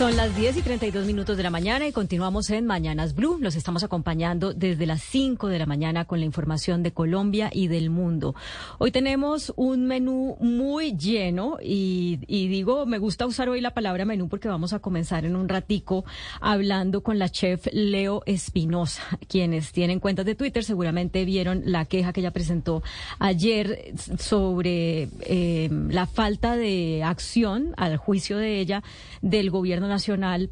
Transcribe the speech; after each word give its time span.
Son 0.00 0.16
las 0.16 0.34
10 0.34 0.56
y 0.56 0.62
32 0.62 1.04
minutos 1.04 1.36
de 1.36 1.42
la 1.42 1.50
mañana 1.50 1.86
y 1.86 1.92
continuamos 1.92 2.48
en 2.48 2.64
Mañanas 2.64 3.14
Blue. 3.14 3.36
Los 3.38 3.54
estamos 3.54 3.84
acompañando 3.84 4.54
desde 4.54 4.86
las 4.86 5.02
5 5.02 5.48
de 5.48 5.58
la 5.58 5.66
mañana 5.66 6.06
con 6.06 6.20
la 6.20 6.24
información 6.24 6.82
de 6.82 6.92
Colombia 6.94 7.50
y 7.52 7.68
del 7.68 7.90
mundo. 7.90 8.34
Hoy 8.78 8.92
tenemos 8.92 9.52
un 9.56 9.84
menú 9.84 10.38
muy 10.40 10.96
lleno 10.96 11.58
y, 11.62 12.16
digo, 12.26 12.86
me 12.86 12.96
gusta 12.96 13.26
usar 13.26 13.50
hoy 13.50 13.60
la 13.60 13.74
palabra 13.74 14.06
menú 14.06 14.30
porque 14.30 14.48
vamos 14.48 14.72
a 14.72 14.78
comenzar 14.78 15.26
en 15.26 15.36
un 15.36 15.50
ratico 15.50 16.06
hablando 16.40 17.02
con 17.02 17.18
la 17.18 17.28
chef 17.28 17.66
Leo 17.70 18.22
Espinosa. 18.24 19.02
Quienes 19.28 19.70
tienen 19.70 20.00
cuentas 20.00 20.24
de 20.24 20.34
Twitter 20.34 20.64
seguramente 20.64 21.26
vieron 21.26 21.60
la 21.66 21.84
queja 21.84 22.14
que 22.14 22.20
ella 22.20 22.30
presentó 22.30 22.82
ayer 23.18 23.92
sobre 24.18 25.10
eh, 25.20 25.68
la 25.90 26.06
falta 26.06 26.56
de 26.56 27.02
acción 27.04 27.74
al 27.76 27.98
juicio 27.98 28.38
de 28.38 28.60
ella 28.60 28.82
del 29.20 29.50
gobierno 29.50 29.89
nacional 29.90 30.50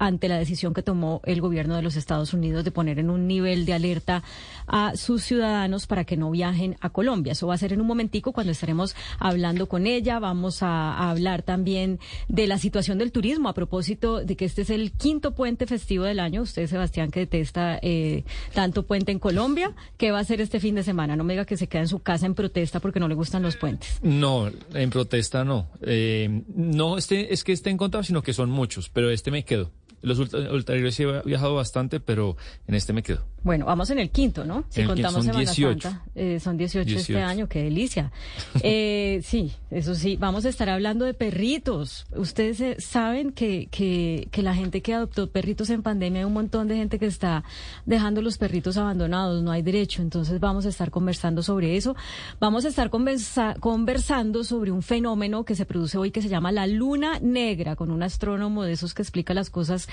ante 0.00 0.28
la 0.28 0.38
decisión 0.38 0.72
que 0.72 0.82
tomó 0.82 1.20
el 1.24 1.42
gobierno 1.42 1.76
de 1.76 1.82
los 1.82 1.94
Estados 1.94 2.32
Unidos 2.32 2.64
de 2.64 2.70
poner 2.70 2.98
en 2.98 3.10
un 3.10 3.28
nivel 3.28 3.66
de 3.66 3.74
alerta 3.74 4.24
a 4.66 4.96
sus 4.96 5.22
ciudadanos 5.22 5.86
para 5.86 6.04
que 6.04 6.16
no 6.16 6.30
viajen 6.30 6.76
a 6.80 6.88
Colombia. 6.88 7.32
Eso 7.32 7.46
va 7.46 7.54
a 7.54 7.58
ser 7.58 7.74
en 7.74 7.82
un 7.82 7.86
momentico 7.86 8.32
cuando 8.32 8.50
estaremos 8.50 8.96
hablando 9.18 9.68
con 9.68 9.86
ella. 9.86 10.18
Vamos 10.18 10.62
a, 10.62 11.10
hablar 11.10 11.42
también 11.42 12.00
de 12.28 12.46
la 12.46 12.56
situación 12.56 12.96
del 12.96 13.12
turismo 13.12 13.50
a 13.50 13.54
propósito 13.54 14.24
de 14.24 14.36
que 14.36 14.46
este 14.46 14.62
es 14.62 14.70
el 14.70 14.92
quinto 14.92 15.34
puente 15.34 15.66
festivo 15.66 16.04
del 16.04 16.18
año. 16.18 16.42
Usted, 16.42 16.66
Sebastián, 16.66 17.10
que 17.10 17.20
detesta 17.20 17.78
eh, 17.82 18.24
tanto 18.54 18.84
puente 18.84 19.12
en 19.12 19.18
Colombia, 19.18 19.74
¿qué 19.98 20.12
va 20.12 20.18
a 20.18 20.20
hacer 20.22 20.40
este 20.40 20.60
fin 20.60 20.76
de 20.76 20.82
semana? 20.82 21.14
No 21.14 21.24
me 21.24 21.34
diga 21.34 21.44
que 21.44 21.58
se 21.58 21.66
queda 21.66 21.82
en 21.82 21.88
su 21.88 21.98
casa 21.98 22.24
en 22.24 22.34
protesta 22.34 22.80
porque 22.80 23.00
no 23.00 23.08
le 23.08 23.14
gustan 23.14 23.42
los 23.42 23.56
puentes. 23.56 23.98
No, 24.02 24.50
en 24.72 24.88
protesta 24.88 25.44
no. 25.44 25.68
Eh, 25.82 26.42
no 26.54 26.96
este, 26.96 27.34
es 27.34 27.44
que 27.44 27.52
esté 27.52 27.68
en 27.68 27.76
contra, 27.76 28.02
sino 28.02 28.22
que 28.22 28.32
son 28.32 28.48
muchos, 28.48 28.88
pero 28.88 29.10
este 29.10 29.30
me 29.30 29.44
quedo. 29.44 29.70
Los 30.02 30.18
ulteriores 30.18 30.94
sí 30.94 31.02
he 31.02 31.22
viajado 31.22 31.54
bastante, 31.54 32.00
pero 32.00 32.36
en 32.66 32.74
este 32.74 32.92
me 32.92 33.02
quedo. 33.02 33.20
Bueno, 33.42 33.66
vamos 33.66 33.88
en 33.90 33.98
el 33.98 34.10
quinto, 34.10 34.44
¿no? 34.44 34.64
Si 34.68 34.80
En 34.80 34.88
el 34.90 34.94
quinto 34.94 35.08
contamos 35.08 35.14
son 35.14 35.22
Semana 35.24 35.40
18. 35.40 35.88
Santa, 35.88 36.04
eh, 36.14 36.40
son 36.40 36.56
18, 36.58 36.80
este 36.98 37.12
18. 37.14 37.26
año, 37.26 37.48
qué 37.48 37.62
delicia. 37.62 38.12
Eh, 38.62 39.20
sí, 39.24 39.52
eso 39.70 39.94
sí, 39.94 40.16
vamos 40.16 40.44
a 40.44 40.48
estar 40.50 40.68
hablando 40.68 41.04
de 41.04 41.14
perritos. 41.14 42.06
Ustedes 42.14 42.60
eh, 42.60 42.76
saben 42.78 43.32
que, 43.32 43.68
que, 43.70 44.28
que 44.30 44.42
la 44.42 44.54
gente 44.54 44.82
que 44.82 44.92
adoptó 44.94 45.30
perritos 45.30 45.70
en 45.70 45.82
pandemia, 45.82 46.20
hay 46.20 46.24
un 46.26 46.32
montón 46.34 46.68
de 46.68 46.76
gente 46.76 46.98
que 46.98 47.06
está 47.06 47.42
dejando 47.86 48.20
los 48.22 48.36
perritos 48.38 48.76
abandonados, 48.76 49.42
no 49.42 49.50
hay 49.50 49.62
derecho. 49.62 50.02
Entonces 50.02 50.38
vamos 50.40 50.66
a 50.66 50.68
estar 50.68 50.90
conversando 50.90 51.42
sobre 51.42 51.76
eso. 51.76 51.96
Vamos 52.38 52.64
a 52.64 52.68
estar 52.68 52.90
conversa- 52.90 53.56
conversando 53.60 54.44
sobre 54.44 54.70
un 54.70 54.82
fenómeno 54.82 55.44
que 55.44 55.54
se 55.54 55.64
produce 55.64 55.96
hoy 55.98 56.10
que 56.10 56.20
se 56.22 56.28
llama 56.28 56.52
la 56.52 56.66
luna 56.66 57.18
negra, 57.20 57.76
con 57.76 57.90
un 57.90 58.02
astrónomo 58.02 58.64
de 58.64 58.72
esos 58.72 58.92
que 58.94 59.02
explica 59.02 59.32
las 59.34 59.48
cosas 59.50 59.88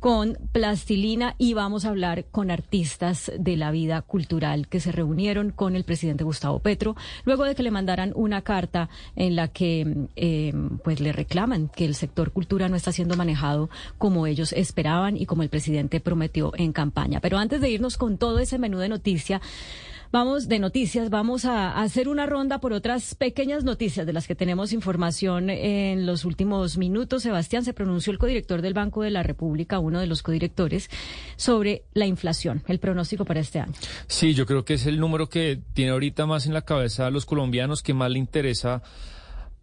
con 0.00 0.38
plastilina 0.52 1.34
y 1.38 1.54
vamos 1.54 1.84
a 1.84 1.88
hablar 1.88 2.26
con 2.30 2.50
artistas 2.50 3.32
de 3.38 3.56
la 3.56 3.70
vida 3.70 4.02
cultural 4.02 4.68
que 4.68 4.80
se 4.80 4.92
reunieron 4.92 5.50
con 5.50 5.74
el 5.74 5.84
presidente 5.84 6.24
Gustavo 6.24 6.60
Petro 6.60 6.96
luego 7.24 7.44
de 7.44 7.54
que 7.54 7.62
le 7.62 7.70
mandaran 7.70 8.12
una 8.14 8.42
carta 8.42 8.88
en 9.16 9.36
la 9.36 9.48
que 9.48 10.08
eh, 10.16 10.52
pues 10.84 11.00
le 11.00 11.12
reclaman 11.12 11.68
que 11.68 11.84
el 11.84 11.94
sector 11.94 12.30
cultura 12.30 12.68
no 12.68 12.76
está 12.76 12.92
siendo 12.92 13.16
manejado 13.16 13.70
como 13.98 14.26
ellos 14.26 14.52
esperaban 14.52 15.16
y 15.16 15.26
como 15.26 15.42
el 15.42 15.48
presidente 15.48 16.00
prometió 16.00 16.52
en 16.56 16.72
campaña. 16.72 17.20
Pero 17.20 17.38
antes 17.38 17.60
de 17.60 17.70
irnos 17.70 17.96
con 17.96 18.18
todo 18.18 18.38
ese 18.38 18.58
menú 18.58 18.78
de 18.78 18.88
noticia, 18.88 19.40
Vamos 20.12 20.48
de 20.48 20.58
noticias, 20.60 21.10
vamos 21.10 21.44
a, 21.44 21.80
hacer 21.80 22.08
una 22.08 22.26
ronda 22.26 22.60
por 22.60 22.72
otras 22.72 23.14
pequeñas 23.14 23.64
noticias 23.64 24.06
de 24.06 24.12
las 24.12 24.28
que 24.28 24.34
tenemos 24.34 24.72
información 24.72 25.50
en 25.50 26.06
los 26.06 26.24
últimos 26.24 26.78
minutos. 26.78 27.24
Sebastián 27.24 27.64
se 27.64 27.72
pronunció 27.72 28.12
el 28.12 28.18
codirector 28.18 28.62
del 28.62 28.72
Banco 28.72 29.02
de 29.02 29.10
la 29.10 29.22
República, 29.22 29.78
uno 29.80 29.98
de 29.98 30.06
los 30.06 30.22
codirectores, 30.22 30.90
sobre 31.36 31.82
la 31.92 32.06
inflación, 32.06 32.62
el 32.68 32.78
pronóstico 32.78 33.24
para 33.24 33.40
este 33.40 33.58
año. 33.58 33.72
Sí, 34.06 34.32
yo 34.32 34.46
creo 34.46 34.64
que 34.64 34.74
es 34.74 34.86
el 34.86 35.00
número 35.00 35.28
que 35.28 35.60
tiene 35.74 35.90
ahorita 35.90 36.24
más 36.26 36.46
en 36.46 36.54
la 36.54 36.62
cabeza 36.62 37.06
a 37.06 37.10
los 37.10 37.26
colombianos, 37.26 37.82
que 37.82 37.94
más 37.94 38.10
le 38.10 38.18
interesa 38.18 38.82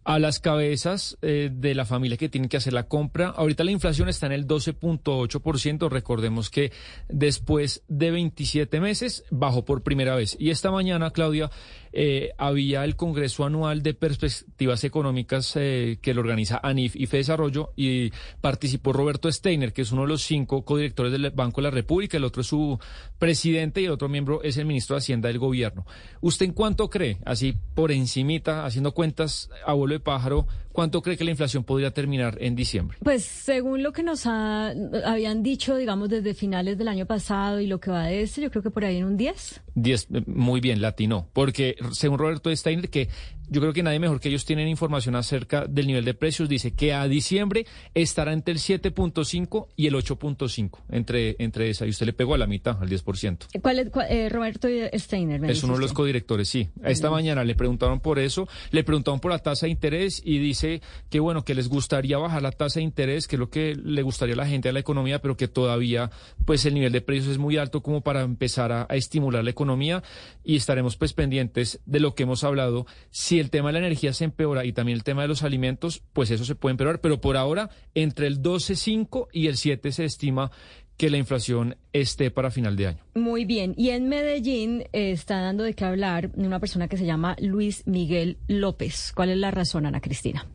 a 0.04 0.18
las 0.18 0.38
cabezas 0.38 1.16
eh, 1.22 1.50
de 1.52 1.74
la 1.74 1.86
familia 1.86 2.18
que 2.18 2.28
tienen 2.28 2.48
que 2.48 2.58
hacer 2.58 2.74
la 2.74 2.88
compra. 2.88 3.28
Ahorita 3.28 3.64
la 3.64 3.70
inflación 3.70 4.08
está 4.08 4.26
en 4.26 4.32
el 4.32 4.46
12.8%. 4.46 5.88
Recordemos 5.88 6.50
que 6.50 6.72
después 7.08 7.82
de 7.88 8.10
27 8.10 8.80
meses 8.80 9.24
bajó 9.30 9.64
por 9.64 9.82
primera 9.82 10.14
vez. 10.14 10.36
Y 10.38 10.50
esta 10.50 10.70
mañana, 10.70 11.10
Claudia, 11.10 11.50
eh, 11.96 12.32
había 12.38 12.84
el 12.84 12.96
Congreso 12.96 13.44
Anual 13.44 13.82
de 13.82 13.94
Perspectivas 13.94 14.82
Económicas 14.84 15.52
eh, 15.56 15.98
que 16.02 16.12
lo 16.12 16.20
organiza 16.22 16.60
ANIF 16.62 16.96
y 16.96 17.06
Desarrollo 17.06 17.70
y 17.76 18.10
participó 18.40 18.92
Roberto 18.92 19.30
Steiner, 19.30 19.72
que 19.72 19.82
es 19.82 19.92
uno 19.92 20.02
de 20.02 20.08
los 20.08 20.22
cinco 20.22 20.64
codirectores 20.64 21.12
del 21.12 21.30
Banco 21.30 21.60
de 21.60 21.68
la 21.68 21.70
República, 21.70 22.16
el 22.16 22.24
otro 22.24 22.40
es 22.42 22.48
su 22.48 22.78
presidente 23.18 23.80
y 23.80 23.84
el 23.84 23.92
otro 23.92 24.08
miembro 24.08 24.42
es 24.42 24.56
el 24.56 24.66
ministro 24.66 24.94
de 24.96 24.98
Hacienda 24.98 25.28
del 25.28 25.38
Gobierno. 25.38 25.86
¿Usted 26.20 26.46
en 26.46 26.52
cuánto 26.52 26.90
cree, 26.90 27.18
así 27.24 27.54
por 27.74 27.92
encimita, 27.92 28.66
haciendo 28.66 28.92
cuentas 28.92 29.48
a 29.64 29.72
vuelo 29.74 29.94
de 29.94 30.00
pájaro, 30.00 30.46
cuánto 30.72 31.00
cree 31.02 31.16
que 31.16 31.24
la 31.24 31.30
inflación 31.30 31.62
podría 31.64 31.92
terminar 31.92 32.36
en 32.40 32.56
diciembre? 32.56 32.98
Pues 33.02 33.24
según 33.24 33.82
lo 33.82 33.92
que 33.92 34.02
nos 34.02 34.26
ha- 34.26 34.72
habían 35.06 35.42
dicho, 35.42 35.76
digamos, 35.76 36.08
desde 36.08 36.34
finales 36.34 36.76
del 36.76 36.88
año 36.88 37.06
pasado 37.06 37.60
y 37.60 37.66
lo 37.66 37.78
que 37.78 37.90
va 37.90 38.06
de 38.06 38.22
este, 38.22 38.40
yo 38.42 38.50
creo 38.50 38.62
que 38.62 38.70
por 38.70 38.84
ahí 38.84 38.96
en 38.96 39.04
un 39.04 39.16
10. 39.16 39.62
10, 39.74 40.08
eh, 40.12 40.22
muy 40.26 40.60
bien, 40.60 40.80
latino. 40.80 41.28
Porque 41.32 41.76
según 41.92 42.18
Roberto 42.18 42.54
Steiner, 42.54 42.88
que 42.90 43.08
yo 43.48 43.60
creo 43.60 43.72
que 43.72 43.82
nadie 43.82 43.98
mejor 43.98 44.20
que 44.20 44.28
ellos 44.28 44.44
tienen 44.44 44.68
información 44.68 45.16
acerca 45.16 45.66
del 45.66 45.86
nivel 45.86 46.04
de 46.04 46.14
precios, 46.14 46.48
dice 46.48 46.72
que 46.72 46.92
a 46.92 47.06
diciembre 47.08 47.66
estará 47.94 48.32
entre 48.32 48.52
el 48.52 48.58
7.5 48.58 49.68
y 49.76 49.86
el 49.86 49.94
8.5, 49.94 50.78
entre, 50.90 51.36
entre 51.38 51.70
esa. 51.70 51.86
Y 51.86 51.90
usted 51.90 52.06
le 52.06 52.12
pegó 52.12 52.34
a 52.34 52.38
la 52.38 52.46
mitad, 52.46 52.78
al 52.80 52.88
10%. 52.88 53.46
¿Cuál 53.62 53.78
es, 53.78 53.90
cuál- 53.90 54.06
eh, 54.10 54.28
Roberto 54.28 54.68
Steiner? 54.94 55.40
me 55.40 55.50
Es 55.52 55.62
uno 55.62 55.74
de 55.74 55.80
los 55.80 55.92
codirectores, 55.92 56.48
sí. 56.48 56.68
Esta 56.82 57.10
mañana 57.10 57.44
le 57.44 57.54
preguntaron 57.54 58.00
por 58.00 58.18
eso, 58.18 58.48
le 58.70 58.84
preguntaron 58.84 59.20
por 59.20 59.30
la 59.30 59.38
tasa 59.38 59.66
de 59.66 59.70
interés 59.72 60.22
y 60.24 60.38
dice 60.38 60.80
que 61.10 61.20
bueno, 61.20 61.44
que 61.44 61.54
les 61.54 61.68
gustaría 61.68 62.18
bajar 62.18 62.42
la 62.42 62.52
tasa 62.52 62.80
de 62.80 62.84
interés, 62.84 63.28
que 63.28 63.36
es 63.36 63.40
lo 63.40 63.50
que 63.50 63.74
le 63.74 64.02
gustaría 64.02 64.34
a 64.34 64.38
la 64.38 64.46
gente 64.46 64.68
de 64.68 64.72
la 64.72 64.80
economía, 64.80 65.20
pero 65.20 65.36
que 65.36 65.48
todavía 65.48 66.10
pues 66.44 66.64
el 66.66 66.74
nivel 66.74 66.92
de 66.92 67.00
precios 67.00 67.28
es 67.28 67.38
muy 67.38 67.56
alto 67.56 67.82
como 67.82 68.00
para 68.02 68.22
empezar 68.22 68.72
a, 68.72 68.86
a 68.88 68.96
estimular 68.96 69.44
la 69.44 69.50
economía 69.50 70.02
y 70.44 70.56
estaremos 70.56 70.96
pues 70.96 71.12
pendientes 71.12 71.80
de 71.86 72.00
lo 72.00 72.14
que 72.14 72.24
hemos 72.24 72.44
hablado. 72.44 72.86
Si 73.10 73.33
el 73.40 73.50
tema 73.50 73.68
de 73.68 73.74
la 73.74 73.78
energía 73.80 74.12
se 74.12 74.24
empeora 74.24 74.64
y 74.64 74.72
también 74.72 74.96
el 74.96 75.04
tema 75.04 75.22
de 75.22 75.28
los 75.28 75.42
alimentos, 75.42 76.02
pues 76.12 76.30
eso 76.30 76.44
se 76.44 76.54
puede 76.54 76.72
empeorar, 76.72 77.00
pero 77.00 77.20
por 77.20 77.36
ahora 77.36 77.70
entre 77.94 78.26
el 78.26 78.42
12.5 78.42 79.28
y 79.32 79.46
el 79.46 79.56
7 79.56 79.92
se 79.92 80.04
estima 80.04 80.50
que 80.96 81.10
la 81.10 81.16
inflación 81.16 81.76
esté 81.92 82.30
para 82.30 82.50
final 82.50 82.76
de 82.76 82.86
año. 82.88 83.04
Muy 83.14 83.44
bien. 83.44 83.74
Y 83.76 83.90
en 83.90 84.08
Medellín 84.08 84.82
eh, 84.92 85.10
está 85.10 85.40
dando 85.40 85.64
de 85.64 85.74
qué 85.74 85.84
hablar 85.84 86.30
una 86.34 86.60
persona 86.60 86.88
que 86.88 86.96
se 86.96 87.04
llama 87.04 87.36
Luis 87.40 87.86
Miguel 87.86 88.38
López. 88.46 89.12
¿Cuál 89.14 89.30
es 89.30 89.38
la 89.38 89.50
razón, 89.50 89.86
Ana 89.86 90.00
Cristina? 90.00 90.46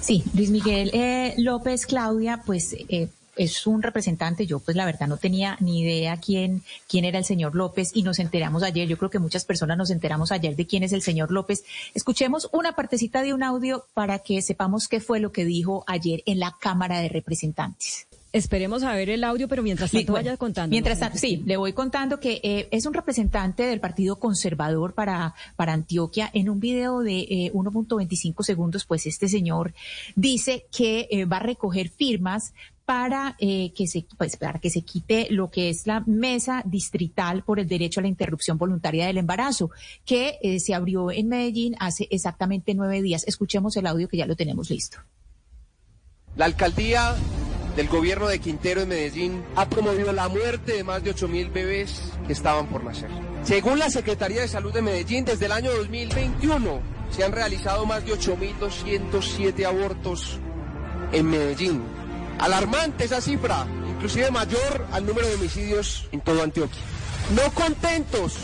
Sí, 0.00 0.24
Luis 0.34 0.50
Miguel 0.50 0.90
eh, 0.94 1.34
López, 1.36 1.86
Claudia, 1.86 2.42
pues 2.44 2.74
eh, 2.88 3.08
es 3.40 3.66
un 3.66 3.82
representante. 3.82 4.46
Yo, 4.46 4.58
pues 4.60 4.76
la 4.76 4.84
verdad, 4.84 5.08
no 5.08 5.16
tenía 5.16 5.56
ni 5.60 5.80
idea 5.80 6.18
quién, 6.18 6.62
quién 6.86 7.06
era 7.06 7.18
el 7.18 7.24
señor 7.24 7.54
López 7.54 7.90
y 7.94 8.02
nos 8.02 8.18
enteramos 8.18 8.62
ayer. 8.62 8.86
Yo 8.86 8.98
creo 8.98 9.08
que 9.08 9.18
muchas 9.18 9.46
personas 9.46 9.78
nos 9.78 9.90
enteramos 9.90 10.30
ayer 10.30 10.56
de 10.56 10.66
quién 10.66 10.82
es 10.82 10.92
el 10.92 11.00
señor 11.00 11.30
López. 11.30 11.64
Escuchemos 11.94 12.50
una 12.52 12.76
partecita 12.76 13.22
de 13.22 13.32
un 13.32 13.42
audio 13.42 13.86
para 13.94 14.18
que 14.18 14.42
sepamos 14.42 14.88
qué 14.88 15.00
fue 15.00 15.20
lo 15.20 15.32
que 15.32 15.46
dijo 15.46 15.84
ayer 15.86 16.22
en 16.26 16.38
la 16.38 16.54
Cámara 16.60 17.00
de 17.00 17.08
Representantes. 17.08 18.06
Esperemos 18.32 18.84
a 18.84 18.92
ver 18.94 19.10
el 19.10 19.24
audio, 19.24 19.48
pero 19.48 19.62
mientras 19.62 19.90
tanto 19.90 20.12
vaya 20.12 20.36
contando. 20.36 20.70
Mientras 20.70 21.00
tanto, 21.00 21.18
sí, 21.18 21.42
le 21.46 21.56
voy 21.56 21.72
contando 21.72 22.20
que 22.20 22.40
eh, 22.44 22.68
es 22.70 22.86
un 22.86 22.94
representante 22.94 23.64
del 23.64 23.80
Partido 23.80 24.20
Conservador 24.20 24.94
para, 24.94 25.34
para 25.56 25.72
Antioquia. 25.72 26.30
En 26.32 26.48
un 26.48 26.60
video 26.60 27.00
de 27.00 27.50
1.25 27.52 28.44
segundos, 28.44 28.84
pues 28.84 29.06
este 29.06 29.28
señor 29.28 29.72
dice 30.14 30.66
que 30.70 31.08
va 31.24 31.38
a 31.38 31.40
recoger 31.40 31.88
firmas 31.88 32.52
para 32.90 33.36
eh, 33.38 33.72
que 33.72 33.86
se 33.86 34.04
pues, 34.18 34.36
para 34.36 34.58
que 34.58 34.68
se 34.68 34.82
quite 34.82 35.28
lo 35.30 35.48
que 35.48 35.68
es 35.68 35.86
la 35.86 36.00
mesa 36.06 36.64
distrital 36.66 37.44
por 37.44 37.60
el 37.60 37.68
derecho 37.68 38.00
a 38.00 38.02
la 38.02 38.08
interrupción 38.08 38.58
voluntaria 38.58 39.06
del 39.06 39.18
embarazo 39.18 39.70
que 40.04 40.40
eh, 40.42 40.58
se 40.58 40.74
abrió 40.74 41.12
en 41.12 41.28
Medellín 41.28 41.76
hace 41.78 42.08
exactamente 42.10 42.74
nueve 42.74 43.00
días. 43.00 43.22
Escuchemos 43.28 43.76
el 43.76 43.86
audio 43.86 44.08
que 44.08 44.16
ya 44.16 44.26
lo 44.26 44.34
tenemos 44.34 44.70
listo. 44.70 44.98
La 46.34 46.46
alcaldía 46.46 47.14
del 47.76 47.86
gobierno 47.86 48.26
de 48.26 48.40
Quintero 48.40 48.80
en 48.80 48.88
Medellín 48.88 49.44
ha 49.54 49.68
promovido 49.68 50.12
la 50.12 50.28
muerte 50.28 50.72
de 50.72 50.82
más 50.82 51.04
de 51.04 51.10
8 51.10 51.28
mil 51.28 51.48
bebés 51.48 52.10
que 52.26 52.32
estaban 52.32 52.66
por 52.66 52.82
nacer. 52.82 53.10
Según 53.44 53.78
la 53.78 53.88
Secretaría 53.88 54.40
de 54.40 54.48
Salud 54.48 54.72
de 54.72 54.82
Medellín, 54.82 55.24
desde 55.24 55.46
el 55.46 55.52
año 55.52 55.70
2021 55.70 56.80
se 57.10 57.22
han 57.22 57.30
realizado 57.30 57.86
más 57.86 58.04
de 58.04 58.14
8.207 58.14 59.64
abortos 59.64 60.40
en 61.12 61.30
Medellín 61.30 61.99
Alarmante 62.40 63.04
esa 63.04 63.20
cifra, 63.20 63.66
inclusive 63.86 64.30
mayor 64.30 64.86
al 64.92 65.04
número 65.04 65.28
de 65.28 65.34
homicidios 65.34 66.08
en 66.10 66.22
todo 66.22 66.42
Antioquia. 66.42 66.80
No 67.34 67.52
contentos 67.52 68.34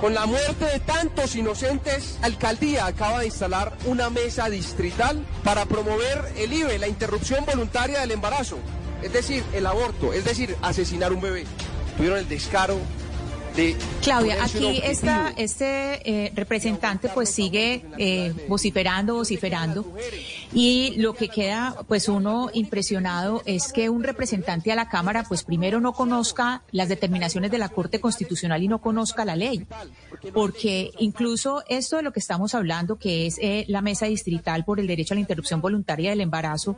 con 0.00 0.14
la 0.14 0.26
muerte 0.26 0.64
de 0.64 0.80
tantos 0.80 1.34
inocentes, 1.36 2.18
la 2.20 2.26
alcaldía 2.26 2.86
acaba 2.86 3.20
de 3.20 3.26
instalar 3.26 3.76
una 3.86 4.08
mesa 4.10 4.48
distrital 4.48 5.24
para 5.42 5.66
promover 5.66 6.32
el 6.36 6.52
IBE, 6.52 6.78
la 6.78 6.88
interrupción 6.88 7.44
voluntaria 7.44 8.00
del 8.00 8.12
embarazo, 8.12 8.58
es 9.02 9.12
decir, 9.12 9.42
el 9.52 9.66
aborto, 9.66 10.12
es 10.12 10.24
decir, 10.24 10.56
asesinar 10.62 11.12
un 11.12 11.20
bebé. 11.20 11.44
Tuvieron 11.96 12.18
el 12.18 12.28
descaro 12.28 12.78
Claudia, 14.02 14.42
aquí 14.42 14.80
está 14.82 15.32
este 15.36 16.26
eh, 16.26 16.32
representante 16.34 17.08
pues 17.08 17.30
sigue 17.30 17.84
eh, 17.98 18.32
vociferando, 18.48 19.14
vociferando. 19.14 19.84
Y 20.52 20.94
lo 20.96 21.14
que 21.14 21.28
queda 21.28 21.76
pues 21.86 22.08
uno 22.08 22.50
impresionado 22.52 23.42
es 23.44 23.72
que 23.72 23.88
un 23.88 24.02
representante 24.02 24.72
a 24.72 24.74
la 24.74 24.88
Cámara 24.88 25.24
pues 25.28 25.42
primero 25.44 25.80
no 25.80 25.92
conozca 25.92 26.62
las 26.70 26.88
determinaciones 26.88 27.50
de 27.50 27.58
la 27.58 27.68
Corte 27.68 28.00
Constitucional 28.00 28.62
y 28.62 28.68
no 28.68 28.80
conozca 28.80 29.24
la 29.24 29.36
ley, 29.36 29.66
porque 30.32 30.90
incluso 30.98 31.62
esto 31.68 31.96
de 31.96 32.02
lo 32.02 32.12
que 32.12 32.20
estamos 32.20 32.54
hablando 32.54 32.96
que 32.96 33.26
es 33.26 33.38
eh, 33.40 33.64
la 33.68 33.82
mesa 33.82 34.06
distrital 34.06 34.64
por 34.64 34.80
el 34.80 34.86
derecho 34.86 35.14
a 35.14 35.16
la 35.16 35.20
interrupción 35.20 35.60
voluntaria 35.60 36.10
del 36.10 36.20
embarazo 36.20 36.76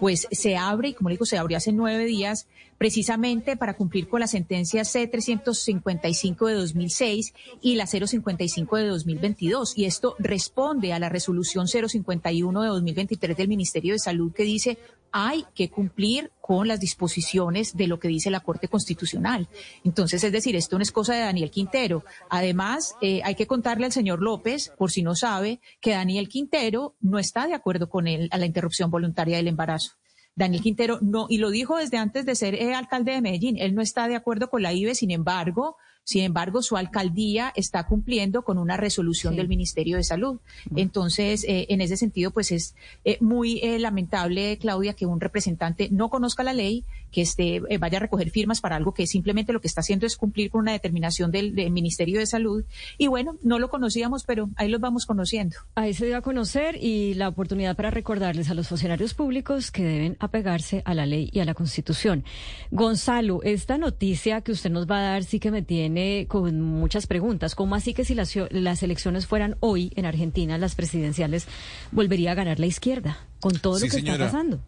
pues 0.00 0.26
se 0.30 0.56
abre 0.56 0.88
y 0.88 0.94
como 0.94 1.10
digo 1.10 1.24
se 1.24 1.38
abrió 1.38 1.58
hace 1.58 1.72
nueve 1.72 2.04
días 2.04 2.46
precisamente 2.78 3.56
para 3.56 3.74
cumplir 3.74 4.08
con 4.08 4.20
la 4.20 4.26
sentencia 4.26 4.82
C355 4.82 6.48
de 6.48 6.54
2006 6.54 7.34
y 7.60 7.74
la 7.76 7.86
055 7.86 8.76
de 8.76 8.86
2022. 8.86 9.76
Y 9.76 9.84
esto 9.84 10.16
responde 10.18 10.92
a 10.92 10.98
la 10.98 11.08
resolución 11.08 11.66
051 11.68 12.62
de 12.62 12.68
2023 12.68 13.36
del 13.36 13.48
Ministerio 13.48 13.94
de 13.94 13.98
Salud 13.98 14.32
que 14.32 14.44
dice 14.44 14.78
hay 15.16 15.44
que 15.54 15.70
cumplir 15.70 16.32
con 16.40 16.66
las 16.66 16.80
disposiciones 16.80 17.76
de 17.76 17.86
lo 17.86 18.00
que 18.00 18.08
dice 18.08 18.32
la 18.32 18.40
Corte 18.40 18.66
Constitucional. 18.66 19.46
Entonces, 19.84 20.24
es 20.24 20.32
decir, 20.32 20.56
esto 20.56 20.76
no 20.76 20.82
es 20.82 20.90
cosa 20.90 21.14
de 21.14 21.20
Daniel 21.20 21.52
Quintero. 21.52 22.04
Además, 22.28 22.96
eh, 23.00 23.20
hay 23.22 23.36
que 23.36 23.46
contarle 23.46 23.86
al 23.86 23.92
señor 23.92 24.20
López, 24.20 24.72
por 24.76 24.90
si 24.90 25.02
no 25.02 25.14
sabe, 25.14 25.60
que 25.80 25.92
Daniel 25.92 26.28
Quintero 26.28 26.96
no 27.00 27.20
está 27.20 27.46
de 27.46 27.54
acuerdo 27.54 27.88
con 27.88 28.08
él 28.08 28.28
la 28.36 28.44
interrupción 28.44 28.90
voluntaria 28.90 29.36
del 29.36 29.46
embarazo. 29.46 29.92
Daniel 30.36 30.62
Quintero 30.62 30.98
no, 31.00 31.26
y 31.28 31.38
lo 31.38 31.50
dijo 31.50 31.76
desde 31.76 31.96
antes 31.96 32.26
de 32.26 32.34
ser 32.34 32.54
eh, 32.54 32.74
alcalde 32.74 33.12
de 33.12 33.20
Medellín, 33.20 33.56
él 33.58 33.74
no 33.74 33.82
está 33.82 34.08
de 34.08 34.16
acuerdo 34.16 34.50
con 34.50 34.62
la 34.62 34.72
IBE, 34.72 34.94
sin 34.94 35.10
embargo, 35.10 35.76
sin 36.04 36.22
embargo, 36.22 36.62
su 36.62 36.76
alcaldía 36.76 37.50
está 37.56 37.86
cumpliendo 37.86 38.42
con 38.42 38.58
una 38.58 38.76
resolución 38.76 39.36
del 39.36 39.48
Ministerio 39.48 39.96
de 39.96 40.04
Salud. 40.04 40.38
Entonces, 40.76 41.44
eh, 41.44 41.66
en 41.70 41.80
ese 41.80 41.96
sentido, 41.96 42.30
pues 42.30 42.52
es 42.52 42.74
eh, 43.04 43.16
muy 43.20 43.58
eh, 43.62 43.78
lamentable, 43.78 44.58
Claudia, 44.58 44.92
que 44.92 45.06
un 45.06 45.18
representante 45.18 45.88
no 45.90 46.10
conozca 46.10 46.42
la 46.42 46.52
ley, 46.52 46.84
que 47.14 47.22
esté, 47.22 47.60
vaya 47.78 47.98
a 47.98 48.00
recoger 48.00 48.28
firmas 48.30 48.60
para 48.60 48.74
algo 48.74 48.92
que 48.92 49.06
simplemente 49.06 49.52
lo 49.52 49.60
que 49.60 49.68
está 49.68 49.82
haciendo 49.82 50.04
es 50.04 50.16
cumplir 50.16 50.50
con 50.50 50.62
una 50.62 50.72
determinación 50.72 51.30
del, 51.30 51.54
Ministerio 51.70 52.18
de 52.18 52.26
Salud. 52.26 52.64
Y 52.98 53.06
bueno, 53.06 53.36
no 53.42 53.60
lo 53.60 53.70
conocíamos, 53.70 54.24
pero 54.24 54.50
ahí 54.56 54.68
los 54.68 54.80
vamos 54.80 55.06
conociendo. 55.06 55.56
Ahí 55.76 55.94
se 55.94 56.06
dio 56.06 56.16
a 56.16 56.22
conocer 56.22 56.76
y 56.80 57.14
la 57.14 57.28
oportunidad 57.28 57.76
para 57.76 57.90
recordarles 57.90 58.50
a 58.50 58.54
los 58.54 58.66
funcionarios 58.66 59.14
públicos 59.14 59.70
que 59.70 59.84
deben 59.84 60.16
apegarse 60.18 60.82
a 60.84 60.94
la 60.94 61.06
ley 61.06 61.30
y 61.32 61.38
a 61.38 61.44
la 61.44 61.54
Constitución. 61.54 62.24
Gonzalo, 62.72 63.42
esta 63.44 63.78
noticia 63.78 64.40
que 64.40 64.50
usted 64.50 64.70
nos 64.70 64.90
va 64.90 64.98
a 64.98 65.02
dar 65.02 65.24
sí 65.24 65.38
que 65.38 65.52
me 65.52 65.62
tiene 65.62 66.26
con 66.28 66.60
muchas 66.60 67.06
preguntas. 67.06 67.54
¿Cómo 67.54 67.76
así 67.76 67.94
que 67.94 68.04
si 68.04 68.16
las, 68.16 68.34
las 68.50 68.82
elecciones 68.82 69.26
fueran 69.26 69.56
hoy 69.60 69.92
en 69.94 70.06
Argentina, 70.06 70.58
las 70.58 70.74
presidenciales, 70.74 71.46
volvería 71.92 72.32
a 72.32 72.34
ganar 72.34 72.58
la 72.58 72.66
izquierda 72.66 73.18
con 73.38 73.52
todo 73.52 73.78
lo 73.78 73.86
que 73.88 73.98
está 73.98 74.18
pasando? 74.18 74.60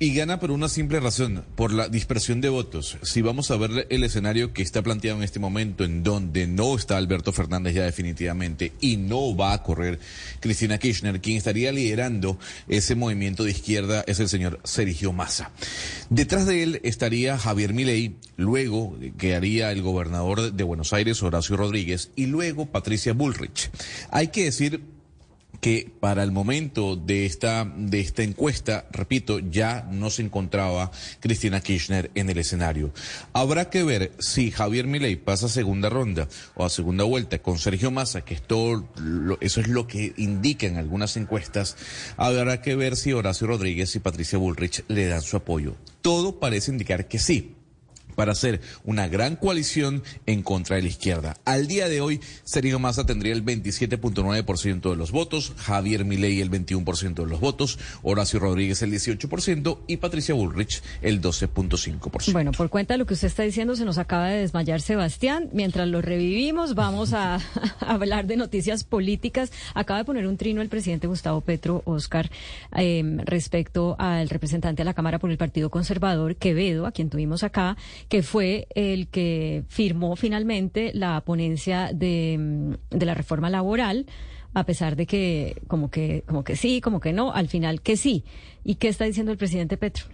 Y 0.00 0.14
gana 0.14 0.38
por 0.38 0.52
una 0.52 0.68
simple 0.68 1.00
razón, 1.00 1.44
por 1.56 1.72
la 1.72 1.88
dispersión 1.88 2.40
de 2.40 2.48
votos. 2.48 2.98
Si 3.02 3.20
vamos 3.20 3.50
a 3.50 3.56
ver 3.56 3.88
el 3.90 4.04
escenario 4.04 4.52
que 4.52 4.62
está 4.62 4.80
planteado 4.80 5.18
en 5.18 5.24
este 5.24 5.40
momento, 5.40 5.82
en 5.82 6.04
donde 6.04 6.46
no 6.46 6.76
está 6.76 6.96
Alberto 6.96 7.32
Fernández 7.32 7.74
ya 7.74 7.82
definitivamente 7.82 8.70
y 8.80 8.96
no 8.96 9.36
va 9.36 9.52
a 9.52 9.62
correr 9.64 9.98
Cristina 10.38 10.78
Kirchner, 10.78 11.20
quien 11.20 11.36
estaría 11.36 11.72
liderando 11.72 12.38
ese 12.68 12.94
movimiento 12.94 13.42
de 13.42 13.50
izquierda 13.50 14.04
es 14.06 14.20
el 14.20 14.28
señor 14.28 14.60
Sergio 14.62 15.12
Massa. 15.12 15.50
Detrás 16.10 16.46
de 16.46 16.62
él 16.62 16.80
estaría 16.84 17.36
Javier 17.36 17.74
Milei, 17.74 18.14
luego 18.36 18.96
quedaría 19.18 19.72
el 19.72 19.82
gobernador 19.82 20.52
de 20.52 20.62
Buenos 20.62 20.92
Aires, 20.92 21.20
Horacio 21.24 21.56
Rodríguez, 21.56 22.12
y 22.14 22.26
luego 22.26 22.66
Patricia 22.66 23.14
Bullrich. 23.14 23.68
Hay 24.12 24.28
que 24.28 24.44
decir 24.44 24.97
que 25.60 25.90
para 26.00 26.22
el 26.22 26.32
momento 26.32 26.96
de 26.96 27.26
esta, 27.26 27.64
de 27.64 28.00
esta 28.00 28.22
encuesta, 28.22 28.86
repito, 28.90 29.38
ya 29.38 29.88
no 29.90 30.10
se 30.10 30.22
encontraba 30.22 30.90
Cristina 31.20 31.60
Kirchner 31.60 32.10
en 32.14 32.30
el 32.30 32.38
escenario. 32.38 32.92
Habrá 33.32 33.70
que 33.70 33.82
ver 33.82 34.12
si 34.18 34.50
Javier 34.50 34.86
Milei 34.86 35.16
pasa 35.16 35.46
a 35.46 35.48
segunda 35.48 35.88
ronda 35.88 36.28
o 36.54 36.64
a 36.64 36.70
segunda 36.70 37.04
vuelta 37.04 37.38
con 37.38 37.58
Sergio 37.58 37.90
Massa, 37.90 38.22
que 38.22 38.34
es 38.34 38.42
eso 39.40 39.60
es 39.60 39.68
lo 39.68 39.86
que 39.86 40.14
indican 40.16 40.76
algunas 40.76 41.16
encuestas. 41.16 41.76
Habrá 42.16 42.62
que 42.62 42.76
ver 42.76 42.96
si 42.96 43.12
Horacio 43.12 43.46
Rodríguez 43.46 43.94
y 43.94 44.00
Patricia 44.00 44.38
Bullrich 44.38 44.84
le 44.88 45.06
dan 45.06 45.22
su 45.22 45.36
apoyo. 45.36 45.74
Todo 46.00 46.38
parece 46.38 46.70
indicar 46.70 47.08
que 47.08 47.18
sí 47.18 47.57
para 48.18 48.32
hacer 48.32 48.60
una 48.84 49.06
gran 49.06 49.36
coalición 49.36 50.02
en 50.26 50.42
contra 50.42 50.74
de 50.74 50.82
la 50.82 50.88
izquierda. 50.88 51.36
Al 51.44 51.68
día 51.68 51.88
de 51.88 52.00
hoy, 52.00 52.20
Sergio 52.42 52.80
Massa 52.80 53.06
tendría 53.06 53.32
el 53.32 53.44
27.9% 53.44 54.90
de 54.90 54.96
los 54.96 55.12
votos, 55.12 55.52
Javier 55.56 56.04
Milei 56.04 56.40
el 56.40 56.50
21% 56.50 57.14
de 57.14 57.26
los 57.26 57.38
votos, 57.38 57.78
Horacio 58.02 58.40
Rodríguez 58.40 58.82
el 58.82 58.90
18% 58.92 59.78
y 59.86 59.98
Patricia 59.98 60.34
Bullrich 60.34 60.82
el 61.00 61.22
12.5%. 61.22 62.32
Bueno, 62.32 62.50
por 62.50 62.70
cuenta 62.70 62.94
de 62.94 62.98
lo 62.98 63.06
que 63.06 63.14
usted 63.14 63.28
está 63.28 63.44
diciendo, 63.44 63.76
se 63.76 63.84
nos 63.84 63.98
acaba 63.98 64.26
de 64.26 64.40
desmayar 64.40 64.80
Sebastián. 64.80 65.48
Mientras 65.52 65.86
lo 65.86 66.02
revivimos, 66.02 66.74
vamos 66.74 67.12
a, 67.12 67.38
hablar 67.78 68.26
de 68.26 68.36
noticias 68.36 68.82
políticas. 68.82 69.52
Acaba 69.74 70.00
de 70.00 70.04
poner 70.04 70.26
un 70.26 70.36
trino 70.36 70.60
el 70.60 70.68
presidente 70.68 71.06
Gustavo 71.06 71.40
Petro 71.40 71.82
Oscar 71.84 72.32
em, 72.72 73.18
respecto 73.18 73.94
al 74.00 74.28
representante 74.28 74.80
de 74.80 74.86
la 74.86 74.94
Cámara 74.94 75.20
por 75.20 75.30
el 75.30 75.38
Partido 75.38 75.70
Conservador, 75.70 76.34
Quevedo, 76.34 76.84
a 76.84 76.90
quien 76.90 77.10
tuvimos 77.10 77.44
acá, 77.44 77.76
que 78.08 78.22
fue 78.22 78.68
el 78.74 79.08
que 79.08 79.64
firmó 79.68 80.16
finalmente 80.16 80.92
la 80.94 81.20
ponencia 81.22 81.90
de, 81.92 82.76
de 82.90 83.06
la 83.06 83.14
reforma 83.14 83.50
laboral 83.50 84.06
a 84.54 84.64
pesar 84.64 84.96
de 84.96 85.06
que 85.06 85.60
como 85.68 85.90
que 85.90 86.24
como 86.26 86.44
que 86.44 86.56
sí, 86.56 86.80
como 86.80 87.00
que 87.00 87.12
no, 87.12 87.32
al 87.32 87.48
final 87.48 87.80
que 87.80 87.96
sí. 87.96 88.24
¿Y 88.64 88.76
qué 88.76 88.88
está 88.88 89.04
diciendo 89.04 89.32
el 89.32 89.38
presidente 89.38 89.76
Petro? 89.76 90.06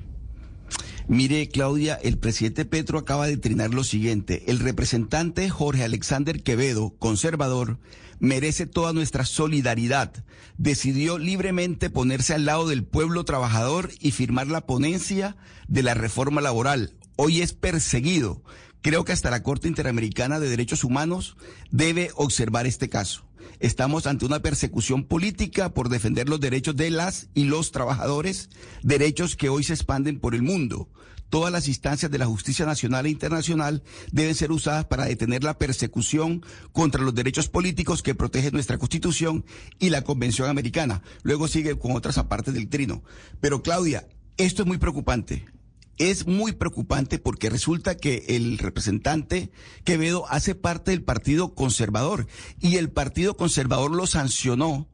Mire, 1.06 1.48
Claudia, 1.48 1.98
el 2.02 2.16
presidente 2.18 2.64
Petro 2.64 2.98
acaba 2.98 3.26
de 3.26 3.36
trinar 3.36 3.74
lo 3.74 3.84
siguiente. 3.84 4.44
El 4.46 4.58
representante 4.58 5.50
Jorge 5.50 5.84
Alexander 5.84 6.42
Quevedo, 6.42 6.94
conservador, 6.98 7.78
merece 8.20 8.66
toda 8.66 8.94
nuestra 8.94 9.26
solidaridad. 9.26 10.24
Decidió 10.56 11.18
libremente 11.18 11.90
ponerse 11.90 12.32
al 12.32 12.46
lado 12.46 12.66
del 12.66 12.84
pueblo 12.84 13.24
trabajador 13.24 13.90
y 14.00 14.12
firmar 14.12 14.46
la 14.46 14.62
ponencia 14.62 15.36
de 15.68 15.82
la 15.82 15.92
reforma 15.92 16.40
laboral, 16.40 16.94
hoy 17.16 17.40
es 17.42 17.52
perseguido. 17.52 18.42
Creo 18.82 19.04
que 19.04 19.12
hasta 19.12 19.30
la 19.30 19.42
Corte 19.42 19.68
Interamericana 19.68 20.40
de 20.40 20.48
Derechos 20.48 20.84
Humanos 20.84 21.36
debe 21.70 22.10
observar 22.16 22.66
este 22.66 22.88
caso. 22.88 23.26
Estamos 23.60 24.06
ante 24.06 24.26
una 24.26 24.40
persecución 24.40 25.04
política 25.04 25.72
por 25.72 25.88
defender 25.88 26.28
los 26.28 26.40
derechos 26.40 26.76
de 26.76 26.90
las 26.90 27.28
y 27.34 27.44
los 27.44 27.72
trabajadores, 27.72 28.50
derechos 28.82 29.36
que 29.36 29.48
hoy 29.48 29.64
se 29.64 29.74
expanden 29.74 30.20
por 30.20 30.34
el 30.34 30.42
mundo. 30.42 30.88
Todas 31.30 31.50
las 31.50 31.66
instancias 31.66 32.10
de 32.10 32.18
la 32.18 32.26
justicia 32.26 32.66
nacional 32.66 33.06
e 33.06 33.10
internacional 33.10 33.82
deben 34.12 34.34
ser 34.34 34.52
usadas 34.52 34.84
para 34.84 35.06
detener 35.06 35.42
la 35.42 35.58
persecución 35.58 36.44
contra 36.72 37.02
los 37.02 37.14
derechos 37.14 37.48
políticos 37.48 38.02
que 38.02 38.14
protege 38.14 38.50
nuestra 38.50 38.78
Constitución 38.78 39.44
y 39.78 39.90
la 39.90 40.02
Convención 40.02 40.48
Americana. 40.48 41.02
Luego 41.22 41.48
sigue 41.48 41.78
con 41.78 41.92
otras 41.92 42.18
apartes 42.18 42.54
del 42.54 42.68
trino. 42.68 43.02
Pero 43.40 43.62
Claudia, 43.62 44.06
esto 44.36 44.62
es 44.62 44.68
muy 44.68 44.78
preocupante 44.78 45.53
es 45.98 46.26
muy 46.26 46.52
preocupante 46.52 47.18
porque 47.18 47.50
resulta 47.50 47.96
que 47.96 48.24
el 48.28 48.58
representante 48.58 49.50
Quevedo 49.84 50.26
hace 50.28 50.54
parte 50.54 50.90
del 50.90 51.02
Partido 51.02 51.54
Conservador 51.54 52.26
y 52.60 52.76
el 52.76 52.90
Partido 52.90 53.36
Conservador 53.36 53.92
lo 53.92 54.06
sancionó 54.06 54.88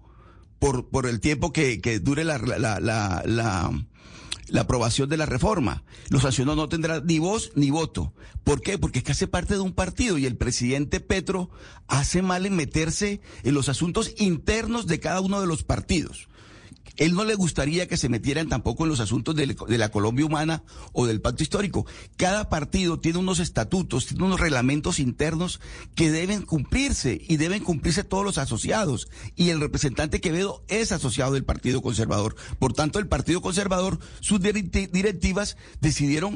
por, 0.58 0.88
por 0.88 1.06
el 1.06 1.20
tiempo 1.20 1.52
que, 1.52 2.00
dure 2.00 2.22
la, 2.24 2.38
la, 2.38 2.78
la, 2.78 3.22
la, 3.24 4.60
aprobación 4.60 5.08
de 5.08 5.16
la 5.16 5.26
reforma. 5.26 5.84
Lo 6.10 6.20
sancionó, 6.20 6.54
no 6.54 6.68
tendrá 6.68 7.00
ni 7.00 7.18
voz 7.18 7.52
ni 7.54 7.70
voto. 7.70 8.12
¿Por 8.44 8.60
qué? 8.60 8.76
Porque 8.76 8.98
es 8.98 9.04
que 9.04 9.12
hace 9.12 9.26
parte 9.26 9.54
de 9.54 9.60
un 9.60 9.72
partido 9.72 10.18
y 10.18 10.26
el 10.26 10.36
presidente 10.36 11.00
Petro 11.00 11.50
hace 11.88 12.20
mal 12.20 12.44
en 12.46 12.56
meterse 12.56 13.20
en 13.42 13.54
los 13.54 13.68
asuntos 13.68 14.12
internos 14.18 14.86
de 14.86 15.00
cada 15.00 15.20
uno 15.20 15.40
de 15.40 15.46
los 15.46 15.64
partidos. 15.64 16.28
Él 17.00 17.14
no 17.14 17.24
le 17.24 17.34
gustaría 17.34 17.88
que 17.88 17.96
se 17.96 18.10
metieran 18.10 18.50
tampoco 18.50 18.84
en 18.84 18.90
los 18.90 19.00
asuntos 19.00 19.34
de, 19.34 19.56
la 19.78 19.88
Colombia 19.88 20.26
humana 20.26 20.62
o 20.92 21.06
del 21.06 21.22
pacto 21.22 21.42
histórico. 21.42 21.86
Cada 22.18 22.50
partido 22.50 23.00
tiene 23.00 23.18
unos 23.18 23.38
estatutos, 23.38 24.04
tiene 24.04 24.24
unos 24.24 24.38
reglamentos 24.38 24.98
internos 24.98 25.60
que 25.94 26.10
deben 26.10 26.42
cumplirse 26.42 27.18
y 27.26 27.38
deben 27.38 27.64
cumplirse 27.64 28.04
todos 28.04 28.22
los 28.22 28.36
asociados. 28.36 29.08
Y 29.34 29.48
el 29.48 29.60
representante 29.60 30.20
Quevedo 30.20 30.62
es 30.68 30.92
asociado 30.92 31.32
del 31.32 31.44
Partido 31.44 31.80
Conservador. 31.80 32.36
Por 32.58 32.74
tanto, 32.74 32.98
el 32.98 33.08
Partido 33.08 33.40
Conservador, 33.40 33.98
sus 34.20 34.38
directivas 34.38 35.56
decidieron 35.80 36.34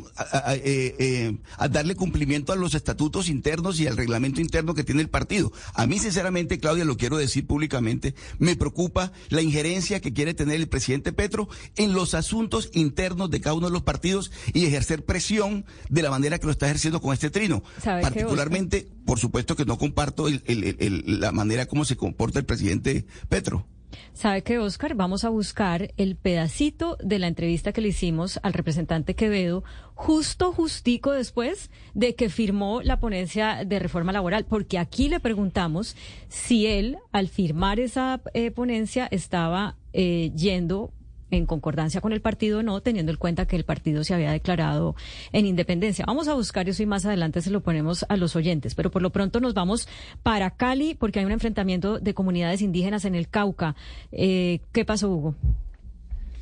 eh, 0.54 0.96
eh, 0.98 1.38
a, 1.58 1.68
darle 1.68 1.94
cumplimiento 1.94 2.54
a 2.54 2.56
los 2.56 2.74
estatutos 2.74 3.28
internos 3.28 3.80
y 3.80 3.86
al 3.86 3.98
reglamento 3.98 4.40
interno 4.40 4.72
que 4.72 4.82
tiene 4.82 5.02
el 5.02 5.10
partido. 5.10 5.52
A 5.74 5.86
mí, 5.86 5.98
sinceramente, 5.98 6.58
Claudia, 6.58 6.86
lo 6.86 6.96
quiero 6.96 7.18
decir 7.18 7.46
públicamente, 7.46 8.14
me 8.38 8.56
preocupa 8.56 9.12
la 9.28 9.42
injerencia 9.42 10.00
que 10.00 10.14
quiere 10.14 10.32
tener 10.32 10.53
tener 10.54 10.60
el 10.60 10.68
presidente 10.68 11.12
Petro 11.12 11.48
en 11.76 11.92
los 11.92 12.14
asuntos 12.14 12.70
internos 12.74 13.30
de 13.30 13.40
cada 13.40 13.54
uno 13.54 13.66
de 13.66 13.72
los 13.72 13.82
partidos 13.82 14.30
y 14.52 14.66
ejercer 14.66 15.04
presión 15.04 15.64
de 15.88 16.02
la 16.02 16.10
manera 16.10 16.38
que 16.38 16.46
lo 16.46 16.52
está 16.52 16.66
ejerciendo 16.66 17.00
con 17.00 17.12
este 17.12 17.30
trino. 17.30 17.62
Particularmente, 17.82 18.88
por 19.04 19.18
supuesto 19.18 19.56
que 19.56 19.64
no 19.64 19.78
comparto 19.78 20.26
la 20.46 21.32
manera 21.32 21.66
como 21.66 21.84
se 21.84 21.96
comporta 21.96 22.38
el 22.38 22.44
presidente 22.44 23.04
Petro. 23.28 23.66
¿Sabe 24.12 24.42
que, 24.42 24.58
Oscar? 24.58 24.94
Vamos 24.94 25.24
a 25.24 25.28
buscar 25.28 25.92
el 25.96 26.16
pedacito 26.16 26.96
de 27.02 27.18
la 27.18 27.28
entrevista 27.28 27.72
que 27.72 27.80
le 27.80 27.88
hicimos 27.88 28.38
al 28.42 28.52
representante 28.52 29.14
Quevedo 29.14 29.64
justo, 29.94 30.52
justico 30.52 31.12
después 31.12 31.70
de 31.94 32.14
que 32.14 32.28
firmó 32.28 32.82
la 32.82 32.98
ponencia 33.00 33.64
de 33.64 33.78
reforma 33.78 34.12
laboral, 34.12 34.44
porque 34.44 34.78
aquí 34.78 35.08
le 35.08 35.20
preguntamos 35.20 35.96
si 36.28 36.66
él, 36.66 36.98
al 37.12 37.28
firmar 37.28 37.80
esa 37.80 38.20
eh, 38.34 38.50
ponencia, 38.50 39.06
estaba 39.10 39.76
eh, 39.94 40.30
yendo 40.36 40.92
en 41.30 41.46
concordancia 41.46 42.00
con 42.00 42.12
el 42.12 42.20
partido 42.20 42.62
no, 42.62 42.80
teniendo 42.80 43.12
en 43.12 43.18
cuenta 43.18 43.46
que 43.46 43.56
el 43.56 43.64
partido 43.64 44.04
se 44.04 44.14
había 44.14 44.32
declarado 44.32 44.94
en 45.32 45.46
independencia. 45.46 46.04
Vamos 46.06 46.28
a 46.28 46.34
buscar 46.34 46.68
eso 46.68 46.82
y 46.82 46.86
más 46.86 47.04
adelante 47.06 47.40
se 47.40 47.50
lo 47.50 47.62
ponemos 47.62 48.04
a 48.08 48.16
los 48.16 48.36
oyentes, 48.36 48.74
pero 48.74 48.90
por 48.90 49.02
lo 49.02 49.10
pronto 49.10 49.40
nos 49.40 49.54
vamos 49.54 49.88
para 50.22 50.50
Cali 50.50 50.94
porque 50.94 51.20
hay 51.20 51.24
un 51.24 51.32
enfrentamiento 51.32 51.98
de 51.98 52.14
comunidades 52.14 52.62
indígenas 52.62 53.04
en 53.04 53.14
el 53.14 53.28
Cauca. 53.28 53.74
Eh, 54.12 54.60
¿Qué 54.72 54.84
pasó, 54.84 55.10
Hugo? 55.10 55.34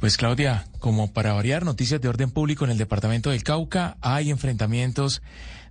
Pues 0.00 0.16
Claudia, 0.16 0.66
como 0.80 1.12
para 1.12 1.32
variar 1.32 1.64
noticias 1.64 2.00
de 2.00 2.08
orden 2.08 2.32
público 2.32 2.64
en 2.64 2.72
el 2.72 2.78
departamento 2.78 3.30
del 3.30 3.44
Cauca, 3.44 3.96
hay 4.00 4.30
enfrentamientos 4.30 5.22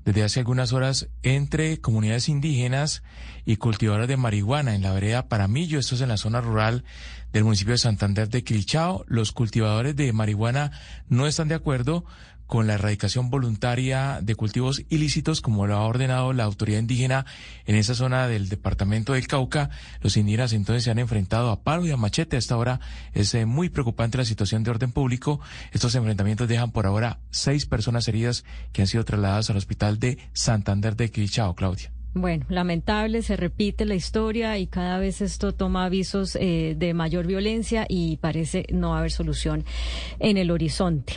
desde 0.06 0.24
hace 0.24 0.40
algunas 0.40 0.74
horas 0.74 1.10
entre 1.22 1.80
comunidades 1.80 2.30
indígenas 2.30 3.04
y 3.46 3.58
cultivadoras 3.58 4.08
de 4.08 4.18
marihuana 4.18 4.74
en 4.74 4.82
la 4.82 4.94
vereda 4.94 5.28
Paramillo, 5.28 5.80
esto 5.80 5.96
es 5.96 6.02
en 6.02 6.10
la 6.10 6.18
zona 6.18 6.42
rural 6.42 6.84
del 7.34 7.44
municipio 7.44 7.74
de 7.74 7.78
Santander 7.78 8.30
de 8.30 8.44
Quilichao. 8.44 9.06
Los 9.08 9.32
cultivadores 9.32 9.96
de 9.96 10.14
marihuana 10.14 10.72
no 11.08 11.28
están 11.28 11.48
de 11.48 11.56
acuerdo 11.56 12.06
con 12.52 12.68
la 12.68 12.74
erradicación 12.74 13.30
voluntaria 13.30 14.20
de 14.22 14.36
cultivos 14.36 14.84
ilícitos, 14.90 15.40
como 15.40 15.68
lo 15.68 15.78
ha 15.78 15.86
ordenado 15.86 16.34
la 16.34 16.44
autoridad 16.44 16.80
indígena 16.80 17.26
en 17.66 17.78
esa 17.78 17.96
zona 17.96 18.28
del 18.28 18.50
departamento 18.50 19.14
del 19.14 19.26
Cauca. 19.26 19.70
Los 20.02 20.18
indígenas 20.18 20.52
entonces 20.52 20.84
se 20.84 20.92
han 20.92 21.00
enfrentado 21.00 21.50
a 21.50 21.64
palo 21.64 21.86
y 21.86 21.92
a 21.92 21.96
machete. 21.96 22.36
A 22.36 22.40
esta 22.40 22.58
hora 22.58 22.82
es 23.14 23.34
eh, 23.36 23.46
muy 23.46 23.70
preocupante 23.70 24.18
la 24.18 24.26
situación 24.26 24.64
de 24.64 24.72
orden 24.72 24.92
público. 24.92 25.40
Estos 25.72 25.96
enfrentamientos 25.96 26.50
dejan 26.50 26.72
por 26.72 26.86
ahora 26.88 27.22
seis 27.30 27.66
personas 27.66 28.10
heridas 28.10 28.44
que 28.74 28.82
han 28.82 28.88
sido 28.90 29.06
trasladadas 29.06 29.50
al 29.50 29.56
hospital 29.56 29.98
de 29.98 30.18
Santander 30.34 30.98
de 30.98 31.10
Quilichao, 31.10 31.56
Claudia. 31.56 31.94
Bueno, 32.14 32.46
lamentable, 32.50 33.22
se 33.22 33.38
repite 33.38 33.86
la 33.86 33.96
historia 33.96 34.58
y 34.58 34.68
cada 34.68 34.98
vez 34.98 35.22
esto 35.22 35.54
toma 35.54 35.86
avisos 35.86 36.36
eh, 36.36 36.76
de 36.78 36.94
mayor 36.94 37.26
violencia 37.26 37.86
y 37.88 38.18
parece 38.18 38.66
no 38.70 38.96
haber 38.96 39.12
solución 39.12 39.64
en 40.20 40.38
el 40.38 40.52
horizonte. 40.52 41.14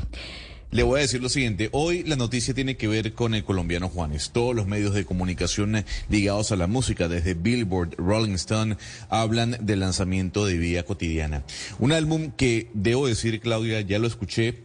Le 0.71 0.83
voy 0.83 0.99
a 0.99 1.03
decir 1.03 1.23
lo 1.23 1.29
siguiente, 1.29 1.69
hoy 1.73 2.03
la 2.05 2.17
noticia 2.17 2.53
tiene 2.55 2.77
que 2.77 2.89
ver 2.89 3.13
con 3.13 3.35
el 3.35 3.45
colombiano 3.45 3.89
Juanes. 3.89 4.31
Todos 4.31 4.55
los 4.55 4.67
medios 4.67 4.95
de 4.95 5.05
comunicación 5.05 5.77
eh, 5.77 5.85
ligados 6.09 6.53
a 6.53 6.57
la 6.57 6.69
música, 6.69 7.09
desde 7.09 7.35
Billboard, 7.35 7.95
Rolling 7.97 8.35
Stone, 8.35 8.77
hablan 9.09 9.57
del 9.61 9.81
lanzamiento 9.81 10.47
de 10.47 10.59
Vida 10.59 10.85
Cotidiana. 10.85 11.45
Un 11.79 11.93
álbum 11.93 12.31
que, 12.37 12.71
debo 12.73 13.07
decir, 13.09 13.41
Claudia, 13.41 13.81
ya 13.81 13.99
lo 13.99 14.07
escuché 14.07 14.63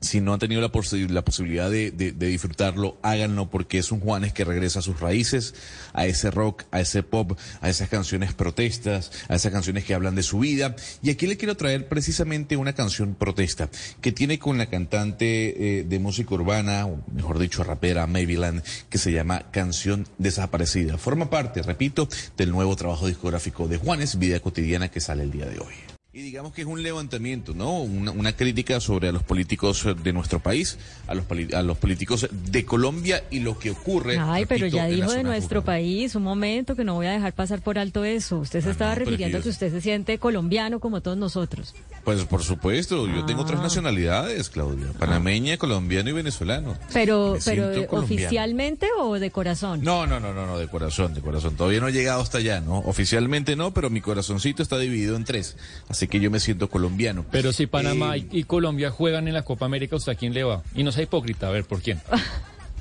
si 0.00 0.20
no 0.20 0.32
han 0.32 0.38
tenido 0.38 0.60
la, 0.60 0.70
la 1.08 1.24
posibilidad 1.24 1.70
de, 1.70 1.90
disfrutarlo, 1.90 2.96
háganlo 3.02 3.50
porque 3.50 3.78
es 3.78 3.92
un 3.92 4.00
Juanes 4.00 4.32
que 4.32 4.44
regresa 4.44 4.78
a 4.78 4.82
sus 4.82 5.00
raíces, 5.00 5.54
a 5.92 6.06
ese 6.06 6.30
rock, 6.30 6.64
a 6.70 6.80
ese 6.80 7.02
pop, 7.02 7.38
a 7.60 7.68
esas 7.68 7.88
canciones 7.88 8.32
protestas, 8.32 9.12
a 9.28 9.34
esas 9.34 9.52
canciones 9.52 9.84
que 9.84 9.94
hablan 9.94 10.14
de 10.14 10.22
su 10.22 10.38
vida. 10.38 10.74
Y 11.02 11.10
aquí 11.10 11.26
le 11.26 11.36
quiero 11.36 11.56
traer 11.56 11.88
precisamente 11.88 12.56
una 12.56 12.72
canción 12.72 13.14
protesta 13.14 13.68
que 14.00 14.12
tiene 14.12 14.38
con 14.38 14.58
la 14.58 14.66
cantante 14.66 15.80
eh, 15.80 15.84
de 15.84 15.98
música 15.98 16.34
urbana, 16.34 16.86
o 16.86 17.02
mejor 17.12 17.38
dicho, 17.38 17.62
rapera 17.62 18.06
Maryland, 18.06 18.62
que 18.88 18.98
se 18.98 19.12
llama 19.12 19.50
Canción 19.50 20.06
Desaparecida. 20.18 20.96
Forma 20.96 21.28
parte, 21.28 21.62
repito, 21.62 22.08
del 22.36 22.50
nuevo 22.52 22.74
trabajo 22.76 23.06
discográfico 23.06 23.68
de 23.68 23.76
Juanes, 23.76 24.18
Vida 24.18 24.40
Cotidiana, 24.40 24.90
que 24.90 25.00
sale 25.00 25.24
el 25.24 25.30
día 25.30 25.46
de 25.46 25.58
hoy. 25.58 25.99
Y 26.12 26.22
digamos 26.22 26.52
que 26.52 26.62
es 26.62 26.66
un 26.66 26.82
levantamiento, 26.82 27.54
¿no? 27.54 27.82
Una, 27.82 28.32
crítica 28.32 28.80
sobre 28.80 29.08
a 29.08 29.12
los 29.12 29.22
políticos 29.22 29.86
de 30.02 30.12
nuestro 30.12 30.40
país, 30.40 30.76
a 31.06 31.14
los, 31.14 31.24
a 31.54 31.62
los 31.62 31.78
políticos 31.78 32.28
de 32.32 32.64
Colombia 32.64 33.22
y 33.30 33.38
lo 33.38 33.56
que 33.56 33.70
ocurre. 33.70 34.18
Ay, 34.18 34.44
pero 34.44 34.66
ya 34.66 34.86
dijo 34.86 35.12
de 35.12 35.22
nuestro 35.22 35.62
país, 35.62 36.16
un 36.16 36.24
momento 36.24 36.74
que 36.74 36.82
no 36.82 36.94
voy 36.94 37.06
a 37.06 37.12
dejar 37.12 37.32
pasar 37.32 37.60
por 37.62 37.78
alto 37.78 38.04
eso. 38.04 38.38
Usted 38.38 38.60
se 38.60 38.70
ah, 38.70 38.72
estaba 38.72 38.94
refiriendo 38.96 39.38
a 39.38 39.40
que 39.40 39.50
usted 39.50 39.70
se 39.70 39.80
siente 39.80 40.18
colombiano 40.18 40.80
como 40.80 41.00
todos 41.00 41.16
nosotros. 41.16 41.76
Pues 42.02 42.24
por 42.24 42.42
supuesto, 42.42 43.06
yo 43.06 43.24
tengo 43.24 43.42
otras 43.42 43.60
ah. 43.60 43.64
nacionalidades, 43.64 44.50
Claudia, 44.50 44.86
panameña, 44.98 45.58
colombiano 45.58 46.10
y 46.10 46.12
venezolano. 46.12 46.76
Pero, 46.92 47.36
pero 47.44 47.70
oficialmente 47.90 48.88
o 48.98 49.20
de 49.20 49.30
corazón? 49.30 49.82
No, 49.84 50.08
no, 50.08 50.18
no, 50.18 50.34
no, 50.34 50.44
no, 50.44 50.58
de 50.58 50.66
corazón, 50.66 51.14
de 51.14 51.20
corazón. 51.20 51.54
Todavía 51.54 51.78
no 51.78 51.86
he 51.86 51.92
llegado 51.92 52.20
hasta 52.20 52.38
allá, 52.38 52.60
¿no? 52.60 52.78
Oficialmente 52.78 53.54
no, 53.54 53.72
pero 53.72 53.90
mi 53.90 54.00
corazoncito 54.00 54.60
está 54.62 54.76
dividido 54.76 55.14
en 55.14 55.24
tres. 55.24 55.56
Así 55.88 55.99
que 56.08 56.20
yo 56.20 56.30
me 56.30 56.40
siento 56.40 56.68
colombiano. 56.68 57.24
Pero 57.30 57.52
si 57.52 57.66
Panamá 57.66 58.16
eh, 58.16 58.26
y 58.30 58.44
Colombia 58.44 58.90
juegan 58.90 59.28
en 59.28 59.34
la 59.34 59.42
Copa 59.42 59.66
América, 59.66 59.96
¿usted 59.96 60.12
a 60.12 60.14
quién 60.14 60.34
le 60.34 60.44
va? 60.44 60.62
Y 60.74 60.82
no 60.82 60.92
sea 60.92 61.04
hipócrita, 61.04 61.48
a 61.48 61.50
ver, 61.50 61.64
¿por 61.64 61.80
quién? 61.80 62.00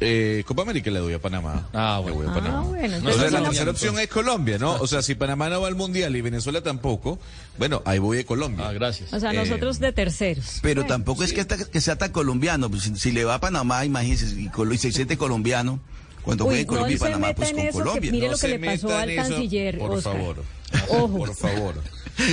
Eh, 0.02 0.44
Copa 0.46 0.62
América 0.62 0.90
le 0.92 1.00
doy 1.00 1.14
a 1.14 1.20
Panamá. 1.20 1.68
Ah, 1.74 2.00
bueno. 2.02 2.32
Ah, 2.34 2.64
bueno 2.66 3.00
la 3.00 3.44
tercera 3.44 3.72
opción 3.72 4.00
es 4.00 4.08
Colombia, 4.08 4.58
¿no? 4.58 4.76
O 4.76 4.88
sea, 4.88 5.02
si 5.02 5.16
Panamá 5.16 5.50
no 5.50 5.60
va 5.60 5.68
al 5.68 5.76
Mundial 5.76 6.16
y 6.16 6.22
Venezuela 6.22 6.62
tampoco, 6.62 7.20
bueno, 7.58 7.82
ahí 7.86 8.00
voy 8.00 8.20
a 8.20 8.26
Colombia. 8.26 8.70
Ah, 8.70 8.72
gracias. 8.72 9.12
O 9.12 9.20
sea, 9.20 9.34
nosotros 9.34 9.80
de 9.80 9.92
terceros. 9.92 10.60
Pero 10.62 10.86
tampoco 10.86 11.24
es 11.24 11.34
que, 11.34 11.46
que, 11.46 11.82
sea 11.82 11.98
tan 11.98 12.12
colombiano. 12.14 12.70
Pues, 12.70 12.90
si, 12.96 13.12
le 13.12 13.26
va 13.26 13.36
a 13.36 13.40
Panamá, 13.42 13.84
imagínese, 13.84 14.40
y, 14.40 14.50
y 14.50 14.78
se 14.78 14.92
siente 14.92 15.18
colombiano. 15.18 15.82
Cuando 16.24 16.46
juegue 16.46 16.66
Colombia 16.66 16.96
y 16.96 17.00
Panamá, 17.00 17.34
pues 17.34 17.52
con 17.52 17.68
Colombia. 17.68 18.12
mire 18.12 18.30
lo 18.30 18.38
que 18.38 18.48
le 18.48 18.60
pasó 18.60 18.96
al 18.96 19.16
canciller. 19.16 19.78
Por 19.78 20.02
favor. 20.02 20.44
Ojo. 20.90 21.18
Por 21.18 21.36
favor. 21.36 21.76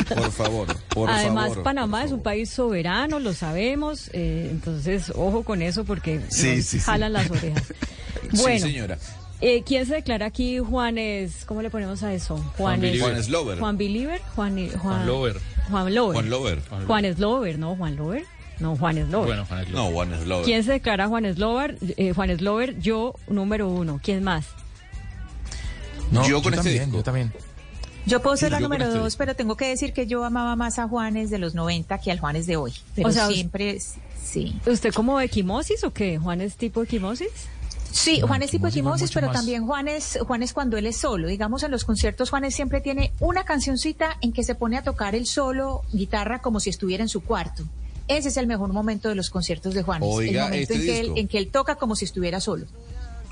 Por 0.09 0.31
favor, 0.33 0.67
por 0.89 1.11
Además, 1.11 1.53
Panamá 1.63 2.05
es 2.05 2.13
un 2.13 2.23
país 2.23 2.51
soberano, 2.51 3.19
lo 3.19 3.33
sabemos, 3.33 4.11
eh, 4.13 4.49
entonces 4.51 5.13
ojo 5.15 5.43
con 5.43 5.63
eso 5.63 5.85
porque 5.85 6.21
jalan 6.85 7.13
las 7.13 7.31
orejas. 7.31 7.73
Bueno, 8.33 8.67
señora. 8.67 8.99
Eh, 9.41 9.63
¿Quién 9.65 9.87
se 9.87 9.95
declara 9.95 10.27
aquí? 10.27 10.59
Juanes, 10.59 11.45
¿cómo 11.45 11.63
le 11.63 11.71
ponemos 11.71 12.03
a 12.03 12.13
eso? 12.13 12.39
Juanes, 12.57 13.01
Juan 13.01 13.31
Lover. 13.31 13.59
Juan 13.59 13.77
Believer, 13.77 14.21
Juan, 14.35 14.69
Juan, 14.79 15.07
Lover. 15.07 15.41
Juan 15.71 15.95
Lover. 15.95 16.15
Juan 16.15 16.31
Lover. 16.31 16.63
Juan 16.87 17.15
Slover, 17.15 17.59
¿no? 17.59 17.77
Juan 17.77 17.97
Lover. 17.97 18.25
No, 18.59 18.75
Juan 18.77 18.97
Slover. 18.97 19.27
Bueno, 19.27 19.45
Juan 19.45 19.67
Slover. 19.67 19.75
No, 19.75 19.95
Juan 19.95 20.23
Slover. 20.23 20.45
¿Quién 20.45 20.65
se 20.65 20.73
declara 20.73 21.09
Juan 21.09 21.35
Slover? 21.35 21.79
Eh, 21.99 22.13
Juan 22.15 22.37
Slover, 22.37 22.79
yo 22.81 23.15
número 23.29 23.69
uno. 23.69 24.01
¿Quién 24.03 24.25
más? 24.25 24.47
No, 26.11 26.27
yo 26.27 26.43
con 26.43 26.55
este 26.55 26.71
también, 26.71 26.93
Yo 26.93 27.03
también. 27.03 27.33
Yo 28.07 28.23
puedo 28.23 28.37
ser 28.37 28.53
la 28.53 28.61
número 28.61 28.93
dos, 28.93 29.17
pero 29.17 29.35
tengo 29.35 29.57
que 29.57 29.69
decir 29.69 29.93
que 29.93 30.07
yo 30.07 30.25
amaba 30.25 30.57
más 30.57 30.79
a 30.79 30.89
Juanes 30.89 31.31
de 31.31 31.39
los 31.39 31.55
90 31.55 31.99
que 31.99 32.11
al 32.11 32.21
Juanes 32.21 32.47
de 32.47 32.57
hoy. 32.57 32.73
Pero 32.95 33.09
o 33.09 33.13
sea, 33.13 33.29
siempre, 33.29 33.79
sí. 34.23 34.59
¿Usted 34.67 34.95
como 34.95 35.21
equimosis 35.21 35.85
o 35.85 35.93
qué? 35.93 36.19
¿Juanes 36.19 36.57
tipo 36.57 36.83
equimosis? 36.83 37.29
Sí, 37.91 38.21
Juan 38.21 38.43
es 38.43 38.51
tipo 38.51 38.67
equimosis, 38.67 39.11
pero 39.13 39.31
también 39.31 39.65
Juan 39.65 39.89
es, 39.89 40.19
Juan 40.27 40.43
es 40.43 40.53
cuando 40.53 40.77
él 40.77 40.87
es 40.87 40.99
solo. 40.99 41.29
Digamos, 41.29 41.63
en 41.63 41.71
los 41.71 41.85
conciertos 41.85 42.29
Juanes 42.29 42.55
siempre 42.55 42.83
tiene 42.83 43.13
una 43.21 43.45
cancioncita 43.45 44.19
en 44.21 44.33
que 44.33 44.45
se 44.45 44.55
pone 44.55 44.77
a 44.77 44.83
tocar 44.83 45.15
el 45.15 45.27
solo 45.27 45.83
guitarra 45.93 46.43
como 46.43 46.61
si 46.61 46.69
estuviera 46.69 47.03
en 47.03 47.09
su 47.09 47.23
cuarto 47.23 47.65
ese 48.09 48.29
es 48.29 48.37
el 48.37 48.47
mejor 48.47 48.73
momento 48.73 49.09
de 49.09 49.15
los 49.15 49.31
conciertos 49.31 49.75
de 49.75 49.83
Juanes. 49.83 50.09
Oiga, 50.13 50.45
el 50.45 50.51
momento 50.51 50.73
este 50.73 50.75
en, 50.75 50.81
que 50.81 50.99
él, 50.99 51.07
disco. 51.07 51.19
en 51.19 51.29
que 51.29 51.39
él 51.39 51.49
toca 51.49 51.75
como 51.77 51.97
si 51.97 52.05
estuviera 52.05 52.41
solo. 52.41 52.67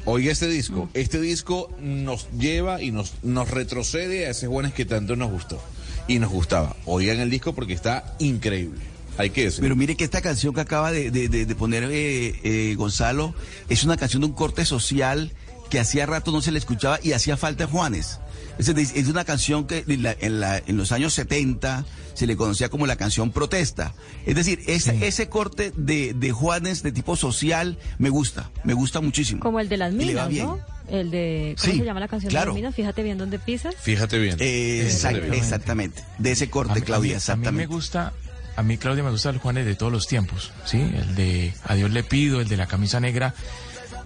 Oiga 0.07 0.33
este 0.33 0.49
disco, 0.49 0.89
este 0.95 1.21
disco 1.21 1.71
nos 1.81 2.29
lleva 2.39 2.83
y 2.83 2.91
nos, 2.91 3.15
nos 3.23 3.51
retrocede 3.51 4.27
a 4.27 4.31
ese 4.31 4.47
Juanes 4.47 4.75
que 4.75 4.85
tanto 4.85 5.17
nos 5.17 5.31
gustó 5.31 5.63
y 6.07 6.19
nos 6.19 6.31
gustaba. 6.31 6.77
Oigan 6.85 7.21
el 7.21 7.31
disco 7.31 7.55
porque 7.55 7.73
está 7.73 8.15
increíble. 8.19 8.81
Hay 9.17 9.31
que 9.31 9.45
decirlo. 9.45 9.63
Pero 9.63 9.77
mire 9.77 9.97
que 9.97 10.05
esta 10.05 10.21
canción 10.21 10.53
que 10.55 10.61
acaba 10.61 10.91
de, 10.93 11.11
de- 11.11 11.55
poner 11.55 11.85
eh, 11.85 12.35
eh, 12.43 12.75
Gonzalo 12.77 13.35
es 13.69 13.85
una 13.85 13.97
canción 13.97 14.21
de 14.23 14.27
un 14.27 14.35
corte 14.35 14.65
social 14.67 15.33
que 15.71 15.81
hacía 15.81 16.05
rato 16.05 16.33
no 16.33 16.43
se 16.43 16.53
le 16.53 16.59
escuchaba 16.59 16.99
y 17.03 17.13
hacía 17.13 17.37
falta 17.37 17.67
Juanes. 17.67 18.19
Es, 18.59 19.09
una 19.09 19.25
canción 19.25 19.67
que 19.67 19.85
en, 19.87 20.03
la- 20.03 20.17
en 20.21 20.41
la- 20.41 20.59
en 20.59 20.77
los 20.77 20.93
años 20.93 21.13
70 21.15 21.85
se 22.15 22.27
le 22.27 22.37
conocía 22.37 22.69
como 22.69 22.87
la 22.87 22.97
canción 22.97 23.33
protesta. 23.33 23.95
Es 24.27 24.35
decir, 24.37 24.61
ese, 24.69 25.07
ese 25.07 25.29
corte 25.29 25.73
de, 25.77 26.15
de 26.15 26.31
Juanes 26.31 26.83
de 26.83 26.93
tipo 26.93 27.17
social 27.17 27.79
me 27.99 28.11
gusta, 28.11 28.51
me 28.63 28.73
gusta 28.75 29.01
muchísimo. 29.01 29.41
Como 29.41 29.59
el 29.61 29.69
de 29.69 29.77
las 29.77 29.93
Y 29.93 29.97
le 30.05 30.15
va 30.15 30.27
minas, 30.27 30.29
bien. 30.29 30.47
¿no? 30.47 30.61
El 30.89 31.11
de, 31.11 31.57
¿cómo 31.61 31.73
Sí, 31.73 31.79
se 31.79 31.85
llama 31.85 31.99
la 32.01 32.09
canción 32.09 32.29
de 32.29 32.35
claro. 32.35 32.51
las 32.53 32.55
minas? 32.57 32.75
Fíjate 32.75 33.03
bien 33.03 33.19
dónde 33.19 33.39
pisas. 33.39 33.75
Fíjate 33.81 34.19
bien. 34.19 34.37
Eh, 34.39 34.85
exact- 34.87 35.09
Fíjate 35.15 35.21
bien. 35.31 35.35
exactamente, 35.35 36.03
de 36.19 36.31
ese 36.33 36.49
corte, 36.51 36.75
mí- 36.75 36.81
Claudia, 36.83 37.17
a 37.17 37.37
mí- 37.37 37.47
A 37.47 37.51
mí 37.51 37.57
me 37.57 37.65
exactamente. 37.65 37.67
gusta, 37.67 38.13
a 38.55 38.63
mí 38.63 38.77
Claudia 38.79 39.03
me 39.03 39.11
gusta 39.11 39.31
el 39.31 39.39
Juanes 39.39 39.67
de 39.67 39.75
todos 39.75 39.91
los 39.91 40.07
tiempos, 40.07 40.53
¿sí? 40.65 40.79
El 40.81 41.15
de 41.17 41.55
A 41.65 41.75
Dios 41.75 41.91
le 41.91 42.05
pido, 42.05 42.41
el 42.41 42.49
de 42.49 42.57
la 42.59 42.67
camisa 42.67 43.01
negra 43.01 43.35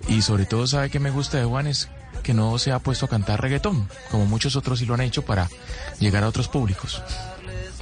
y 0.08 0.22
sobre 0.22 0.46
todo 0.46 0.66
sabe 0.66 0.88
que 0.88 1.00
me 1.00 1.10
gusta 1.10 1.36
de 1.38 1.44
Juanes 1.44 1.88
que 2.28 2.34
no 2.34 2.58
se 2.58 2.72
ha 2.72 2.78
puesto 2.78 3.06
a 3.06 3.08
cantar 3.08 3.40
reggaetón, 3.40 3.88
como 4.10 4.26
muchos 4.26 4.54
otros 4.54 4.78
sí 4.80 4.84
lo 4.84 4.92
han 4.92 5.00
hecho 5.00 5.22
para 5.24 5.48
llegar 5.98 6.22
a 6.24 6.28
otros 6.28 6.46
públicos. 6.46 7.02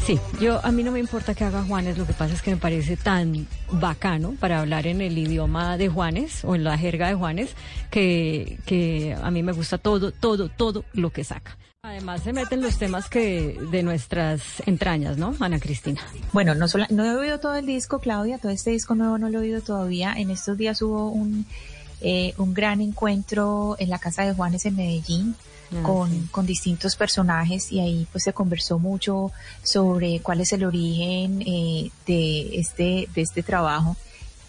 Sí, 0.07 0.21
yo 0.41 0.65
a 0.65 0.71
mí 0.71 0.85
no 0.85 0.93
me 0.93 1.01
importa 1.01 1.35
que 1.35 1.43
haga 1.43 1.65
Juanes, 1.65 1.99
lo 1.99 2.07
que 2.07 2.13
pasa 2.13 2.33
es 2.35 2.43
que 2.43 2.53
me 2.53 2.57
parece 2.57 2.97
tan 2.97 3.49
bacano 3.73 4.35
para 4.39 4.61
hablar 4.61 4.87
en 4.87 5.01
el 5.01 5.19
idioma 5.19 5.77
de 5.77 5.89
Juanes 5.89 6.45
o 6.45 6.55
en 6.55 6.63
la 6.63 6.79
jerga 6.79 7.09
de 7.09 7.15
Juanes 7.17 7.57
que, 7.91 8.61
que 8.67 9.17
a 9.21 9.33
mí 9.33 9.43
me 9.43 9.51
gusta 9.51 9.79
todo, 9.79 10.13
todo, 10.13 10.49
todo 10.49 10.85
lo 10.93 11.11
que 11.11 11.25
saca. 11.25 11.57
Además 11.83 12.23
se 12.23 12.33
meten 12.33 12.63
los 12.63 12.79
temas 12.79 13.09
que 13.09 13.59
de 13.73 13.83
nuestras 13.83 14.63
entrañas, 14.65 15.17
¿no, 15.19 15.35
Ana 15.41 15.59
Cristina? 15.59 16.03
Bueno, 16.33 16.55
no, 16.55 16.69
sola- 16.69 16.87
no 16.91 17.05
he 17.05 17.17
oído 17.17 17.41
todo 17.41 17.57
el 17.57 17.67
disco, 17.67 17.99
Claudia, 17.99 18.39
todo 18.39 18.53
este 18.53 18.71
disco 18.71 18.95
nuevo 18.95 19.19
no 19.19 19.29
lo 19.29 19.39
he 19.39 19.43
oído 19.43 19.61
todavía. 19.61 20.13
En 20.17 20.31
estos 20.31 20.57
días 20.57 20.81
hubo 20.83 21.11
un, 21.11 21.47
eh, 22.01 22.35
un 22.39 22.53
gran 22.55 22.81
encuentro 22.81 23.77
en 23.79 23.91
la 23.91 23.99
casa 23.99 24.25
de 24.25 24.33
Juanes 24.35 24.65
en 24.67 24.77
Medellín 24.77 25.35
Ah, 25.73 25.83
con, 25.83 26.09
sí. 26.13 26.29
con 26.31 26.47
distintos 26.47 26.95
personajes 26.95 27.73
y 27.73 27.81
ahí 27.81 28.07
pues 28.13 28.23
se 28.23 28.33
conversó 28.33 28.79
mucho 28.79 29.33
sobre 29.65 30.21
cuál 30.21 30.41
es 30.41 30.53
el 30.53 30.63
origen 30.65 31.43
eh, 31.45 31.91
de, 32.07 32.61
este, 32.61 33.09
de 33.13 33.23
este 33.23 33.43
trabajo. 33.43 33.97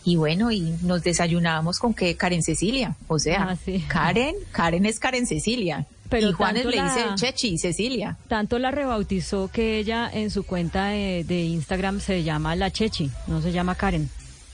Y 0.04 0.16
bueno, 0.16 0.52
y 0.52 0.62
nos 0.84 1.02
desayunábamos 1.02 1.80
con 1.80 1.96
que 1.96 2.16
Karen 2.16 2.44
Cecilia, 2.44 2.96
o 3.08 3.18
sea, 3.18 3.48
Ah, 3.50 3.58
sí. 3.66 3.84
Karen, 3.88 4.36
Karen 4.52 4.86
es 4.86 5.00
Karen 5.00 5.26
Cecilia. 5.26 5.88
Pero 6.08 6.30
y 6.30 6.34
Juanes 6.34 6.66
le 6.66 6.76
la- 6.78 6.84
dice 6.84 7.06
Chechi, 7.16 7.58
Cecilia. 7.58 8.16
Tanto 8.30 8.60
la 8.60 8.70
rebautizó 8.70 9.50
que 9.52 9.80
ella 9.80 10.10
en 10.14 10.30
su 10.30 10.44
cuenta 10.44 10.90
de, 10.90 11.24
de 11.28 11.42
Instagram 11.46 12.00
se 12.00 12.22
llama 12.24 12.56
La 12.56 12.70
Chechi, 12.72 13.10
no 13.26 13.42
se 13.42 13.52
llama 13.52 13.74
Karen. 13.74 14.08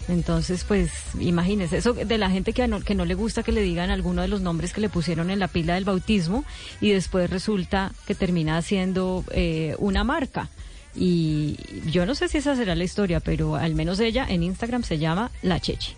Entonces, 0.09 0.65
pues, 0.65 0.91
imagínese, 1.19 1.77
eso 1.77 1.93
de 1.93 2.17
la 2.17 2.29
gente 2.29 2.51
que 2.51 2.67
no, 2.67 2.81
que 2.81 2.93
no 2.93 3.05
le 3.05 3.13
gusta 3.15 3.41
que 3.43 3.51
le 3.53 3.61
digan 3.61 3.89
alguno 3.89 4.21
de 4.21 4.27
los 4.27 4.41
nombres 4.41 4.73
que 4.73 4.81
le 4.81 4.89
pusieron 4.89 5.29
en 5.29 5.39
la 5.39 5.47
pila 5.47 5.75
del 5.75 5.85
bautismo 5.85 6.43
y 6.81 6.89
después 6.91 7.29
resulta 7.29 7.93
que 8.05 8.13
termina 8.13 8.61
siendo 8.61 9.23
eh, 9.31 9.75
una 9.79 10.03
marca. 10.03 10.49
Y 10.95 11.57
yo 11.89 12.05
no 12.05 12.15
sé 12.15 12.27
si 12.27 12.37
esa 12.37 12.55
será 12.55 12.75
la 12.75 12.83
historia, 12.83 13.19
pero 13.19 13.55
al 13.55 13.75
menos 13.75 13.99
ella 13.99 14.25
en 14.29 14.43
Instagram 14.43 14.83
se 14.83 14.99
llama 14.99 15.31
La 15.41 15.59
Chechi. 15.59 15.93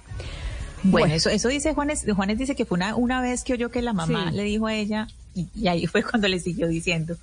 Bueno, 0.84 1.08
Bueno. 1.08 1.14
eso, 1.16 1.30
eso 1.32 1.50
dice 1.50 1.74
Juanes. 1.74 2.06
Juanes 2.16 2.38
dice 2.38 2.56
que 2.56 2.66
fue 2.66 2.76
una, 2.78 2.96
una 2.96 3.22
vez 3.22 3.44
que 3.44 3.54
oyó 3.54 3.72
que 3.72 3.82
la 3.82 3.92
mamá 3.94 4.30
Sí. 4.30 4.36
le 4.38 4.44
dijo 4.44 4.68
a 4.68 4.76
ella 4.76 5.08
y, 5.34 5.48
y 5.56 5.68
ahí 5.68 5.88
fue 5.88 6.04
cuando 6.04 6.28
le 6.28 6.40
siguió 6.40 6.68
diciendo. 6.68 7.18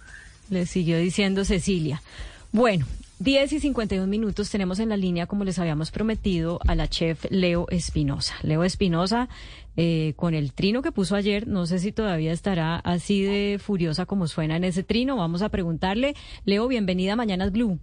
Le 0.51 0.67
siguió 0.67 0.99
diciendo 0.99 1.45
Cecilia. 1.45 2.03
Bueno, 2.51 2.87
10 3.23 3.53
y 3.53 3.61
51 3.61 4.09
minutos 4.09 4.51
tenemos 4.51 4.81
en 4.81 4.89
la 4.89 4.97
línea, 4.97 5.29
como 5.29 5.45
les 5.45 5.61
habíamos 5.61 5.93
prometido, 5.93 6.59
a 6.67 6.75
la 6.75 6.89
chef 6.89 7.25
Leo 7.31 7.67
Espinosa. 7.71 8.35
Leo 8.43 8.65
Espinosa, 8.65 9.29
eh, 9.77 10.15
con 10.17 10.35
el 10.35 10.53
trino 10.53 10.83
que 10.83 10.91
puso 10.91 11.15
ayer, 11.15 11.47
no 11.47 11.67
sé 11.67 11.79
si 11.79 11.93
todavía 11.93 12.33
estará 12.33 12.79
así 12.79 13.23
de 13.23 13.61
furiosa 13.61 14.07
como 14.07 14.27
suena 14.27 14.57
en 14.57 14.65
ese 14.65 14.83
trino. 14.83 15.17
Vamos 15.17 15.43
a 15.43 15.51
preguntarle. 15.51 16.15
Leo, 16.47 16.67
bienvenida 16.67 17.13
a 17.13 17.17
Mañanas 17.17 17.53
Blue. 17.53 17.79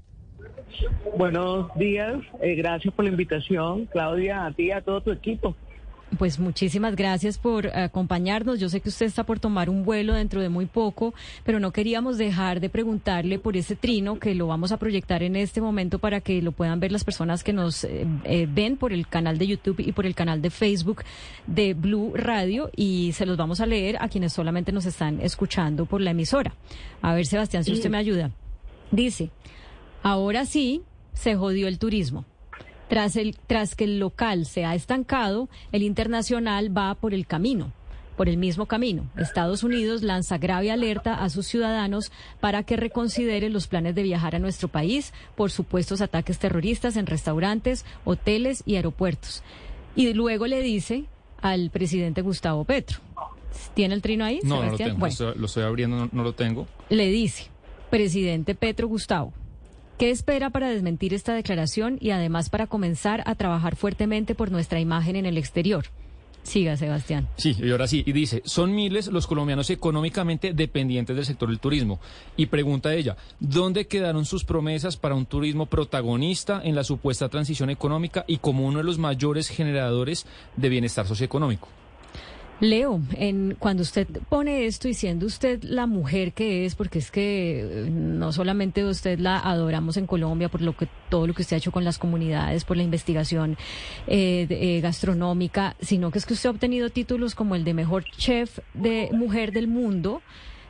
Buenos 1.17 1.73
días, 1.75 2.19
eh, 2.41 2.55
gracias 2.55 2.93
por 2.93 3.05
la 3.05 3.11
invitación, 3.11 3.85
Claudia, 3.85 4.45
a 4.45 4.51
ti 4.51 4.63
y 4.63 4.71
a 4.71 4.81
todo 4.81 4.99
tu 4.99 5.11
equipo. 5.11 5.55
Pues 6.17 6.39
muchísimas 6.39 6.95
gracias 6.95 7.37
por 7.37 7.67
acompañarnos. 7.67 8.59
Yo 8.59 8.67
sé 8.67 8.81
que 8.81 8.89
usted 8.89 9.05
está 9.05 9.25
por 9.25 9.39
tomar 9.39 9.69
un 9.69 9.83
vuelo 9.83 10.13
dentro 10.13 10.41
de 10.41 10.49
muy 10.49 10.65
poco, 10.65 11.13
pero 11.43 11.59
no 11.59 11.71
queríamos 11.71 12.17
dejar 12.17 12.59
de 12.59 12.69
preguntarle 12.69 13.37
por 13.37 13.55
ese 13.55 13.75
trino 13.75 14.19
que 14.19 14.33
lo 14.33 14.47
vamos 14.47 14.71
a 14.71 14.77
proyectar 14.77 15.21
en 15.21 15.35
este 15.35 15.61
momento 15.61 15.99
para 15.99 16.19
que 16.19 16.41
lo 16.41 16.51
puedan 16.51 16.79
ver 16.79 16.91
las 16.91 17.03
personas 17.03 17.43
que 17.43 17.53
nos 17.53 17.83
eh, 17.83 18.07
eh, 18.23 18.47
ven 18.49 18.75
por 18.75 18.91
el 18.91 19.07
canal 19.07 19.37
de 19.37 19.47
YouTube 19.47 19.79
y 19.79 19.91
por 19.91 20.05
el 20.05 20.15
canal 20.15 20.41
de 20.41 20.49
Facebook 20.49 21.03
de 21.45 21.75
Blue 21.75 22.13
Radio 22.15 22.71
y 22.75 23.11
se 23.13 23.25
los 23.25 23.37
vamos 23.37 23.61
a 23.61 23.67
leer 23.67 23.97
a 24.01 24.09
quienes 24.09 24.33
solamente 24.33 24.71
nos 24.71 24.85
están 24.85 25.21
escuchando 25.21 25.85
por 25.85 26.01
la 26.01 26.11
emisora. 26.11 26.55
A 27.01 27.13
ver, 27.13 27.27
Sebastián, 27.27 27.63
si 27.63 27.71
usted 27.71 27.89
me 27.89 27.97
ayuda. 27.97 28.31
Dice, 28.91 29.29
ahora 30.01 30.45
sí 30.45 30.81
se 31.13 31.35
jodió 31.35 31.67
el 31.67 31.77
turismo. 31.77 32.25
Tras, 32.89 33.15
el, 33.15 33.37
tras 33.47 33.75
que 33.75 33.83
el 33.85 33.99
local 33.99 34.45
se 34.45 34.65
ha 34.65 34.75
estancado, 34.75 35.47
el 35.71 35.83
internacional 35.83 36.75
va 36.75 36.95
por 36.95 37.13
el 37.13 37.27
camino, 37.27 37.71
por 38.17 38.27
el 38.27 38.37
mismo 38.37 38.65
camino. 38.65 39.09
Estados 39.15 39.63
Unidos 39.63 40.01
lanza 40.01 40.39
grave 40.39 40.71
alerta 40.71 41.13
a 41.23 41.29
sus 41.29 41.45
ciudadanos 41.45 42.11
para 42.39 42.63
que 42.63 42.75
reconsideren 42.77 43.53
los 43.53 43.67
planes 43.67 43.93
de 43.93 44.03
viajar 44.03 44.35
a 44.35 44.39
nuestro 44.39 44.67
país 44.69 45.13
por 45.35 45.51
supuestos 45.51 46.01
ataques 46.01 46.39
terroristas 46.39 46.95
en 46.95 47.05
restaurantes, 47.05 47.85
hoteles 48.05 48.63
y 48.65 48.75
aeropuertos. 48.75 49.43
Y 49.95 50.11
luego 50.13 50.47
le 50.47 50.61
dice 50.61 51.05
al 51.41 51.69
presidente 51.69 52.21
Gustavo 52.21 52.65
Petro. 52.65 52.99
¿Tiene 53.75 53.93
el 53.93 54.01
trino 54.01 54.25
ahí? 54.25 54.39
No, 54.43 54.49
no 54.49 54.55
lo 54.55 54.61
Sebastián? 54.63 54.89
tengo. 54.89 54.99
Bueno. 54.99 55.15
Lo, 55.19 55.27
estoy, 55.27 55.39
lo 55.41 55.45
estoy 55.45 55.63
abriendo, 55.63 55.97
no, 55.97 56.09
no 56.11 56.23
lo 56.23 56.33
tengo. 56.33 56.67
Le 56.89 57.07
dice, 57.09 57.47
presidente 57.89 58.55
Petro 58.55 58.87
Gustavo, 58.87 59.33
¿qué 59.99 60.11
espera 60.11 60.49
para 60.49 60.69
desmentir 60.69 61.13
esta 61.13 61.33
declaración 61.33 61.97
y 61.99 62.11
además 62.11 62.49
para 62.49 62.67
comenzar 62.67 63.21
a 63.25 63.35
trabajar 63.35 63.75
fuertemente 63.75 64.33
por 64.33 64.49
nuestra 64.49 64.79
imagen 64.79 65.17
en 65.17 65.25
el 65.25 65.37
exterior? 65.37 65.87
Siga, 66.41 66.77
Sebastián. 66.77 67.27
Sí, 67.35 67.55
y 67.59 67.69
ahora 67.69 67.85
sí, 67.85 68.01
y 68.07 68.13
dice, 68.13 68.41
son 68.45 68.73
miles 68.73 69.07
los 69.07 69.27
colombianos 69.27 69.69
económicamente 69.69 70.53
dependientes 70.53 71.17
del 71.17 71.25
sector 71.25 71.49
del 71.49 71.59
turismo. 71.59 71.99
Y 72.37 72.45
pregunta 72.45 72.95
ella, 72.95 73.17
¿dónde 73.41 73.87
quedaron 73.87 74.25
sus 74.25 74.45
promesas 74.45 74.95
para 74.95 75.15
un 75.15 75.25
turismo 75.25 75.65
protagonista 75.65 76.61
en 76.63 76.75
la 76.75 76.85
supuesta 76.85 77.27
transición 77.27 77.69
económica 77.69 78.23
y 78.25 78.37
como 78.37 78.65
uno 78.65 78.77
de 78.77 78.85
los 78.85 78.97
mayores 78.97 79.49
generadores 79.49 80.25
de 80.55 80.69
bienestar 80.69 81.07
socioeconómico? 81.07 81.67
Leo, 82.59 83.01
en, 83.13 83.55
cuando 83.57 83.83
usted 83.83 84.05
pone 84.27 84.65
esto 84.65 84.89
y 84.89 84.93
siendo 84.93 85.25
usted 85.25 85.63
la 85.63 85.87
mujer 85.87 86.33
que 86.33 86.65
es, 86.65 86.75
porque 86.75 86.99
es 86.99 87.09
que 87.09 87.61
eh, 87.61 87.89
no 87.89 88.33
solamente 88.33 88.83
usted 88.83 89.17
la 89.17 89.39
adoramos 89.39 89.95
en 89.95 90.05
Colombia 90.05 90.49
por 90.49 90.61
lo 90.61 90.75
que 90.75 90.89
todo 91.07 91.25
lo 91.25 91.33
que 91.33 91.43
usted 91.43 91.55
ha 91.55 91.57
hecho 91.57 91.71
con 91.71 91.85
las 91.85 91.97
comunidades, 91.97 92.65
por 92.65 92.75
la 92.75 92.83
investigación 92.83 93.57
eh, 94.07 94.45
eh, 94.49 94.81
gastronómica, 94.81 95.77
sino 95.79 96.11
que 96.11 96.19
es 96.19 96.25
que 96.25 96.33
usted 96.33 96.49
ha 96.49 96.51
obtenido 96.51 96.89
títulos 96.89 97.33
como 97.33 97.55
el 97.55 97.63
de 97.63 97.73
mejor 97.73 98.03
chef 98.17 98.59
de 98.73 99.09
mujer 99.13 99.53
del 99.53 99.67
mundo. 99.67 100.21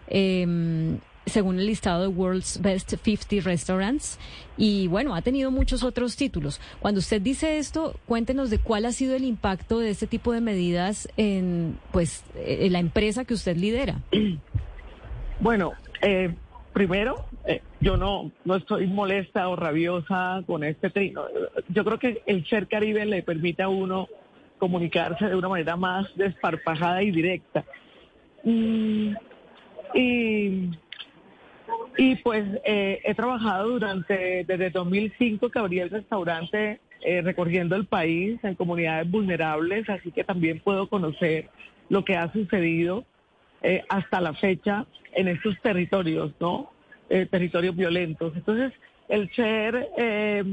em, 0.07 0.99
según 1.29 1.59
el 1.59 1.67
listado 1.67 2.01
de 2.01 2.07
World's 2.07 2.61
Best 2.61 2.95
50 2.95 3.47
Restaurants. 3.47 4.19
Y 4.57 4.87
bueno, 4.87 5.15
ha 5.15 5.21
tenido 5.21 5.51
muchos 5.51 5.83
otros 5.83 6.15
títulos. 6.15 6.59
Cuando 6.79 6.99
usted 6.99 7.21
dice 7.21 7.57
esto, 7.57 7.95
cuéntenos 8.05 8.49
de 8.49 8.59
cuál 8.59 8.85
ha 8.85 8.91
sido 8.91 9.15
el 9.15 9.23
impacto 9.23 9.79
de 9.79 9.89
este 9.91 10.07
tipo 10.07 10.33
de 10.33 10.41
medidas 10.41 11.07
en, 11.17 11.77
pues, 11.91 12.23
en 12.35 12.73
la 12.73 12.79
empresa 12.79 13.25
que 13.25 13.33
usted 13.33 13.57
lidera. 13.57 14.01
Bueno, 15.41 15.71
eh, 16.01 16.35
primero, 16.73 17.25
eh, 17.45 17.61
yo 17.79 17.95
no, 17.95 18.29
no 18.43 18.55
estoy 18.57 18.87
molesta 18.87 19.47
o 19.47 19.55
rabiosa 19.55 20.43
con 20.45 20.65
este 20.65 20.89
trino. 20.89 21.23
Yo 21.69 21.85
creo 21.85 21.97
que 21.97 22.23
el 22.25 22.45
ser 22.47 22.67
caribe 22.67 23.05
le 23.05 23.23
permite 23.23 23.63
a 23.63 23.69
uno 23.69 24.09
comunicarse 24.57 25.25
de 25.25 25.35
una 25.35 25.47
manera 25.47 25.77
más 25.77 26.13
desparpajada 26.15 27.01
y 27.01 27.11
directa. 27.11 27.63
Mm, 28.43 29.13
y, 29.95 30.69
y 31.97 32.15
pues 32.17 32.45
eh, 32.65 33.01
he 33.03 33.13
trabajado 33.15 33.69
durante, 33.69 34.43
desde 34.45 34.69
2005 34.69 35.49
que 35.49 35.59
abrí 35.59 35.79
el 35.79 35.89
restaurante 35.89 36.79
eh, 37.01 37.21
recorriendo 37.21 37.75
el 37.75 37.85
país 37.85 38.39
en 38.43 38.55
comunidades 38.55 39.09
vulnerables, 39.09 39.89
así 39.89 40.11
que 40.11 40.23
también 40.23 40.59
puedo 40.59 40.87
conocer 40.87 41.49
lo 41.89 42.05
que 42.05 42.15
ha 42.15 42.31
sucedido 42.31 43.05
eh, 43.61 43.83
hasta 43.89 44.21
la 44.21 44.33
fecha 44.33 44.85
en 45.13 45.27
estos 45.27 45.59
territorios, 45.61 46.31
¿no? 46.39 46.71
Eh, 47.09 47.25
territorios 47.25 47.75
violentos. 47.75 48.33
Entonces, 48.35 48.71
el 49.09 49.29
ser 49.33 49.89
eh, 49.97 50.43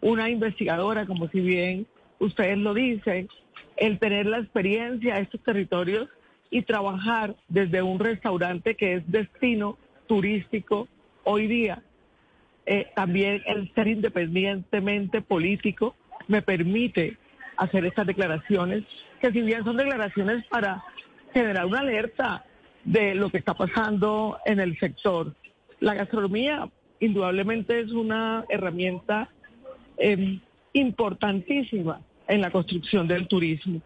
una 0.00 0.30
investigadora, 0.30 1.06
como 1.06 1.28
si 1.28 1.40
bien 1.40 1.86
ustedes 2.18 2.58
lo 2.58 2.74
dicen, 2.74 3.28
el 3.76 3.98
tener 3.98 4.26
la 4.26 4.38
experiencia 4.38 5.16
de 5.16 5.22
estos 5.22 5.40
territorios 5.42 6.08
y 6.50 6.62
trabajar 6.62 7.36
desde 7.48 7.82
un 7.82 7.98
restaurante 7.98 8.74
que 8.74 8.94
es 8.94 9.10
destino 9.10 9.78
turístico 10.06 10.88
hoy 11.24 11.46
día. 11.46 11.82
Eh, 12.66 12.88
también 12.96 13.42
el 13.46 13.72
ser 13.74 13.86
independientemente 13.86 15.22
político 15.22 15.94
me 16.26 16.42
permite 16.42 17.16
hacer 17.56 17.86
estas 17.86 18.06
declaraciones, 18.06 18.84
que 19.20 19.30
si 19.30 19.40
bien 19.42 19.64
son 19.64 19.76
declaraciones 19.76 20.44
para 20.46 20.82
generar 21.32 21.66
una 21.66 21.80
alerta 21.80 22.44
de 22.84 23.14
lo 23.14 23.30
que 23.30 23.38
está 23.38 23.54
pasando 23.54 24.38
en 24.44 24.60
el 24.60 24.78
sector. 24.78 25.34
La 25.80 25.94
gastronomía 25.94 26.68
indudablemente 27.00 27.80
es 27.80 27.92
una 27.92 28.44
herramienta 28.48 29.28
em, 29.98 30.40
importantísima 30.72 32.00
en 32.28 32.40
la 32.40 32.50
construcción 32.50 33.08
del 33.08 33.28
turismo. 33.28 33.82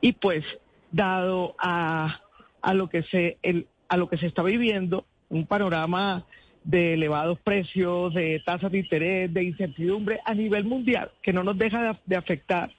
Y 0.00 0.12
pues, 0.12 0.44
dado 0.90 1.54
a, 1.58 2.20
a, 2.60 2.74
lo 2.74 2.88
que 2.88 3.02
se, 3.04 3.38
el, 3.42 3.66
a 3.88 3.96
lo 3.96 4.08
que 4.08 4.18
se 4.18 4.26
está 4.26 4.42
viviendo, 4.42 5.06
un 5.32 5.46
panorama 5.46 6.24
de 6.62 6.94
elevados 6.94 7.40
precios, 7.40 8.14
de 8.14 8.40
tasas 8.44 8.70
de 8.70 8.78
interés, 8.78 9.32
de 9.32 9.42
incertidumbre 9.44 10.20
a 10.24 10.34
nivel 10.34 10.64
mundial, 10.64 11.10
que 11.22 11.32
no 11.32 11.42
nos 11.42 11.58
deja 11.58 11.98
de, 12.04 12.16
afectar. 12.16 12.70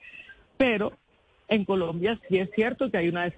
Pero 0.55 0.93
en 1.49 1.65
Colombia 1.65 2.19
sí 2.29 2.37
es 2.37 2.49
cierto 2.55 2.89
que 2.89 2.97
hay 2.97 3.09
una 3.09 3.29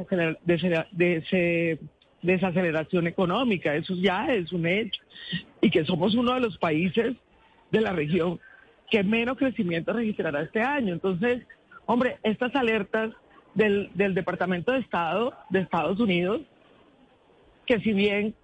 desaceleración 2.22 3.08
económica, 3.08 3.74
eso 3.74 3.96
ya 3.96 4.28
es 4.28 4.52
un 4.52 4.68
hecho, 4.68 5.02
y 5.62 5.72
que 5.72 5.86
somos 5.86 6.14
uno 6.14 6.34
de 6.34 6.42
los 6.42 6.58
países 6.58 7.16
de 7.72 7.82
la 7.82 7.94
región 7.94 8.40
que 8.92 9.04
menos 9.04 9.38
crecimiento 9.38 9.94
registrará 9.94 10.42
este 10.42 10.62
año. 10.62 10.94
Entonces, 10.94 11.42
hombre, 11.88 12.18
estas 12.22 12.54
alertas 12.56 13.12
del, 13.56 13.90
del 13.96 14.14
Departamento 14.14 14.74
de 14.74 14.80
Estado 14.80 15.34
de 15.50 15.62
Estados 15.62 16.00
Unidos, 16.00 16.42
que 17.66 17.80
si 17.80 17.94
bien 17.94 18.36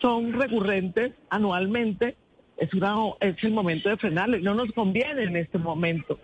son 0.00 0.32
recurrentes 0.32 1.12
anualmente, 1.30 2.16
es, 2.56 2.72
una, 2.74 2.94
es 3.20 3.36
el 3.42 3.52
momento 3.52 3.88
de 3.88 3.96
frenarlo 3.96 4.36
y 4.36 4.42
no 4.42 4.54
nos 4.54 4.72
conviene 4.72 5.24
en 5.24 5.36
este 5.36 5.58
momento, 5.58 6.18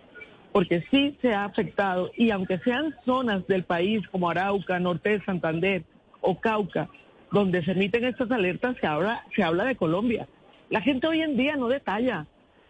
porque 0.51 0.83
sí 0.91 1.17
se 1.21 1.33
ha 1.33 1.45
afectado 1.45 2.11
y 2.15 2.31
aunque 2.31 2.59
sean 2.59 2.95
zonas 3.05 3.45
del 3.47 3.63
país 3.63 4.07
como 4.09 4.29
Arauca, 4.29 4.79
Norte 4.79 5.09
de 5.09 5.25
Santander 5.25 5.83
o 6.21 6.39
Cauca, 6.39 6.89
donde 7.31 7.63
se 7.63 7.71
emiten 7.71 8.05
estas 8.05 8.29
alertas, 8.31 8.77
se 8.79 8.87
habla, 8.87 9.23
se 9.35 9.43
habla 9.43 9.65
de 9.65 9.75
Colombia. 9.75 10.27
La 10.69 10.81
gente 10.81 11.07
hoy 11.07 11.21
en 11.21 11.35
día 11.35 11.55
no 11.55 11.67
detalla, 11.67 12.27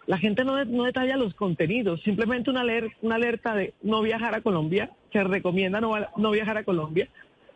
la 0.08 0.18
gente 0.18 0.44
no, 0.44 0.64
no 0.66 0.84
detalla 0.84 1.18
los 1.18 1.34
contenidos, 1.34 2.02
simplemente 2.02 2.50
una, 2.50 2.62
alerta, 2.62 2.96
una 3.02 3.16
alerta 3.16 3.56
de 3.56 3.74
no 3.82 4.02
viajar 4.02 4.36
a 4.36 4.42
Colombia, 4.42 4.92
se 5.12 5.24
recomienda 5.24 5.80
no, 5.80 5.94
no 6.18 6.32
viajar 6.32 6.58
a 6.58 6.64
Colombia, 6.64 7.08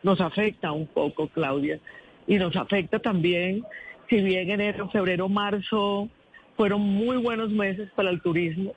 nos 0.04 0.22
afecta 0.22 0.72
un 0.72 0.88
poco, 0.88 1.28
Claudia 1.30 1.80
y 2.28 2.38
nos 2.38 2.56
afecta 2.56 3.00
también, 3.00 3.64
si 4.10 4.22
bien 4.22 4.50
enero, 4.52 4.90
febrero, 4.90 5.30
marzo 5.30 6.10
fueron 6.56 6.82
muy 6.82 7.18
buenos 7.18 7.50
meses 7.50 7.90
para 7.96 8.10
el 8.10 8.22
turismo, 8.22 8.74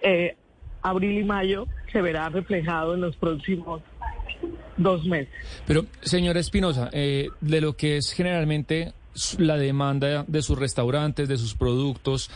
eh, 0.00 0.36
abril 0.82 1.18
y 1.18 1.24
mayo 1.24 1.66
se 1.92 2.00
verá 2.00 2.28
reflejado 2.28 2.94
en 2.94 3.02
los 3.02 3.16
próximos 3.16 3.82
dos 4.76 5.04
meses. 5.04 5.32
Pero, 5.66 5.86
señora 6.00 6.40
Espinosa, 6.40 6.88
eh, 6.92 7.28
de 7.40 7.60
lo 7.60 7.74
que 7.76 7.96
es 7.96 8.12
generalmente 8.12 8.92
la 9.38 9.56
demanda 9.56 10.24
de 10.28 10.42
sus 10.42 10.58
restaurantes, 10.58 11.28
de 11.28 11.36
sus 11.36 11.54
productos, 11.54 12.30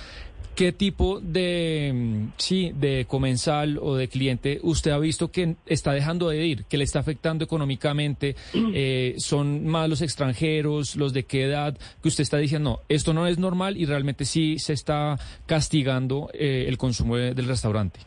¿Qué 0.55 0.71
tipo 0.71 1.19
de, 1.19 1.93
mm, 1.95 2.33
sí, 2.37 2.73
de 2.75 3.07
comensal 3.09 3.79
o 3.81 3.97
de 3.97 4.09
cliente 4.09 4.61
usted 4.63 4.91
ha 4.91 4.99
visto 4.99 5.31
que 5.31 5.57
está 5.65 5.93
dejando 5.93 6.29
de 6.29 6.45
ir, 6.47 6.65
que 6.67 6.77
le 6.77 6.85
está 6.85 6.99
afectando 6.99 7.45
económicamente? 7.45 8.37
Eh, 8.75 9.15
¿Son 9.19 9.67
más 9.67 9.89
los 9.89 10.01
extranjeros, 10.03 10.97
los 10.97 11.13
de 11.13 11.25
qué 11.25 11.45
edad? 11.45 11.77
Que 12.01 12.09
usted 12.09 12.23
está 12.23 12.39
diciendo, 12.39 12.71
no, 12.71 12.81
esto 12.89 13.13
no 13.13 13.27
es 13.27 13.39
normal 13.39 13.77
y 13.77 13.85
realmente 13.85 14.25
sí 14.25 14.59
se 14.59 14.73
está 14.73 15.19
castigando 15.47 16.31
eh, 16.33 16.65
el 16.69 16.79
consumo 16.79 17.17
del 17.17 17.47
restaurante. 17.47 18.01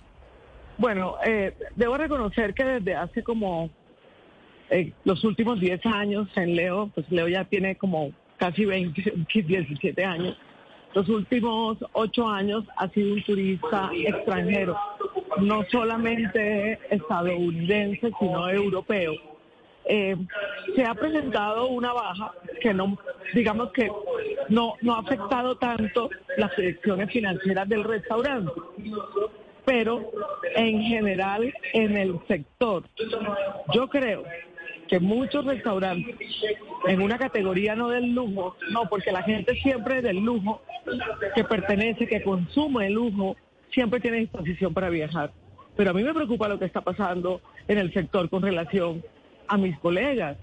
Bueno, 0.77 1.15
eh, 1.25 1.53
debo 1.75 1.97
reconocer 1.97 2.53
que 2.53 2.63
desde 2.63 2.95
hace 2.95 3.23
como 3.23 3.69
los 5.03 5.23
últimos 5.23 5.60
10 5.60 5.86
años 5.86 6.27
en 6.36 6.55
Leo, 6.55 6.89
pues 6.95 7.10
Leo 7.12 7.27
ya 7.27 7.45
tiene 7.45 7.75
como 7.75 8.12
casi 8.38 8.65
20, 8.65 9.13
17 9.34 10.05
años 10.05 10.36
los 10.95 11.10
últimos 11.10 11.77
ocho 11.91 12.25
años 12.25 12.63
ha 12.77 12.88
sido 12.89 13.13
un 13.13 13.23
turista 13.23 13.91
extranjero, 13.93 14.77
no 15.41 15.63
solamente 15.69 16.79
estadounidense, 16.89 18.12
sino 18.17 18.49
europeo. 18.49 19.13
Eh, 19.88 20.15
se 20.73 20.84
ha 20.84 20.95
presentado 20.95 21.67
una 21.67 21.91
baja 21.91 22.31
que 22.62 22.73
no, 22.73 22.97
digamos 23.34 23.71
que 23.73 23.91
no, 24.49 24.75
no 24.81 24.95
ha 24.95 24.99
afectado 24.99 25.58
tanto 25.58 26.10
las 26.38 26.51
proyecciones 26.53 27.12
financieras 27.12 27.67
del 27.67 27.84
restaurante, 27.84 28.53
pero 29.65 30.12
en 30.55 30.81
general 30.81 31.53
en 31.73 31.97
el 31.97 32.19
sector. 32.27 32.84
Yo 33.73 33.89
creo 33.89 34.23
que 34.88 35.00
muchos 35.00 35.45
restaurantes 35.45 36.15
en 36.88 37.02
una 37.02 37.17
categoría 37.17 37.76
no 37.76 37.89
del 37.89 38.13
lujo, 38.13 38.56
no, 38.71 38.88
porque 38.89 39.12
la 39.12 39.24
gente 39.24 39.56
siempre 39.56 40.02
del 40.02 40.17
lujo, 40.17 40.62
que 41.34 41.43
pertenece, 41.43 42.08
que 42.08 42.21
consume 42.21 42.88
el 42.88 42.93
lujo, 42.93 43.36
siempre 43.71 44.00
tiene 44.00 44.17
disposición 44.17 44.74
para 44.74 44.89
viajar. 44.89 45.32
Pero 45.76 45.89
a 45.89 45.93
mí 45.93 46.04
me 46.04 46.13
preocupa 46.13 46.48
lo 46.48 46.60
que 46.60 46.65
está 46.65 46.82
pasando 46.82 47.41
en 47.67 47.78
el 47.78 47.91
sector 47.93 48.30
con 48.30 48.43
relación 48.43 49.04
a 49.48 49.58
mis 49.58 49.78
colegas, 49.80 50.38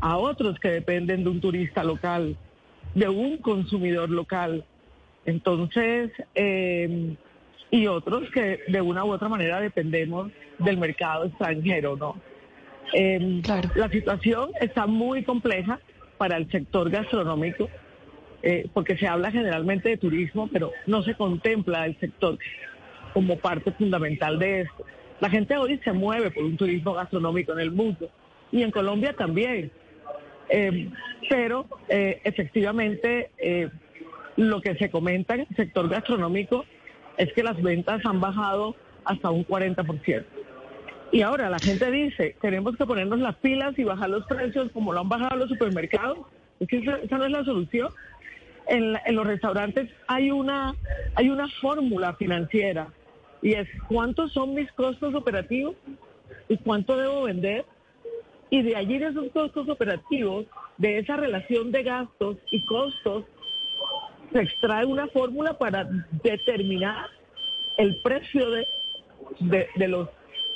a 0.00 0.18
otros 0.18 0.58
que 0.58 0.68
dependen 0.68 1.24
de 1.24 1.30
un 1.30 1.40
turista 1.40 1.82
local, 1.82 2.36
de 2.94 3.08
un 3.08 3.38
consumidor 3.38 4.10
local. 4.10 4.64
Entonces, 5.24 6.12
eh, 6.34 7.16
y 7.70 7.86
otros 7.86 8.30
que 8.30 8.60
de 8.68 8.80
una 8.80 9.04
u 9.04 9.12
otra 9.12 9.28
manera 9.28 9.60
dependemos 9.60 10.30
del 10.58 10.78
mercado 10.78 11.24
extranjero, 11.24 11.96
¿no? 11.96 12.16
Eh, 12.92 13.42
La 13.74 13.88
situación 13.90 14.50
está 14.60 14.86
muy 14.86 15.22
compleja 15.24 15.80
para 16.18 16.36
el 16.36 16.50
sector 16.50 16.90
gastronómico, 16.90 17.68
eh, 18.42 18.68
porque 18.72 18.96
se 18.96 19.06
habla 19.06 19.30
generalmente 19.30 19.90
de 19.90 19.96
turismo, 19.96 20.48
pero 20.52 20.72
no 20.86 21.02
se 21.02 21.14
contempla 21.14 21.86
el 21.86 21.98
sector 21.98 22.38
como 23.12 23.38
parte 23.38 23.72
fundamental 23.72 24.38
de 24.38 24.62
esto. 24.62 24.84
La 25.20 25.30
gente 25.30 25.56
hoy 25.56 25.80
se 25.82 25.92
mueve 25.92 26.30
por 26.30 26.44
un 26.44 26.56
turismo 26.56 26.92
gastronómico 26.94 27.52
en 27.52 27.60
el 27.60 27.70
mundo 27.70 28.08
y 28.52 28.62
en 28.62 28.70
Colombia 28.70 29.14
también. 29.14 29.70
Eh, 30.48 30.90
pero 31.28 31.66
eh, 31.88 32.20
efectivamente 32.22 33.30
lo 34.36 34.60
que 34.60 34.76
se 34.76 34.90
comenta 34.90 35.34
en 35.34 35.40
el 35.40 35.56
sector 35.56 35.88
gastronómico 35.88 36.64
es 37.16 37.32
que 37.32 37.42
las 37.42 37.60
ventas 37.60 38.04
han 38.04 38.20
bajado 38.20 38.76
hasta 39.04 39.30
un 39.30 39.46
40%. 39.46 40.24
Y 41.12 41.22
ahora 41.22 41.48
la 41.48 41.58
gente 41.58 41.90
dice, 41.90 42.36
tenemos 42.40 42.76
que 42.76 42.84
ponernos 42.84 43.18
las 43.20 43.36
pilas 43.36 43.78
y 43.78 43.84
bajar 43.84 44.10
los 44.10 44.26
precios 44.26 44.70
como 44.72 44.92
lo 44.92 45.00
han 45.00 45.08
bajado 45.08 45.36
los 45.36 45.48
supermercados. 45.48 46.18
Es 46.58 46.68
que 46.68 46.78
esa, 46.78 47.18
no 47.18 47.24
es 47.24 47.30
la 47.30 47.44
solución. 47.44 47.88
En, 48.66 48.96
los 49.14 49.26
restaurantes 49.26 49.88
hay 50.08 50.30
una, 50.30 50.74
hay 51.14 51.30
una 51.30 51.46
fórmula 51.60 52.14
financiera 52.14 52.88
y 53.40 53.52
es 53.52 53.68
cuántos 53.88 54.32
son 54.32 54.54
mis 54.54 54.70
costos 54.72 55.14
operativos 55.14 55.76
y 56.48 56.56
cuánto 56.58 56.96
debo 56.96 57.22
vender. 57.22 57.64
Y 58.50 58.62
de 58.62 58.76
allí 58.76 58.98
de 58.98 59.08
esos 59.08 59.30
costos 59.32 59.68
operativos, 59.68 60.46
de 60.78 60.98
esa 60.98 61.16
relación 61.16 61.70
de 61.70 61.82
gastos 61.84 62.38
y 62.50 62.64
costos, 62.66 63.24
se 64.32 64.40
extrae 64.40 64.84
una 64.84 65.06
fórmula 65.08 65.56
para 65.56 65.88
determinar 66.24 67.06
el 67.78 68.00
precio 68.02 68.50
de, 68.50 68.66
de 69.76 69.88
los 69.88 70.08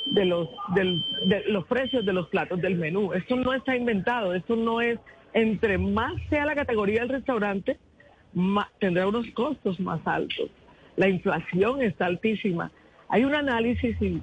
de 0.05 0.25
los, 0.25 0.49
de 0.73 1.43
los 1.47 1.65
precios 1.65 2.05
de 2.05 2.13
los 2.13 2.27
platos 2.27 2.59
del 2.61 2.75
menú. 2.75 3.13
Esto 3.13 3.35
no 3.35 3.53
está 3.53 3.75
inventado, 3.75 4.33
esto 4.33 4.55
no 4.55 4.81
es, 4.81 4.99
entre 5.33 5.77
más 5.77 6.13
sea 6.29 6.45
la 6.45 6.55
categoría 6.55 7.01
del 7.01 7.09
restaurante, 7.09 7.77
tendrá 8.79 9.07
unos 9.07 9.27
costos 9.31 9.79
más 9.79 10.01
altos. 10.05 10.49
La 10.95 11.07
inflación 11.07 11.81
está 11.81 12.05
altísima. 12.05 12.71
Hay 13.09 13.23
un 13.23 13.35
análisis, 13.35 13.95
y 14.01 14.21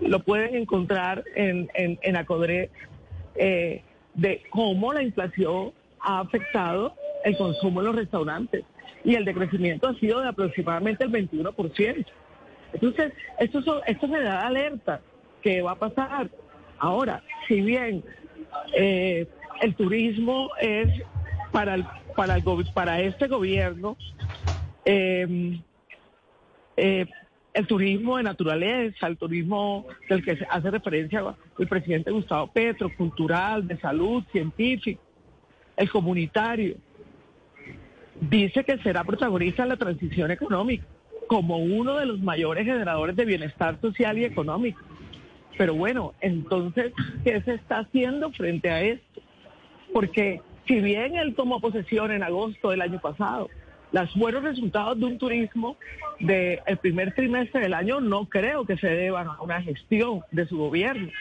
lo 0.00 0.20
pueden 0.20 0.54
encontrar 0.54 1.24
en, 1.34 1.68
en, 1.74 1.98
en 2.02 2.16
Acodre, 2.16 2.70
eh, 3.34 3.82
de 4.14 4.42
cómo 4.50 4.92
la 4.92 5.02
inflación 5.02 5.72
ha 6.00 6.20
afectado 6.20 6.94
el 7.24 7.36
consumo 7.36 7.80
en 7.80 7.86
los 7.86 7.96
restaurantes. 7.96 8.64
Y 9.04 9.14
el 9.14 9.24
decrecimiento 9.24 9.88
ha 9.88 9.94
sido 9.94 10.20
de 10.20 10.28
aproximadamente 10.28 11.04
el 11.04 11.10
21%. 11.10 12.06
Entonces, 12.74 13.12
esto, 13.38 13.82
esto 13.84 14.08
me 14.08 14.20
da 14.20 14.46
alerta 14.46 15.00
qué 15.42 15.62
va 15.62 15.72
a 15.72 15.78
pasar. 15.78 16.30
Ahora, 16.78 17.22
si 17.46 17.60
bien 17.60 18.02
eh, 18.76 19.26
el 19.60 19.74
turismo 19.74 20.50
es 20.60 20.88
para 21.50 21.74
el, 21.74 21.84
para 22.16 22.36
el, 22.36 22.44
para 22.74 23.00
este 23.00 23.28
gobierno 23.28 23.96
eh, 24.84 25.60
eh, 26.76 27.06
el 27.54 27.66
turismo 27.66 28.16
de 28.16 28.22
naturaleza, 28.22 29.06
el 29.06 29.18
turismo 29.18 29.86
del 30.08 30.24
que 30.24 30.38
hace 30.48 30.70
referencia 30.70 31.22
el 31.58 31.68
presidente 31.68 32.10
Gustavo 32.10 32.50
Petro, 32.50 32.90
cultural, 32.96 33.66
de 33.68 33.78
salud, 33.78 34.24
científico, 34.32 35.02
el 35.76 35.90
comunitario. 35.90 36.76
Dice 38.20 38.64
que 38.64 38.78
será 38.78 39.04
protagonista 39.04 39.64
en 39.64 39.68
la 39.68 39.76
transición 39.76 40.30
económica 40.30 40.86
como 41.26 41.58
uno 41.58 41.96
de 41.96 42.06
los 42.06 42.20
mayores 42.20 42.66
generadores 42.66 43.16
de 43.16 43.24
bienestar 43.24 43.80
social 43.80 44.18
y 44.18 44.24
económico. 44.24 44.80
Pero 45.62 45.76
bueno, 45.76 46.12
entonces, 46.20 46.92
¿qué 47.22 47.40
se 47.42 47.54
está 47.54 47.78
haciendo 47.78 48.32
frente 48.32 48.68
a 48.68 48.82
esto? 48.82 49.20
Porque 49.92 50.40
si 50.66 50.80
bien 50.80 51.14
él 51.14 51.36
tomó 51.36 51.60
posesión 51.60 52.10
en 52.10 52.24
agosto 52.24 52.70
del 52.70 52.80
año 52.80 53.00
pasado, 53.00 53.48
los 53.92 54.12
buenos 54.16 54.42
resultados 54.42 54.98
de 54.98 55.04
un 55.04 55.18
turismo 55.18 55.76
del 56.18 56.58
primer 56.80 57.14
trimestre 57.14 57.60
del 57.60 57.74
año 57.74 58.00
no 58.00 58.28
creo 58.28 58.66
que 58.66 58.76
se 58.76 58.88
deban 58.88 59.28
a 59.28 59.40
una 59.40 59.62
gestión 59.62 60.22
de 60.32 60.48
su 60.48 60.58
gobierno. 60.58 61.12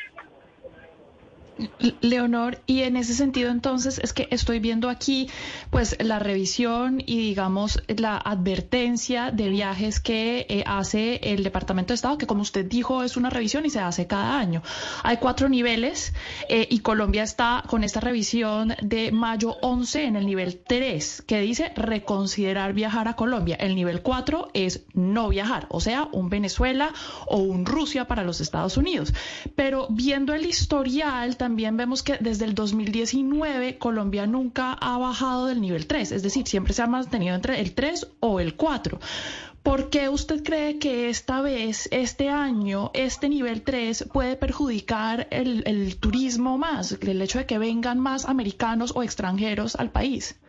Leonor, 2.02 2.62
y 2.66 2.82
en 2.82 2.98
ese 2.98 3.14
sentido 3.14 3.52
entonces 3.52 4.00
es 4.00 4.14
que 4.14 4.28
estoy 4.32 4.60
viendo 4.60 4.90
aquí 4.90 5.30
pues 5.70 5.96
la 6.04 6.20
revisión 6.20 7.02
y 7.06 7.18
digamos 7.18 7.82
la 7.88 8.18
advertencia 8.18 9.32
de 9.32 9.50
viajes 9.50 10.00
que 10.00 10.46
eh, 10.50 10.64
hace 10.66 11.20
el 11.24 11.44
Departamento 11.44 11.94
de 11.94 11.96
Estado, 11.96 12.18
que 12.18 12.28
como 12.28 12.42
usted 12.42 12.66
dijo 12.66 13.04
es 13.04 13.18
una 13.18 13.30
revisión 13.30 13.66
y 13.66 13.70
se 13.70 13.80
hace 13.80 14.08
cada 14.08 14.40
año. 14.40 14.64
Hay 15.04 15.18
cuatro 15.18 15.50
niveles 15.50 16.14
eh, 16.50 16.68
y 16.70 16.80
Colombia 16.80 17.24
está 17.24 17.64
con 17.68 17.84
esta 17.84 18.00
revisión 18.00 18.76
de 18.82 19.12
mayo 19.12 19.58
11 19.62 20.06
en 20.06 20.16
el 20.16 20.26
nivel 20.26 20.62
3, 20.66 21.24
que 21.28 21.42
dice 21.42 21.72
reconsiderar 21.76 22.74
viajar 22.74 23.08
a 23.08 23.16
Colombia. 23.16 23.56
El 23.56 23.76
nivel 23.76 24.02
4 24.02 24.50
es 24.54 24.86
no 24.94 25.30
viajar, 25.30 25.68
o 25.70 25.80
sea, 25.80 26.08
un 26.12 26.30
Venezuela 26.30 26.94
o 27.28 27.38
un 27.38 27.66
Rusia 27.66 28.08
para 28.08 28.24
los 28.24 28.42
Estados 28.42 28.78
Unidos. 28.78 29.14
Pero 29.56 29.88
viendo 29.90 30.34
el 30.34 30.46
historial 30.46 31.38
también 31.38 31.51
también 31.52 31.76
vemos 31.76 32.02
que 32.02 32.16
desde 32.22 32.46
el 32.46 32.56
2019 32.56 33.78
Colombia 33.78 34.26
nunca 34.26 34.72
ha 34.72 34.98
bajado 34.98 35.48
del 35.48 35.60
nivel 35.60 35.86
3, 35.86 36.14
es 36.14 36.24
decir, 36.24 36.48
siempre 36.48 36.72
se 36.72 36.82
ha 36.82 36.88
mantenido 36.88 37.36
entre 37.36 37.60
el 37.60 37.76
3 37.76 38.10
o 38.22 38.40
el 38.40 38.56
4. 38.56 39.00
¿Por 39.62 39.90
qué 39.90 40.08
usted 40.08 40.44
cree 40.44 40.80
que 40.80 41.10
esta 41.10 41.42
vez, 41.42 41.90
este 41.92 42.30
año, 42.30 42.90
este 42.94 43.28
nivel 43.28 43.64
3 43.64 44.08
puede 44.14 44.38
perjudicar 44.38 45.28
el, 45.30 45.98
turismo 45.98 46.58
más, 46.58 46.98
el 47.02 47.22
hecho 47.22 47.40
de 47.40 47.46
que 47.46 47.58
vengan 47.58 48.00
más 48.00 48.30
americanos 48.30 48.94
o 48.96 49.04
extranjeros 49.04 49.76
al 49.76 49.90
país? 49.90 50.40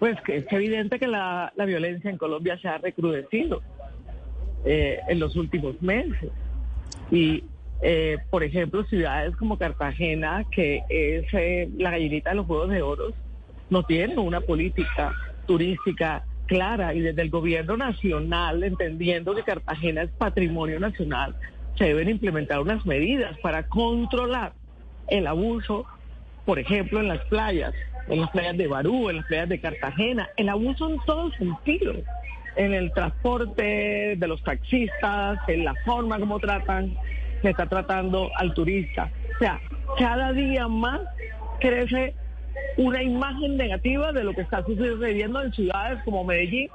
Pues 0.00 0.18
es 0.26 0.46
evidente 0.50 0.98
que 0.98 1.06
la, 1.06 1.52
violencia 1.64 2.10
en 2.10 2.18
Colombia 2.18 2.58
se 2.58 2.66
ha 2.66 2.78
recrudecido 2.78 3.62
eh, 4.64 4.98
en 5.06 5.20
los 5.20 5.36
últimos 5.36 5.80
meses. 5.80 6.32
Y 7.12 7.44
eh, 7.82 8.18
por 8.30 8.42
ejemplo, 8.42 8.84
ciudades 8.84 9.36
como 9.36 9.58
Cartagena, 9.58 10.44
que 10.50 10.82
es 10.88 11.26
eh, 11.32 11.68
la 11.76 11.90
gallinita 11.90 12.30
de 12.30 12.36
los 12.36 12.46
Juegos 12.46 12.70
de 12.70 12.82
Oro, 12.82 13.12
no 13.70 13.82
tienen 13.84 14.18
una 14.18 14.40
política 14.40 15.12
turística 15.46 16.24
clara 16.46 16.94
y 16.94 17.00
desde 17.00 17.22
el 17.22 17.30
gobierno 17.30 17.76
nacional, 17.76 18.62
entendiendo 18.62 19.34
que 19.34 19.42
Cartagena 19.42 20.02
es 20.02 20.10
patrimonio 20.12 20.78
nacional, 20.78 21.34
se 21.76 21.84
deben 21.84 22.08
implementar 22.08 22.60
unas 22.60 22.84
medidas 22.86 23.38
para 23.40 23.64
controlar 23.64 24.52
el 25.08 25.26
abuso, 25.26 25.86
por 26.44 26.58
ejemplo, 26.58 27.00
en 27.00 27.08
las 27.08 27.24
playas, 27.26 27.74
en 28.08 28.20
las 28.20 28.30
playas 28.30 28.56
de 28.56 28.66
Barú, 28.66 29.10
en 29.10 29.16
las 29.16 29.26
playas 29.26 29.48
de 29.48 29.60
Cartagena, 29.60 30.28
el 30.36 30.48
abuso 30.48 30.88
en 30.88 30.98
todo 31.06 31.30
sentido, 31.32 31.94
en 32.56 32.72
el 32.72 32.92
transporte 32.92 34.14
de 34.16 34.28
los 34.28 34.42
taxistas, 34.42 35.38
en 35.48 35.64
la 35.64 35.74
forma 35.84 36.18
como 36.18 36.38
tratan 36.38 36.96
se 37.44 37.50
está 37.50 37.66
tratando 37.66 38.30
al 38.36 38.54
turista. 38.54 39.10
O 39.36 39.38
sea, 39.38 39.60
cada 39.98 40.32
día 40.32 40.66
más 40.66 41.02
crece 41.60 42.14
una 42.78 43.02
imagen 43.02 43.58
negativa 43.58 44.12
de 44.12 44.24
lo 44.24 44.32
que 44.32 44.40
está 44.40 44.64
sucediendo 44.64 45.42
en 45.42 45.52
ciudades 45.52 46.02
como 46.04 46.24
Medellín, 46.24 46.70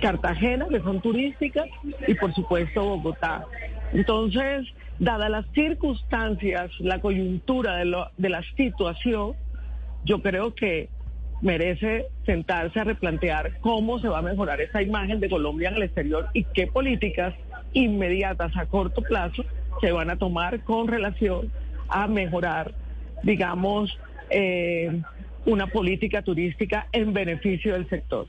Cartagena, 0.00 0.68
que 0.68 0.80
son 0.80 1.00
turísticas, 1.00 1.66
y 2.06 2.14
por 2.14 2.32
supuesto 2.32 2.80
Bogotá. 2.80 3.44
Entonces, 3.92 4.68
dadas 5.00 5.30
las 5.30 5.46
circunstancias, 5.52 6.70
la 6.78 7.00
coyuntura 7.00 7.76
de, 7.76 7.86
lo, 7.86 8.08
de 8.16 8.28
la 8.28 8.42
situación, 8.56 9.34
yo 10.04 10.22
creo 10.22 10.54
que 10.54 10.90
merece 11.42 12.06
sentarse 12.24 12.78
a 12.78 12.84
replantear 12.84 13.58
cómo 13.60 13.98
se 13.98 14.08
va 14.08 14.18
a 14.18 14.22
mejorar 14.22 14.60
esa 14.60 14.80
imagen 14.80 15.18
de 15.18 15.28
Colombia 15.28 15.70
en 15.70 15.76
el 15.76 15.82
exterior 15.82 16.28
y 16.34 16.44
qué 16.44 16.68
políticas 16.68 17.34
inmediatas 17.76 18.56
a 18.56 18.66
corto 18.66 19.02
plazo 19.02 19.44
se 19.80 19.92
van 19.92 20.10
a 20.10 20.16
tomar 20.16 20.64
con 20.64 20.88
relación 20.88 21.50
a 21.88 22.06
mejorar, 22.06 22.74
digamos, 23.22 23.96
eh, 24.30 25.02
una 25.44 25.66
política 25.66 26.22
turística 26.22 26.88
en 26.92 27.12
beneficio 27.12 27.74
del 27.74 27.88
sector. 27.88 28.26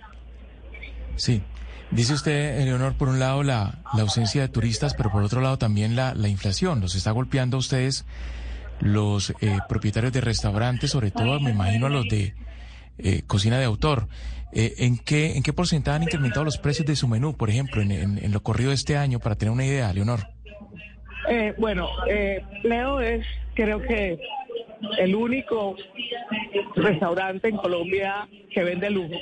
Sí. 1.15 1.41
Dice 1.89 2.13
usted, 2.13 2.59
Eleonor, 2.59 2.95
por 2.95 3.07
un 3.07 3.17
lado 3.17 3.43
la, 3.43 3.79
la 3.93 4.01
ausencia 4.01 4.41
de 4.41 4.49
turistas, 4.49 4.93
pero 4.93 5.09
por 5.09 5.23
otro 5.23 5.39
lado 5.39 5.57
también 5.57 5.95
la, 5.95 6.13
la 6.13 6.27
inflación. 6.27 6.81
Los 6.81 6.95
está 6.95 7.11
golpeando 7.11 7.55
a 7.55 7.59
ustedes 7.61 8.05
los 8.81 9.33
eh, 9.41 9.57
propietarios 9.69 10.11
de 10.11 10.21
restaurantes, 10.21 10.91
sobre 10.91 11.11
todo 11.11 11.39
me 11.39 11.51
imagino 11.51 11.87
a 11.87 11.89
los 11.89 12.05
de 12.09 12.35
eh, 12.97 13.21
cocina 13.25 13.57
de 13.57 13.65
autor. 13.65 14.09
¿En, 14.51 14.97
qué, 14.97 15.35
¿En 15.35 15.43
qué 15.43 15.53
porcentaje 15.53 15.97
han 15.97 16.03
incrementado 16.03 16.45
los 16.45 16.57
precios 16.57 16.87
de 16.87 16.95
su 16.95 17.07
menú, 17.07 17.35
por 17.35 17.49
ejemplo, 17.49 17.81
en, 17.81 17.91
en 17.91 18.31
lo 18.31 18.41
corrido 18.41 18.69
de 18.69 18.75
este 18.75 18.97
año, 18.97 19.19
para 19.19 19.35
tener 19.35 19.51
una 19.51 19.65
idea, 19.65 19.91
Leonor? 19.93 20.27
Eh, 21.29 21.53
bueno, 21.57 21.89
eh, 22.09 22.41
Leo 22.63 23.01
es, 23.01 23.25
creo 23.53 23.81
que, 23.81 24.17
el 24.97 25.15
único 25.15 25.75
restaurante 26.75 27.49
en 27.49 27.57
Colombia 27.57 28.27
que 28.51 28.63
vende 28.63 28.89
lujo, 28.89 29.15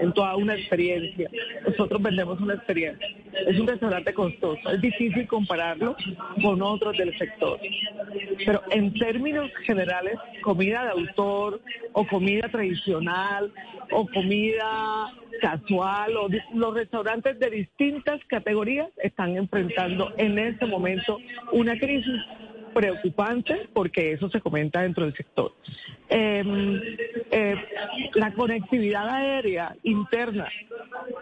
en 0.00 0.12
toda 0.12 0.36
una 0.36 0.54
experiencia. 0.54 1.30
Nosotros 1.66 2.02
vendemos 2.02 2.40
una 2.40 2.54
experiencia. 2.54 3.06
Es 3.46 3.58
un 3.58 3.66
restaurante 3.66 4.12
costoso, 4.12 4.70
es 4.70 4.80
difícil 4.80 5.26
compararlo 5.26 5.96
con 6.42 6.60
otros 6.62 6.96
del 6.96 7.16
sector. 7.18 7.58
Pero 8.44 8.62
en 8.70 8.92
términos 8.94 9.50
generales, 9.64 10.14
comida 10.42 10.84
de 10.84 10.90
autor 10.90 11.60
o 11.92 12.06
comida 12.06 12.48
tradicional 12.48 13.52
o 13.90 14.06
comida 14.08 15.12
casual 15.40 16.16
o 16.16 16.28
los 16.54 16.74
restaurantes 16.74 17.38
de 17.38 17.50
distintas 17.50 18.20
categorías 18.26 18.88
están 19.02 19.36
enfrentando 19.36 20.12
en 20.16 20.38
este 20.38 20.66
momento 20.66 21.18
una 21.52 21.78
crisis 21.78 22.20
preocupante 22.78 23.68
porque 23.72 24.12
eso 24.12 24.30
se 24.30 24.40
comenta 24.40 24.82
dentro 24.82 25.04
del 25.04 25.12
sector. 25.16 25.52
Em, 26.08 26.80
eh, 27.28 27.56
la 28.14 28.32
conectividad 28.32 29.08
aérea 29.08 29.74
interna 29.82 30.46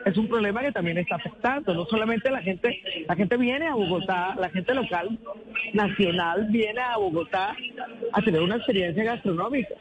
es 0.05 0.19
un 0.19 0.29
problema 0.29 0.61
que 0.61 0.73
también 0.73 0.99
está 0.99 1.17
afectando. 1.17 1.73
No 1.73 1.87
solamente 1.87 2.31
la 2.31 2.43
gente, 2.43 2.83
la 3.09 3.17
gente 3.17 3.39
viene 3.39 3.69
a 3.69 3.75
Bogotá, 3.75 4.35
la 4.39 4.51
gente 4.51 4.75
local, 4.75 5.19
nacional, 5.73 6.47
viene 6.51 6.81
a 6.83 6.99
Bogotá 6.99 7.57
a 8.13 8.21
tener 8.21 8.43
una 8.43 8.57
experiencia 8.57 9.03
gastronómica. 9.05 9.77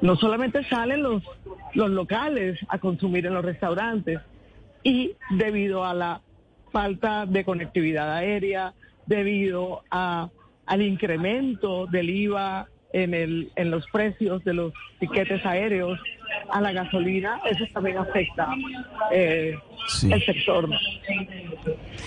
No 0.00 0.14
solamente 0.14 0.62
salen 0.68 1.02
los, 1.02 1.24
los 1.74 1.90
locales 1.90 2.56
a 2.68 2.78
consumir 2.78 3.26
en 3.26 3.34
los 3.34 3.44
restaurantes 3.44 4.20
y 4.84 5.16
debido 5.30 5.84
a 5.84 5.92
la 5.92 6.20
falta 6.70 7.26
de 7.26 7.44
conectividad 7.44 8.14
aérea, 8.14 8.74
debido 9.06 9.82
a, 9.90 10.28
al 10.66 10.82
incremento 10.82 11.86
del 11.86 12.10
IVA 12.10 12.68
en, 12.92 13.14
el, 13.14 13.50
en 13.56 13.70
los 13.70 13.86
precios 13.92 14.44
de 14.44 14.54
los 14.54 14.72
tiquetes 14.98 15.44
aéreos, 15.44 15.98
a 16.50 16.60
la 16.60 16.72
gasolina, 16.72 17.40
eso 17.50 17.64
también 17.72 17.98
afecta 17.98 18.48
eh, 19.12 19.54
el 20.02 20.24
sector. 20.24 20.68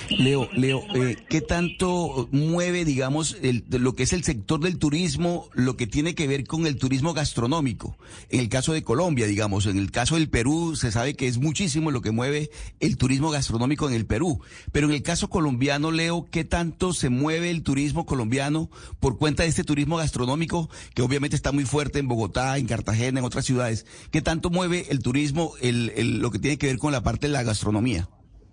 Leo, 0.10 0.50
Leo, 0.54 0.84
eh, 0.96 1.18
¿qué 1.30 1.42
tanto 1.42 2.28
mueve, 2.32 2.86
digamos, 2.86 3.38
el, 3.42 3.64
lo 3.70 3.96
que 3.96 4.04
es 4.04 4.14
el 4.14 4.24
sector 4.24 4.60
del 4.60 4.78
turismo, 4.78 5.50
lo 5.54 5.78
que 5.78 5.88
tiene 5.88 6.16
que 6.16 6.28
ver 6.28 6.46
con 6.46 6.66
el 6.66 6.78
turismo 6.78 7.14
gastronómico? 7.14 7.98
En 8.30 8.40
el 8.40 8.50
caso 8.50 8.74
de 8.74 8.84
Colombia, 8.84 9.28
digamos, 9.28 9.66
en 9.66 9.78
el 9.78 9.92
caso 9.92 10.16
del 10.16 10.30
Perú, 10.30 10.76
se 10.76 10.92
sabe 10.92 11.14
que 11.14 11.28
es 11.28 11.38
muchísimo 11.38 11.92
lo 11.92 12.02
que 12.02 12.12
mueve 12.12 12.50
el 12.80 12.98
turismo 12.98 13.30
gastronómico 13.30 13.88
en 13.88 13.96
el 13.96 14.06
Perú. 14.06 14.42
Pero 14.72 14.88
en 14.88 14.94
el 14.94 15.04
caso 15.04 15.30
colombiano, 15.30 15.92
Leo, 15.92 16.28
¿qué 16.32 16.44
tanto 16.44 16.94
se 16.94 17.10
mueve 17.10 17.52
el 17.52 17.64
turismo 17.64 18.06
colombiano 18.06 18.70
por 19.00 19.18
cuenta 19.18 19.44
de 19.44 19.50
este 19.50 19.64
turismo 19.64 19.98
gastronómico, 19.98 20.70
que 20.94 21.02
obviamente 21.02 21.36
está 21.36 21.52
muy 21.52 21.66
fuerte 21.66 22.00
en 22.00 22.08
Bogotá, 22.08 22.58
en 22.58 22.68
Cartagena, 22.68 23.20
en 23.20 23.26
otras 23.26 23.46
ciudades? 23.46 23.86
¿Qué 24.12 24.22
tanto 24.22 24.50
mueve 24.50 24.86
el 24.90 25.04
turismo, 25.04 25.54
el, 25.62 26.20
lo 26.20 26.32
que 26.32 26.40
tiene 26.40 26.58
que 26.58 26.68
ver 26.68 26.78
con 26.78 26.92
la 26.92 27.02
parte 27.02 27.28
de 27.28 27.34
la 27.34 27.44
gastronomía? 27.44 28.08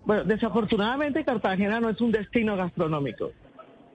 Bueno, 0.05 0.23
desafortunadamente 0.23 1.25
Cartagena 1.25 1.79
no 1.79 1.89
es 1.89 1.99
un 1.99 2.11
destino 2.11 2.55
gastronómico. 2.55 3.31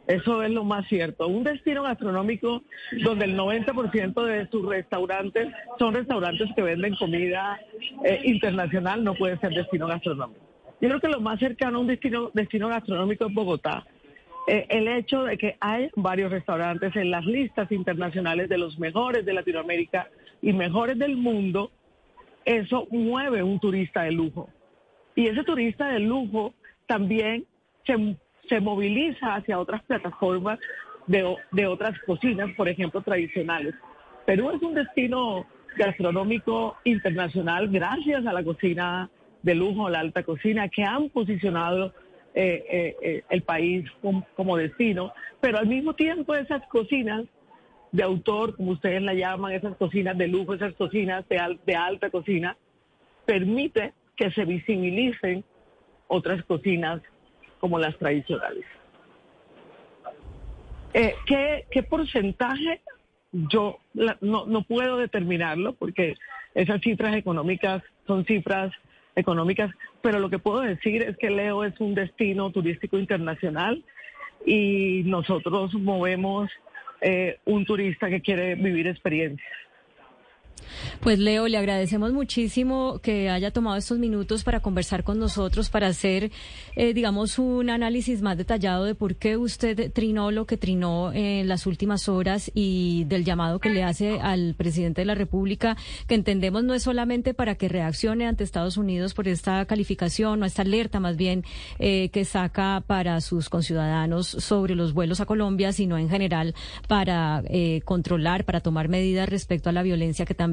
Eso 0.06 0.42
es 0.42 0.50
lo 0.50 0.64
más 0.64 0.86
cierto. 0.88 1.28
Un 1.28 1.44
destino 1.44 1.84
gastronómico 1.84 2.62
donde 3.04 3.26
el 3.26 3.38
90% 3.38 4.24
de 4.24 4.48
sus 4.48 4.68
restaurantes 4.68 5.48
son 5.78 5.94
restaurantes 5.94 6.50
que 6.56 6.62
venden 6.62 6.96
comida 6.96 7.60
eh, 8.04 8.20
internacional 8.24 9.04
no 9.04 9.14
puede 9.14 9.38
ser 9.38 9.54
destino 9.54 9.86
gastronómico. 9.86 10.40
Yo 10.80 10.88
creo 10.88 11.00
que 11.00 11.08
lo 11.08 11.20
más 11.20 11.38
cercano 11.38 11.78
a 11.78 11.80
un 11.80 11.86
destino, 11.86 12.30
destino 12.34 12.68
gastronómico 12.68 13.26
es 13.26 13.32
Bogotá. 13.32 13.86
Eh, 14.48 14.66
el 14.70 14.88
hecho 14.88 15.22
de 15.22 15.38
que 15.38 15.56
hay 15.60 15.88
varios 15.94 16.32
restaurantes 16.32 16.96
en 16.96 17.12
las 17.12 17.24
listas 17.24 17.70
internacionales 17.70 18.48
de 18.48 18.58
los 18.58 18.76
mejores 18.80 19.24
de 19.24 19.32
Latinoamérica 19.32 20.08
y 20.42 20.52
mejores 20.52 20.98
del 20.98 21.16
mundo, 21.16 21.70
eso 22.44 22.86
mueve 22.90 23.42
un 23.42 23.58
turista 23.60 24.02
de 24.02 24.12
lujo. 24.12 24.50
Y 25.14 25.28
ese 25.28 25.44
turista 25.44 25.88
de 25.88 26.00
lujo 26.00 26.52
también 26.86 27.46
se, 27.86 28.16
se 28.48 28.60
moviliza 28.60 29.36
hacia 29.36 29.58
otras 29.58 29.82
plataformas 29.84 30.58
de, 31.06 31.36
de 31.52 31.66
otras 31.66 31.98
cocinas, 32.06 32.50
por 32.56 32.68
ejemplo, 32.68 33.00
tradicionales. 33.00 33.74
Perú 34.26 34.50
es 34.50 34.62
un 34.62 34.74
destino 34.74 35.46
gastronómico 35.76 36.76
internacional 36.84 37.68
gracias 37.68 38.26
a 38.26 38.32
la 38.32 38.44
cocina 38.44 39.10
de 39.42 39.54
lujo, 39.54 39.88
la 39.88 40.00
alta 40.00 40.22
cocina, 40.22 40.68
que 40.68 40.84
han 40.84 41.08
posicionado 41.08 41.92
eh, 42.34 42.64
eh, 42.70 42.96
eh, 43.02 43.24
el 43.28 43.42
país 43.42 43.84
como, 44.36 44.56
destino, 44.56 45.12
pero 45.40 45.58
al 45.58 45.66
mismo 45.66 45.94
tiempo 45.94 46.34
esas 46.34 46.66
cocinas 46.68 47.24
de 47.92 48.02
autor, 48.02 48.56
como 48.56 48.72
ustedes 48.72 49.02
la 49.02 49.14
llaman, 49.14 49.52
esas 49.52 49.76
cocinas 49.76 50.16
de 50.16 50.26
lujo, 50.26 50.54
esas 50.54 50.74
cocinas 50.74 51.28
de, 51.28 51.58
de 51.66 51.76
alta 51.76 52.10
cocina, 52.10 52.56
permite 53.26 53.92
que 54.16 54.30
se 54.30 54.44
visibilicen 54.44 55.44
otras 56.08 56.42
cocinas 56.44 57.02
como 57.60 57.78
las 57.78 57.96
tradicionales. 57.98 58.64
¿qué, 60.92 61.64
¿Qué 61.70 61.82
porcentaje? 61.82 62.80
Yo 63.32 63.78
no, 64.20 64.46
no 64.46 64.62
puedo 64.62 64.98
determinarlo 64.98 65.74
porque 65.74 66.14
esas 66.54 66.80
cifras 66.82 67.14
económicas 67.16 67.82
son 68.06 68.24
cifras 68.26 68.72
económicas, 69.16 69.70
pero 70.02 70.18
lo 70.18 70.28
que 70.28 70.38
puedo 70.38 70.60
decir 70.60 71.02
es 71.02 71.16
que 71.16 71.30
Leo 71.30 71.64
es 71.64 71.78
un 71.80 71.94
destino 71.94 72.50
turístico 72.50 72.98
internacional 72.98 73.84
y 74.44 75.02
nosotros 75.04 75.72
movemos 75.74 76.50
eh, 77.02 77.38
un 77.44 77.64
turista 77.64 78.08
que 78.08 78.20
quiere 78.20 78.54
vivir 78.54 78.86
experiencias. 78.86 79.48
Pues 81.00 81.18
Leo, 81.18 81.48
le 81.48 81.58
agradecemos 81.58 82.12
muchísimo 82.12 83.00
que 83.02 83.28
haya 83.30 83.50
tomado 83.50 83.76
estos 83.76 83.98
minutos 83.98 84.44
para 84.44 84.60
conversar 84.60 85.04
con 85.04 85.18
nosotros, 85.18 85.70
para 85.70 85.88
hacer, 85.88 86.30
eh, 86.76 86.94
digamos, 86.94 87.38
un 87.38 87.70
análisis 87.70 88.22
más 88.22 88.36
detallado 88.36 88.84
de 88.84 88.94
por 88.94 89.16
qué 89.16 89.36
usted 89.36 89.92
trinó 89.92 90.30
lo 90.30 90.46
que 90.46 90.56
trinó 90.56 91.12
en 91.12 91.48
las 91.48 91.66
últimas 91.66 92.08
horas 92.08 92.50
y 92.54 93.04
del 93.04 93.24
llamado 93.24 93.58
que 93.58 93.70
le 93.70 93.82
hace 93.82 94.20
al 94.20 94.54
presidente 94.54 95.00
de 95.00 95.06
la 95.06 95.14
República, 95.14 95.76
que 96.06 96.14
entendemos 96.14 96.64
no 96.64 96.74
es 96.74 96.82
solamente 96.82 97.34
para 97.34 97.56
que 97.56 97.68
reaccione 97.68 98.26
ante 98.26 98.44
Estados 98.44 98.76
Unidos 98.76 99.14
por 99.14 99.28
esta 99.28 99.64
calificación 99.66 100.42
o 100.42 100.46
esta 100.46 100.62
alerta 100.62 101.00
más 101.00 101.16
bien 101.16 101.44
eh, 101.78 102.10
que 102.10 102.24
saca 102.24 102.82
para 102.86 103.20
sus 103.20 103.48
conciudadanos 103.48 104.26
sobre 104.26 104.74
los 104.74 104.92
vuelos 104.92 105.20
a 105.20 105.26
Colombia, 105.26 105.72
sino 105.72 105.98
en 105.98 106.08
general 106.08 106.54
para 106.88 107.42
eh, 107.46 107.82
controlar, 107.84 108.44
para 108.44 108.60
tomar 108.60 108.88
medidas 108.88 109.28
respecto 109.28 109.68
a 109.68 109.72
la 109.72 109.82
violencia 109.82 110.24
que 110.24 110.34
también 110.34 110.51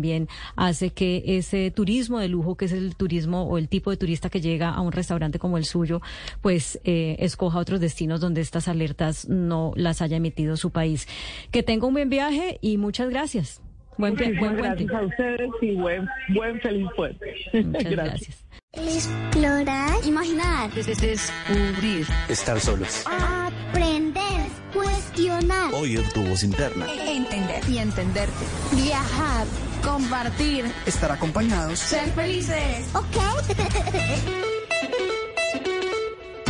hace 0.55 0.91
que 0.91 1.23
ese 1.25 1.71
turismo 1.71 2.19
de 2.19 2.27
lujo, 2.27 2.55
que 2.55 2.65
es 2.65 2.71
el 2.71 2.95
turismo 2.95 3.43
o 3.43 3.57
el 3.57 3.67
tipo 3.67 3.91
de 3.91 3.97
turista 3.97 4.29
que 4.29 4.41
llega 4.41 4.69
a 4.69 4.81
un 4.81 4.91
restaurante 4.91 5.39
como 5.39 5.57
el 5.57 5.65
suyo, 5.65 6.01
pues 6.41 6.79
eh, 6.83 7.15
escoja 7.19 7.59
otros 7.59 7.79
destinos 7.79 8.21
donde 8.21 8.41
estas 8.41 8.67
alertas 8.67 9.27
no 9.27 9.73
las 9.75 10.01
haya 10.01 10.17
emitido 10.17 10.57
su 10.57 10.71
país. 10.71 11.07
Que 11.51 11.63
tenga 11.63 11.87
un 11.87 11.93
buen 11.93 12.09
viaje 12.09 12.57
y 12.61 12.77
muchas 12.77 13.09
gracias. 13.09 13.61
Buen, 13.97 14.15
buen 14.15 14.55
gracias 14.55 14.93
a 14.93 15.01
ustedes 15.01 15.49
y 15.61 15.75
buen, 15.75 16.07
buen 16.29 16.59
feliz 16.61 16.87
puente. 16.95 17.35
Muchas 17.65 17.91
gracias. 17.91 18.45
Explorar, 18.71 19.97
imaginar, 20.05 20.71
descubrir, 20.71 22.07
estar 22.29 22.59
solos, 22.61 23.03
aprender, 23.07 24.47
cuestionar, 24.71 25.73
oír 25.73 26.01
tu 26.13 26.23
voz 26.23 26.43
interna, 26.43 26.85
entender 27.05 27.61
y 27.67 27.79
entenderte, 27.79 28.45
viajar 28.71 29.47
compartir, 29.81 30.65
estar 30.85 31.11
acompañados, 31.11 31.79
ser 31.79 32.11
felices. 32.11 32.87
Ok. 32.93 33.05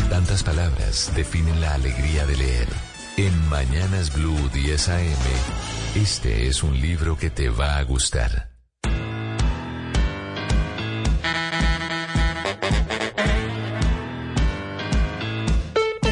Tantas 0.09 0.43
palabras 0.43 1.11
definen 1.15 1.61
la 1.61 1.75
alegría 1.75 2.25
de 2.25 2.35
leer. 2.35 2.67
En 3.17 3.49
Mañanas 3.49 4.13
Blue 4.13 4.49
10 4.53 4.89
AM, 4.89 5.03
este 5.95 6.47
es 6.47 6.63
un 6.63 6.79
libro 6.79 7.17
que 7.17 7.29
te 7.29 7.49
va 7.49 7.77
a 7.77 7.83
gustar. 7.83 8.49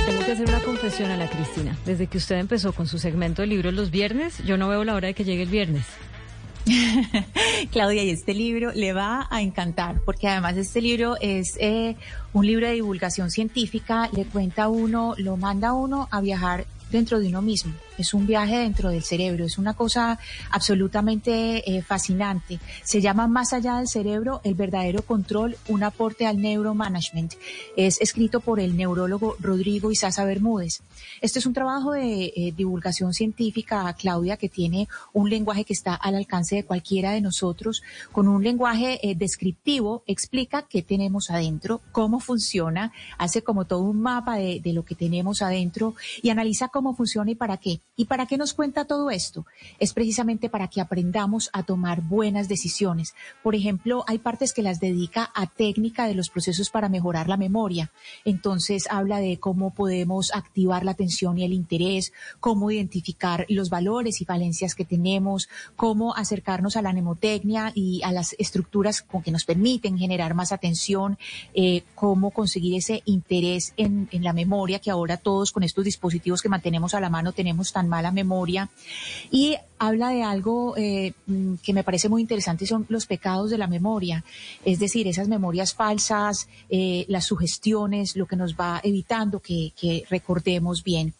tengo 0.05 0.25
que 0.25 0.31
hacer 0.31 0.47
una 0.47 0.59
confesión 0.61 1.11
a 1.11 1.17
la 1.17 1.29
Cristina. 1.29 1.77
Desde 1.85 2.07
que 2.07 2.17
usted 2.17 2.37
empezó 2.37 2.71
con 2.73 2.87
su 2.87 2.97
segmento 2.97 3.41
de 3.41 3.47
libros 3.47 3.73
los 3.73 3.91
viernes, 3.91 4.43
yo 4.45 4.57
no 4.57 4.67
veo 4.67 4.83
la 4.83 4.95
hora 4.95 5.07
de 5.07 5.13
que 5.13 5.23
llegue 5.23 5.43
el 5.43 5.49
viernes. 5.49 5.85
Claudia, 7.71 8.03
y 8.03 8.09
este 8.09 8.33
libro 8.33 8.71
le 8.73 8.93
va 8.93 9.27
a 9.29 9.41
encantar, 9.41 10.01
porque 10.05 10.27
además 10.27 10.57
este 10.57 10.81
libro 10.81 11.15
es 11.21 11.57
eh, 11.59 11.95
un 12.33 12.45
libro 12.45 12.67
de 12.67 12.73
divulgación 12.73 13.31
científica, 13.31 14.09
le 14.11 14.25
cuenta 14.25 14.67
uno, 14.67 15.13
lo 15.17 15.37
manda 15.37 15.73
uno 15.73 16.07
a 16.11 16.21
viajar 16.21 16.65
dentro 16.91 17.19
de 17.19 17.27
uno 17.27 17.41
mismo 17.41 17.73
es 17.97 18.13
un 18.13 18.27
viaje 18.27 18.57
dentro 18.57 18.89
del 18.89 19.03
cerebro, 19.03 19.45
es 19.45 19.57
una 19.57 19.73
cosa 19.73 20.19
absolutamente 20.51 21.75
eh, 21.75 21.81
fascinante. 21.81 22.59
Se 22.83 23.01
llama 23.01 23.27
Más 23.27 23.53
allá 23.53 23.77
del 23.77 23.87
cerebro, 23.87 24.41
el 24.43 24.55
verdadero 24.55 25.01
control, 25.01 25.57
un 25.67 25.83
aporte 25.83 26.25
al 26.25 26.41
neuromanagement. 26.41 27.33
Es 27.75 27.99
escrito 28.01 28.39
por 28.39 28.59
el 28.59 28.77
neurólogo 28.77 29.35
Rodrigo 29.39 29.91
Isaza 29.91 30.25
Bermúdez. 30.25 30.81
Este 31.21 31.39
es 31.39 31.45
un 31.45 31.53
trabajo 31.53 31.93
de 31.93 32.33
eh, 32.35 32.53
divulgación 32.55 33.13
científica, 33.13 33.93
Claudia, 33.93 34.37
que 34.37 34.49
tiene 34.49 34.87
un 35.13 35.29
lenguaje 35.29 35.65
que 35.65 35.73
está 35.73 35.95
al 35.95 36.15
alcance 36.15 36.55
de 36.55 36.65
cualquiera 36.65 37.11
de 37.11 37.21
nosotros, 37.21 37.83
con 38.11 38.27
un 38.27 38.43
lenguaje 38.43 38.99
eh, 39.01 39.15
descriptivo, 39.15 40.03
explica 40.07 40.63
qué 40.63 40.81
tenemos 40.81 41.29
adentro, 41.29 41.81
cómo 41.91 42.19
funciona, 42.19 42.91
hace 43.17 43.41
como 43.41 43.65
todo 43.65 43.81
un 43.81 44.01
mapa 44.01 44.37
de 44.37 44.73
lo 44.73 44.83
que 44.83 44.95
tenemos 44.95 45.41
adentro 45.41 45.95
y 46.21 46.29
analiza 46.29 46.67
cómo 46.67 46.95
funciona 46.95 47.31
y 47.31 47.35
para 47.35 47.57
qué. 47.57 47.81
¿Y 47.99 48.05
para 48.05 48.27
qué 48.27 48.37
nos 48.37 48.53
cuenta 48.53 48.85
todo 48.85 49.09
esto? 49.09 49.47
Es 49.79 49.91
precisamente 49.91 50.49
para 50.49 50.67
que 50.67 50.81
aprendamos 50.81 51.49
a 51.51 51.63
tomar 51.63 52.01
buenas 52.01 52.47
decisiones. 52.47 53.15
Por 53.41 53.55
ejemplo, 53.55 54.03
hay 54.05 54.19
partes 54.19 54.53
que 54.53 54.61
las 54.61 54.79
dedica 54.79 55.31
a 55.33 55.47
técnica 55.47 56.05
de 56.05 56.13
los 56.13 56.29
procesos 56.29 56.69
para 56.69 56.89
mejorar 56.89 57.27
la 57.27 57.37
memoria. 57.37 57.89
Entonces 58.23 58.85
habla 58.91 59.17
de 59.17 59.39
cómo 59.39 59.73
podemos 59.73 60.31
activar 60.31 60.85
la 60.85 60.91
atención 60.91 61.39
y 61.39 61.43
el 61.43 61.53
interés, 61.53 62.13
cómo 62.39 62.69
identificar 62.69 63.47
los 63.49 63.71
valores 63.71 64.21
y 64.21 64.25
falencias 64.25 64.75
que 64.75 64.85
tenemos, 64.85 65.49
cómo 65.75 66.15
acercarnos 66.15 66.77
a 66.77 66.83
la 66.83 66.93
mnemotecnia 66.93 67.71
y 67.73 68.03
a 68.03 68.11
las 68.11 68.35
estructuras 68.37 69.01
con 69.01 69.23
que 69.23 69.31
nos 69.31 69.43
permiten 69.43 69.97
generar 69.97 70.35
más 70.35 70.51
atención, 70.51 71.17
eh, 71.55 71.81
cómo 71.95 72.29
conseguir 72.29 72.77
ese 72.77 73.01
interés 73.05 73.73
en, 73.75 74.07
en 74.11 74.23
la 74.23 74.33
memoria 74.33 74.77
que 74.77 74.91
ahora 74.91 75.17
todos 75.17 75.51
con 75.51 75.63
estos 75.63 75.83
dispositivos 75.83 76.43
que 76.43 76.49
mantenemos 76.49 76.93
a 76.93 76.99
la 76.99 77.09
mano 77.09 77.31
tenemos 77.31 77.73
tan 77.73 77.86
mala 77.87 78.11
memoria. 78.11 78.69
Y 79.31 79.55
habla 79.79 80.09
de 80.09 80.23
algo 80.23 80.75
eh, 80.77 81.13
mm, 81.25 81.55
que 81.63 81.73
me 81.73 81.83
parece 81.83 82.09
muy 82.09 82.21
interesante, 82.21 82.65
son 82.65 82.85
los 82.89 83.05
pecados 83.05 83.49
de 83.49 83.57
la 83.57 83.67
memoria, 83.67 84.23
es 84.65 84.79
decir, 84.79 85.07
esas 85.07 85.27
memorias 85.27 85.73
falsas, 85.73 86.47
eh, 86.69 87.05
las 87.07 87.25
sugestiones, 87.25 88.15
lo 88.15 88.25
que 88.25 88.35
nos 88.35 88.55
va 88.55 88.79
evitando 88.83 89.39
que, 89.39 89.73
que 89.79 90.03
recordemos 90.09 90.83
bien 90.83 91.13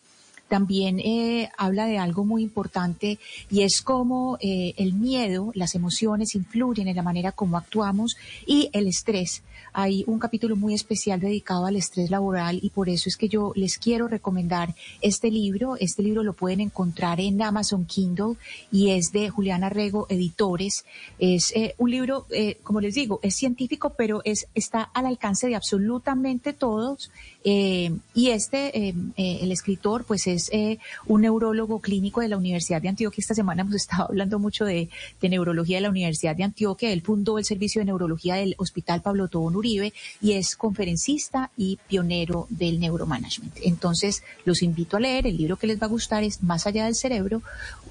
también 0.47 0.99
eh, 0.99 1.49
habla 1.57 1.85
de 1.85 1.97
algo 1.97 2.25
muy 2.25 2.43
importante 2.43 3.19
y 3.49 3.63
es 3.63 3.81
cómo 3.81 4.37
eh, 4.41 4.73
el 4.77 4.93
miedo, 4.93 5.51
las 5.53 5.75
emociones 5.75 6.35
influyen 6.35 6.87
en 6.87 6.95
la 6.95 7.03
manera 7.03 7.31
como 7.31 7.57
actuamos 7.57 8.17
y 8.45 8.69
el 8.73 8.87
estrés. 8.87 9.43
Hay 9.73 10.03
un 10.07 10.17
capítulo 10.17 10.55
muy 10.55 10.73
especial 10.73 11.19
dedicado 11.19 11.65
al 11.65 11.75
estrés 11.75 12.09
laboral 12.09 12.59
y 12.61 12.69
por 12.69 12.89
eso 12.89 13.09
es 13.09 13.17
que 13.17 13.27
yo 13.27 13.51
les 13.55 13.77
quiero 13.77 14.07
recomendar 14.07 14.73
este 15.01 15.29
libro. 15.29 15.75
Este 15.77 16.01
libro 16.01 16.23
lo 16.23 16.33
pueden 16.33 16.61
encontrar 16.61 17.19
en 17.19 17.41
Amazon 17.41 17.85
Kindle 17.85 18.37
y 18.71 18.91
es 18.91 19.11
de 19.11 19.29
Juliana 19.29 19.69
Rego 19.69 20.07
Editores. 20.09 20.85
Es 21.19 21.51
eh, 21.55 21.75
un 21.77 21.91
libro, 21.91 22.25
como 22.63 22.81
les 22.81 22.95
digo, 22.95 23.19
es 23.21 23.35
científico, 23.35 23.93
pero 23.97 24.21
es, 24.23 24.47
está 24.55 24.81
al 24.81 25.05
alcance 25.05 25.47
de 25.47 25.55
absolutamente 25.55 26.53
todos. 26.53 27.11
Y 27.49 28.29
este, 28.29 28.93
el 29.15 29.51
escritor, 29.51 30.03
pues 30.03 30.27
es 30.27 30.49
eh, 30.51 30.79
un 31.05 31.21
neurólogo 31.21 31.79
clínico 31.79 32.21
de 32.21 32.27
la 32.27 32.37
Universidad 32.37 32.81
de 32.81 32.89
Antioquia. 32.89 33.21
Esta 33.21 33.35
semana 33.35 33.61
hemos 33.61 33.75
estado 33.75 34.05
hablando 34.05 34.39
mucho 34.39 34.65
de, 34.65 34.89
neurología 35.21 35.77
de 35.77 35.81
la 35.81 35.89
Universidad 35.89 36.35
de 36.35 36.43
Antioquia. 36.43 36.91
Él 36.91 37.01
fundó 37.01 37.37
el 37.37 37.45
servicio 37.45 37.79
de 37.79 37.85
neurología 37.85 38.35
del 38.35 38.55
Hospital 38.57 39.01
Pablo 39.01 39.27
Tobón 39.27 39.55
Uribe 39.55 39.93
y 40.21 40.33
es 40.33 40.55
conferencista 40.55 41.51
y 41.57 41.79
pionero 41.87 42.47
del 42.49 42.79
neuromanagement. 42.79 43.55
Entonces, 43.63 44.23
los 44.45 44.61
invito 44.61 44.97
a 44.97 44.99
leer. 44.99 45.27
El 45.27 45.37
libro 45.37 45.57
que 45.57 45.67
les 45.67 45.81
va 45.81 45.85
a 45.85 45.89
gustar 45.89 46.23
es 46.23 46.43
Más 46.43 46.67
allá 46.67 46.85
del 46.85 46.95
cerebro, 46.95 47.41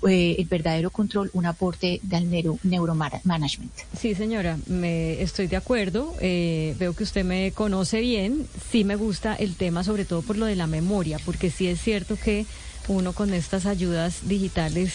eh, 0.09 0.36
el 0.38 0.46
verdadero 0.46 0.90
control, 0.90 1.30
un 1.32 1.46
aporte 1.46 2.00
del 2.02 2.30
neuro, 2.30 2.59
neuromanagement. 2.62 3.72
Sí, 3.98 4.14
señora, 4.14 4.59
me 4.66 5.20
estoy 5.22 5.46
de 5.46 5.57
acuerdo. 5.57 6.14
Eh, 6.20 6.74
veo 6.78 6.94
que 6.94 7.04
usted 7.04 7.24
me 7.24 7.52
conoce 7.52 8.00
bien. 8.00 8.46
Sí 8.70 8.84
me 8.84 8.96
gusta 8.96 9.34
el 9.47 9.57
tema, 9.57 9.84
sobre 9.84 10.05
todo 10.05 10.22
por 10.22 10.36
lo 10.36 10.47
de 10.47 10.57
la 10.57 10.66
memoria, 10.66 11.18
porque 11.24 11.51
sí 11.51 11.66
es 11.66 11.80
cierto 11.80 12.16
que 12.16 12.47
uno 12.88 13.12
con 13.12 13.32
estas 13.32 13.66
ayudas 13.66 14.28
digitales 14.28 14.94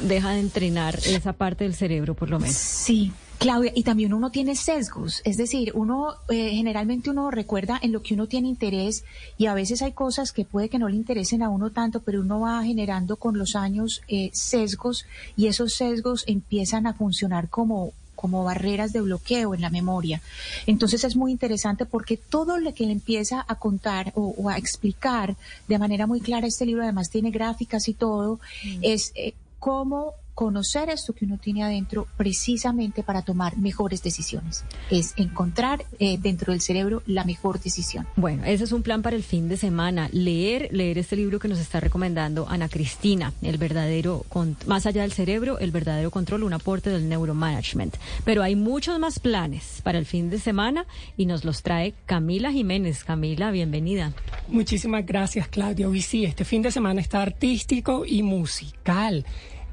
deja 0.00 0.32
de 0.32 0.40
entrenar 0.40 0.98
esa 1.06 1.32
parte 1.32 1.64
del 1.64 1.74
cerebro, 1.74 2.14
por 2.14 2.30
lo 2.30 2.38
menos. 2.38 2.56
Sí, 2.56 3.12
Claudia, 3.38 3.72
y 3.74 3.82
también 3.82 4.14
uno 4.14 4.30
tiene 4.30 4.56
sesgos, 4.56 5.20
es 5.24 5.36
decir, 5.36 5.72
uno 5.74 6.14
eh, 6.28 6.50
generalmente 6.50 7.10
uno 7.10 7.30
recuerda 7.30 7.78
en 7.82 7.92
lo 7.92 8.00
que 8.02 8.14
uno 8.14 8.26
tiene 8.26 8.48
interés 8.48 9.04
y 9.36 9.46
a 9.46 9.54
veces 9.54 9.82
hay 9.82 9.92
cosas 9.92 10.32
que 10.32 10.46
puede 10.46 10.70
que 10.70 10.78
no 10.78 10.88
le 10.88 10.96
interesen 10.96 11.42
a 11.42 11.50
uno 11.50 11.70
tanto, 11.70 12.00
pero 12.00 12.20
uno 12.20 12.40
va 12.40 12.64
generando 12.64 13.16
con 13.16 13.38
los 13.38 13.54
años 13.54 14.00
eh, 14.08 14.30
sesgos 14.32 15.04
y 15.36 15.48
esos 15.48 15.74
sesgos 15.74 16.24
empiezan 16.26 16.86
a 16.86 16.94
funcionar 16.94 17.50
como 17.50 17.92
como 18.16 18.42
barreras 18.42 18.92
de 18.92 19.00
bloqueo 19.00 19.54
en 19.54 19.60
la 19.60 19.70
memoria. 19.70 20.20
Entonces 20.66 21.04
es 21.04 21.14
muy 21.14 21.30
interesante 21.30 21.86
porque 21.86 22.16
todo 22.16 22.58
lo 22.58 22.74
que 22.74 22.86
le 22.86 22.92
empieza 22.92 23.44
a 23.46 23.54
contar 23.54 24.12
o, 24.16 24.48
a 24.48 24.56
explicar 24.56 25.36
de 25.68 25.78
manera 25.78 26.06
muy 26.08 26.20
clara 26.20 26.46
este 26.46 26.66
libro, 26.66 26.82
además 26.82 27.10
tiene 27.10 27.30
gráficas 27.30 27.88
y 27.88 27.94
todo, 27.94 28.40
mm. 28.64 28.78
es 28.82 29.12
eh, 29.14 29.34
cómo 29.60 30.14
conocer 30.36 30.90
esto 30.90 31.14
que 31.14 31.24
uno 31.24 31.38
tiene 31.38 31.64
adentro 31.64 32.06
precisamente 32.18 33.02
para 33.02 33.22
tomar 33.22 33.56
mejores 33.56 34.02
decisiones. 34.02 34.66
Es 34.90 35.14
encontrar 35.16 35.86
eh, 35.98 36.18
dentro 36.18 36.52
del 36.52 36.60
cerebro 36.60 37.02
la 37.06 37.24
mejor 37.24 37.58
decisión. 37.58 38.06
Bueno, 38.16 38.44
ese 38.44 38.64
es 38.64 38.72
un 38.72 38.82
plan 38.82 39.00
para 39.00 39.16
el 39.16 39.22
fin 39.22 39.48
de 39.48 39.56
semana. 39.56 40.10
Leer, 40.12 40.68
leer 40.72 40.98
este 40.98 41.16
libro 41.16 41.38
que 41.38 41.48
nos 41.48 41.58
está 41.58 41.80
recomendando 41.80 42.46
Ana 42.50 42.68
Cristina, 42.68 43.32
el 43.40 43.56
verdadero, 43.56 44.26
más 44.66 44.84
allá 44.84 45.02
del 45.02 45.12
cerebro, 45.12 45.58
el 45.58 45.70
verdadero 45.70 46.10
control, 46.10 46.42
un 46.42 46.52
aporte 46.52 46.90
del 46.90 47.08
neuromanagement. 47.08 47.96
Pero 48.26 48.42
hay 48.42 48.56
muchos 48.56 48.98
más 48.98 49.18
planes 49.18 49.80
para 49.82 49.96
el 49.96 50.04
fin 50.04 50.28
de 50.28 50.38
semana 50.38 50.84
y 51.16 51.24
nos 51.24 51.46
los 51.46 51.62
trae 51.62 51.94
Camila 52.04 52.52
Jiménez. 52.52 53.04
Camila, 53.04 53.50
bienvenida. 53.52 54.12
Muchísimas 54.48 55.06
gracias, 55.06 55.48
Claudia. 55.48 55.88
Hoy 55.88 56.02
sí, 56.02 56.26
este 56.26 56.44
fin 56.44 56.60
de 56.60 56.70
semana 56.70 57.00
está 57.00 57.22
artístico 57.22 58.04
y 58.04 58.22
musical 58.22 59.24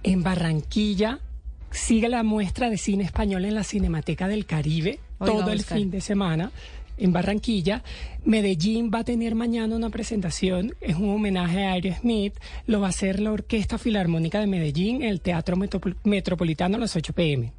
en 0.04 0.24
Barranquilla 0.24 1.20
sigue 1.72 2.10
la 2.10 2.24
muestra 2.24 2.70
de 2.70 2.78
cine 2.78 3.04
español 3.04 3.46
en 3.46 3.56
la 3.56 3.64
Cinemateca 3.64 4.28
del 4.28 4.46
Caribe 4.46 5.00
todo 5.18 5.52
el 5.52 5.64
fin 5.64 5.90
de 5.90 6.02
semana 6.02 6.52
en 6.98 7.12
Barranquilla. 7.12 7.84
Medellín 8.26 8.92
va 8.94 9.00
a 9.00 9.04
tener 9.04 9.36
mañana 9.36 9.76
una 9.76 9.90
presentación, 9.90 10.76
es 10.82 10.96
un 10.96 11.10
homenaje 11.10 11.66
a 11.66 11.74
Aerosmith, 11.74 12.36
lo 12.68 12.80
va 12.80 12.88
a 12.88 12.90
hacer 12.90 13.20
la 13.20 13.32
Orquesta 13.32 13.78
Filarmónica 13.78 14.40
de 14.40 14.48
Medellín 14.48 15.02
en 15.02 15.10
el 15.10 15.22
Teatro 15.22 15.58
Metropolitano 16.04 16.78
a 16.78 16.80
las 16.80 16.96
8 16.96 17.14
pm. 17.14 17.52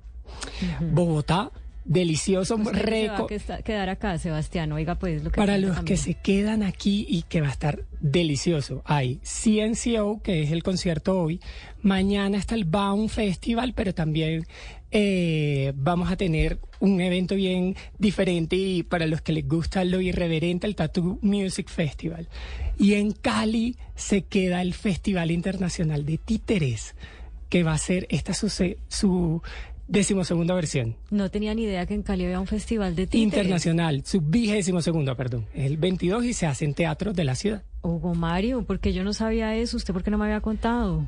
Bogotá 0.93 1.51
delicioso 1.85 2.57
récord. 2.57 3.31
quedar 3.65 3.89
acá, 3.89 4.19
Sebastián. 4.19 4.73
Oiga, 4.73 4.95
pues 4.97 5.23
lo 5.23 5.31
que 5.31 5.37
Para 5.37 5.59
los 5.59 5.81
que 5.81 5.97
se 5.97 6.15
quedan 6.15 6.63
aquí 6.63 7.07
y 7.09 7.23
que 7.23 7.41
va 7.41 7.49
a 7.49 7.53
estar 7.53 7.85
delicioso, 8.01 8.83
hay 8.85 9.21
CNCO, 9.23 10.23
que 10.23 10.43
es 10.43 10.51
el 10.53 10.63
concierto 10.63 11.21
hoy. 11.21 11.41
Mañana 11.83 12.39
está 12.39 12.55
el 12.55 12.65
Baum 12.65 13.09
Festival, 13.09 13.75
pero 13.75 13.95
también 13.95 14.47
eh, 14.91 15.73
vamos 15.77 16.11
a 16.11 16.17
tener 16.17 16.59
un 16.81 17.01
evento 17.01 17.35
bien 17.35 17.77
diferente 17.99 18.57
y 18.57 18.83
para 18.83 19.07
los 19.07 19.21
que 19.23 19.33
les 19.33 19.47
gusta 19.47 19.85
lo 19.85 20.01
irreverente, 20.01 20.67
el 20.67 20.77
Tattoo 20.77 21.19
Music 21.21 21.69
Festival. 21.69 22.29
Y 22.79 22.95
en 22.95 23.13
Cali 23.13 23.77
se 23.95 24.23
queda 24.23 24.63
el 24.63 24.73
Festival 24.73 25.31
Internacional 25.31 26.07
de 26.07 26.19
Títeres 26.19 26.95
que 27.49 27.63
va 27.63 27.75
a 27.75 27.79
ser 27.79 28.07
esta 28.11 28.35
su, 28.35 28.49
su 28.89 29.43
Decimosegunda 29.87 30.55
versión. 30.55 30.97
No 31.11 31.31
tenía 31.31 31.55
ni 31.55 31.65
idea 31.65 31.85
que 31.87 31.95
en 31.95 32.03
Cali 32.03 32.25
había 32.25 32.41
un 32.41 32.47
festival 32.47 32.97
de 32.97 33.07
títeres. 33.07 33.23
Internacional, 33.23 34.03
su 34.07 34.21
vigésimo 34.21 34.81
segunda, 34.81 35.15
perdón. 35.15 35.47
Es 35.53 35.67
el 35.67 35.77
22 35.77 36.25
y 36.25 36.33
se 36.33 36.47
hace 36.47 36.65
en 36.65 36.75
teatros 36.75 37.15
de 37.15 37.25
la 37.25 37.35
ciudad. 37.35 37.63
Hugo 37.83 38.15
Mario, 38.15 38.65
porque 38.65 38.93
yo 38.95 39.05
no 39.05 39.13
sabía 39.13 39.55
eso. 39.57 39.77
¿Usted 39.77 39.93
por 39.93 40.03
qué 40.03 40.11
no 40.11 40.17
me 40.19 40.25
había 40.25 40.41
contado? 40.41 41.07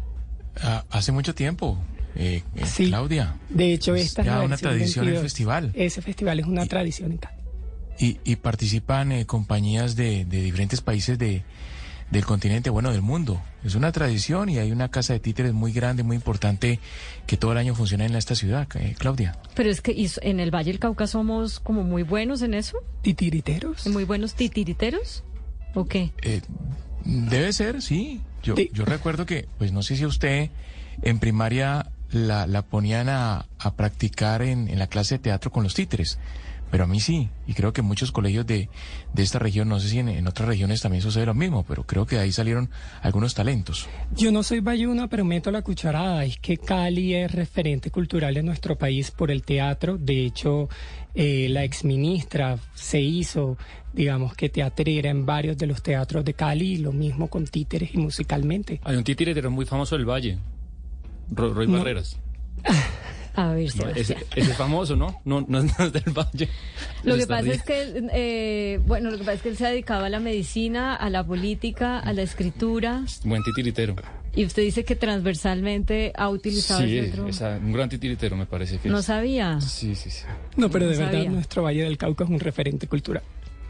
Ah, 0.61 0.85
hace 0.91 1.11
mucho 1.11 1.35
tiempo. 1.35 1.79
Eh, 2.15 2.43
eh 2.55 2.87
Claudia. 2.87 3.37
De 3.49 3.73
hecho, 3.73 3.95
esta 3.95 4.23
es 4.23 4.45
una 4.45 4.57
tradición 4.57 5.09
el 5.09 5.19
festival. 5.19 5.73
Ese 5.75 6.03
festival 6.03 6.41
es 6.41 6.47
una 6.47 6.67
tradición 6.67 7.13
en 7.13 7.19
Cali. 7.19 7.37
Y, 7.99 8.19
y 8.25 8.37
participan 8.37 9.11
eh, 9.13 9.25
compañías 9.25 9.97
de, 9.97 10.27
de 10.27 10.43
diferentes 10.43 10.83
países 10.83 11.19
de, 11.19 11.45
del 12.11 12.25
continente, 12.25 12.71
bueno, 12.71 12.93
del 12.93 13.03
mundo. 13.03 13.43
Es 13.65 13.75
una 13.75 13.91
tradición 13.93 14.49
y 14.49 14.59
hay 14.59 14.71
una 14.71 14.91
casa 14.91 15.13
de 15.13 15.21
títeres 15.21 15.53
muy 15.53 15.73
grande, 15.73 16.03
muy 16.03 16.17
importante, 16.17 16.79
que 17.27 17.37
todo 17.37 17.53
el 17.53 17.59
año 17.59 17.75
funciona 17.75 18.07
en 18.07 18.15
esta 18.15 18.35
ciudad, 18.35 18.69
eh, 18.77 18.95
Claudia. 18.99 19.37
Pero 19.55 19.71
es 19.71 19.81
que 19.81 19.95
en 20.23 20.41
el 20.41 20.55
Valle 20.55 20.71
del 20.71 20.79
Cauca 20.79 21.07
somos 21.07 21.59
como 21.59 21.83
muy 21.83 22.03
buenos 22.05 22.43
en 22.43 22.55
eso. 22.55 22.79
¿Titiriteros? 23.03 23.87
¿Muy 23.89 24.05
buenos 24.05 24.35
titiriteros? 24.35 25.25
¿O 25.75 25.87
qué? 25.87 26.13
Eh, 26.23 26.43
debe 27.05 27.53
ser, 27.53 27.83
sí. 27.83 28.21
Yo, 28.43 28.55
yo 28.73 28.85
recuerdo 28.85 29.27
que, 29.27 29.49
pues 29.59 29.73
no 29.73 29.83
sé 29.83 29.97
si 29.97 30.07
usted 30.07 30.51
en 31.03 31.19
primaria 31.19 31.91
la, 32.11 32.47
la 32.47 32.63
ponían 32.63 33.09
a, 33.09 33.47
a 33.59 33.75
practicar 33.75 34.43
en, 34.43 34.69
en 34.69 34.79
la 34.79 34.87
clase 34.87 35.17
de 35.17 35.25
teatro 35.25 35.51
con 35.51 35.65
los 35.65 35.75
títeres. 35.75 36.19
Pero 36.71 36.85
a 36.85 36.87
mí 36.87 37.01
sí, 37.01 37.29
y 37.47 37.55
creo 37.55 37.73
que 37.73 37.83
muchos 37.83 38.11
colegios 38.11 38.47
de, 38.47 38.69
de 39.15 39.23
esta 39.23 39.39
región, 39.39 39.69
no 39.69 39.79
sé 39.79 39.89
si 39.89 39.99
en, 40.01 40.27
otras 40.27 40.49
regiones 40.49 40.81
también 40.81 41.03
sucede 41.03 41.27
lo 41.27 41.35
mismo, 41.35 41.65
pero 41.67 41.85
creo 41.85 42.07
que 42.07 42.17
de 42.17 42.23
ahí 42.23 42.33
salieron 42.33 42.71
algunos 43.03 43.35
talentos. 43.35 43.89
Yo 44.17 44.33
no 44.33 44.43
soy 44.43 44.61
bayuna, 44.61 45.09
pero 45.09 45.25
meto 45.25 45.51
la 45.51 45.63
cucharada. 45.63 46.25
Es 46.25 46.39
que 46.39 46.59
Cali 46.59 47.15
es 47.15 47.31
referente 47.31 47.91
cultural 47.91 48.37
en 48.37 48.47
nuestro 48.47 48.77
país 48.77 49.11
por 49.11 49.31
el 49.31 49.43
teatro. 49.43 49.97
De 49.97 50.27
hecho, 50.27 50.69
eh, 51.15 51.49
la 51.49 51.63
exministra 51.63 52.59
se 52.75 53.01
hizo, 53.01 53.57
digamos 53.93 54.35
que 54.35 54.49
teatrera 54.49 55.09
en 55.09 55.25
varios 55.25 55.57
de 55.57 55.67
los 55.69 55.83
teatros 55.83 56.25
de 56.25 56.35
Cali, 56.35 56.79
lo 56.79 56.93
mismo 56.93 57.29
con 57.29 57.47
títeres 57.47 57.95
y 57.95 57.99
musicalmente. 57.99 58.81
Hay 58.83 58.97
un 58.97 59.05
títere 59.05 59.49
muy 59.49 59.67
famoso 59.67 59.97
del 59.97 60.05
Valle, 60.05 60.39
Roy 61.31 61.67
Barreras. 61.67 62.19
A 63.37 63.53
ver, 63.53 63.71
ese, 63.95 64.17
es 64.35 64.57
famoso, 64.57 64.97
¿no? 64.97 65.21
No, 65.27 65.45
no, 65.47 65.59
es 65.61 65.93
del 65.93 66.13
Valle. 66.13 66.49
Lo 67.05 67.17
que 67.17 67.27
pasa 67.27 67.53
es 67.53 67.63
que, 67.63 68.09
eh, 68.13 68.81
bueno, 68.87 69.11
lo 69.11 69.19
que 69.19 69.25
pasa 69.25 69.35
es 69.35 69.43
que 69.43 69.49
él 69.51 69.57
se 69.59 69.67
dedicaba 69.67 70.07
a 70.07 70.09
la 70.09 70.21
medicina, 70.21 70.97
a 70.97 71.11
la 71.11 71.23
política, 71.23 71.99
a 71.99 72.15
la 72.15 72.23
escritura. 72.23 73.05
Buen 73.25 73.43
titiritero. 73.43 73.95
Y 74.35 74.47
usted 74.47 74.63
dice 74.63 74.85
que 74.85 74.97
transversalmente 74.97 76.13
ha 76.17 76.31
utilizado 76.31 76.81
sí, 76.81 76.97
el 76.97 77.11
otro. 77.11 77.27
un 77.27 77.73
gran 77.73 77.89
titiritero 77.91 78.37
me 78.37 78.47
parece 78.47 78.79
que 78.79 78.89
No 78.89 79.03
sabía. 79.03 79.61
Sí, 79.61 79.95
sí, 79.95 80.11
sí. 80.11 80.25
No, 80.57 80.71
pero 80.71 80.89
de 80.89 80.97
verdad 80.97 81.25
nuestro 81.27 81.63
Valle 81.63 81.85
del 81.85 81.99
Cauca 81.99 82.25
es 82.25 82.31
un 82.31 82.41
referente 82.41 82.87
cultural. 82.87 83.23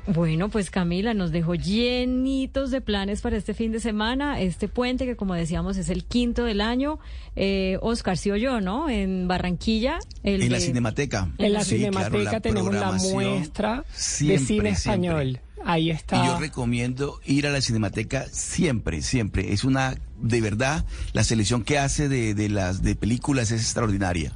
Bueno, 0.06 0.48
pues 0.48 0.70
Camila 0.70 1.14
nos 1.14 1.32
dejó 1.32 1.56
llenitos 1.56 2.70
de 2.70 2.80
planes 2.80 3.22
para 3.22 3.36
este 3.36 3.54
fin 3.54 3.72
de 3.72 3.80
semana, 3.80 4.40
este 4.40 4.68
puente 4.68 5.04
que 5.04 5.16
como 5.16 5.34
decíamos 5.34 5.76
es 5.76 5.88
el 5.88 6.04
quinto 6.04 6.44
del 6.44 6.60
año. 6.60 7.00
Eh, 7.34 7.78
Oscar, 7.82 8.16
sí 8.16 8.30
o 8.30 8.36
yo, 8.36 8.60
¿no? 8.60 8.88
En 8.88 9.26
Barranquilla. 9.26 9.98
en 10.22 10.50
la 10.50 10.60
Cinemateca. 10.60 11.28
En 11.38 11.52
la 11.52 11.64
Cinemateca 11.64 12.40
tenemos 12.40 12.72
la 12.72 12.92
muestra 12.92 13.84
de 14.20 14.38
cine 14.38 14.70
español. 14.70 15.40
Ahí 15.64 15.90
está. 15.90 16.22
Y 16.22 16.26
yo 16.28 16.38
recomiendo 16.38 17.20
ir 17.24 17.48
a 17.48 17.50
la 17.50 17.60
Cinemateca 17.60 18.26
siempre, 18.30 19.02
siempre. 19.02 19.52
Es 19.52 19.64
una, 19.64 19.96
de 20.20 20.40
verdad, 20.40 20.84
la 21.12 21.24
selección 21.24 21.64
que 21.64 21.78
hace 21.78 22.08
de, 22.08 22.34
de 22.34 22.48
las 22.48 22.82
de 22.82 22.94
películas 22.94 23.50
es 23.50 23.62
extraordinaria. 23.62 24.32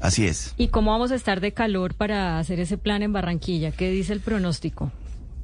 Así 0.00 0.26
es. 0.26 0.54
¿Y 0.58 0.68
cómo 0.68 0.90
vamos 0.90 1.10
a 1.12 1.14
estar 1.14 1.40
de 1.40 1.52
calor 1.52 1.94
para 1.94 2.38
hacer 2.38 2.60
ese 2.60 2.76
plan 2.76 3.02
en 3.02 3.12
Barranquilla? 3.14 3.72
¿Qué 3.72 3.90
dice 3.90 4.12
el 4.12 4.20
pronóstico? 4.20 4.92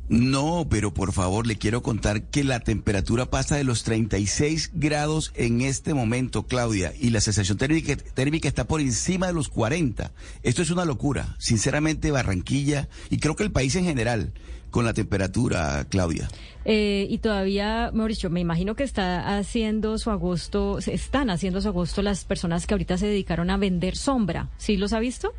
No, 0.08 0.66
pero 0.68 0.92
por 0.92 1.12
favor 1.12 1.46
le 1.46 1.56
quiero 1.56 1.82
contar 1.82 2.24
que 2.24 2.44
la 2.44 2.60
temperatura 2.60 3.26
pasa 3.26 3.56
de 3.56 3.64
los 3.64 3.82
36 3.82 4.72
grados 4.74 5.32
en 5.34 5.62
este 5.62 5.94
momento, 5.94 6.46
Claudia, 6.46 6.92
y 7.00 7.10
la 7.10 7.20
sensación 7.20 7.56
térmica, 7.56 7.96
térmica 7.96 8.48
está 8.48 8.66
por 8.66 8.80
encima 8.80 9.28
de 9.28 9.32
los 9.32 9.48
40. 9.48 10.12
Esto 10.42 10.62
es 10.62 10.70
una 10.70 10.84
locura. 10.84 11.36
Sinceramente, 11.38 12.10
Barranquilla 12.10 12.88
y 13.10 13.18
creo 13.18 13.36
que 13.36 13.44
el 13.44 13.52
país 13.52 13.74
en 13.76 13.84
general 13.84 14.32
con 14.72 14.84
la 14.84 14.94
temperatura, 14.94 15.86
Claudia. 15.88 16.28
Eh, 16.64 17.06
y 17.08 17.18
todavía, 17.18 17.90
Mauricio, 17.92 18.30
me 18.30 18.40
imagino 18.40 18.74
que 18.74 18.82
está 18.84 19.36
haciendo 19.36 19.98
su 19.98 20.10
agosto, 20.10 20.78
están 20.78 21.30
haciendo 21.30 21.60
su 21.60 21.68
agosto 21.68 22.02
las 22.02 22.24
personas 22.24 22.66
que 22.66 22.74
ahorita 22.74 22.96
se 22.98 23.06
dedicaron 23.06 23.50
a 23.50 23.56
vender 23.56 23.96
sombra. 23.96 24.48
¿Sí 24.56 24.76
los 24.76 24.92
ha 24.92 24.98
visto? 24.98 25.32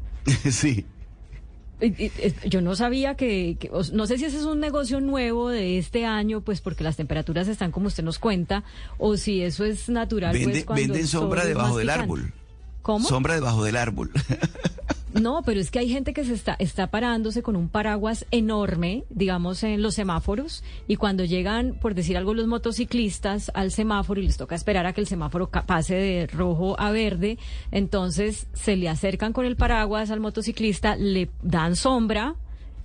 sí. 0.50 0.86
Yo 2.46 2.60
no 2.60 2.74
sabía 2.74 3.14
que, 3.14 3.56
no 3.92 4.06
sé 4.06 4.18
si 4.18 4.24
ese 4.24 4.38
es 4.38 4.44
un 4.44 4.58
negocio 4.60 5.00
nuevo 5.00 5.48
de 5.48 5.78
este 5.78 6.04
año, 6.04 6.40
pues 6.40 6.60
porque 6.60 6.82
las 6.82 6.96
temperaturas 6.96 7.46
están 7.46 7.70
como 7.70 7.86
usted 7.86 8.02
nos 8.02 8.18
cuenta, 8.18 8.64
o 8.98 9.16
si 9.16 9.42
eso 9.42 9.64
es 9.64 9.88
natural. 9.88 10.36
pues, 10.42 10.66
venden 10.66 11.06
sombra 11.06 11.44
debajo 11.44 11.78
del 11.78 11.90
árbol. 11.90 12.32
¿Cómo? 12.82 13.06
Sombra 13.08 13.34
debajo 13.34 13.64
del 13.64 13.76
árbol. 13.76 14.10
No, 15.14 15.42
pero 15.44 15.60
es 15.60 15.70
que 15.70 15.78
hay 15.78 15.88
gente 15.88 16.12
que 16.12 16.24
se 16.24 16.34
está, 16.34 16.56
está 16.58 16.88
parándose 16.88 17.42
con 17.42 17.56
un 17.56 17.68
paraguas 17.68 18.26
enorme, 18.30 19.04
digamos, 19.10 19.62
en 19.62 19.82
los 19.82 19.94
semáforos, 19.94 20.62
y 20.86 20.96
cuando 20.96 21.24
llegan, 21.24 21.74
por 21.80 21.94
decir 21.94 22.16
algo, 22.16 22.34
los 22.34 22.46
motociclistas 22.46 23.50
al 23.54 23.72
semáforo 23.72 24.20
y 24.20 24.26
les 24.26 24.36
toca 24.36 24.54
esperar 24.54 24.86
a 24.86 24.92
que 24.92 25.00
el 25.00 25.06
semáforo 25.06 25.50
pase 25.50 25.94
de 25.94 26.26
rojo 26.26 26.78
a 26.78 26.90
verde, 26.90 27.38
entonces 27.70 28.46
se 28.52 28.76
le 28.76 28.88
acercan 28.88 29.32
con 29.32 29.46
el 29.46 29.56
paraguas 29.56 30.10
al 30.10 30.20
motociclista, 30.20 30.96
le 30.96 31.30
dan 31.42 31.74
sombra, 31.74 32.34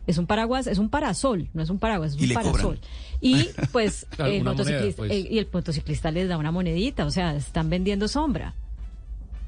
es 0.07 0.17
un 0.17 0.25
paraguas, 0.25 0.67
es 0.67 0.77
un 0.77 0.89
parasol, 0.89 1.49
no 1.53 1.61
es 1.61 1.69
un 1.69 1.79
paraguas, 1.79 2.15
es 2.15 2.21
un 2.21 2.33
parasol. 2.33 2.79
Y 3.21 3.49
pues 3.71 4.05
el 4.17 4.43
motociclista, 4.43 4.97
pues. 4.97 5.11
eh, 5.11 5.27
y 5.29 5.39
el 5.39 5.47
motociclista 5.51 6.11
les 6.11 6.27
da 6.27 6.37
una 6.37 6.51
monedita, 6.51 7.05
o 7.05 7.11
sea, 7.11 7.35
están 7.35 7.69
vendiendo 7.69 8.07
sombra. 8.07 8.53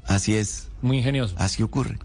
Así 0.06 0.34
es. 0.34 0.68
Muy 0.82 0.98
ingenioso. 0.98 1.34
Así 1.36 1.62
ocurre. 1.62 1.98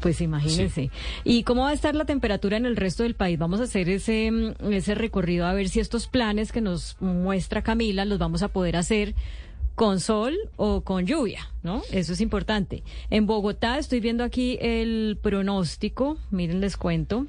Pues 0.00 0.20
imagínense. 0.20 0.90
¿Y 1.24 1.42
cómo 1.42 1.62
va 1.62 1.70
a 1.70 1.72
estar 1.72 1.94
la 1.94 2.04
temperatura 2.04 2.56
en 2.56 2.66
el 2.66 2.76
resto 2.76 3.02
del 3.02 3.14
país? 3.14 3.38
Vamos 3.38 3.60
a 3.60 3.64
hacer 3.64 3.88
ese, 3.88 4.30
mm, 4.30 4.72
ese 4.72 4.94
recorrido 4.94 5.46
a 5.46 5.52
ver 5.52 5.68
si 5.68 5.80
estos 5.80 6.06
planes 6.06 6.52
que 6.52 6.60
nos 6.60 6.96
muestra 7.00 7.62
Camila 7.62 8.04
los 8.04 8.18
vamos 8.18 8.42
a 8.42 8.48
poder 8.48 8.76
hacer 8.76 9.14
con 9.74 10.00
sol 10.00 10.36
o 10.56 10.82
con 10.82 11.06
lluvia, 11.06 11.52
¿no? 11.62 11.82
Eso 11.92 12.12
es 12.12 12.20
importante. 12.20 12.82
En 13.10 13.26
Bogotá 13.26 13.78
estoy 13.78 14.00
viendo 14.00 14.24
aquí 14.24 14.58
el 14.60 15.18
pronóstico, 15.22 16.18
miren 16.30 16.60
les 16.60 16.76
cuento. 16.76 17.26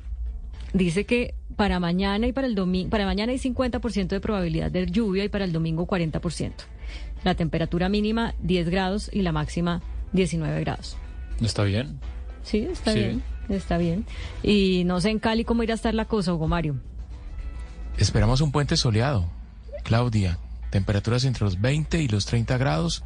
Dice 0.74 1.06
que 1.06 1.36
para 1.56 1.80
mañana 1.80 2.26
y 2.26 2.32
para 2.32 2.48
el 2.48 2.56
domingo, 2.56 2.90
para 2.90 3.06
mañana 3.06 3.32
hay 3.32 3.38
50% 3.38 4.08
de 4.08 4.20
probabilidad 4.20 4.72
de 4.72 4.86
lluvia 4.88 5.26
y 5.26 5.30
para 5.30 5.46
el 5.46 5.52
domingo 5.52 5.86
40%. 5.86 6.54
La 7.24 7.36
temperatura 7.36 7.90
mínima 7.90 8.34
10 8.42 8.70
grados 8.70 9.10
y 9.14 9.22
la 9.22 9.32
máxima 9.32 9.82
19 10.14 10.60
grados. 10.62 10.98
Está 11.42 11.64
bien. 11.64 12.00
Sí, 12.44 12.68
está 12.72 12.94
bien, 12.94 13.24
está 13.50 13.78
bien. 13.78 14.06
Y 14.44 14.84
no 14.86 15.02
sé 15.02 15.10
en 15.10 15.20
Cali 15.20 15.44
cómo 15.44 15.64
irá 15.64 15.74
a 15.74 15.76
estar 15.76 15.94
la 15.94 16.06
cosa, 16.06 16.34
Hugo 16.34 16.48
Mario. 16.48 16.76
Esperamos 17.98 18.42
un 18.42 18.52
puente 18.52 18.78
soleado, 18.78 19.26
Claudia. 19.84 20.40
Temperaturas 20.70 21.26
entre 21.26 21.46
los 21.46 21.60
20 21.60 22.02
y 22.02 22.08
los 22.08 22.26
30 22.26 22.58
grados. 22.58 23.04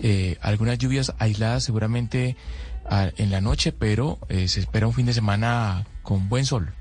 Eh, 0.00 0.36
algunas 0.40 0.78
lluvias 0.78 1.12
aisladas 1.18 1.64
seguramente 1.64 2.36
ah, 2.86 3.10
en 3.16 3.30
la 3.30 3.40
noche, 3.40 3.72
pero 3.72 4.18
eh, 4.28 4.48
se 4.48 4.60
espera 4.60 4.86
un 4.86 4.94
fin 4.94 5.06
de 5.06 5.12
semana 5.12 5.84
con 6.02 6.28
buen 6.28 6.44
sol. 6.44 6.72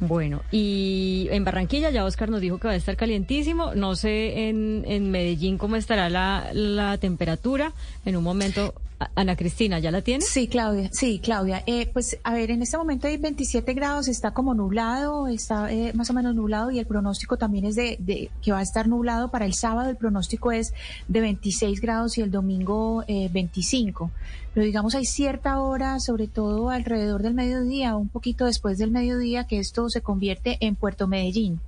Bueno, 0.00 0.42
y 0.52 1.26
en 1.30 1.44
Barranquilla 1.44 1.90
ya 1.90 2.04
Oscar 2.04 2.28
nos 2.28 2.40
dijo 2.40 2.58
que 2.58 2.68
va 2.68 2.74
a 2.74 2.76
estar 2.76 2.96
calientísimo. 2.96 3.74
No 3.74 3.96
sé 3.96 4.48
en, 4.48 4.84
en 4.86 5.10
Medellín 5.10 5.58
cómo 5.58 5.76
estará 5.76 6.08
la, 6.08 6.50
la 6.52 6.98
temperatura. 6.98 7.72
En 8.04 8.16
un 8.16 8.22
momento 8.22 8.74
Ana 9.14 9.36
Cristina, 9.36 9.78
¿ya 9.78 9.92
la 9.92 10.02
tiene? 10.02 10.24
Sí, 10.24 10.48
Claudia, 10.48 10.90
sí, 10.92 11.20
Claudia. 11.22 11.62
Eh, 11.66 11.88
pues 11.92 12.18
a 12.24 12.32
ver, 12.32 12.50
en 12.50 12.62
este 12.62 12.76
momento 12.76 13.06
hay 13.06 13.16
27 13.16 13.72
grados, 13.74 14.08
está 14.08 14.32
como 14.32 14.54
nublado, 14.54 15.28
está 15.28 15.72
eh, 15.72 15.92
más 15.94 16.10
o 16.10 16.14
menos 16.14 16.34
nublado 16.34 16.72
y 16.72 16.80
el 16.80 16.86
pronóstico 16.86 17.36
también 17.36 17.64
es 17.64 17.76
de, 17.76 17.96
de, 18.00 18.30
que 18.42 18.50
va 18.50 18.58
a 18.58 18.62
estar 18.62 18.88
nublado 18.88 19.30
para 19.30 19.46
el 19.46 19.54
sábado. 19.54 19.88
El 19.88 19.96
pronóstico 19.96 20.50
es 20.50 20.74
de 21.06 21.20
26 21.20 21.80
grados 21.80 22.18
y 22.18 22.22
el 22.22 22.32
domingo 22.32 23.04
eh, 23.06 23.28
25. 23.32 24.10
Pero 24.52 24.66
digamos 24.66 24.96
hay 24.96 25.04
cierta 25.04 25.60
hora, 25.60 26.00
sobre 26.00 26.26
todo 26.26 26.70
alrededor 26.70 27.22
del 27.22 27.34
mediodía, 27.34 27.94
un 27.94 28.08
poquito 28.08 28.46
después 28.46 28.78
del 28.78 28.90
mediodía, 28.90 29.44
que 29.44 29.60
esto 29.60 29.88
se 29.90 30.00
convierte 30.00 30.58
en 30.60 30.74
Puerto 30.74 31.06
Medellín. 31.06 31.60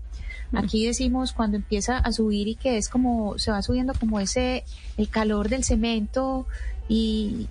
Aquí 0.52 0.84
decimos 0.84 1.32
cuando 1.32 1.56
empieza 1.56 1.98
a 1.98 2.10
subir 2.10 2.48
y 2.48 2.56
que 2.56 2.76
es 2.76 2.88
como, 2.88 3.38
se 3.38 3.52
va 3.52 3.62
subiendo 3.62 3.94
como 3.94 4.18
ese, 4.18 4.64
el 4.96 5.08
calor 5.08 5.48
del 5.48 5.62
cemento 5.62 6.44
y, 6.92 7.46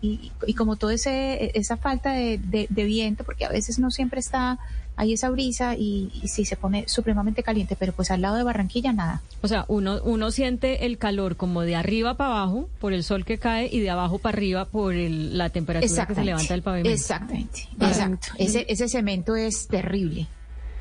y, 0.45 0.53
como 0.53 0.75
toda 0.75 0.93
esa 0.93 1.77
falta 1.77 2.11
de, 2.11 2.67
viento, 2.69 3.23
porque 3.23 3.45
a 3.45 3.49
veces 3.49 3.79
no 3.79 3.89
siempre 3.89 4.19
está 4.19 4.59
ahí 4.97 5.13
esa 5.13 5.29
brisa 5.29 5.77
y, 5.77 6.11
y 6.21 6.27
sí 6.27 6.43
se 6.43 6.57
pone 6.57 6.83
supremamente 6.89 7.41
caliente, 7.41 7.77
pero 7.79 7.93
pues 7.93 8.11
al 8.11 8.21
lado 8.21 8.35
de 8.35 8.43
Barranquilla 8.43 8.91
nada. 8.91 9.21
O 9.41 9.47
sea, 9.47 9.63
uno, 9.69 10.01
uno 10.03 10.31
siente 10.31 10.85
el 10.85 10.97
calor 10.97 11.37
como 11.37 11.61
de 11.61 11.77
arriba 11.77 12.15
para 12.15 12.31
abajo 12.31 12.67
por 12.81 12.91
el 12.91 13.01
sol 13.05 13.23
que 13.23 13.37
cae 13.37 13.69
y 13.71 13.79
de 13.79 13.89
abajo 13.89 14.19
para 14.19 14.35
arriba 14.35 14.65
por 14.65 14.93
la 14.93 15.49
temperatura 15.49 16.05
que 16.05 16.15
se 16.15 16.25
levanta 16.25 16.53
del 16.53 16.61
pavimento. 16.61 16.89
Exactamente, 16.89 17.69
exacto. 17.79 18.33
Ese, 18.37 18.65
ese 18.67 18.89
cemento 18.89 19.37
es 19.37 19.67
terrible. 19.67 20.27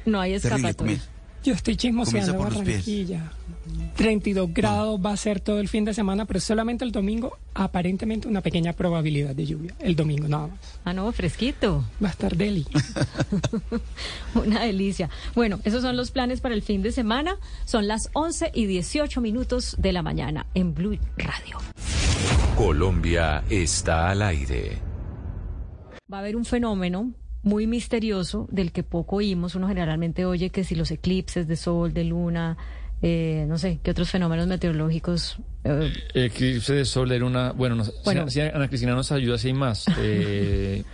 No 0.04 0.20
hay 0.20 0.32
escapatoria. 0.32 1.00
Yo 1.44 1.54
estoy 1.54 1.76
chismoseando 1.76 2.38
Barranquilla. 2.38 3.32
32 3.96 4.54
grados 4.54 5.00
va 5.04 5.12
a 5.12 5.16
ser 5.16 5.40
todo 5.40 5.60
el 5.60 5.68
fin 5.68 5.84
de 5.84 5.92
semana, 5.92 6.24
pero 6.24 6.40
solamente 6.40 6.84
el 6.84 6.92
domingo, 6.92 7.36
aparentemente 7.54 8.28
una 8.28 8.40
pequeña 8.40 8.72
probabilidad 8.72 9.34
de 9.34 9.46
lluvia. 9.46 9.74
El 9.80 9.96
domingo 9.96 10.28
nada 10.28 10.48
más. 10.48 10.58
Ah, 10.84 10.92
no, 10.92 11.10
fresquito. 11.12 11.84
Va 12.02 12.08
a 12.08 12.10
estar 12.12 12.36
deli. 12.36 12.66
una 14.34 14.62
delicia. 14.64 15.10
Bueno, 15.34 15.60
esos 15.64 15.82
son 15.82 15.96
los 15.96 16.10
planes 16.10 16.40
para 16.40 16.54
el 16.54 16.62
fin 16.62 16.82
de 16.82 16.92
semana. 16.92 17.36
Son 17.64 17.88
las 17.88 18.10
11 18.12 18.52
y 18.54 18.66
18 18.66 19.20
minutos 19.20 19.76
de 19.78 19.92
la 19.92 20.02
mañana 20.02 20.46
en 20.54 20.74
Blue 20.74 20.98
Radio. 21.16 21.58
Colombia 22.56 23.44
está 23.50 24.10
al 24.10 24.22
aire. 24.22 24.78
Va 26.12 26.18
a 26.18 26.20
haber 26.20 26.36
un 26.36 26.44
fenómeno 26.44 27.12
muy 27.48 27.66
misterioso 27.66 28.46
del 28.50 28.70
que 28.72 28.82
poco 28.82 29.16
oímos. 29.16 29.54
Uno 29.54 29.66
generalmente 29.66 30.26
oye 30.26 30.50
que 30.50 30.64
si 30.64 30.74
los 30.74 30.90
eclipses 30.90 31.48
de 31.48 31.56
sol, 31.56 31.94
de 31.94 32.04
luna, 32.04 32.58
eh, 33.00 33.46
no 33.48 33.56
sé, 33.56 33.80
¿qué 33.82 33.90
otros 33.90 34.10
fenómenos 34.10 34.46
meteorológicos? 34.46 35.38
Eh? 35.64 35.92
Eclipse 36.14 36.74
de 36.74 36.84
sol, 36.84 37.08
de 37.08 37.18
luna, 37.18 37.52
bueno, 37.52 37.74
no, 37.74 37.84
bueno 38.04 38.28
si, 38.28 38.40
Ana 38.40 38.68
Cristina 38.68 38.94
nos 38.94 39.10
ayuda, 39.10 39.38
si 39.38 39.48
hay 39.48 39.54
más. 39.54 39.86
Eh... 39.98 40.84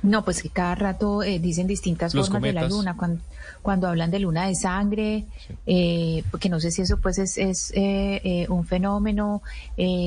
No, 0.00 0.24
pues 0.24 0.42
que 0.42 0.48
cada 0.48 0.76
rato 0.76 1.24
eh, 1.24 1.40
dicen 1.40 1.66
distintas 1.66 2.12
formas 2.12 2.40
de 2.40 2.52
la 2.52 2.68
luna, 2.68 2.96
cuando, 2.96 3.20
cuando, 3.62 3.88
hablan 3.88 4.12
de 4.12 4.20
luna 4.20 4.46
de 4.46 4.54
sangre, 4.54 5.24
eh, 5.66 6.22
porque 6.30 6.48
no 6.48 6.60
sé 6.60 6.70
si 6.70 6.82
eso 6.82 6.98
pues 6.98 7.18
es, 7.18 7.36
es 7.36 7.72
eh, 7.74 8.46
un 8.48 8.64
fenómeno, 8.64 9.42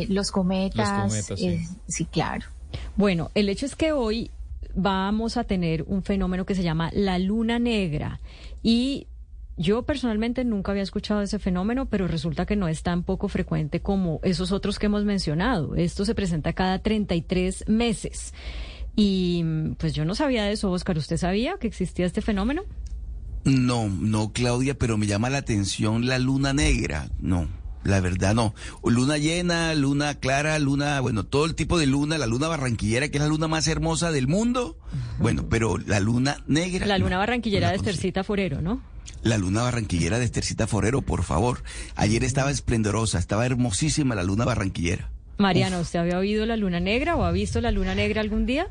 los 0.07 0.31
cometas, 0.31 1.13
los 1.13 1.27
cometas 1.27 1.69
sí, 1.89 2.05
claro. 2.05 2.45
Bueno, 2.95 3.31
el 3.35 3.49
hecho 3.49 3.65
es 3.65 3.75
que 3.75 3.91
hoy 3.91 4.31
vamos 4.75 5.37
a 5.37 5.43
tener 5.43 5.83
un 5.87 6.03
fenómeno 6.03 6.45
que 6.45 6.55
se 6.55 6.63
llama 6.63 6.89
la 6.93 7.19
luna 7.19 7.59
negra 7.59 8.19
y 8.63 9.07
yo 9.57 9.83
personalmente 9.83 10.43
nunca 10.43 10.71
había 10.71 10.83
escuchado 10.83 11.21
ese 11.21 11.37
fenómeno, 11.37 11.87
pero 11.87 12.07
resulta 12.07 12.45
que 12.45 12.55
no 12.55 12.67
es 12.67 12.83
tan 12.83 13.03
poco 13.03 13.27
frecuente 13.27 13.81
como 13.81 14.19
esos 14.23 14.51
otros 14.51 14.79
que 14.79 14.87
hemos 14.87 15.05
mencionado. 15.05 15.75
Esto 15.75 16.03
se 16.05 16.15
presenta 16.15 16.53
cada 16.53 16.79
33 16.79 17.65
meses. 17.67 18.33
Y 18.95 19.43
pues 19.77 19.93
yo 19.93 20.03
no 20.03 20.15
sabía 20.15 20.45
de 20.45 20.53
eso, 20.53 20.71
Oscar. 20.71 20.97
¿Usted 20.97 21.17
sabía 21.17 21.57
que 21.59 21.67
existía 21.67 22.05
este 22.05 22.21
fenómeno? 22.21 22.63
No, 23.43 23.87
no, 23.87 24.31
Claudia, 24.33 24.77
pero 24.77 24.97
me 24.97 25.07
llama 25.07 25.29
la 25.29 25.39
atención 25.39 26.07
la 26.07 26.19
luna 26.19 26.53
negra. 26.53 27.09
No. 27.19 27.47
La 27.83 27.99
verdad 27.99 28.35
no. 28.35 28.53
Luna 28.83 29.17
llena, 29.17 29.73
luna 29.73 30.15
clara, 30.15 30.59
luna, 30.59 30.99
bueno, 30.99 31.23
todo 31.23 31.45
el 31.45 31.55
tipo 31.55 31.79
de 31.79 31.87
luna, 31.87 32.17
la 32.17 32.27
luna 32.27 32.47
barranquillera, 32.47 33.09
que 33.09 33.17
es 33.17 33.23
la 33.23 33.29
luna 33.29 33.47
más 33.47 33.67
hermosa 33.67 34.11
del 34.11 34.27
mundo. 34.27 34.77
Bueno, 35.19 35.47
pero 35.49 35.77
la 35.77 35.99
luna 35.99 36.37
negra. 36.47 36.85
La 36.85 36.97
luna 36.97 37.17
barranquillera 37.17 37.69
de 37.69 37.77
Estercita 37.77 38.23
Forero, 38.23 38.61
¿no? 38.61 38.81
La 39.23 39.37
luna 39.37 39.63
barranquillera 39.63 40.19
de 40.19 40.25
Estercita 40.25 40.67
Forero, 40.67 41.01
por 41.01 41.23
favor. 41.23 41.63
Ayer 41.95 42.23
estaba 42.23 42.51
esplendorosa, 42.51 43.19
estaba 43.19 43.45
hermosísima 43.45 44.15
la 44.15 44.23
luna 44.23 44.45
barranquillera. 44.45 45.09
Mariano, 45.37 45.79
¿usted 45.79 45.99
había 45.99 46.19
oído 46.19 46.45
la 46.45 46.55
luna 46.57 46.79
negra 46.79 47.15
o 47.15 47.23
ha 47.23 47.31
visto 47.31 47.61
la 47.61 47.71
luna 47.71 47.95
negra 47.95 48.21
algún 48.21 48.45
día? 48.45 48.67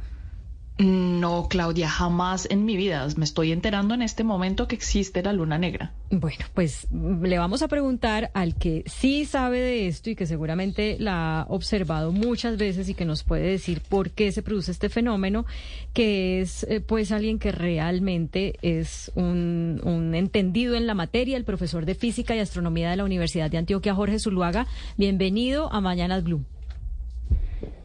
No, 0.81 1.47
Claudia, 1.51 1.91
jamás 1.91 2.49
en 2.51 2.65
mi 2.65 2.75
vida. 2.75 3.07
Me 3.19 3.25
estoy 3.27 3.53
enterando 3.53 3.93
en 3.93 4.01
este 4.01 4.25
momento 4.25 4.67
que 4.67 4.75
existe 4.75 5.23
la 5.23 5.35
luna 5.35 5.59
negra. 5.59 5.93
Bueno, 6.11 6.47
pues 6.55 6.89
le 6.91 7.39
vamos 7.39 7.61
a 7.61 7.69
preguntar 7.69 8.31
al 8.33 8.55
que 8.55 8.85
sí 8.87 9.27
sabe 9.27 9.61
de 9.61 9.89
esto 9.89 10.09
y 10.09 10.15
que 10.15 10.25
seguramente 10.25 10.97
la 10.99 11.41
ha 11.41 11.47
observado 11.51 12.13
muchas 12.13 12.57
veces 12.57 12.89
y 12.89 12.95
que 12.95 13.05
nos 13.05 13.25
puede 13.25 13.43
decir 13.43 13.83
por 13.87 14.11
qué 14.11 14.33
se 14.33 14.43
produce 14.43 14.71
este 14.71 14.89
fenómeno, 14.89 15.45
que 15.93 16.41
es 16.41 16.65
eh, 16.65 16.81
pues 16.81 17.13
alguien 17.13 17.39
que 17.39 17.53
realmente 17.53 18.57
es 18.63 19.13
un, 19.15 19.83
un 19.85 20.15
entendido 20.15 20.77
en 20.77 20.87
la 20.87 20.95
materia, 20.95 21.37
el 21.37 21.45
profesor 21.45 21.85
de 21.85 21.95
física 21.95 22.35
y 22.35 22.39
astronomía 22.39 22.89
de 22.89 22.97
la 22.97 23.05
Universidad 23.05 23.51
de 23.51 23.59
Antioquia, 23.59 23.95
Jorge 23.95 24.19
Zuluaga. 24.19 24.67
Bienvenido 24.97 25.71
a 25.71 25.83
Mañanas 25.83 26.25
Blue. 26.25 26.43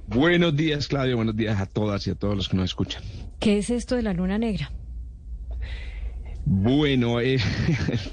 Buenos 0.07 0.55
días, 0.55 0.87
Claudio. 0.87 1.15
Buenos 1.15 1.35
días 1.35 1.59
a 1.59 1.65
todas 1.65 2.05
y 2.07 2.11
a 2.11 2.15
todos 2.15 2.35
los 2.35 2.47
que 2.47 2.57
nos 2.57 2.65
escuchan. 2.65 3.03
¿Qué 3.39 3.57
es 3.57 3.69
esto 3.69 3.95
de 3.95 4.03
la 4.03 4.13
luna 4.13 4.37
negra? 4.37 4.71
Bueno, 6.45 7.19
eh, 7.19 7.39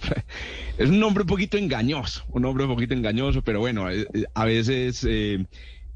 es 0.78 0.88
un 0.88 0.98
nombre 0.98 1.22
un 1.22 1.28
poquito 1.28 1.58
engañoso, 1.58 2.24
un 2.30 2.42
nombre 2.42 2.64
un 2.64 2.70
poquito 2.74 2.94
engañoso, 2.94 3.42
pero 3.42 3.60
bueno, 3.60 3.90
eh, 3.90 4.06
eh, 4.14 4.24
a 4.32 4.46
veces, 4.46 5.06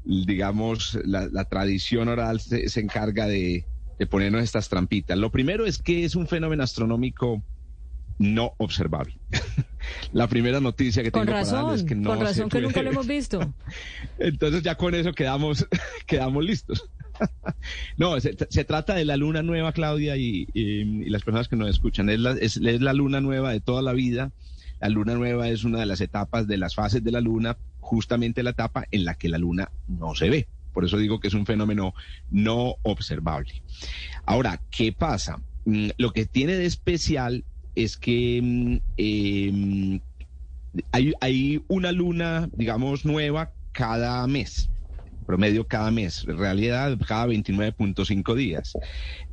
digamos, 0.05 0.99
la, 1.03 1.45
tradición 1.45 2.09
oral 2.09 2.39
se, 2.39 2.79
encarga 2.79 3.25
de, 3.25 3.65
de 3.97 4.05
ponernos 4.05 4.43
estas 4.43 4.69
trampitas. 4.69 5.17
Lo 5.17 5.31
primero 5.31 5.65
es 5.65 5.79
que 5.79 6.05
es 6.05 6.15
un 6.15 6.27
fenómeno 6.27 6.61
astronómico 6.61 7.43
no 8.19 8.53
observable. 8.57 9.17
la 10.13 10.27
primera 10.27 10.59
noticia 10.59 11.03
que 11.03 11.11
tengo 11.11 11.25
con 11.25 11.33
razón, 11.33 11.51
para 11.53 11.63
darles 11.63 11.81
es 11.81 11.87
que 11.87 11.95
no 11.95 12.09
con 12.09 12.19
razón 12.21 12.49
se 12.51 12.57
que 12.57 12.61
nunca 12.61 12.81
lo 12.81 12.91
hemos 12.91 13.07
visto. 13.07 13.53
Entonces 14.19 14.63
ya 14.63 14.75
con 14.75 14.95
eso 14.95 15.13
quedamos, 15.13 15.67
quedamos 16.05 16.43
listos. 16.45 16.89
no, 17.97 18.19
se, 18.19 18.35
se 18.49 18.63
trata 18.63 18.93
de 18.93 19.05
la 19.05 19.17
luna 19.17 19.41
nueva, 19.43 19.71
Claudia, 19.73 20.17
y, 20.17 20.47
y- 20.53 20.81
y 21.05 21.09
las 21.09 21.23
personas 21.23 21.47
que 21.47 21.55
nos 21.55 21.69
escuchan. 21.69 22.09
Es 22.09 22.19
la, 22.19 22.31
es, 22.33 22.57
es 22.57 22.81
la 22.81 22.93
luna 22.93 23.21
nueva 23.21 23.51
de 23.51 23.59
toda 23.59 23.81
la 23.81 23.93
vida. 23.93 24.31
La 24.79 24.89
luna 24.89 25.15
nueva 25.15 25.49
es 25.49 25.63
una 25.63 25.79
de 25.79 25.87
las 25.87 26.01
etapas 26.01 26.47
de 26.47 26.57
las 26.57 26.75
fases 26.75 27.03
de 27.03 27.11
la 27.11 27.19
luna, 27.21 27.57
justamente 27.79 28.43
la 28.43 28.51
etapa 28.51 28.85
en 28.91 29.05
la 29.05 29.15
que 29.15 29.29
la 29.29 29.39
luna 29.39 29.71
no 29.87 30.13
se 30.13 30.29
ve. 30.29 30.47
Por 30.73 30.85
eso 30.85 30.97
digo 30.99 31.19
que 31.19 31.29
es 31.29 31.33
un 31.33 31.47
fenómeno 31.47 31.95
no 32.29 32.75
observable. 32.83 33.63
Ahora, 34.25 34.61
¿qué 34.69 34.91
pasa? 34.91 35.41
Mm, 35.65 35.89
Lo 35.97 36.11
que 36.11 36.27
tiene 36.27 36.53
de 36.53 36.67
especial 36.67 37.43
es 37.77 37.95
que 37.95 38.41
mm, 38.41 38.77
em, 38.97 39.99
hay, 40.91 41.61
una 41.67 41.91
luna, 41.91 42.49
digamos, 42.53 43.05
nueva 43.05 43.51
cada 43.71 44.25
mes, 44.25 44.69
promedio 45.27 45.67
cada 45.67 45.91
mes, 45.91 46.25
en 46.27 46.37
realidad 46.37 46.97
cada 47.07 47.27
29.5 47.27 48.35
días. 48.35 48.73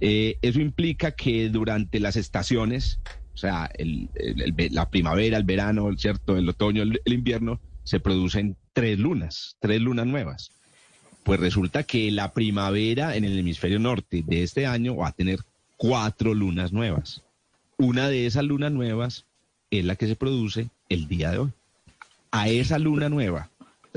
Eh, 0.00 0.36
eso 0.42 0.60
implica 0.60 1.12
que 1.12 1.48
durante 1.48 2.00
las 2.00 2.16
estaciones, 2.16 3.00
o 3.34 3.38
sea, 3.38 3.70
la 3.78 4.90
primavera, 4.90 5.38
el 5.38 5.44
verano, 5.44 5.88
el 5.88 5.98
cierto, 5.98 6.36
el 6.36 6.48
otoño, 6.48 6.82
el 6.82 7.12
invierno, 7.12 7.60
se 7.82 7.98
producen 7.98 8.56
tres 8.74 8.98
lunas, 8.98 9.56
tres 9.58 9.80
lunas 9.80 10.06
nuevas. 10.06 10.50
Pues 11.24 11.40
resulta 11.40 11.84
que 11.84 12.10
la 12.10 12.34
primavera 12.34 13.16
en 13.16 13.24
el 13.24 13.38
hemisferio 13.38 13.78
norte 13.78 14.22
de 14.26 14.42
este 14.42 14.66
año 14.66 14.96
va 14.96 15.08
a 15.08 15.12
tener 15.12 15.40
cuatro 15.78 16.34
lunas 16.34 16.72
nuevas. 16.72 17.23
Una 17.78 18.08
de 18.08 18.26
esas 18.26 18.44
lunas 18.44 18.72
nuevas 18.72 19.24
es 19.70 19.84
la 19.84 19.96
que 19.96 20.06
se 20.06 20.16
produce 20.16 20.68
el 20.88 21.08
día 21.08 21.30
de 21.30 21.38
hoy. 21.38 21.50
A 22.30 22.48
esa 22.48 22.78
luna 22.78 23.08
nueva, 23.08 23.50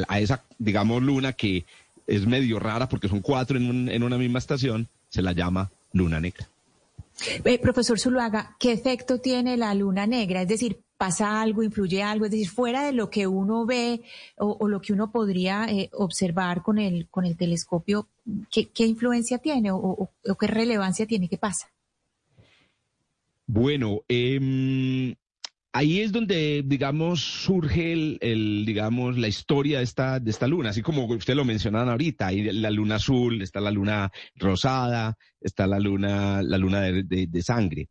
a 0.08 0.20
esa, 0.20 0.44
digamos, 0.60 1.02
luna 1.04 1.34
que 1.34 1.66
es 2.06 2.26
medio 2.26 2.60
rara 2.60 2.88
porque 2.90 3.08
son 3.10 3.22
cuatro 3.22 3.58
en, 3.58 3.70
un- 3.70 3.90
en 3.90 4.04
una 4.04 4.18
misma 4.18 4.40
estación, 4.40 4.88
se 5.10 5.22
la 5.22 5.32
llama 5.34 5.70
luna 5.94 6.20
negra. 6.20 6.48
Eh, 7.44 7.58
profesor 7.60 8.00
Zuluaga, 8.00 8.56
¿qué 8.60 8.72
efecto 8.72 9.20
tiene 9.20 9.58
la 9.58 9.74
luna 9.74 10.06
negra? 10.06 10.44
Es 10.44 10.48
decir, 10.48 10.80
¿pasa 10.98 11.42
algo, 11.42 11.64
influye 11.64 12.04
algo? 12.04 12.26
Es 12.26 12.32
decir, 12.32 12.48
fuera 12.50 12.84
de 12.86 12.92
lo 12.94 13.10
que 13.10 13.26
uno 13.26 13.66
ve 13.66 14.02
o, 14.38 14.68
lo 14.68 14.82
que 14.82 14.94
uno 14.94 15.12
podría 15.12 15.66
eh, 15.66 15.90
observar 15.94 16.62
con 16.62 16.78
el, 16.78 17.08
con 17.10 17.26
el 17.26 17.36
telescopio, 17.36 18.08
¿qué, 18.52 18.70
influencia 18.86 19.40
tiene 19.40 19.72
o, 19.72 19.78
o- 19.78 20.10
o 20.28 20.36
qué 20.36 20.48
relevancia 20.48 21.08
tiene? 21.08 21.28
¿Qué 21.28 21.38
pasa? 21.40 21.68
Bueno, 23.50 24.02
em, 24.10 25.16
ahí 25.74 26.02
es 26.02 26.12
donde, 26.12 26.64
digamos, 26.66 27.22
surge 27.22 27.94
el, 27.94 28.66
digamos, 28.66 29.18
la 29.18 29.30
historia 29.30 29.78
de 29.78 29.86
esta, 29.86 30.20
de 30.20 30.32
esta 30.32 30.48
luna, 30.48 30.72
así 30.72 30.82
como 30.82 31.06
usted 31.06 31.36
lo 31.36 31.46
mencionaban 31.46 31.88
ahorita, 31.90 32.28
hay 32.28 32.44
la 32.52 32.72
luna 32.72 32.96
azul, 32.96 33.42
está 33.42 33.62
la 33.62 33.72
luna 33.72 34.12
rosada, 34.36 35.16
está 35.40 35.66
la 35.68 35.80
luna, 35.80 36.42
la 36.44 36.58
luna 36.58 36.82
de, 36.82 37.04
de- 37.04 37.42
sangre. 37.42 37.90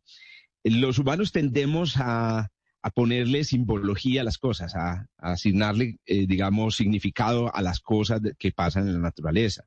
Los 0.63 0.99
humanos 0.99 1.31
tendemos 1.31 1.95
a, 1.97 2.49
a 2.83 2.89
ponerle 2.91 3.43
simbología 3.43 4.21
a 4.21 4.25
las 4.25 4.37
cosas, 4.37 4.75
a, 4.75 5.07
asignarle, 5.17 5.97
eh, 6.05 6.27
digamos, 6.27 6.75
significado 6.75 7.53
a 7.55 7.61
las 7.63 7.79
cosas 7.79 8.21
que 8.37 8.51
pasan 8.51 8.87
en 8.87 8.93
la 8.95 8.99
naturaleza. 8.99 9.63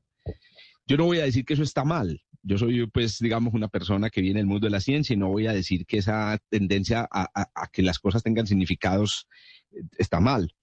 Yo 0.87 0.97
no 0.97 1.05
voy 1.05 1.19
a 1.19 1.25
decir 1.25 1.45
que 1.45 1.53
eso 1.53 1.63
está 1.63 1.83
mal. 1.83 2.21
Yo 2.43 2.57
soy, 2.57 2.87
pues, 2.87 3.19
digamos, 3.19 3.53
una 3.53 3.67
persona 3.67 4.09
que 4.09 4.21
viene 4.21 4.39
del 4.39 4.47
mundo 4.47 4.65
de 4.65 4.71
la 4.71 4.79
ciencia 4.79 5.13
y 5.13 5.17
no 5.17 5.29
voy 5.29 5.47
a 5.47 5.53
decir 5.53 5.85
que 5.85 5.97
esa 5.97 6.39
tendencia 6.49 7.07
a, 7.11 7.67
que 7.71 7.83
las 7.83 7.99
cosas 7.99 8.23
tengan 8.23 8.47
significados 8.47 9.27
eh, 9.71 9.81
está 9.97 10.19
mal. 10.19 10.53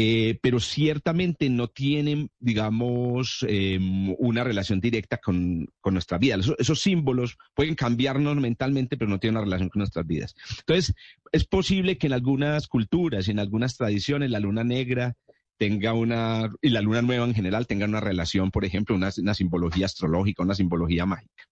Eh, 0.00 0.38
pero 0.40 0.60
ciertamente 0.60 1.50
no 1.50 1.66
tienen, 1.66 2.30
digamos, 2.38 3.44
eh, 3.48 3.78
una 4.18 4.44
relación 4.44 4.80
directa 4.80 5.18
con, 5.18 5.66
con 5.80 5.94
nuestra 5.94 6.18
vida. 6.18 6.36
Esos, 6.36 6.54
esos 6.58 6.80
símbolos 6.80 7.36
pueden 7.52 7.74
cambiarnos 7.74 8.36
mentalmente, 8.36 8.96
pero 8.96 9.10
no 9.10 9.18
tienen 9.18 9.38
una 9.38 9.44
relación 9.44 9.70
con 9.70 9.80
nuestras 9.80 10.06
vidas. 10.06 10.36
Entonces, 10.60 10.94
es 11.32 11.44
posible 11.44 11.98
que 11.98 12.06
en 12.06 12.12
algunas 12.12 12.68
culturas 12.68 13.26
y 13.26 13.32
en 13.32 13.40
algunas 13.40 13.76
tradiciones 13.76 14.30
la 14.30 14.38
luna 14.38 14.62
negra 14.62 15.16
tenga 15.58 15.92
una, 15.92 16.50
y 16.62 16.70
la 16.70 16.80
luna 16.80 17.02
nueva 17.02 17.24
en 17.24 17.34
general 17.34 17.66
tenga 17.66 17.84
una 17.86 18.00
relación, 18.00 18.50
por 18.50 18.64
ejemplo, 18.64 18.94
una, 18.94 19.10
simbología 19.34 19.86
astrológica, 19.86 20.42
una 20.42 20.54
simbología 20.54 21.04
mágica. 21.04 21.47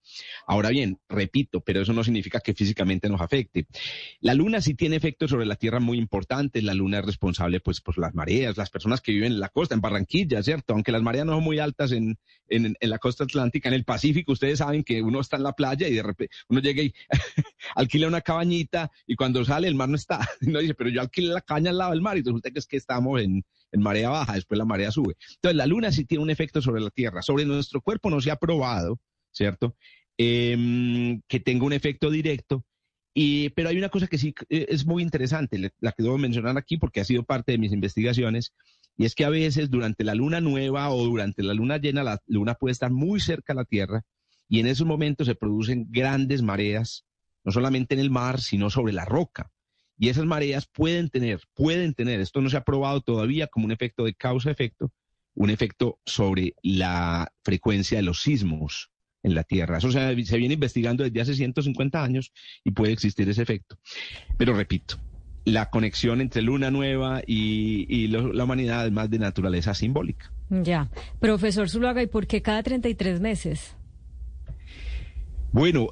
Ahora 0.46 0.70
bien, 0.70 0.98
repito, 1.08 1.60
pero 1.60 1.80
eso 1.82 1.92
no 1.92 2.04
significa 2.04 2.40
que 2.40 2.54
físicamente 2.54 3.08
nos 3.08 3.20
afecte. 3.20 3.66
La 4.20 4.34
luna 4.34 4.60
sí 4.60 4.74
tiene 4.74 4.96
efectos 4.96 5.30
sobre 5.30 5.46
la 5.46 5.56
Tierra 5.56 5.80
muy 5.80 5.98
importantes. 5.98 6.62
La 6.62 6.74
luna 6.74 6.98
es 6.98 7.06
responsable, 7.06 7.60
pues, 7.60 7.80
por 7.80 7.98
las 7.98 8.14
mareas, 8.14 8.56
las 8.56 8.70
personas 8.70 9.00
que 9.00 9.12
viven 9.12 9.32
en 9.32 9.40
la 9.40 9.48
costa, 9.48 9.74
en 9.74 9.80
Barranquilla, 9.80 10.42
¿cierto? 10.42 10.74
Aunque 10.74 10.92
las 10.92 11.02
mareas 11.02 11.26
no 11.26 11.34
son 11.34 11.44
muy 11.44 11.58
altas 11.58 11.92
en, 11.92 12.18
en, 12.48 12.76
la 12.80 12.98
costa 12.98 13.24
atlántica, 13.24 13.68
en 13.68 13.74
el 13.74 13.84
Pacífico, 13.84 14.32
ustedes 14.32 14.58
saben 14.58 14.84
que 14.84 15.02
uno 15.02 15.20
está 15.20 15.36
en 15.36 15.42
la 15.42 15.52
playa 15.52 15.88
y 15.88 15.94
de 15.94 16.02
repente 16.02 16.34
uno 16.48 16.60
llega 16.60 16.82
y 16.82 16.94
alquila 17.74 18.08
una 18.08 18.20
cabañita 18.20 18.90
y 19.06 19.16
cuando 19.16 19.44
sale 19.44 19.68
el 19.68 19.74
mar 19.74 19.88
no 19.88 19.96
está. 19.96 20.28
Y 20.40 20.48
uno 20.50 20.60
dice, 20.60 20.74
pero 20.74 20.90
yo 20.90 21.00
alquilé 21.00 21.32
la 21.32 21.40
caña 21.40 21.70
al 21.70 21.78
lado 21.78 21.90
del 21.92 22.02
mar 22.02 22.16
y 22.16 22.22
resulta 22.22 22.50
que 22.50 22.58
es 22.58 22.66
que 22.66 22.76
estamos 22.76 23.20
en, 23.20 23.44
en 23.72 23.80
marea 23.80 24.10
baja, 24.10 24.34
después 24.34 24.58
la 24.58 24.64
marea 24.64 24.90
sube. 24.90 25.16
Entonces, 25.36 25.56
la 25.56 25.66
luna 25.66 25.92
sí 25.92 26.04
tiene 26.04 26.22
un 26.22 26.30
efecto 26.30 26.62
sobre 26.62 26.80
la 26.80 26.90
Tierra. 26.90 27.22
Sobre 27.22 27.44
nuestro 27.44 27.80
cuerpo 27.80 28.10
no 28.10 28.20
se 28.20 28.30
ha 28.30 28.36
probado, 28.36 28.98
¿cierto? 29.32 29.76
Em, 30.18 31.20
que 31.28 31.40
tenga 31.40 31.66
un 31.66 31.74
efecto 31.74 32.10
directo. 32.10 32.64
Y, 33.12 33.50
pero 33.50 33.68
hay 33.68 33.78
una 33.78 33.90
cosa 33.90 34.06
que 34.06 34.18
sí 34.18 34.34
eh, 34.48 34.66
es 34.68 34.86
muy 34.86 35.02
interesante, 35.02 35.58
la 35.80 35.92
que 35.92 36.02
debo 36.02 36.18
mencionar 36.18 36.56
aquí 36.58 36.78
porque 36.78 37.00
ha 37.00 37.04
sido 37.04 37.22
parte 37.22 37.52
de 37.52 37.58
mis 37.58 37.72
investigaciones, 37.72 38.54
y 38.96 39.04
es 39.04 39.14
que 39.14 39.24
a 39.24 39.30
veces 39.30 39.70
durante 39.70 40.04
la 40.04 40.14
luna 40.14 40.40
nueva 40.40 40.90
o 40.90 41.04
durante 41.04 41.42
la 41.42 41.54
luna 41.54 41.78
llena, 41.78 42.02
la 42.02 42.20
luna 42.26 42.54
puede 42.54 42.72
estar 42.72 42.90
muy 42.90 43.20
cerca 43.20 43.52
a 43.52 43.56
la 43.56 43.64
Tierra 43.64 44.04
y 44.48 44.60
en 44.60 44.66
esos 44.66 44.86
momentos 44.86 45.26
se 45.26 45.34
producen 45.34 45.86
grandes 45.90 46.42
mareas, 46.42 47.04
no 47.44 47.52
solamente 47.52 47.94
en 47.94 48.00
el 48.00 48.10
mar, 48.10 48.40
sino 48.40 48.70
sobre 48.70 48.92
la 48.92 49.04
roca. 49.04 49.50
Y 49.98 50.08
esas 50.08 50.24
mareas 50.24 50.66
pueden 50.66 51.10
tener, 51.10 51.40
pueden 51.54 51.94
tener, 51.94 52.20
esto 52.20 52.40
no 52.40 52.50
se 52.50 52.56
ha 52.56 52.64
probado 52.64 53.00
todavía 53.02 53.48
como 53.48 53.66
un 53.66 53.72
efecto 53.72 54.04
de 54.04 54.14
causa-efecto, 54.14 54.92
un 55.34 55.50
efecto 55.50 55.98
sobre 56.04 56.54
la 56.62 57.32
frecuencia 57.42 57.98
de 57.98 58.02
los 58.02 58.22
sismos 58.22 58.90
en 59.26 59.34
la 59.34 59.42
Tierra. 59.42 59.78
Eso 59.78 59.90
se, 59.90 60.24
se 60.24 60.38
viene 60.38 60.54
investigando 60.54 61.02
desde 61.04 61.20
hace 61.20 61.34
150 61.34 62.02
años 62.02 62.32
y 62.64 62.70
puede 62.70 62.92
existir 62.92 63.28
ese 63.28 63.42
efecto. 63.42 63.76
Pero 64.38 64.54
repito, 64.54 64.98
la 65.44 65.68
conexión 65.68 66.20
entre 66.20 66.42
luna 66.42 66.70
nueva 66.70 67.22
y, 67.26 67.86
y 67.88 68.06
lo- 68.06 68.32
la 68.32 68.44
humanidad 68.44 68.86
es 68.86 68.92
más 68.92 69.10
de 69.10 69.18
naturaleza 69.18 69.74
simbólica. 69.74 70.32
Ya. 70.48 70.88
Profesor 71.20 71.68
Zuluaga, 71.68 72.02
¿y 72.02 72.06
por 72.06 72.26
qué 72.28 72.40
cada 72.40 72.62
33 72.62 73.20
meses? 73.20 73.76
Bueno, 75.52 75.88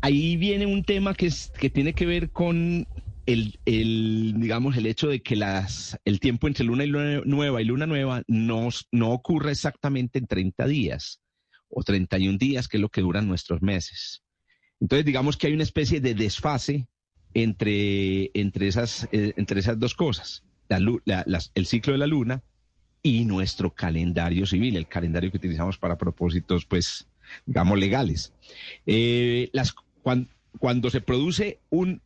ahí 0.00 0.36
viene 0.36 0.66
un 0.66 0.82
tema 0.84 1.14
que, 1.14 1.26
es, 1.26 1.52
que 1.58 1.70
tiene 1.70 1.92
que 1.94 2.06
ver 2.06 2.30
con 2.30 2.86
el, 3.26 3.58
el, 3.64 4.34
digamos, 4.36 4.76
el 4.76 4.86
hecho 4.86 5.08
de 5.08 5.20
que 5.22 5.36
las, 5.36 5.98
el 6.04 6.20
tiempo 6.20 6.46
entre 6.48 6.64
luna 6.64 6.84
y 6.84 6.88
luna 6.88 7.20
nueva 7.24 7.62
y 7.62 7.64
luna 7.64 7.86
nueva 7.86 8.22
no, 8.26 8.68
no 8.92 9.10
ocurre 9.12 9.52
exactamente 9.52 10.18
en 10.18 10.26
30 10.26 10.66
días 10.66 11.20
o 11.68 11.82
31 11.82 12.38
días, 12.38 12.68
que 12.68 12.76
es 12.76 12.80
lo 12.80 12.88
que 12.88 13.00
duran 13.00 13.26
nuestros 13.28 13.62
meses. 13.62 14.22
Entonces, 14.80 15.04
digamos 15.04 15.36
que 15.36 15.46
hay 15.46 15.54
una 15.54 15.62
especie 15.62 16.00
de 16.00 16.14
desfase 16.14 16.86
entre, 17.34 18.30
entre, 18.34 18.68
esas, 18.68 19.08
eh, 19.12 19.32
entre 19.36 19.60
esas 19.60 19.78
dos 19.78 19.94
cosas, 19.94 20.44
el 20.68 21.66
ciclo 21.66 21.92
de 21.92 21.98
la 21.98 22.06
luna 22.06 22.42
y 23.02 23.24
nuestro 23.24 23.74
calendario 23.74 24.46
civil, 24.46 24.76
el 24.76 24.88
calendario 24.88 25.30
que 25.30 25.36
utilizamos 25.36 25.78
para 25.78 25.96
propósitos, 25.98 26.64
pues, 26.64 27.06
digamos, 27.44 27.78
legales. 27.78 28.32
Eh, 28.86 29.48
las, 29.52 29.74
cuan- 30.02 30.28
cuando 30.58 30.90
se 30.90 31.00
produce 31.00 31.60
un, 31.70 32.00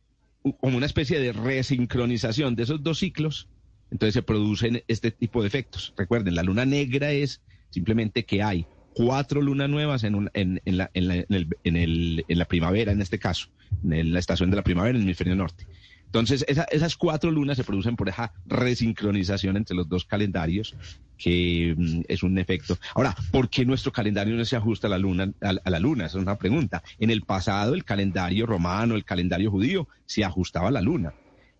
como 0.59 0.77
una 0.77 0.85
especie 0.85 1.19
de 1.19 1.33
resincronización 1.33 2.55
de 2.55 2.63
esos 2.63 2.83
dos 2.83 2.99
ciclos, 2.99 3.47
entonces 3.89 4.13
se 4.13 4.21
producen 4.23 4.83
este 4.87 5.11
tipo 5.11 5.41
de 5.41 5.47
efectos. 5.47 5.93
Recuerden, 5.97 6.35
la 6.35 6.43
luna 6.43 6.65
negra 6.65 7.11
es 7.11 7.41
simplemente 7.69 8.25
que 8.25 8.43
hay 8.43 8.65
cuatro 8.93 9.41
lunas 9.41 9.69
nuevas 9.69 10.03
en, 10.03 10.15
un- 10.15 10.29
en, 10.33 10.61
en 10.65 10.77
la, 10.77 10.89
en, 10.93 11.07
la, 11.07 11.15
en 11.15 11.25
el- 11.29 11.47
en 11.63 11.75
el- 11.77 12.25
en 12.27 12.37
la 12.37 12.45
primavera, 12.45 12.91
en 12.91 13.01
este 13.01 13.19
caso, 13.19 13.47
en 13.83 14.13
la 14.13 14.19
estación 14.19 14.49
de 14.49 14.55
la 14.57 14.63
primavera 14.63 14.91
en 14.91 14.97
el 14.97 15.03
hemisferio 15.03 15.35
norte. 15.35 15.65
Entonces, 16.05 16.43
esa- 16.47 16.65
esas 16.71 16.97
cuatro 16.97 17.31
lunas 17.31 17.55
se 17.57 17.63
producen 17.63 17.95
por 17.95 18.09
esa 18.09 18.33
resincronización 18.45 19.55
entre 19.57 19.75
los 19.75 19.87
dos 19.87 20.05
calendarios, 20.05 20.75
que 21.17 21.73
mm, 21.77 22.01
es 22.07 22.23
un 22.23 22.37
efecto. 22.37 22.77
Ahora, 22.95 23.15
¿por 23.31 23.49
qué 23.49 23.65
nuestro 23.65 23.91
calendario 23.91 24.35
no 24.35 24.43
se 24.43 24.55
ajusta 24.57 24.87
a 24.87 24.89
la 24.89 24.97
luna? 24.97 25.31
A, 25.41 25.53
a 25.63 25.69
la 25.69 25.79
luna, 25.79 26.07
esa 26.07 26.17
es 26.17 26.23
una 26.23 26.37
pregunta. 26.37 26.81
En 26.99 27.11
el 27.11 27.21
pasado, 27.21 27.75
el 27.75 27.85
calendario 27.85 28.45
romano, 28.45 28.95
el 28.95 29.05
calendario 29.05 29.51
judío, 29.51 29.87
se 30.05 30.25
ajustaba 30.25 30.67
a 30.67 30.71
la 30.71 30.81
luna. 30.81 31.13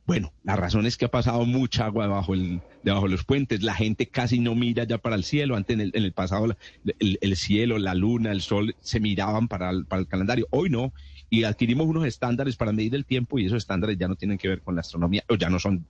Bueno, 0.05 0.33
la 0.43 0.55
razón 0.55 0.85
es 0.85 0.97
que 0.97 1.05
ha 1.05 1.11
pasado 1.11 1.45
mucha 1.45 1.85
agua 1.85 2.05
debajo, 2.05 2.33
debajo 2.83 3.05
de 3.05 3.11
los 3.11 3.23
puentes. 3.23 3.63
La 3.63 3.75
gente 3.75 4.07
casi 4.07 4.39
no 4.39 4.55
mira 4.55 4.83
ya 4.83 4.97
para 4.97 5.15
el 5.15 5.23
cielo. 5.23 5.55
Antes 5.55 5.75
en 5.75 5.81
el, 5.81 5.91
en 5.93 6.03
el 6.03 6.11
pasado 6.11 6.55
el, 6.99 7.17
el, 7.21 7.35
cielo, 7.37 7.77
la 7.77 7.93
luna, 7.93 8.31
el 8.31 8.41
sol 8.41 8.75
se 8.81 8.99
miraban 8.99 9.47
para 9.47 9.69
el, 9.69 9.85
para 9.85 10.01
el 10.01 10.07
calendario. 10.07 10.47
Hoy 10.49 10.69
no. 10.69 10.93
Y 11.29 11.43
adquirimos 11.43 11.87
unos 11.87 12.05
estándares 12.05 12.57
para 12.57 12.73
medir 12.73 12.93
el 12.95 13.05
tiempo 13.05 13.39
y 13.39 13.45
esos 13.45 13.59
estándares 13.59 13.97
ya 13.97 14.07
no 14.07 14.15
tienen 14.15 14.37
que 14.37 14.49
ver 14.49 14.61
con 14.61 14.75
la 14.75 14.81
astronomía 14.81 15.23
o 15.29 15.35
ya 15.35 15.49
no 15.49 15.59
son, 15.59 15.85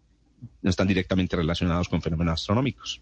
no 0.62 0.70
están 0.70 0.88
directamente 0.88 1.36
relacionados 1.36 1.90
con 1.90 2.02
fenómenos 2.02 2.34
astronómicos. 2.34 3.02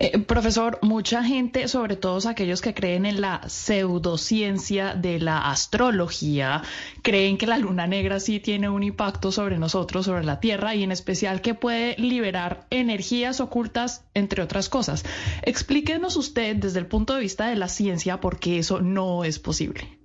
Eh, 0.00 0.18
profesor, 0.20 0.78
mucha 0.82 1.24
gente, 1.24 1.66
sobre 1.66 1.96
todo 1.96 2.28
aquellos 2.28 2.60
que 2.60 2.74
creen 2.74 3.04
en 3.04 3.20
la 3.20 3.48
pseudociencia 3.48 4.94
de 4.94 5.18
la 5.18 5.50
astrología, 5.50 6.62
creen 7.02 7.36
que 7.36 7.46
la 7.46 7.58
luna 7.58 7.86
negra 7.86 8.20
sí 8.20 8.38
tiene 8.38 8.68
un 8.68 8.82
impacto 8.82 9.32
sobre 9.32 9.58
nosotros, 9.58 10.06
sobre 10.06 10.24
la 10.24 10.40
Tierra, 10.40 10.74
y 10.74 10.84
en 10.84 10.92
especial 10.92 11.40
que 11.40 11.54
puede 11.54 11.96
liberar 11.96 12.66
energías 12.70 13.40
ocultas, 13.40 14.04
entre 14.14 14.42
otras 14.42 14.68
cosas. 14.68 15.04
Explíquenos 15.42 16.16
usted 16.16 16.56
desde 16.56 16.78
el 16.78 16.86
punto 16.86 17.14
de 17.14 17.20
vista 17.20 17.48
de 17.48 17.56
la 17.56 17.68
ciencia 17.68 18.20
por 18.20 18.38
qué 18.38 18.58
eso 18.58 18.80
no 18.80 19.24
es 19.24 19.38
posible. 19.38 19.98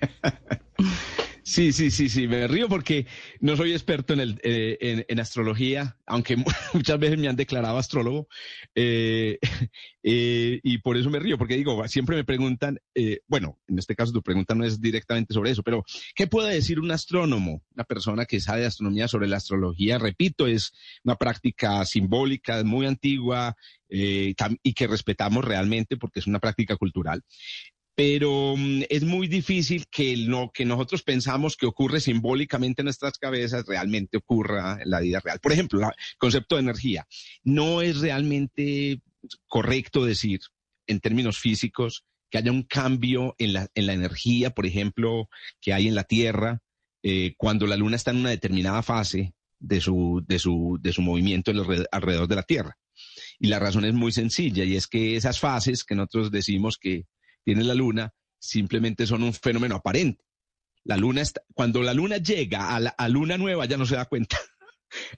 Sí, 1.48 1.72
sí, 1.72 1.90
sí, 1.90 2.10
sí, 2.10 2.28
me 2.28 2.46
río 2.46 2.68
porque 2.68 3.06
no 3.40 3.56
soy 3.56 3.72
experto 3.72 4.12
en, 4.12 4.20
el, 4.20 4.40
eh, 4.44 5.06
en, 5.08 5.18
astrología, 5.18 5.96
aunque 6.04 6.36
muchas 6.74 6.98
veces 6.98 7.18
me 7.18 7.26
han 7.26 7.36
declarado 7.36 7.78
astrólogo, 7.78 8.28
eh, 8.74 9.38
eh, 10.02 10.60
y 10.62 10.76
por 10.76 10.98
eso 10.98 11.08
me 11.08 11.18
río, 11.18 11.38
porque 11.38 11.56
digo, 11.56 11.88
siempre 11.88 12.16
me 12.16 12.24
preguntan, 12.24 12.78
bueno, 13.26 13.58
en 13.66 13.78
este 13.78 13.96
caso 13.96 14.12
tu 14.12 14.22
pregunta 14.22 14.54
no 14.54 14.62
es 14.62 14.78
directamente 14.78 15.32
sobre 15.32 15.50
eso, 15.50 15.62
pero 15.62 15.84
¿qué 16.14 16.26
puede 16.26 16.52
decir 16.52 16.80
un 16.80 16.90
astrónomo, 16.90 17.62
una 17.74 17.84
persona 17.84 18.26
que 18.26 18.40
sabe 18.40 18.60
de 18.60 18.66
astronomía 18.66 19.08
sobre 19.08 19.26
la 19.26 19.38
astrología? 19.38 19.96
Repito, 19.96 20.46
es 20.46 20.74
una 21.02 21.16
práctica 21.16 21.82
simbólica, 21.86 22.62
muy 22.62 22.84
antigua, 22.84 23.56
y 23.88 24.34
que 24.74 24.86
respetamos 24.86 25.42
realmente 25.42 25.96
porque 25.96 26.20
es 26.20 26.26
una 26.26 26.40
práctica 26.40 26.76
cultural 26.76 27.24
pero 27.98 28.54
mm, 28.56 28.82
es 28.90 29.02
muy 29.02 29.26
difícil 29.26 29.88
que 29.90 30.16
lo 30.16 30.52
que 30.54 30.64
nosotros 30.64 31.02
pensamos 31.02 31.56
que 31.56 31.66
ocurre 31.66 31.98
simbólicamente 31.98 32.82
en 32.82 32.84
nuestras 32.84 33.18
cabezas 33.18 33.66
realmente 33.66 34.18
ocurra 34.18 34.78
en 34.80 34.88
la 34.88 35.00
vida 35.00 35.18
real. 35.18 35.40
Por 35.40 35.50
ejemplo, 35.50 35.80
el 35.80 35.92
concepto 36.16 36.54
de 36.54 36.60
energía. 36.60 37.08
No 37.42 37.82
es 37.82 37.98
realmente 37.98 39.02
correcto 39.48 40.04
decir, 40.04 40.38
en 40.86 41.00
términos 41.00 41.40
físicos, 41.40 42.04
que 42.30 42.38
haya 42.38 42.52
un 42.52 42.62
cambio 42.62 43.34
en 43.36 43.54
la, 43.54 43.66
en 43.74 43.86
la 43.88 43.94
energía, 43.94 44.50
por 44.50 44.66
ejemplo, 44.66 45.28
que 45.60 45.72
hay 45.72 45.88
en 45.88 45.96
la 45.96 46.04
Tierra 46.04 46.60
eh, 47.02 47.34
cuando 47.36 47.66
la 47.66 47.74
Luna 47.74 47.96
está 47.96 48.12
en 48.12 48.18
una 48.18 48.30
determinada 48.30 48.84
fase 48.84 49.34
de 49.58 49.80
su, 49.80 50.24
de 50.24 50.38
su, 50.38 50.78
de 50.80 50.92
su 50.92 51.02
movimiento 51.02 51.50
alrededor 51.90 52.28
de 52.28 52.36
la 52.36 52.44
Tierra. 52.44 52.78
Y 53.40 53.48
la 53.48 53.58
razón 53.58 53.84
es 53.84 53.94
muy 53.94 54.12
sencilla, 54.12 54.62
y 54.62 54.76
es 54.76 54.86
que 54.86 55.16
esas 55.16 55.40
fases 55.40 55.82
que 55.82 55.96
nosotros 55.96 56.30
decimos 56.30 56.78
que 56.78 57.06
tiene 57.44 57.64
la 57.64 57.74
luna 57.74 58.12
simplemente 58.38 59.06
son 59.06 59.22
un 59.22 59.34
fenómeno 59.34 59.76
aparente. 59.76 60.24
La 60.84 60.96
luna 60.96 61.22
está, 61.22 61.42
cuando 61.54 61.82
la 61.82 61.92
luna 61.92 62.18
llega 62.18 62.74
a 62.74 62.80
la 62.80 63.08
luna 63.08 63.36
nueva 63.36 63.66
ya 63.66 63.76
no 63.76 63.86
se 63.86 63.96
da 63.96 64.06
cuenta. 64.06 64.38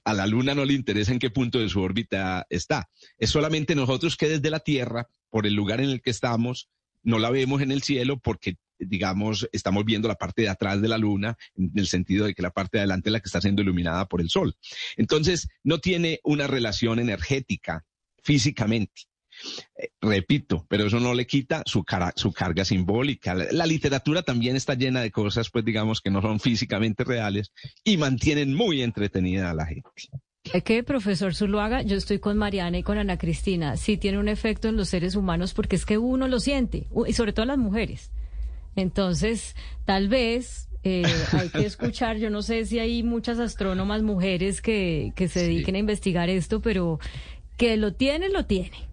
A 0.03 0.13
la 0.13 0.27
luna 0.27 0.53
no 0.53 0.65
le 0.65 0.73
interesa 0.73 1.11
en 1.11 1.19
qué 1.19 1.29
punto 1.29 1.59
de 1.59 1.69
su 1.69 1.81
órbita 1.81 2.45
está. 2.49 2.89
Es 3.17 3.29
solamente 3.29 3.75
nosotros 3.75 4.17
que 4.17 4.27
desde 4.27 4.49
la 4.49 4.59
Tierra, 4.59 5.07
por 5.29 5.47
el 5.47 5.53
lugar 5.53 5.79
en 5.79 5.89
el 5.89 6.01
que 6.01 6.09
estamos, 6.09 6.69
no 7.03 7.19
la 7.19 7.29
vemos 7.29 7.61
en 7.61 7.71
el 7.71 7.81
cielo 7.81 8.19
porque, 8.19 8.57
digamos, 8.77 9.47
estamos 9.51 9.85
viendo 9.85 10.07
la 10.07 10.15
parte 10.15 10.43
de 10.43 10.49
atrás 10.49 10.81
de 10.81 10.87
la 10.87 10.97
luna, 10.97 11.37
en 11.55 11.71
el 11.75 11.87
sentido 11.87 12.25
de 12.25 12.33
que 12.33 12.41
la 12.41 12.51
parte 12.51 12.77
de 12.77 12.81
adelante 12.81 13.09
es 13.09 13.13
la 13.13 13.19
que 13.19 13.27
está 13.27 13.41
siendo 13.41 13.61
iluminada 13.61 14.07
por 14.07 14.21
el 14.21 14.29
sol. 14.29 14.55
Entonces, 14.97 15.47
no 15.63 15.79
tiene 15.79 16.19
una 16.23 16.47
relación 16.47 16.99
energética 16.99 17.85
físicamente. 18.21 19.03
Eh, 19.77 19.89
repito, 20.01 20.65
pero 20.67 20.85
eso 20.85 20.99
no 20.99 21.13
le 21.13 21.25
quita 21.25 21.63
su, 21.65 21.83
su 22.15 22.31
carga 22.31 22.65
simbólica. 22.65 23.33
La, 23.33 23.65
literatura 23.65 24.23
también 24.23 24.55
está 24.55 24.73
llena 24.73 25.01
de 25.01 25.11
cosas, 25.11 25.49
pues 25.49 25.63
digamos, 25.65 26.01
que 26.01 26.09
no 26.09 26.21
son 26.21 26.39
físicamente 26.39 27.03
reales 27.03 27.51
y 27.83 27.97
mantienen 27.97 28.53
muy 28.53 28.81
entretenida 28.81 29.49
a 29.49 29.53
la 29.53 29.65
gente. 29.65 29.89
Es 30.53 30.63
que, 30.63 30.83
profesor 30.83 31.35
Zuluaga, 31.35 31.83
yo 31.83 31.95
estoy 31.95 32.19
con 32.19 32.37
Mariana 32.37 32.79
y 32.79 32.83
con 32.83 32.97
Ana 32.97 33.17
Cristina. 33.17 33.77
Sí 33.77 33.97
tiene 33.97 34.17
un 34.17 34.27
efecto 34.27 34.67
en 34.67 34.75
los 34.75 34.89
seres 34.89 35.15
humanos 35.15 35.53
porque 35.53 35.75
es 35.75 35.85
que 35.85 35.97
uno 35.97 36.27
lo 36.27 36.39
siente, 36.39 36.87
y 37.07 37.13
sobre 37.13 37.33
todo 37.33 37.45
las 37.45 37.57
mujeres. 37.57 38.11
Entonces, 38.75 39.55
tal 39.85 40.07
vez 40.07 40.69
eh, 40.83 41.03
hay 41.33 41.49
que 41.49 41.65
escuchar, 41.65 42.17
yo 42.17 42.29
no 42.29 42.41
sé 42.41 42.65
si 42.65 42.79
hay 42.79 43.03
muchas 43.03 43.39
astrónomas 43.39 44.01
mujeres 44.01 44.61
que, 44.61 45.13
que 45.15 45.27
se 45.27 45.43
dediquen 45.43 45.75
a 45.75 45.79
investigar 45.79 46.29
esto, 46.29 46.61
pero 46.61 46.99
que 47.57 47.77
lo 47.77 47.93
tiene, 47.93 48.29
lo 48.29 48.45
tiene. 48.45 48.90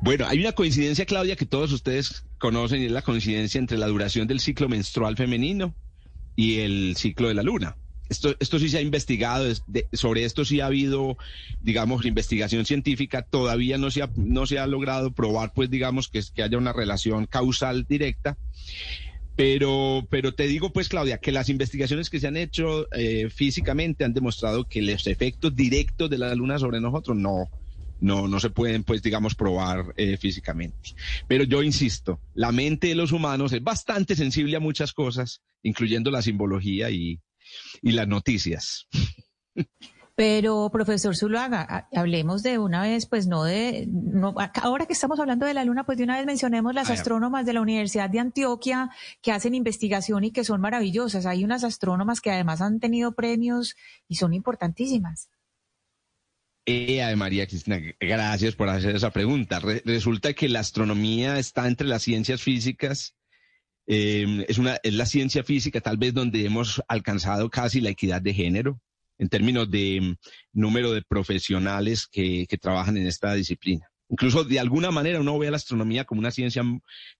Bueno, 0.00 0.26
hay 0.26 0.38
una 0.38 0.52
coincidencia, 0.52 1.06
Claudia, 1.06 1.36
que 1.36 1.46
todos 1.46 1.72
ustedes 1.72 2.24
conocen 2.38 2.82
y 2.82 2.86
es 2.86 2.92
la 2.92 3.02
coincidencia 3.02 3.58
entre 3.58 3.78
la 3.78 3.86
duración 3.86 4.26
del 4.26 4.40
ciclo 4.40 4.68
menstrual 4.68 5.16
femenino 5.16 5.74
y 6.36 6.58
el 6.58 6.94
ciclo 6.96 7.28
de 7.28 7.34
la 7.34 7.42
luna. 7.42 7.76
Esto, 8.08 8.36
esto 8.38 8.60
sí 8.60 8.68
se 8.68 8.78
ha 8.78 8.82
investigado, 8.82 9.52
sobre 9.92 10.24
esto 10.24 10.44
sí 10.44 10.60
ha 10.60 10.66
habido, 10.66 11.16
digamos, 11.60 12.04
investigación 12.04 12.64
científica, 12.64 13.22
todavía 13.22 13.78
no 13.78 13.90
se 13.90 14.02
ha, 14.02 14.10
no 14.16 14.46
se 14.46 14.60
ha 14.60 14.66
logrado 14.68 15.12
probar, 15.12 15.52
pues, 15.54 15.70
digamos, 15.70 16.08
que, 16.08 16.22
que 16.32 16.42
haya 16.42 16.58
una 16.58 16.72
relación 16.72 17.26
causal 17.26 17.84
directa. 17.88 18.38
Pero, 19.34 20.06
pero 20.08 20.34
te 20.34 20.46
digo, 20.46 20.72
pues, 20.72 20.88
Claudia, 20.88 21.18
que 21.18 21.32
las 21.32 21.48
investigaciones 21.48 22.08
que 22.08 22.20
se 22.20 22.28
han 22.28 22.36
hecho 22.36 22.86
eh, 22.92 23.28
físicamente 23.28 24.04
han 24.04 24.14
demostrado 24.14 24.68
que 24.68 24.82
los 24.82 25.06
efectos 25.08 25.56
directos 25.56 26.08
de 26.08 26.18
la 26.18 26.34
luna 26.34 26.58
sobre 26.58 26.80
nosotros 26.80 27.16
no, 27.16 27.50
no, 28.00 28.28
no 28.28 28.40
se 28.40 28.50
pueden, 28.50 28.84
pues, 28.84 29.02
digamos, 29.02 29.34
probar 29.34 29.94
eh, 29.96 30.16
físicamente. 30.16 30.94
Pero 31.26 31.44
yo 31.44 31.62
insisto, 31.62 32.20
la 32.34 32.52
mente 32.52 32.88
de 32.88 32.94
los 32.94 33.12
humanos 33.12 33.52
es 33.52 33.62
bastante 33.62 34.16
sensible 34.16 34.56
a 34.56 34.60
muchas 34.60 34.92
cosas, 34.92 35.42
incluyendo 35.62 36.10
la 36.10 36.22
simbología 36.22 36.90
y, 36.90 37.20
y 37.82 37.92
las 37.92 38.08
noticias. 38.08 38.86
Pero, 40.16 40.70
profesor 40.72 41.14
Zuluaga, 41.14 41.88
hablemos 41.94 42.42
de 42.42 42.58
una 42.58 42.80
vez, 42.80 43.04
pues 43.04 43.26
no 43.26 43.44
de, 43.44 43.86
no, 43.86 44.34
ahora 44.62 44.86
que 44.86 44.94
estamos 44.94 45.20
hablando 45.20 45.44
de 45.44 45.52
la 45.52 45.62
luna, 45.62 45.84
pues 45.84 45.98
de 45.98 46.04
una 46.04 46.16
vez 46.16 46.24
mencionemos 46.24 46.74
las 46.74 46.88
astrónomas 46.88 47.44
de 47.44 47.52
la 47.52 47.60
Universidad 47.60 48.08
de 48.08 48.20
Antioquia 48.20 48.88
que 49.20 49.32
hacen 49.32 49.54
investigación 49.54 50.24
y 50.24 50.30
que 50.30 50.42
son 50.42 50.62
maravillosas. 50.62 51.26
Hay 51.26 51.44
unas 51.44 51.64
astrónomas 51.64 52.22
que 52.22 52.30
además 52.30 52.62
han 52.62 52.80
tenido 52.80 53.12
premios 53.12 53.76
y 54.08 54.14
son 54.14 54.32
importantísimas. 54.32 55.28
Eh, 56.68 57.14
María 57.14 57.46
Cristina, 57.46 57.80
gracias 58.00 58.56
por 58.56 58.68
hacer 58.68 58.96
esa 58.96 59.12
pregunta. 59.12 59.60
resulta 59.84 60.32
que 60.32 60.48
la 60.48 60.58
astronomía 60.58 61.38
está 61.38 61.68
entre 61.68 61.86
las 61.86 62.02
ciencias 62.02 62.42
físicas. 62.42 63.14
Em, 63.86 64.44
es, 64.48 64.58
una, 64.58 64.80
es 64.82 64.94
la 64.94 65.06
ciencia 65.06 65.44
física 65.44 65.80
tal 65.80 65.96
vez 65.96 66.12
donde 66.12 66.44
hemos 66.44 66.82
alcanzado 66.88 67.48
casi 67.50 67.80
la 67.80 67.90
equidad 67.90 68.20
de 68.20 68.34
género 68.34 68.80
en 69.16 69.28
términos 69.28 69.70
de 69.70 69.96
em, 69.96 70.16
número 70.52 70.90
de 70.90 71.02
profesionales 71.02 72.08
que, 72.10 72.46
que 72.48 72.58
trabajan 72.58 72.96
en 72.96 73.06
esta 73.06 73.32
disciplina. 73.34 73.88
Incluso 74.08 74.42
de 74.42 74.58
alguna 74.58 74.90
manera 74.90 75.20
uno 75.20 75.38
ve 75.38 75.46
a 75.46 75.52
la 75.52 75.58
astronomía 75.58 76.04
como 76.04 76.18
una 76.18 76.32
ciencia, 76.32 76.64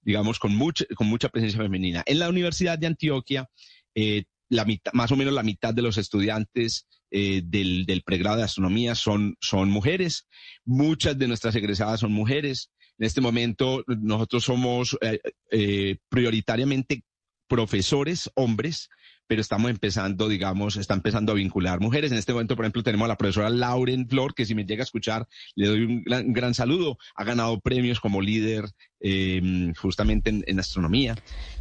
digamos, 0.00 0.40
con 0.40 0.56
mucha, 0.56 0.84
con 0.96 1.06
mucha 1.06 1.28
presencia 1.28 1.60
femenina. 1.60 2.02
En 2.06 2.18
la 2.18 2.28
Universidad 2.28 2.80
de 2.80 2.88
Antioquia 2.88 3.48
eh, 3.94 4.24
la 4.48 4.64
mitad, 4.64 4.92
más 4.92 5.12
o 5.12 5.16
menos 5.16 5.34
la 5.34 5.42
mitad 5.44 5.72
de 5.72 5.82
los 5.82 5.98
estudiantes 5.98 6.86
eh, 7.10 7.42
del, 7.44 7.86
del, 7.86 8.02
pregrado 8.02 8.38
de 8.38 8.42
astronomía 8.42 8.94
son, 8.94 9.36
son 9.40 9.70
mujeres. 9.70 10.26
Muchas 10.64 11.18
de 11.18 11.28
nuestras 11.28 11.54
egresadas 11.54 12.00
son 12.00 12.12
mujeres. 12.12 12.70
En 12.98 13.06
este 13.06 13.20
momento 13.20 13.84
nosotros 13.86 14.44
somos 14.44 14.96
eh, 15.00 15.20
eh, 15.50 15.98
prioritariamente 16.08 17.04
profesores 17.48 18.30
hombres, 18.34 18.88
pero 19.28 19.40
estamos 19.40 19.70
empezando, 19.70 20.28
digamos, 20.28 20.76
está 20.76 20.94
empezando 20.94 21.32
a 21.32 21.36
vincular 21.36 21.80
mujeres. 21.80 22.10
En 22.10 22.18
este 22.18 22.32
momento, 22.32 22.56
por 22.56 22.64
ejemplo, 22.64 22.82
tenemos 22.82 23.04
a 23.04 23.08
la 23.08 23.16
profesora 23.16 23.50
Lauren 23.50 24.08
Flor, 24.08 24.34
que 24.34 24.46
si 24.46 24.54
me 24.54 24.64
llega 24.64 24.82
a 24.82 24.84
escuchar, 24.84 25.28
le 25.54 25.66
doy 25.68 25.82
un 25.84 26.02
gran, 26.04 26.54
saludo. 26.54 26.96
Ha 27.14 27.24
ganado 27.24 27.60
premios 27.60 28.00
como 28.00 28.20
líder 28.20 28.66
justamente 29.76 30.42
en 30.46 30.58
astronomía. 30.58 31.16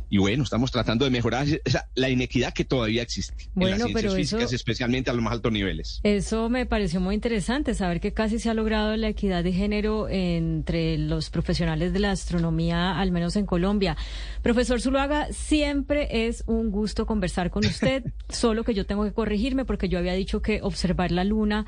Y 0.10 0.18
bueno, 0.18 0.44
estamos 0.44 0.72
tratando 0.72 1.06
de 1.06 1.12
mejorar 1.12 1.48
la 1.96 2.10
inequidad 2.10 2.54
que 2.54 2.64
todavía 2.64 3.02
existe 3.02 3.50
en 3.56 3.72
las 3.72 3.82
ciencias 3.82 4.14
físicas, 4.14 4.54
especialmente 4.54 5.10
a 5.10 5.14
los 5.14 5.24
más 5.24 5.34
altos 5.34 5.52
niveles. 5.52 6.00
Eso 6.04 6.50
me 6.50 6.66
pareció 6.66 7.00
muy 7.00 7.16
interesante, 7.16 7.74
saber 7.74 8.00
que 8.00 8.14
casi 8.14 8.40
se 8.40 8.50
ha 8.50 8.54
logrado 8.54 8.96
la 8.96 9.08
equidad 9.08 9.44
de 9.44 9.52
género 9.52 10.08
entre 10.10 10.98
los 10.98 11.30
profesionales 11.30 11.94
de 11.94 12.00
la 12.00 12.12
astronomía, 12.12 13.00
al 13.00 13.12
menos 13.12 13.36
en 13.36 13.46
Colombia. 13.46 13.98
Profesor 14.42 14.82
Zuluaga, 14.82 15.28
siempre 15.32 16.28
es 16.28 16.44
un 16.46 16.72
gusto 16.72 17.06
conversar 17.06 17.50
con 17.50 17.66
usted, 17.66 18.04
solo 18.30 18.64
que 18.64 18.74
yo 18.74 18.86
tengo 18.86 19.04
que 19.04 19.14
corregirme 19.14 19.66
porque 19.66 19.90
yo 19.90 19.98
había 19.98 20.14
dicho 20.14 20.42
que 20.42 20.60
observar 20.62 21.12
la 21.12 21.24
luna 21.24 21.66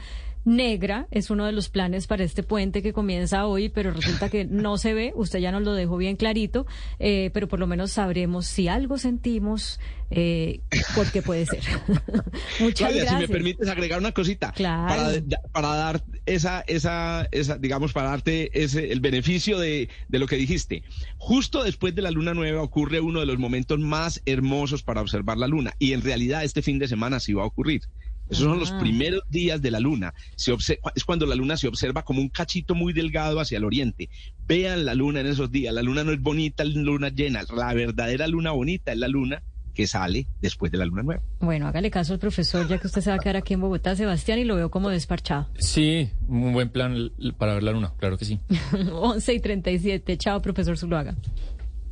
negra 0.47 1.07
es 1.11 1.29
uno 1.29 1.45
de 1.45 1.51
los 1.51 1.67
planes 1.69 2.07
para 2.07 2.23
este 2.23 2.41
puente 2.41 2.81
que 2.81 2.93
comienza 2.93 3.45
hoy, 3.45 3.67
pero 3.69 3.91
resulta 3.91 4.29
que 4.29 4.45
no 4.45 4.77
se 4.77 4.93
ve. 4.93 5.11
Usted 5.15 5.39
ya 5.39 5.51
nos 5.51 5.63
lo 5.63 5.73
dejó 5.73 5.97
bien 5.97 6.15
clarito, 6.15 6.65
eh, 6.99 7.29
pero 7.33 7.47
por 7.47 7.59
lo 7.59 7.67
menos 7.67 7.91
sabremos 7.91 8.47
si 8.47 8.69
algo 8.69 8.97
sentimos, 8.97 9.79
eh, 10.09 10.61
porque 10.95 11.21
puede 11.21 11.45
ser. 11.45 11.59
Muchas 12.59 12.87
Claudia, 12.89 13.03
gracias. 13.03 13.21
si 13.21 13.27
me 13.27 13.27
permites 13.27 13.67
agregar 13.67 13.99
una 13.99 14.13
cosita 14.13 14.53
Claro. 14.53 14.87
para, 14.87 15.41
para 15.51 15.67
dar 15.75 16.03
esa, 16.25 16.61
esa, 16.61 17.27
esa, 17.31 17.57
digamos, 17.57 17.91
para 17.91 18.09
darte 18.11 18.49
ese, 18.63 18.91
el 18.93 19.01
beneficio 19.01 19.59
de, 19.59 19.89
de 20.07 20.19
lo 20.19 20.27
que 20.27 20.37
dijiste. 20.37 20.83
Justo 21.17 21.63
después 21.63 21.93
de 21.93 22.01
la 22.01 22.11
luna 22.11 22.33
nueva 22.33 22.61
ocurre 22.61 23.01
uno 23.01 23.19
de 23.19 23.25
los 23.25 23.37
momentos 23.37 23.79
más 23.79 24.21
hermosos 24.25 24.81
para 24.81 25.01
observar 25.01 25.37
la 25.37 25.47
luna 25.47 25.73
y 25.77 25.91
en 25.91 26.01
realidad 26.01 26.45
este 26.45 26.61
fin 26.61 26.79
de 26.79 26.87
semana 26.87 27.19
sí 27.19 27.33
va 27.33 27.43
a 27.43 27.47
ocurrir. 27.47 27.81
Esos 28.29 28.43
son 28.45 28.59
los 28.59 28.71
Ah. 28.71 28.79
primeros 28.79 29.21
días 29.29 29.61
de 29.61 29.71
la 29.71 29.79
luna. 29.79 30.13
Se 30.35 30.53
es 30.95 31.03
cuando 31.05 31.25
la 31.25 31.35
luna 31.35 31.55
se 31.57 31.67
observa 31.67 32.03
como 32.03 32.21
un 32.21 32.29
cachito 32.29 32.75
muy 32.75 32.93
delgado 32.93 33.39
hacia 33.39 33.57
el 33.57 33.63
oriente. 33.63 34.09
Vean 34.47 34.85
la 34.85 34.95
luna 34.95 35.21
en 35.21 35.27
esos 35.27 35.51
días. 35.51 35.73
La 35.73 35.81
luna 35.83 36.03
no 36.03 36.11
es 36.11 36.21
bonita, 36.21 36.63
la 36.63 36.81
luna 36.81 37.09
llena. 37.09 37.43
La 37.55 37.73
verdadera 37.73 38.27
luna 38.27 38.51
bonita 38.51 38.91
es 38.91 38.97
la 38.97 39.07
luna 39.07 39.41
que 39.73 39.85
sale 39.85 40.27
después 40.41 40.71
de 40.71 40.79
la 40.79 40.85
luna 40.85 41.03
nueva. 41.03 41.21
Bueno, 41.39 41.67
hágale 41.67 41.91
caso 41.91 42.11
al 42.13 42.19
profesor, 42.19 42.67
ya 42.67 42.79
que 42.79 42.87
usted 42.87 42.99
se 43.01 43.11
va 43.11 43.17
a 43.17 43.19
quedar 43.19 43.35
aquí 43.37 43.53
en 43.53 43.61
Bogotá, 43.61 43.95
Sebastián, 43.95 44.39
y 44.39 44.43
lo 44.43 44.55
veo 44.55 44.71
como 44.71 44.89
desparchado. 44.89 45.47
Sí, 45.59 46.09
un 46.27 46.51
buen 46.51 46.69
plan 46.69 47.11
para 47.37 47.53
ver 47.53 47.61
la 47.61 47.71
luna, 47.73 47.93
claro 47.99 48.17
que 48.17 48.25
sí. 48.25 48.39
11 48.91 49.33
y 49.35 49.39
37. 49.39 50.17
Chao, 50.17 50.41
profesor 50.41 50.77
Zuluaga. 50.79 51.15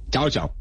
Chao, 0.09 0.29
chao. 0.31 0.51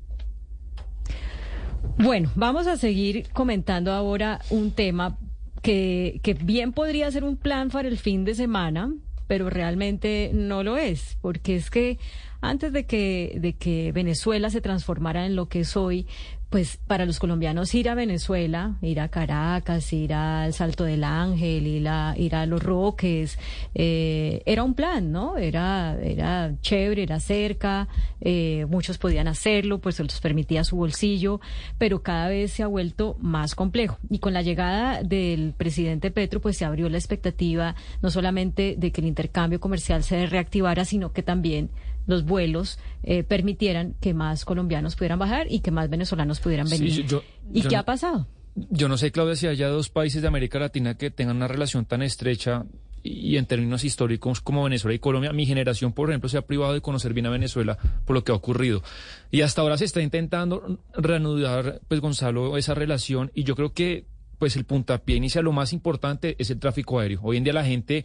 Bueno, 1.99 2.31
vamos 2.35 2.67
a 2.67 2.77
seguir 2.77 3.29
comentando 3.33 3.93
ahora 3.93 4.41
un 4.51 4.71
tema 4.73 5.17
que, 5.65 6.21
que 6.23 6.35
bien 6.35 6.73
podría 6.73 7.11
ser 7.11 7.25
un 7.25 7.39
plan 7.39 7.71
para 7.71 7.89
el 7.89 7.97
fin 7.97 8.27
de 8.27 8.35
semana, 8.35 8.93
pero 9.27 9.49
realmente 9.49 10.31
no 10.35 10.63
lo 10.63 10.77
es, 10.77 11.17
porque 11.23 11.57
es 11.57 11.71
que 11.71 11.99
antes 12.43 12.71
de 12.75 12.85
que, 12.85 13.39
de 13.41 13.55
que 13.55 13.91
Venezuela 13.91 14.51
se 14.51 14.61
transformara 14.61 15.25
en 15.25 15.35
lo 15.35 15.49
que 15.49 15.61
es 15.61 15.75
hoy, 15.75 16.07
pues 16.55 16.77
para 16.77 17.05
los 17.05 17.19
colombianos 17.19 17.75
ir 17.75 17.89
a 17.89 17.97
Venezuela, 17.97 18.77
ir 18.81 19.01
a 19.01 19.09
Caracas, 19.09 19.93
ir 19.93 20.15
al 20.15 20.53
Salto 20.53 20.85
del 20.85 21.03
Ángel, 21.03 21.67
ir 21.67 21.89
a, 21.89 22.15
ir 22.17 22.37
a 22.37 22.47
Los 22.47 22.63
Roques, 22.63 23.41
eh, 23.75 24.41
era 24.47 24.63
un 24.63 24.75
plan, 24.75 25.11
¿no? 25.11 25.37
Era, 25.37 25.99
era 26.01 26.55
chévere, 26.61 27.03
era 27.03 27.19
cerca, 27.19 27.89
eh, 28.21 28.67
muchos 28.69 28.99
podían 28.99 29.27
hacerlo, 29.27 29.81
pues 29.81 29.97
se 29.97 30.05
los 30.05 30.21
permitía 30.21 30.63
su 30.63 30.77
bolsillo, 30.77 31.41
pero 31.77 32.05
cada 32.05 32.29
vez 32.29 32.53
se 32.53 32.63
ha 32.63 32.69
vuelto 32.69 33.17
más 33.19 33.57
complejo. 33.57 33.99
Y 34.09 34.21
con 34.21 34.33
la 34.33 34.43
llegada 34.43 35.03
del 35.03 35.55
presidente 35.57 36.13
Petro, 36.13 36.41
pues 36.41 36.57
se 36.57 36.65
abrió 36.65 36.89
la 36.89 36.99
expectativa 36.99 37.75
no 38.01 38.11
solamente 38.11 38.77
de 38.79 38.93
que 38.93 39.01
el 39.01 39.09
intercambio 39.09 39.59
comercial 39.59 40.05
se 40.05 40.27
reactivara, 40.27 40.85
sino 40.85 41.13
que 41.13 41.25
también 41.25 41.71
los 42.07 42.25
vuelos 42.25 42.79
eh, 43.03 43.23
permitieran 43.25 43.95
que 44.01 44.15
más 44.15 44.45
colombianos 44.45 44.97
pudieran 44.97 45.19
bajar 45.19 45.47
y 45.51 45.61
que 45.61 45.71
más 45.71 45.89
venezolanos 45.91 46.41
pudieran 46.41 46.67
Sí, 46.69 46.79
venir. 46.79 47.07
yo- 47.07 47.23
¿Y 47.53 47.63
yo 47.63 47.69
qué 47.69 47.77
no- 47.77 47.81
ha 47.81 47.85
pasado? 47.85 48.27
Yo 48.71 48.89
no 48.89 48.97
sé, 48.97 49.11
Claudia, 49.11 49.35
si 49.37 49.47
haya 49.49 49.69
dos 49.69 49.89
países 49.89 50.23
de 50.23 50.29
América 50.29 50.59
Latina 50.61 50.97
que 50.97 51.11
tengan 51.11 51.37
una 51.37 51.49
relación 51.49 51.87
tan 51.87 52.03
estrecha 52.03 52.65
y 53.03 53.37
en 53.37 53.45
términos 53.47 53.85
históricos 53.85 54.41
como 54.41 54.65
Venezuela 54.65 54.95
y 54.95 54.99
Colombia. 54.99 55.33
Mi 55.33 55.45
generación, 55.45 55.93
por 55.93 56.09
ejemplo, 56.09 56.29
se 56.31 56.39
ha 56.39 56.43
privado 56.43 56.73
de 56.73 56.81
conocer 56.81 57.13
bien 57.13 57.27
a 57.27 57.31
Venezuela 57.31 57.77
por 58.07 58.15
lo 58.15 58.25
que 58.25 58.33
ha 58.33 58.35
ocurrido. 58.35 58.83
Y 59.31 59.43
hasta 59.43 59.61
ahora 59.61 59.77
se 59.77 59.85
está 59.85 60.01
intentando 60.01 60.79
reanudar, 60.95 61.81
pues, 61.89 62.01
Gonzalo, 62.01 62.57
esa 62.57 62.75
relación. 62.75 63.31
Y 63.35 63.45
yo 63.45 63.57
creo 63.57 63.73
que, 63.75 64.07
pues, 64.39 64.57
el 64.57 64.65
puntapié 64.65 65.17
inicial, 65.17 65.45
lo 65.45 65.53
más 65.53 65.73
importante 65.75 66.35
es 66.39 66.49
el 66.51 66.59
tráfico 66.61 66.99
aéreo. 66.99 67.21
Hoy 67.23 67.37
en 67.37 67.45
día 67.45 67.53
la 67.53 67.65
gente 67.65 68.05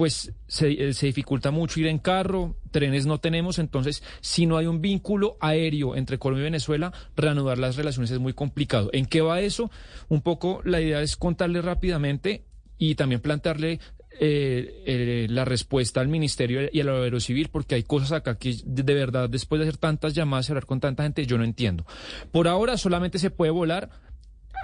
pues 0.00 0.32
se, 0.48 0.88
eh, 0.88 0.94
se 0.94 1.04
dificulta 1.04 1.50
mucho 1.50 1.78
ir 1.78 1.86
en 1.86 1.98
carro, 1.98 2.56
trenes 2.70 3.04
no 3.04 3.20
tenemos, 3.20 3.58
entonces 3.58 4.02
si 4.22 4.46
no 4.46 4.56
hay 4.56 4.64
un 4.64 4.80
vínculo 4.80 5.36
aéreo 5.40 5.94
entre 5.94 6.16
Colombia 6.18 6.44
y 6.44 6.44
Venezuela, 6.44 6.90
reanudar 7.16 7.58
las 7.58 7.76
relaciones 7.76 8.10
es 8.10 8.18
muy 8.18 8.32
complicado. 8.32 8.88
¿En 8.94 9.04
qué 9.04 9.20
va 9.20 9.42
eso? 9.42 9.70
Un 10.08 10.22
poco 10.22 10.62
la 10.64 10.80
idea 10.80 11.02
es 11.02 11.18
contarle 11.18 11.60
rápidamente 11.60 12.46
y 12.78 12.94
también 12.94 13.20
plantearle 13.20 13.78
eh, 14.18 14.82
eh, 14.86 15.26
la 15.28 15.44
respuesta 15.44 16.00
al 16.00 16.08
ministerio 16.08 16.70
y 16.72 16.80
al 16.80 16.88
aerocivil, 16.88 17.50
porque 17.50 17.74
hay 17.74 17.82
cosas 17.82 18.12
acá 18.12 18.38
que 18.38 18.56
de 18.64 18.94
verdad, 18.94 19.28
después 19.28 19.58
de 19.58 19.68
hacer 19.68 19.76
tantas 19.76 20.14
llamadas 20.14 20.48
y 20.48 20.52
hablar 20.52 20.64
con 20.64 20.80
tanta 20.80 21.02
gente, 21.02 21.26
yo 21.26 21.36
no 21.36 21.44
entiendo. 21.44 21.84
Por 22.32 22.48
ahora 22.48 22.78
solamente 22.78 23.18
se 23.18 23.28
puede 23.28 23.50
volar 23.50 23.90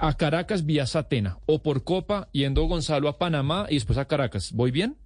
a 0.01 0.17
Caracas 0.17 0.65
vía 0.65 0.87
Satena 0.87 1.37
o 1.45 1.61
por 1.61 1.83
Copa 1.83 2.27
yendo 2.31 2.63
Gonzalo 2.63 3.07
a 3.07 3.19
Panamá 3.19 3.67
y 3.69 3.75
después 3.75 3.99
a 3.99 4.05
Caracas. 4.05 4.51
¿Voy 4.53 4.71
bien? 4.71 4.97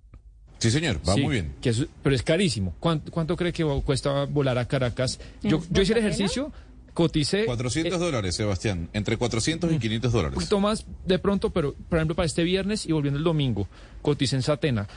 Sí, 0.61 0.71
señor, 0.71 1.01
va 1.07 1.15
Sí, 1.15 1.21
muy 1.21 1.33
bien. 1.33 1.53
que 1.59 1.69
es- 1.71 1.87
pero 2.03 2.15
es 2.15 2.23
carísimo. 2.23 2.73
¿Cuánto, 2.79 3.11
cuánto 3.11 3.35
cree 3.35 3.51
que 3.51 3.63
cuesta 3.83 4.25
volar 4.25 4.57
a 4.57 4.65
Caracas? 4.67 5.19
Yo, 5.43 5.57
¿En 5.57 5.63
yo 5.73 5.81
hice 5.81 5.93
el 5.93 5.99
ejercicio, 5.99 6.51
coticé. 6.93 7.45
400 7.45 7.99
dólares, 7.99 8.35
Sebastián. 8.35 8.87
Entre 8.93 9.17
400 9.17 9.71
y 9.71 9.79
500 9.79 10.09
Un 10.13 10.17
dólares. 10.17 10.35
poquito 10.35 10.59
más 10.59 10.85
de 11.05 11.17
pronto, 11.19 11.49
pero 11.49 11.73
por 11.89 11.97
ejemplo 11.97 12.15
para 12.15 12.25
este 12.27 12.43
viernes 12.43 12.85
y 12.85 12.91
volviendo 12.91 13.17
el 13.17 13.23
domingo, 13.23 13.67
coticé 14.01 14.35
en 14.35 14.43
Satena. 14.43 14.87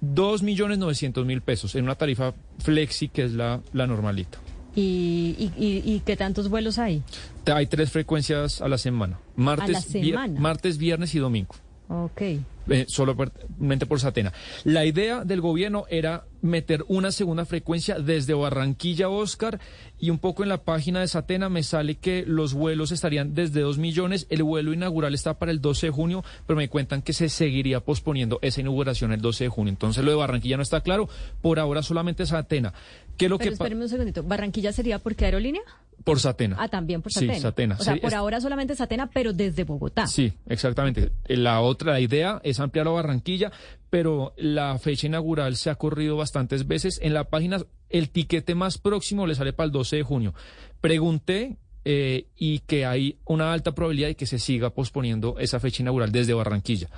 Dos 0.00 0.44
millones 0.44 0.78
novecientos 0.78 1.26
mil 1.26 1.40
pesos 1.42 1.74
en 1.74 1.82
una 1.84 1.96
tarifa 1.96 2.32
flexi 2.60 3.08
que 3.08 3.24
es 3.24 3.32
la, 3.32 3.60
la 3.72 3.86
normalita. 3.88 4.38
¿Y, 4.76 5.34
y, 5.36 5.52
y- 5.58 5.82
y 5.94 6.00
qué 6.06 6.16
tantos 6.16 6.48
vuelos 6.48 6.78
hay? 6.78 7.02
Hay 7.46 7.66
tres 7.66 7.90
frecuencias 7.90 8.60
a 8.62 8.68
la 8.68 8.78
semana. 8.78 9.18
Martes, 9.34 9.70
la 9.70 9.80
vier- 9.80 10.10
semana. 10.10 10.40
martes 10.40 10.78
viernes 10.78 11.14
y 11.16 11.18
domingo. 11.18 11.56
Ok. 11.88 12.22
eh, 12.68 13.86
por 13.88 14.00
Satena. 14.00 14.32
La 14.64 14.84
idea 14.84 15.24
del 15.24 15.40
gobierno 15.40 15.86
era 15.88 16.24
meter 16.42 16.84
una 16.88 17.10
segunda 17.12 17.46
frecuencia 17.46 17.98
desde 17.98 18.34
Barranquilla, 18.34 19.08
Oscar, 19.08 19.58
y 19.98 20.10
un 20.10 20.18
poco 20.18 20.42
en 20.42 20.50
la 20.50 20.62
página 20.62 21.00
de 21.00 21.08
Satena 21.08 21.48
me 21.48 21.62
sale 21.62 21.96
que 21.96 22.24
los 22.26 22.52
vuelos 22.52 22.92
estarían 22.92 23.34
desde 23.34 23.62
2 23.62 23.78
millones, 23.78 24.26
el 24.28 24.42
vuelo 24.42 24.72
inaugural 24.72 25.14
está 25.14 25.38
para 25.38 25.50
el 25.50 25.60
12 25.60 25.86
de 25.86 25.92
junio, 25.92 26.24
pero 26.46 26.58
me 26.58 26.68
cuentan 26.68 27.02
que 27.02 27.14
se 27.14 27.28
seguiría 27.28 27.80
posponiendo 27.80 28.38
esa 28.42 28.60
inauguración 28.60 29.12
el 29.12 29.22
12 29.22 29.44
de 29.44 29.50
junio. 29.50 29.70
Entonces 29.70 30.04
lo 30.04 30.10
de 30.10 30.16
Barranquilla 30.18 30.56
no 30.56 30.62
está 30.62 30.82
claro, 30.82 31.08
por 31.40 31.58
ahora 31.58 31.82
solamente 31.82 32.26
Satena. 32.26 32.74
¿Qué 33.18 33.26
es 33.26 33.30
lo 33.30 33.36
Pero 33.38 33.50
que 33.50 33.54
espéreme 33.54 33.82
un 33.82 33.88
segundito. 33.90 34.22
¿Barranquilla 34.22 34.72
sería 34.72 34.98
por 34.98 35.14
qué 35.14 35.26
aerolínea? 35.26 35.60
por 36.04 36.20
Satena? 36.20 36.56
Ah, 36.58 36.68
también 36.68 37.02
por 37.02 37.12
Sí, 37.12 37.26
Satena. 37.26 37.40
Satena. 37.40 37.76
O 37.78 37.82
sea, 37.82 37.94
Sí, 37.94 38.00
por 38.00 38.08
es- 38.10 38.14
ahora 38.14 38.40
solamente 38.40 38.74
Satena, 38.76 39.10
pero 39.10 39.32
desde 39.34 39.64
Bogotá. 39.64 40.06
Sí, 40.06 40.32
exactamente. 40.48 41.10
La 41.26 41.60
otra, 41.60 41.92
la 41.92 42.00
idea 42.00 42.40
es 42.44 42.60
ampliar 42.60 42.86
a 42.86 42.92
Barranquilla, 42.92 43.50
pero 43.90 44.32
la 44.38 44.78
fecha 44.78 45.06
inaugural 45.08 45.56
se 45.56 45.68
ha 45.68 45.74
corrido 45.74 46.16
bastantes 46.16 46.66
veces. 46.66 46.98
En 47.02 47.12
la 47.12 47.24
página, 47.24 47.58
el 47.90 48.08
tiquete 48.10 48.54
más 48.54 48.78
próximo 48.78 49.26
le 49.26 49.34
sale 49.34 49.52
para 49.52 49.66
el 49.66 49.72
12 49.72 49.96
de 49.96 50.02
junio. 50.04 50.34
Pregunté 50.80 51.56
eh, 51.84 52.26
y 52.36 52.60
que 52.60 52.86
hay 52.86 53.18
una 53.26 53.52
alta 53.52 53.72
probabilidad 53.74 54.08
de 54.08 54.14
que 54.16 54.26
se 54.26 54.38
siga 54.38 54.70
posponiendo 54.70 55.36
esa 55.38 55.58
fecha 55.60 55.82
inaugural 55.82 56.12
desde 56.12 56.32
Barranquilla. 56.34 56.88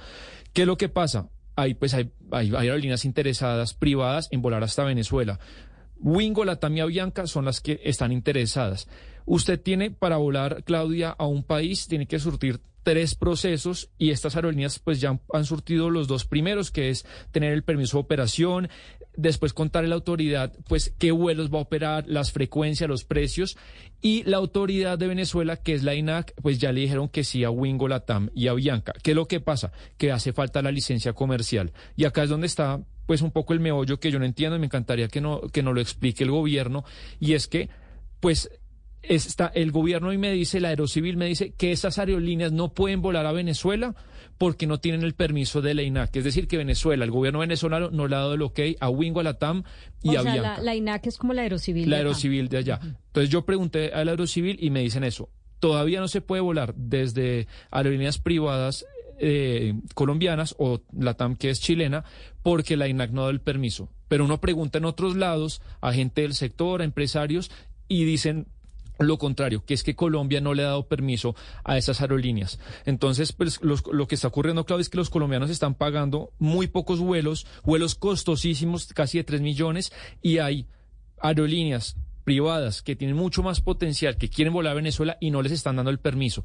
¿Qué 0.53 0.63
es 0.63 0.67
lo 0.69 0.77
que 0.77 0.89
pasa? 0.89 1.29
Hay, 1.57 1.75
pues, 1.75 1.95
hay, 1.95 2.11
hay, 2.31 2.49
hay 2.55 2.69
aerolíneas 2.69 3.05
interesadas 3.05 3.75
privadas 3.75 4.29
en 4.31 4.43
volar 4.43 4.63
hasta 4.63 4.85
Venezuela. 4.85 5.39
Wingo, 6.01 6.45
Latam 6.45 6.77
y 6.77 6.81
Avianca 6.81 7.27
son 7.27 7.45
las 7.45 7.61
que 7.61 7.81
están 7.85 8.13
interesadas. 8.13 8.89
Usted 9.27 9.61
tiene 9.61 9.91
para 9.91 10.17
volar, 10.17 10.65
Claudia, 10.65 11.11
a 11.11 11.27
un 11.27 11.45
país, 11.45 11.87
tiene 11.87 12.07
que 12.07 12.19
surtir 12.19 12.61
tres 12.83 13.15
procesos 13.15 13.91
y 13.99 14.11
estas 14.11 14.37
aerolíneas 14.37 14.79
pues 14.79 15.01
ya 15.01 15.21
han, 15.33 15.45
surtido 15.45 15.91
los 15.91 16.09
dos 16.09 16.25
primeros, 16.25 16.71
que 16.71 16.89
es 16.89 17.05
tener 17.31 17.53
el 17.53 17.63
permiso 17.63 17.99
de 17.99 18.03
operación, 18.03 18.69
después 19.17 19.53
contarle 19.53 19.89
a 19.89 19.91
la 19.91 19.95
autoridad 19.97 20.53
pues 20.69 20.95
qué 20.99 21.13
vuelos 21.13 21.53
va 21.53 21.59
a 21.59 21.63
operar, 21.63 22.05
las 22.09 22.33
frecuencias, 22.33 22.89
los 22.89 23.05
precios 23.05 23.59
y 24.01 24.23
la 24.25 24.39
autoridad 24.39 24.99
de 24.99 25.09
Venezuela, 25.09 25.57
que 25.57 25.75
es 25.75 25.83
la 25.83 25.95
INAC, 25.95 26.33
pues 26.41 26.59
ya 26.59 26.73
le 26.73 26.81
dijeron 26.81 27.09
que 27.09 27.25
sí 27.25 27.45
a 27.45 27.51
Wingo, 27.51 27.89
Latam 27.89 28.31
y 28.35 28.49
a 28.49 28.53
Avianca. 28.53 28.95
¿Qué 29.03 29.11
es 29.11 29.17
lo 29.17 29.29
que 29.29 29.41
pasa? 29.41 29.73
Que 29.99 30.13
hace 30.13 30.33
falta 30.33 30.63
la 30.63 30.73
licencia 30.73 31.13
comercial. 31.13 31.73
Y 31.97 32.07
acá 32.07 32.23
es 32.23 32.31
donde 32.31 32.47
está 32.47 32.81
pues 33.11 33.23
un 33.23 33.33
poco 33.33 33.55
el 33.55 33.59
meollo 33.59 33.99
que 33.99 34.13
yo 34.13 34.21
no 34.21 34.25
entiendo 34.25 34.55
y 34.55 34.61
me 34.61 34.67
encantaría 34.67 35.09
que 35.09 35.21
no, 35.21 35.41
que 35.41 35.65
no 35.65 35.73
lo 35.73 35.81
explique 35.81 36.23
el 36.23 36.31
gobierno. 36.31 36.85
Y 37.19 37.33
es 37.33 37.49
que, 37.49 37.69
pues, 38.21 38.49
está, 39.03 39.49
el 39.53 39.73
gobierno 39.73 40.11
hoy 40.11 40.17
me 40.17 40.31
dice, 40.31 40.61
la 40.61 40.69
Aerocivil 40.69 41.17
me 41.17 41.27
dice 41.27 41.53
que 41.55 41.73
esas 41.73 41.99
aerolíneas 41.99 42.53
no 42.53 42.73
pueden 42.73 43.03
volar 43.03 43.27
a 43.27 43.33
Venezuela 43.33 43.97
porque 44.39 44.69
no 44.69 44.79
tienen 44.79 45.03
el 45.03 45.15
permiso 45.15 45.61
de 45.61 45.75
la 45.75 45.83
INAC. 45.83 46.15
Es 46.15 46.23
decir, 46.23 46.47
que 46.47 46.57
Venezuela, 46.57 47.05
el 47.05 47.11
gobierno 47.11 47.41
venezolano 47.41 47.91
no 47.91 48.07
le 48.07 48.15
ha 48.15 48.21
dado 48.21 48.35
el 48.35 48.43
ok 48.43 48.61
a 48.79 48.89
Wingo, 48.89 49.19
a 49.19 49.25
Latam 49.25 49.65
y 50.05 50.15
o 50.15 50.21
a 50.21 50.23
sea, 50.23 50.37
la, 50.37 50.61
la 50.61 50.77
INAC 50.77 51.09
es 51.09 51.19
como 51.19 51.33
la 51.33 51.43
aerocivil. 51.43 51.91
La 51.91 51.97
aerocivil 51.97 52.49
de 52.49 52.59
allá. 52.59 52.79
Entonces 52.81 53.29
yo 53.29 53.45
pregunté 53.45 53.93
a 53.93 54.05
la 54.05 54.13
aerocivil 54.13 54.57
y 54.61 54.71
me 54.71 54.83
dicen 54.83 55.03
eso. 55.03 55.31
Todavía 55.59 55.99
no 55.99 56.07
se 56.07 56.21
puede 56.21 56.43
volar 56.43 56.77
desde 56.77 57.49
aerolíneas 57.73 58.19
privadas 58.19 58.87
eh, 59.21 59.75
colombianas 59.95 60.55
o 60.59 60.81
la 60.97 61.15
TAM 61.15 61.37
que 61.37 61.51
es 61.51 61.61
chilena 61.61 62.05
porque 62.43 62.77
la 62.77 62.89
INAC 62.89 63.11
no 63.11 63.25
da 63.25 63.31
el 63.31 63.41
permiso. 63.41 63.91
Pero 64.09 64.25
uno 64.25 64.41
pregunta 64.41 64.79
en 64.79 64.87
otros 64.87 65.15
lados 65.17 65.63
a 65.81 65.93
gente 65.93 66.23
del 66.23 66.35
sector, 66.35 66.81
a 66.81 66.85
empresarios 66.85 67.51
y 67.87 68.05
dicen 68.05 68.47
lo 68.99 69.19
contrario, 69.19 69.65
que 69.65 69.75
es 69.75 69.83
que 69.83 69.97
Colombia 69.97 70.41
no 70.41 70.53
le 70.55 70.63
ha 70.63 70.67
dado 70.67 70.87
permiso 70.87 71.35
a 71.65 71.79
esas 71.79 72.01
aerolíneas. 72.01 72.59
Entonces, 72.85 73.33
pues, 73.33 73.61
lo 73.63 74.07
que 74.07 74.15
está 74.15 74.29
ocurriendo, 74.29 74.67
Claudio, 74.67 74.83
es 74.83 74.91
que 74.91 74.99
los 74.99 75.09
colombianos 75.09 75.49
están 75.49 75.75
pagando 75.75 76.33
muy 76.39 76.67
pocos 76.67 77.01
vuelos, 77.01 77.47
vuelos 77.65 77.95
costosísimos, 77.95 78.89
casi 78.89 79.17
de 79.17 79.25
3 79.25 79.41
millones, 79.41 79.93
y 80.21 80.39
hay 80.39 80.67
aerolíneas 81.19 81.97
privadas 82.25 82.83
que 82.83 82.95
tienen 82.95 83.17
mucho 83.17 83.43
más 83.43 83.61
potencial, 83.61 84.17
que 84.17 84.29
quieren 84.29 84.53
volar 84.53 84.73
a 84.73 84.77
Venezuela 84.77 85.17
y 85.21 85.31
no 85.31 85.43
les 85.43 85.53
están 85.53 85.77
dando 85.77 85.91
el 85.91 85.99
permiso. 85.99 86.45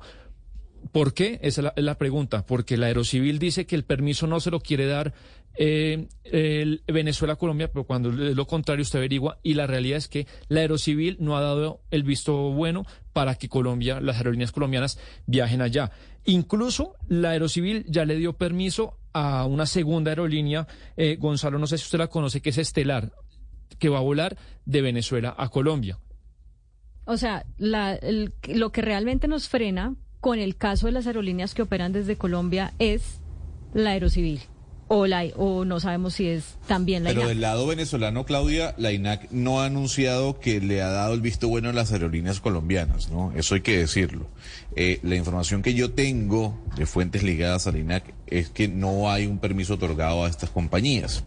¿Por 0.91 1.13
qué? 1.13 1.39
Esa 1.41 1.73
es 1.75 1.83
la, 1.83 1.97
pregunta. 1.97 2.45
Porque 2.45 2.77
la 2.77 2.87
Aerocivil 2.87 3.39
dice 3.39 3.65
que 3.65 3.75
el 3.75 3.83
permiso 3.83 4.27
no 4.27 4.39
se 4.39 4.51
lo 4.51 4.59
quiere 4.59 4.85
dar 4.85 5.13
eh, 5.55 6.07
el 6.23 6.83
Venezuela 6.87 7.33
a 7.33 7.37
Colombia, 7.37 7.71
pero 7.71 7.85
cuando 7.85 8.09
es 8.09 8.35
lo 8.35 8.45
contrario 8.45 8.83
usted 8.83 8.99
averigua 8.99 9.39
y 9.41 9.53
la 9.53 9.67
realidad 9.67 9.97
es 9.97 10.07
que 10.07 10.27
la 10.47 10.61
Aerocivil 10.61 11.17
no 11.19 11.37
ha 11.37 11.41
dado 11.41 11.81
el 11.91 12.03
visto 12.03 12.51
bueno 12.51 12.85
para 13.13 13.35
que 13.35 13.47
Colombia, 13.47 14.01
las 14.01 14.17
aerolíneas 14.17 14.51
colombianas 14.51 14.99
viajen 15.25 15.61
allá. 15.61 15.91
Incluso 16.25 16.95
la 17.07 17.31
Aerocivil 17.31 17.85
ya 17.87 18.05
le 18.05 18.15
dio 18.15 18.33
permiso 18.33 18.97
a 19.13 19.45
una 19.45 19.65
segunda 19.65 20.11
aerolínea, 20.11 20.67
eh, 20.97 21.15
Gonzalo, 21.17 21.57
no 21.57 21.67
sé 21.67 21.77
si 21.77 21.85
usted 21.85 21.99
la 21.99 22.07
conoce, 22.07 22.41
que 22.41 22.49
es 22.49 22.57
Estelar, 22.57 23.13
que 23.79 23.89
va 23.89 23.99
a 23.99 24.01
volar 24.01 24.37
de 24.65 24.81
Venezuela 24.81 25.33
a 25.37 25.47
Colombia. 25.49 25.99
O 27.05 27.17
sea, 27.17 27.45
lo 27.57 28.71
que 28.71 28.81
realmente 28.81 29.27
nos 29.27 29.47
frena 29.47 29.95
con 30.25 30.39
el 30.39 30.55
caso 30.55 30.87
de 30.87 30.91
las 30.91 31.05
aerolíneas 31.05 31.53
que 31.53 31.61
operan 31.61 31.93
desde 31.93 32.15
Colombia 32.15 32.73
es 32.79 33.19
la 33.75 33.91
aerocivil. 33.91 34.41
O, 34.87 35.05
la, 35.05 35.23
o 35.35 35.65
no 35.65 35.79
sabemos 35.79 36.15
si 36.15 36.27
es 36.27 36.55
también 36.65 37.03
la 37.03 37.11
Pero 37.11 37.21
INAC. 37.21 37.29
del 37.29 37.41
lado 37.41 37.67
venezolano, 37.67 38.25
Claudia, 38.25 38.73
la 38.79 38.91
INAC 38.91 39.29
no 39.29 39.61
ha 39.61 39.65
anunciado 39.67 40.39
que 40.39 40.61
le 40.61 40.81
ha 40.81 40.87
dado 40.89 41.13
el 41.13 41.21
visto 41.21 41.47
bueno 41.47 41.69
a 41.69 41.73
las 41.73 41.91
aerolíneas 41.91 42.39
colombianas, 42.39 43.11
¿no? 43.11 43.33
Eso 43.35 43.53
hay 43.53 43.61
que 43.61 43.77
decirlo. 43.77 44.25
Eh, 44.75 44.99
la 45.03 45.15
información 45.15 45.61
que 45.61 45.75
yo 45.75 45.91
tengo 45.91 46.59
de 46.75 46.87
fuentes 46.87 47.21
ligadas 47.21 47.67
a 47.67 47.71
la 47.71 47.77
INAC 47.77 48.11
es 48.25 48.49
que 48.49 48.67
no 48.67 49.11
hay 49.11 49.27
un 49.27 49.37
permiso 49.37 49.75
otorgado 49.75 50.25
a 50.25 50.27
estas 50.27 50.49
compañías. 50.49 51.23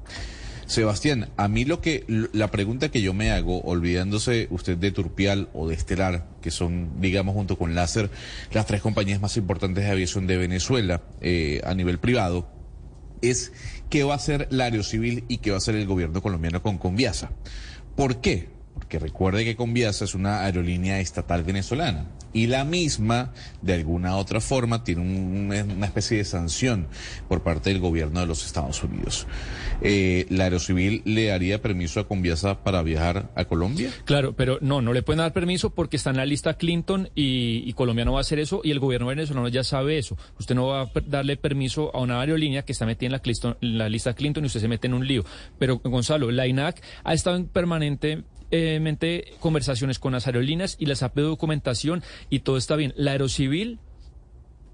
Sebastián, 0.68 1.30
a 1.38 1.48
mí 1.48 1.64
lo 1.64 1.80
que 1.80 2.04
la 2.06 2.50
pregunta 2.50 2.90
que 2.90 3.00
yo 3.00 3.14
me 3.14 3.30
hago, 3.30 3.62
olvidándose 3.62 4.48
usted 4.50 4.76
de 4.76 4.92
Turpial 4.92 5.48
o 5.54 5.66
de 5.66 5.74
Estelar, 5.74 6.28
que 6.42 6.50
son, 6.50 7.00
digamos, 7.00 7.34
junto 7.34 7.56
con 7.56 7.74
Láser, 7.74 8.10
las 8.52 8.66
tres 8.66 8.82
compañías 8.82 9.18
más 9.18 9.38
importantes 9.38 9.84
de 9.84 9.90
aviación 9.90 10.26
de 10.26 10.36
Venezuela 10.36 11.00
eh, 11.22 11.62
a 11.64 11.72
nivel 11.72 11.98
privado, 11.98 12.50
es 13.22 13.52
qué 13.88 14.04
va 14.04 14.12
a 14.12 14.16
hacer 14.16 14.46
la 14.50 14.64
Aerocivil 14.64 15.24
y 15.26 15.38
qué 15.38 15.50
va 15.50 15.56
a 15.56 15.58
hacer 15.58 15.74
el 15.74 15.86
gobierno 15.86 16.20
colombiano 16.20 16.62
con 16.62 16.76
Conviasa. 16.76 17.30
¿Por 17.96 18.20
qué? 18.20 18.57
Porque 18.88 19.00
recuerde 19.00 19.44
que 19.44 19.54
Conviasa 19.54 20.06
es 20.06 20.14
una 20.14 20.46
aerolínea 20.46 20.98
estatal 20.98 21.42
venezolana 21.42 22.06
y 22.32 22.46
la 22.46 22.64
misma, 22.64 23.34
de 23.60 23.74
alguna 23.74 24.16
otra 24.16 24.40
forma, 24.40 24.82
tiene 24.82 25.02
un- 25.02 25.52
una 25.76 25.86
especie 25.86 26.16
de 26.16 26.24
sanción 26.24 26.86
por 27.28 27.42
parte 27.42 27.68
del 27.68 27.80
gobierno 27.80 28.20
de 28.20 28.26
los 28.26 28.46
Estados 28.46 28.82
Unidos. 28.82 29.26
Eh, 29.82 30.24
¿La 30.30 30.44
Aerocivil 30.44 31.02
le 31.04 31.26
daría 31.26 31.60
permiso 31.60 32.00
a 32.00 32.08
Conviasa 32.08 32.64
para 32.64 32.82
viajar 32.82 33.30
a 33.34 33.44
Colombia? 33.44 33.90
Claro, 34.06 34.34
pero 34.34 34.56
no, 34.62 34.80
no 34.80 34.94
le 34.94 35.02
pueden 35.02 35.18
dar 35.18 35.34
permiso 35.34 35.68
porque 35.68 35.98
está 35.98 36.08
en 36.08 36.16
la 36.16 36.24
lista 36.24 36.54
Clinton 36.54 37.10
y, 37.14 37.70
Colombia 37.74 38.06
no 38.06 38.12
va 38.14 38.18
a 38.18 38.22
hacer 38.22 38.38
eso 38.38 38.62
y 38.64 38.70
el 38.70 38.80
gobierno 38.80 39.08
venezolano 39.08 39.48
ya 39.48 39.64
sabe 39.64 39.98
eso. 39.98 40.16
Usted 40.38 40.54
no 40.54 40.68
va 40.68 40.82
a 40.84 40.90
darle 41.06 41.36
permiso 41.36 41.94
a 41.94 42.00
una 42.00 42.20
aerolínea 42.22 42.62
que 42.64 42.72
está 42.72 42.86
metida 42.86 43.06
en 43.08 43.12
la, 43.12 43.56
en 43.60 43.78
la 43.78 43.88
lista 43.90 44.14
Clinton 44.14 44.44
y 44.44 44.46
usted 44.46 44.60
se 44.60 44.68
mete 44.68 44.86
en 44.86 44.94
un 44.94 45.06
lío. 45.06 45.24
Pero 45.58 45.78
Gonzalo, 45.84 46.30
la 46.30 46.46
INAC 46.46 46.82
ha 47.04 47.12
estado 47.12 47.36
en 47.36 47.46
permanente 47.46 48.24
mente 48.50 49.32
conversaciones 49.40 49.98
con 49.98 50.12
las 50.12 50.26
aerolíneas 50.26 50.76
y 50.78 50.86
les 50.86 51.02
ha 51.02 51.12
pedido 51.12 51.30
documentación 51.30 52.02
y 52.30 52.40
todo 52.40 52.56
está 52.56 52.76
bien. 52.76 52.94
La 52.96 53.12
Aerocivil 53.12 53.78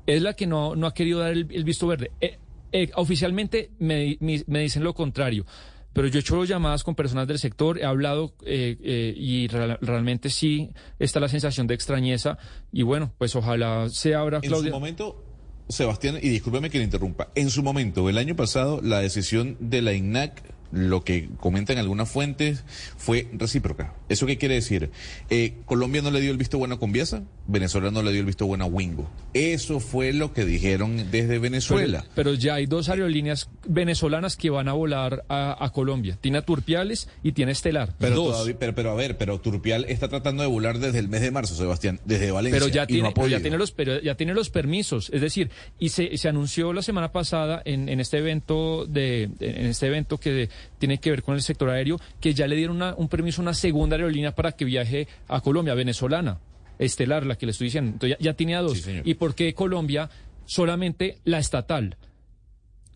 es 0.06 0.22
la 0.22 0.34
que 0.34 0.46
no, 0.46 0.76
no 0.76 0.86
ha 0.86 0.94
querido 0.94 1.20
dar 1.20 1.32
el, 1.32 1.46
el 1.50 1.64
visto 1.64 1.86
verde. 1.86 2.10
Eh, 2.20 2.38
eh, 2.72 2.90
oficialmente 2.96 3.70
me, 3.78 4.16
me- 4.20 4.44
me 4.46 4.60
dicen 4.60 4.84
lo 4.84 4.94
contrario. 4.94 5.46
Pero 5.92 6.08
yo 6.08 6.18
he 6.18 6.20
hecho 6.20 6.44
llamadas 6.44 6.82
con 6.82 6.96
personas 6.96 7.28
del 7.28 7.38
sector, 7.38 7.78
he 7.78 7.84
hablado 7.84 8.34
eh, 8.44 9.14
y 9.16 9.46
real- 9.46 9.78
realmente 9.80 10.28
sí 10.28 10.70
está 10.98 11.20
la 11.20 11.28
sensación 11.28 11.68
de 11.68 11.74
extrañeza. 11.74 12.36
Y 12.72 12.82
bueno, 12.82 13.12
pues 13.16 13.36
ojalá 13.36 13.88
se 13.90 14.14
abra, 14.16 14.38
En 14.42 14.48
Claudia. 14.48 14.70
su 14.72 14.74
momento, 14.76 15.24
Sebastián, 15.68 16.16
y 16.20 16.28
discúlpeme 16.30 16.68
que 16.68 16.78
le 16.78 16.84
interrumpa, 16.84 17.30
en 17.36 17.48
su 17.48 17.62
momento, 17.62 18.08
el 18.10 18.18
año 18.18 18.34
pasado, 18.34 18.80
la 18.82 18.98
decisión 19.00 19.56
de 19.60 19.82
la 19.82 19.92
INAC, 19.92 20.42
lo 20.74 21.04
que 21.04 21.28
comentan 21.40 21.78
algunas 21.78 22.10
fuentes, 22.10 22.64
fue 22.96 23.28
recíproca. 23.32 23.94
¿Eso 24.08 24.26
qué 24.26 24.36
quiere 24.38 24.56
decir? 24.56 24.90
Eh, 25.30 25.54
Colombia 25.66 26.02
no 26.02 26.10
le 26.10 26.20
dio 26.20 26.30
el 26.30 26.36
visto 26.36 26.58
bueno 26.58 26.74
a 26.74 26.78
Conviasa, 26.78 27.22
Venezuela 27.46 27.90
no 27.90 28.02
le 28.02 28.10
dio 28.10 28.20
el 28.20 28.26
visto 28.26 28.46
bueno 28.46 28.64
a 28.64 28.66
Wingo. 28.66 29.10
Eso 29.34 29.80
fue 29.80 30.12
lo 30.12 30.32
que 30.32 30.44
dijeron 30.44 31.10
desde 31.10 31.38
Venezuela. 31.38 32.00
Pero, 32.00 32.12
pero 32.14 32.34
ya 32.34 32.54
hay 32.54 32.66
dos 32.66 32.88
aerolíneas 32.88 33.48
venezolanas 33.66 34.36
que 34.36 34.50
van 34.50 34.68
a 34.68 34.72
volar 34.72 35.24
a, 35.28 35.64
a 35.64 35.70
Colombia. 35.70 36.18
Tiene 36.20 36.38
a 36.38 36.42
Turpiales 36.42 37.08
y 37.22 37.32
tiene 37.32 37.52
Estelar. 37.52 37.94
Pero, 37.98 38.16
dos. 38.16 38.32
todavía- 38.32 38.58
pero, 38.58 38.74
pero 38.74 38.90
a 38.90 38.94
ver, 38.94 39.16
pero 39.18 39.40
Turpial 39.40 39.84
está 39.88 40.08
tratando 40.08 40.42
de 40.42 40.48
volar 40.48 40.78
desde 40.78 40.98
el 40.98 41.08
mes 41.08 41.20
de 41.20 41.30
marzo, 41.30 41.54
Sebastián, 41.54 42.00
desde 42.04 42.30
Valencia. 42.30 42.58
pero 42.60 42.72
ya 42.72 42.82
no 42.82 42.86
tiene, 42.86 43.12
pero 43.14 43.28
ya 43.28 43.40
tiene 43.40 43.58
los 43.58 43.72
pero 43.72 44.00
ya 44.00 44.14
tiene 44.16 44.34
los 44.34 44.50
permisos 44.50 45.10
es 45.12 45.20
decir 45.20 45.50
y 45.78 45.90
se, 45.90 46.16
se 46.16 46.28
anunció 46.28 46.72
la 46.72 46.82
semana 46.82 47.12
pasada 47.12 47.62
en, 47.64 47.88
en 47.88 48.00
este 48.00 48.18
evento 48.18 48.86
de 48.86 49.24
en 49.40 49.66
este 49.66 49.86
evento 49.86 50.18
que 50.18 50.48
tiene 50.78 50.98
que 50.98 51.10
ver 51.10 51.22
con 51.22 51.34
el 51.34 51.42
sector 51.42 51.70
aéreo 51.70 52.00
que 52.20 52.34
ya 52.34 52.46
le 52.46 52.56
dieron 52.56 52.76
una- 52.76 52.94
un 52.94 53.08
permiso 53.08 53.40
a 53.40 53.42
una 53.42 53.54
segunda 53.54 53.96
aerolínea 53.96 54.34
para 54.34 54.52
que 54.52 54.64
viaje 54.64 55.08
a 55.28 55.40
Colombia 55.40 55.74
venezolana. 55.74 56.38
Estelar 56.78 57.24
la 57.24 57.36
que 57.36 57.46
le 57.46 57.52
estoy 57.52 57.66
diciendo. 57.68 57.92
Entonces 57.92 58.18
ya, 58.18 58.24
ya 58.32 58.34
tiene 58.34 58.56
a 58.56 58.60
dos. 58.62 58.86
Y 59.04 59.14
por 59.14 59.34
qué 59.34 59.54
Colombia 59.54 60.10
solamente 60.44 61.18
la 61.24 61.38
estatal. 61.38 61.96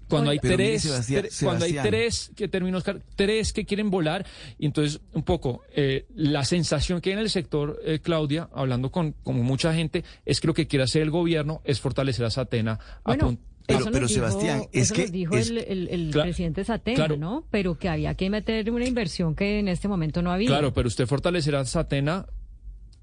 Cuando 0.08 0.30
hay 0.30 0.38
Pero 0.38 0.56
tres, 0.56 0.82
Sebastián- 0.82 1.24
tre- 1.26 1.44
cuando 1.44 1.64
hay 1.66 1.74
tres 1.82 2.30
que 2.34 2.48
terminó 2.48 2.78
Oscar, 2.78 3.02
tres 3.14 3.52
que 3.52 3.66
quieren 3.66 3.90
volar, 3.90 4.24
y 4.58 4.64
entonces 4.64 5.00
un 5.12 5.22
poco 5.22 5.62
eh, 5.76 6.06
la 6.14 6.46
sensación 6.46 7.02
que 7.02 7.10
hay 7.10 7.14
en 7.14 7.18
el 7.18 7.28
sector, 7.28 7.78
eh, 7.84 7.98
Claudia, 8.02 8.48
hablando 8.54 8.90
con 8.90 9.12
como 9.22 9.42
mucha 9.42 9.74
gente, 9.74 10.04
es 10.24 10.40
que 10.40 10.46
lo 10.46 10.54
que 10.54 10.66
quiere 10.66 10.84
hacer 10.84 11.02
el 11.02 11.10
gobierno 11.10 11.60
es 11.64 11.78
fortalecer 11.80 12.24
a 12.24 12.30
Satena. 12.30 12.78
Bueno, 13.04 13.36
Pero- 13.68 13.80
eso 13.80 13.90
pero, 13.92 14.00
nos 14.02 14.10
dijo- 14.10 14.26
Sebastián, 14.28 14.62
es 14.72 14.82
eso 14.82 14.94
que 14.94 15.02
nos 15.02 15.12
dijo 15.12 15.36
es- 15.36 15.50
el, 15.50 15.58
el- 15.58 15.88
el 15.88 16.12
Cla- 16.12 16.22
presidente 16.22 16.64
Satena, 16.64 16.96
claro. 16.96 17.16
¿no? 17.18 17.44
Pero 17.50 17.78
que 17.78 17.88
había 17.88 18.14
que 18.14 18.30
meter 18.30 18.70
una 18.70 18.86
inversión 18.86 19.34
que 19.36 19.58
en 19.60 19.68
este 19.68 19.86
momento 19.88 20.22
no 20.22 20.32
había. 20.32 20.48
Claro, 20.48 20.72
pero 20.72 20.88
usted 20.88 21.06
fortalecerá 21.06 21.60
a 21.60 21.64
Satena, 21.66 22.26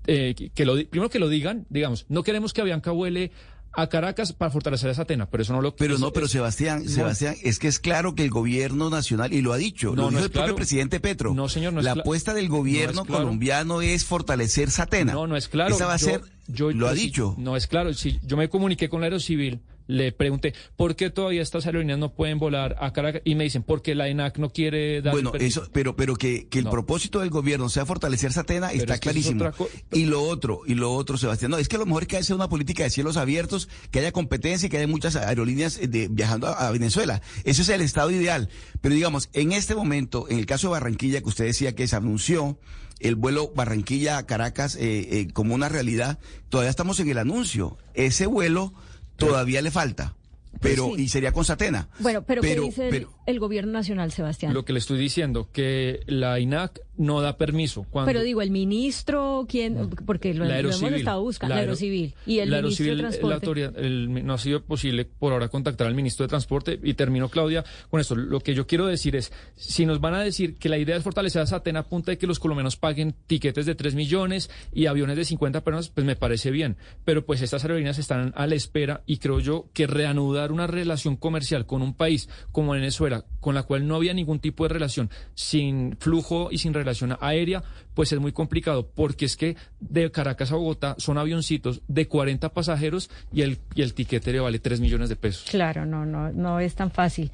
eh, 0.07 0.35
que, 0.53 0.65
lo, 0.65 0.73
primero 0.87 1.09
que 1.09 1.19
lo 1.19 1.29
digan, 1.29 1.65
digamos, 1.69 2.05
no 2.09 2.23
queremos 2.23 2.51
que 2.53 2.61
Avianca 2.61 2.91
vuele 2.91 3.31
a 3.77 3.87
Caracas 3.89 4.31
para 4.31 4.51
fortalecer 4.51 4.89
a 4.89 4.93
Satena, 4.93 5.29
pero 5.29 5.43
eso 5.43 5.51
no 5.51 5.61
lo 5.61 5.75
Pero 5.75 5.97
no, 5.97 6.13
pero 6.13 6.27
Sebastián, 6.29 6.83
no. 6.85 6.89
Sebastián, 6.89 7.35
es 7.43 7.59
que 7.59 7.67
es 7.67 7.79
claro 7.79 8.15
que 8.15 8.23
el 8.23 8.29
gobierno 8.29 8.89
nacional, 8.89 9.33
y 9.33 9.41
lo 9.41 9.51
ha 9.51 9.57
dicho, 9.57 9.89
No, 9.89 9.95
lo 9.95 10.01
no 10.03 10.09
dijo 10.11 10.19
es 10.21 10.25
el 10.27 10.31
propio 10.31 10.55
presidente 10.55 10.99
Petro. 11.01 11.33
No, 11.33 11.49
señor, 11.49 11.73
no 11.73 11.79
es 11.79 11.85
La 11.85 11.91
apuesta 11.91 12.33
del 12.33 12.47
no 12.47 12.55
gobierno 12.55 13.01
es 13.01 13.07
claro. 13.07 13.23
colombiano 13.25 13.81
es 13.81 14.05
fortalecer 14.05 14.71
Satena. 14.71 15.11
No, 15.13 15.27
no 15.27 15.35
es 15.35 15.47
claro. 15.49 15.75
Esa 15.75 15.87
va 15.87 15.95
a 15.95 15.97
Yo- 15.97 16.05
ser, 16.07 16.21
yo- 16.47 16.71
lo 16.71 16.87
ha 16.87 16.93
yo 16.93 17.01
dicho. 17.01 17.35
no 17.37 17.57
es 17.57 17.67
claro. 17.67 17.93
Si 17.93 18.17
yo 18.23 18.37
me 18.37 18.47
comuniqué 18.47 18.87
con 18.87 19.01
la 19.01 19.07
Aerocivil, 19.07 19.59
le 19.87 20.11
pregunté, 20.11 20.53
¿por 20.75 20.95
qué 20.95 21.09
todavía 21.09 21.41
estas 21.41 21.65
aerolíneas 21.65 21.99
no 21.99 22.13
pueden 22.13 22.39
volar 22.39 22.75
a 22.79 22.91
Caracas? 22.93 23.21
Y 23.25 23.35
me 23.35 23.43
dicen, 23.43 23.63
porque 23.63 23.95
la 23.95 24.07
ENAC 24.07 24.37
no 24.39 24.49
quiere 24.49 25.01
dar 25.01 25.13
Bueno, 25.13 25.31
eso, 25.35 25.67
pero, 25.71 25.95
pero 25.95 26.15
que, 26.15 26.47
que 26.47 26.59
el 26.59 26.65
No. 26.65 26.71
propósito 26.71 27.19
del 27.19 27.29
gobierno 27.29 27.69
sea 27.69 27.85
fortalecer 27.85 28.33
Satena 28.33 28.69
Pero 28.69 28.79
está 28.81 28.93
es 28.95 28.99
que 28.99 29.09
eso 29.11 29.19
es 29.19 29.35
clarísimo. 29.35 29.67
Y 29.91 30.05
lo 30.05 30.23
otro, 30.23 30.61
y 30.65 30.73
lo 30.75 30.93
otro, 30.93 31.17
Sebastián, 31.17 31.51
no, 31.51 31.57
es 31.57 31.67
que 31.67 31.75
a 31.75 31.79
lo 31.79 31.85
mejor 31.85 32.03
es 32.03 32.07
que 32.07 32.17
haya 32.17 32.35
una 32.35 32.49
política 32.49 32.83
de 32.83 32.89
cielos 32.89 33.17
abiertos, 33.17 33.69
que 33.91 33.99
haya 33.99 34.11
competencia 34.11 34.67
y 34.67 34.69
que 34.69 34.77
haya 34.77 34.87
muchas 34.87 35.15
aerolíneas 35.15 35.77
eh, 35.77 35.87
de, 35.87 36.07
viajando 36.07 36.47
a, 36.47 36.67
a 36.67 36.71
Venezuela. 36.71 37.21
Ese 37.43 37.61
es 37.61 37.69
el 37.69 37.81
estado 37.81 38.09
ideal. 38.11 38.49
Pero 38.81 38.95
digamos, 38.95 39.29
en 39.33 39.51
este 39.51 39.75
momento, 39.75 40.27
en 40.29 40.39
el 40.39 40.45
caso 40.45 40.67
de 40.67 40.71
Barranquilla, 40.71 41.21
que 41.21 41.29
usted 41.29 41.45
decía 41.45 41.75
que 41.75 41.87
se 41.87 41.95
anunció 41.95 42.57
el 42.99 43.15
vuelo 43.15 43.51
Barranquilla-Caracas 43.53 44.75
eh, 44.75 45.19
eh, 45.19 45.27
como 45.33 45.53
una 45.55 45.69
realidad, 45.69 46.19
todavía 46.49 46.69
estamos 46.69 46.99
en 46.99 47.09
el 47.09 47.17
anuncio. 47.17 47.77
Ese 47.93 48.25
vuelo 48.25 48.73
todavía 49.17 49.61
le 49.61 49.71
falta. 49.71 50.15
Pero, 50.61 50.91
Sí. 50.95 51.03
y 51.03 51.09
sería 51.09 51.31
con 51.33 51.43
Satena. 51.43 51.89
Bueno, 51.99 52.23
pero, 52.23 52.41
Pero- 52.41 52.61
¿qué 52.63 52.67
dice 52.69 52.83
el- 52.85 52.89
pero- 52.91 53.13
el, 53.25 53.39
gobierno 53.39 53.71
nacional, 53.71 54.11
Sebastián? 54.11 54.53
Lo 54.53 54.65
que 54.65 54.73
le 54.73 54.79
estoy 54.79 54.97
diciendo, 54.97 55.49
que 55.51 56.01
la 56.07 56.39
INAC 56.39 56.79
no 56.97 57.19
da 57.21 57.37
permiso. 57.37 57.85
Cuando 57.89 58.07
Pero 58.07 58.21
digo, 58.21 58.41
el 58.41 58.51
ministro, 58.51 59.45
¿quién? 59.49 59.89
Porque 60.05 60.33
lo, 60.33 60.45
hemos 60.45 60.55
Aerocivil. 60.55 60.93
estado 60.93 61.21
buscando, 61.21 61.55
la, 61.55 61.61
aero- 61.61 61.71
Aerocivil. 61.71 62.13
Y 62.25 62.39
el 62.39 62.49
la 62.51 62.61
ministro 62.61 62.85
de 62.85 62.91
Aerocivil, 62.91 63.29
la 63.29 63.35
autoridad- 63.35 63.77
el- 63.77 64.25
no 64.25 64.33
ha 64.33 64.37
sido 64.37 64.63
posible 64.63 65.03
por 65.05 65.33
ahora 65.33 65.49
contactar 65.49 65.87
al 65.87 65.95
ministro 65.95 66.23
de 66.23 66.29
Transporte. 66.29 66.79
Y 66.81 66.93
termino, 66.93 67.27
Claudia, 67.29 67.65
con 67.89 67.99
esto. 67.99 68.15
Lo 68.15 68.39
que 68.39 68.53
yo 68.53 68.65
quiero 68.65 68.85
decir 68.87 69.15
es, 69.15 69.33
si 69.55 69.85
nos 69.85 69.99
van 69.99 70.13
a 70.13 70.21
decir 70.21 70.57
que 70.57 70.69
la 70.69 70.77
idea 70.77 70.95
es 70.95 71.03
fortalecer 71.03 71.41
a 71.41 71.47
Satena 71.47 71.79
a 71.79 71.83
punta 71.83 72.11
de 72.11 72.17
que 72.17 72.27
los 72.27 72.39
colombianos 72.39 72.77
paguen 72.77 73.13
tiquetes 73.27 73.65
de 73.65 73.75
3 73.75 73.93
millones 73.95 74.49
y 74.73 74.85
aviones 74.85 75.17
de 75.17 75.25
50 75.25 75.63
personas, 75.63 75.89
pues 75.89 76.05
me 76.07 76.15
parece 76.15 76.51
bien. 76.51 76.77
Pero 77.03 77.25
pues 77.25 77.41
estas 77.41 77.63
aerolíneas 77.63 77.99
están 77.99 78.31
a 78.35 78.47
la 78.47 78.55
espera 78.55 79.03
y 79.05 79.17
creo 79.17 79.39
yo 79.41 79.65
que 79.73 79.85
reanudar 79.87 80.51
una 80.53 80.67
relación 80.67 81.17
comercial 81.17 81.65
con 81.65 81.81
un 81.81 81.93
país 81.93 82.29
como 82.53 82.71
Venezuela, 82.71 83.14
Con 83.39 83.55
la 83.55 83.63
cual 83.63 83.87
no 83.87 83.95
había 83.95 84.13
ningún 84.13 84.39
tipo 84.39 84.63
de 84.63 84.73
relación, 84.73 85.09
sin 85.33 85.95
flujo 85.99 86.49
y 86.51 86.57
sin 86.57 86.73
relación 86.73 87.15
aérea, 87.21 87.63
pues 87.93 88.11
es 88.11 88.19
muy 88.19 88.31
complicado, 88.31 88.89
porque 88.93 89.25
es 89.25 89.37
que 89.37 89.55
de 89.79 90.11
Caracas 90.11 90.51
a 90.51 90.55
Bogotá 90.55 90.95
son 90.97 91.17
avioncitos 91.17 91.81
de 91.87 92.07
40 92.07 92.49
pasajeros 92.49 93.09
y 93.31 93.41
el, 93.41 93.59
y 93.75 93.81
el 93.81 93.93
tiquete 93.93 94.31
le 94.31 94.39
vale 94.39 94.59
3 94.59 94.79
millones 94.79 95.09
de 95.09 95.15
pesos. 95.15 95.49
Claro, 95.49 95.85
no, 95.85 96.05
no, 96.05 96.31
no 96.31 96.59
es 96.59 96.75
tan 96.75 96.91
fácil. 96.91 97.31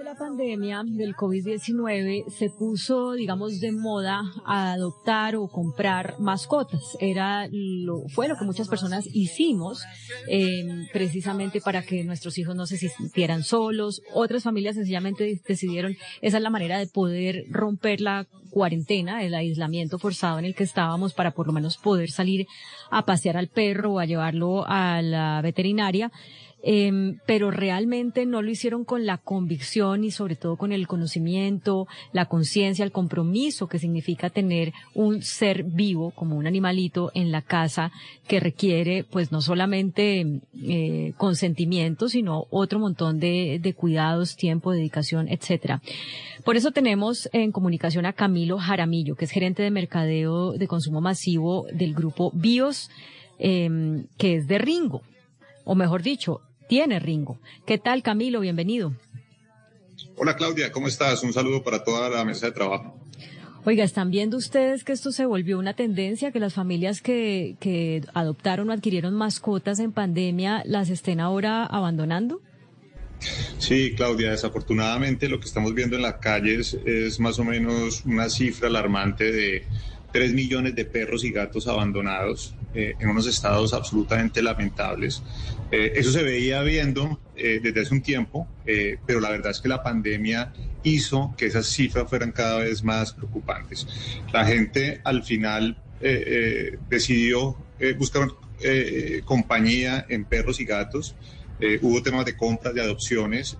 Durante 0.00 0.04
la 0.04 0.26
pandemia 0.26 0.82
del 0.86 1.14
COVID-19 1.14 2.30
se 2.30 2.48
puso, 2.48 3.12
digamos, 3.12 3.60
de 3.60 3.70
moda 3.70 4.22
a 4.46 4.72
adoptar 4.72 5.36
o 5.36 5.48
comprar 5.48 6.18
mascotas. 6.18 6.96
Era 7.00 7.46
lo, 7.50 8.08
fue 8.08 8.26
lo 8.26 8.36
que 8.36 8.46
muchas 8.46 8.68
personas 8.68 9.04
hicimos, 9.12 9.82
eh, 10.26 10.86
precisamente 10.92 11.60
para 11.60 11.82
que 11.82 12.02
nuestros 12.04 12.38
hijos 12.38 12.56
no 12.56 12.66
se 12.66 12.78
sintieran 12.78 13.42
solos. 13.42 14.00
Otras 14.14 14.44
familias 14.44 14.76
sencillamente 14.76 15.38
decidieron, 15.46 15.96
esa 16.22 16.38
es 16.38 16.42
la 16.42 16.50
manera 16.50 16.78
de 16.78 16.86
poder 16.86 17.44
romper 17.50 18.00
la 18.00 18.26
cuarentena, 18.50 19.22
el 19.22 19.34
aislamiento 19.34 19.98
forzado 19.98 20.38
en 20.38 20.44
el 20.44 20.54
que 20.54 20.64
estábamos 20.64 21.14
para 21.14 21.32
por 21.32 21.46
lo 21.46 21.52
menos 21.52 21.76
poder 21.76 22.10
salir 22.10 22.46
a 22.90 23.04
pasear 23.04 23.36
al 23.36 23.48
perro 23.48 23.92
o 23.92 23.98
a 23.98 24.06
llevarlo 24.06 24.64
a 24.66 25.02
la 25.02 25.40
veterinaria. 25.42 26.10
Em, 26.62 27.18
pero 27.24 27.50
realmente 27.50 28.26
no 28.26 28.42
lo 28.42 28.50
hicieron 28.50 28.84
con 28.84 29.06
la 29.06 29.16
convicción 29.16 30.04
y 30.04 30.10
sobre 30.10 30.36
todo 30.36 30.56
con 30.56 30.72
el 30.72 30.86
conocimiento, 30.86 31.88
la 32.12 32.26
conciencia, 32.26 32.84
el 32.84 32.92
compromiso 32.92 33.66
que 33.66 33.78
significa 33.78 34.28
tener 34.28 34.72
un 34.94 35.22
ser 35.22 35.64
vivo 35.64 36.10
como 36.10 36.36
un 36.36 36.46
animalito 36.46 37.12
en 37.14 37.32
la 37.32 37.40
casa 37.40 37.92
que 38.28 38.40
requiere 38.40 39.04
pues 39.04 39.32
no 39.32 39.40
solamente 39.40 40.40
eh, 40.62 41.14
consentimiento, 41.16 42.10
sino 42.10 42.46
otro 42.50 42.78
montón 42.78 43.20
de, 43.20 43.58
de 43.62 43.74
cuidados, 43.74 44.36
tiempo, 44.36 44.72
dedicación, 44.72 45.28
etcétera. 45.28 45.80
Por 46.44 46.56
eso 46.56 46.72
tenemos 46.72 47.28
en 47.32 47.52
comunicación 47.52 48.04
a 48.04 48.12
Camilo 48.12 48.58
Jaramillo, 48.58 49.16
que 49.16 49.24
es 49.24 49.30
gerente 49.30 49.62
de 49.62 49.70
mercadeo 49.70 50.52
de 50.52 50.68
consumo 50.68 51.00
masivo 51.00 51.66
del 51.72 51.94
grupo 51.94 52.30
BIOS, 52.34 52.90
em, 53.38 54.04
que 54.18 54.36
es 54.36 54.46
de 54.46 54.58
Ringo 54.58 55.02
o 55.64 55.74
mejor 55.74 56.02
dicho, 56.02 56.40
tiene 56.70 57.00
Ringo. 57.00 57.40
¿Qué 57.66 57.78
tal, 57.78 58.00
Camilo? 58.04 58.38
Bienvenido. 58.38 58.94
Hola, 60.14 60.36
Claudia, 60.36 60.70
¿cómo 60.70 60.86
estás? 60.86 61.20
Un 61.24 61.32
saludo 61.32 61.64
para 61.64 61.82
toda 61.82 62.08
la 62.08 62.24
mesa 62.24 62.46
de 62.46 62.52
trabajo. 62.52 62.96
Oiga, 63.64 63.82
¿están 63.82 64.12
viendo 64.12 64.36
ustedes 64.36 64.84
que 64.84 64.92
esto 64.92 65.10
se 65.10 65.26
volvió 65.26 65.58
una 65.58 65.74
tendencia, 65.74 66.30
que 66.30 66.38
las 66.38 66.54
familias 66.54 67.02
que, 67.02 67.56
que 67.58 68.02
adoptaron 68.14 68.70
o 68.70 68.72
adquirieron 68.72 69.14
mascotas 69.14 69.80
en 69.80 69.90
pandemia 69.90 70.62
las 70.64 70.90
estén 70.90 71.18
ahora 71.18 71.66
abandonando? 71.66 72.40
Sí, 73.58 73.94
Claudia, 73.96 74.30
desafortunadamente 74.30 75.28
lo 75.28 75.40
que 75.40 75.46
estamos 75.46 75.74
viendo 75.74 75.96
en 75.96 76.02
las 76.02 76.18
calles 76.18 76.78
es 76.86 77.18
más 77.18 77.40
o 77.40 77.44
menos 77.44 78.04
una 78.04 78.30
cifra 78.30 78.68
alarmante 78.68 79.32
de 79.32 79.64
3 80.12 80.34
millones 80.34 80.76
de 80.76 80.84
perros 80.84 81.24
y 81.24 81.32
gatos 81.32 81.66
abandonados 81.66 82.54
eh, 82.72 82.94
en 83.00 83.08
unos 83.08 83.26
estados 83.26 83.74
absolutamente 83.74 84.40
lamentables. 84.42 85.24
Eh, 85.72 85.92
eso 85.96 86.12
se 86.12 86.22
veía 86.22 86.62
viendo 86.62 87.20
eh, 87.34 87.58
desde 87.60 87.80
hace 87.80 87.94
un 87.94 88.00
tiempo, 88.00 88.46
pero 89.04 89.18
la 89.18 89.30
verdad 89.30 89.50
es 89.50 89.60
que 89.60 89.68
la 89.68 89.82
pandemia 89.82 90.52
hizo 90.84 91.34
que 91.36 91.46
esas 91.46 91.66
cifras 91.66 92.08
fueran 92.08 92.30
cada 92.30 92.58
vez 92.58 92.84
más 92.84 93.12
preocupantes. 93.12 93.88
La 94.32 94.44
gente 94.44 95.00
al 95.02 95.24
final 95.24 95.76
decidió 96.88 97.56
buscar 97.98 98.28
compañía 99.24 100.06
en 100.08 100.24
perros 100.24 100.60
y 100.60 100.64
gatos. 100.64 101.16
hubo 101.82 102.00
temas 102.00 102.24
de 102.24 102.36
compras, 102.36 102.72
de 102.72 102.82
adopciones, 102.82 103.58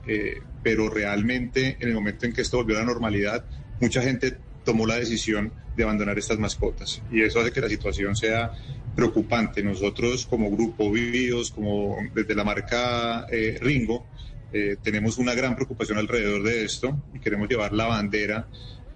pero 0.62 0.88
realmente 0.88 1.76
en 1.80 1.88
el 1.88 1.94
momento 1.94 2.26
en 2.26 2.32
que 2.32 2.42
esto 2.42 2.58
volvió 2.58 2.76
a 2.76 2.80
la 2.80 2.86
normalidad, 2.86 3.44
mucha 3.80 4.00
gente 4.00 4.36
tomó 4.64 4.86
la 4.86 4.96
decisión 4.96 5.52
de 5.76 5.84
abandonar 5.84 6.18
estas 6.18 6.38
mascotas. 6.38 7.02
Y 7.10 7.22
eso 7.22 7.40
hace 7.40 7.52
que 7.52 7.60
la 7.60 7.68
situación 7.68 8.16
sea 8.16 8.52
preocupante. 9.00 9.62
Nosotros 9.62 10.26
como 10.26 10.50
grupo 10.50 10.92
Vividos, 10.92 11.50
como 11.50 11.96
desde 12.14 12.34
la 12.34 12.44
marca 12.44 13.26
eh, 13.30 13.58
Ringo, 13.58 14.06
eh, 14.52 14.76
tenemos 14.82 15.16
una 15.16 15.34
gran 15.34 15.56
preocupación 15.56 15.96
alrededor 15.96 16.42
de 16.42 16.64
esto 16.64 17.00
y 17.14 17.18
queremos 17.18 17.48
llevar 17.48 17.72
la 17.72 17.86
bandera 17.86 18.46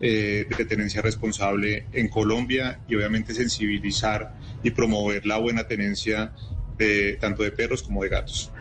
eh, 0.00 0.46
de 0.58 0.64
tenencia 0.66 1.00
responsable 1.00 1.86
en 1.94 2.08
Colombia 2.08 2.80
y 2.86 2.96
obviamente 2.96 3.32
sensibilizar 3.32 4.34
y 4.62 4.72
promover 4.72 5.24
la 5.24 5.38
buena 5.38 5.66
tenencia 5.66 6.32
de 6.76 7.16
tanto 7.18 7.42
de 7.42 7.52
perros 7.52 7.82
como 7.82 8.02
de 8.02 8.10
gatos. 8.10 8.52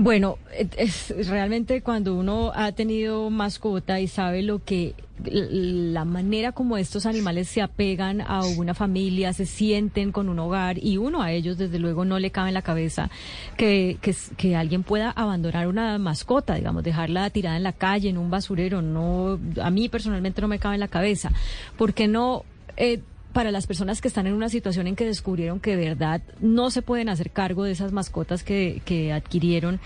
Bueno, 0.00 0.38
es 0.76 1.12
realmente 1.28 1.82
cuando 1.82 2.14
uno 2.14 2.52
ha 2.54 2.70
tenido 2.70 3.30
mascota 3.30 3.98
y 3.98 4.06
sabe 4.06 4.42
lo 4.42 4.62
que 4.64 4.94
la 5.24 6.04
manera 6.04 6.52
como 6.52 6.76
estos 6.76 7.04
animales 7.04 7.48
se 7.48 7.62
apegan 7.62 8.20
a 8.20 8.44
una 8.44 8.74
familia, 8.74 9.32
se 9.32 9.44
sienten 9.44 10.12
con 10.12 10.28
un 10.28 10.38
hogar 10.38 10.78
y 10.78 10.98
uno 10.98 11.20
a 11.20 11.32
ellos 11.32 11.58
desde 11.58 11.80
luego 11.80 12.04
no 12.04 12.20
le 12.20 12.30
cabe 12.30 12.50
en 12.50 12.54
la 12.54 12.62
cabeza 12.62 13.10
que, 13.56 13.98
que, 14.36 14.54
alguien 14.54 14.84
pueda 14.84 15.10
abandonar 15.10 15.66
una 15.66 15.98
mascota, 15.98 16.54
digamos, 16.54 16.84
dejarla 16.84 17.28
tirada 17.30 17.56
en 17.56 17.64
la 17.64 17.72
calle, 17.72 18.08
en 18.08 18.18
un 18.18 18.30
basurero, 18.30 18.82
no, 18.82 19.40
a 19.60 19.70
mí 19.72 19.88
personalmente 19.88 20.40
no 20.40 20.46
me 20.46 20.60
cabe 20.60 20.76
en 20.76 20.80
la 20.80 20.86
cabeza. 20.86 21.32
¿Por 21.76 21.92
qué 21.92 22.06
no? 22.06 22.44
Eh, 22.76 23.00
para 23.32 23.50
las 23.50 23.66
personas 23.66 24.00
que 24.00 24.08
están 24.08 24.26
en 24.26 24.34
una 24.34 24.48
situación 24.48 24.86
en 24.86 24.96
que 24.96 25.04
descubrieron 25.04 25.60
que 25.60 25.76
de 25.76 25.88
verdad 25.88 26.22
no 26.40 26.70
se 26.70 26.82
pueden 26.82 27.08
hacer 27.08 27.30
cargo 27.30 27.64
de 27.64 27.72
esas 27.72 27.92
mascotas 27.92 28.42
que, 28.42 29.12
adquirieron, 29.14 29.80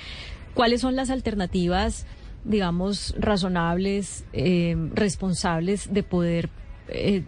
¿cuáles 0.54 0.80
son 0.80 0.96
las 0.96 1.10
alternativas, 1.10 2.06
digamos, 2.44 3.14
razonables, 3.18 4.24
eh, 4.32 4.76
responsables 4.94 5.92
de 5.92 6.02
poder, 6.02 6.50
eh, 6.88 7.22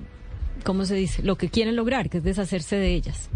¿cómo 0.64 0.84
se 0.84 0.94
dice?, 0.94 1.22
lo 1.22 1.36
que 1.36 1.48
quieren 1.48 1.76
lograr, 1.76 2.10
que 2.10 2.18
es 2.18 2.24
deshacerse 2.24 2.76
de 2.76 2.94
ellas. 2.94 3.28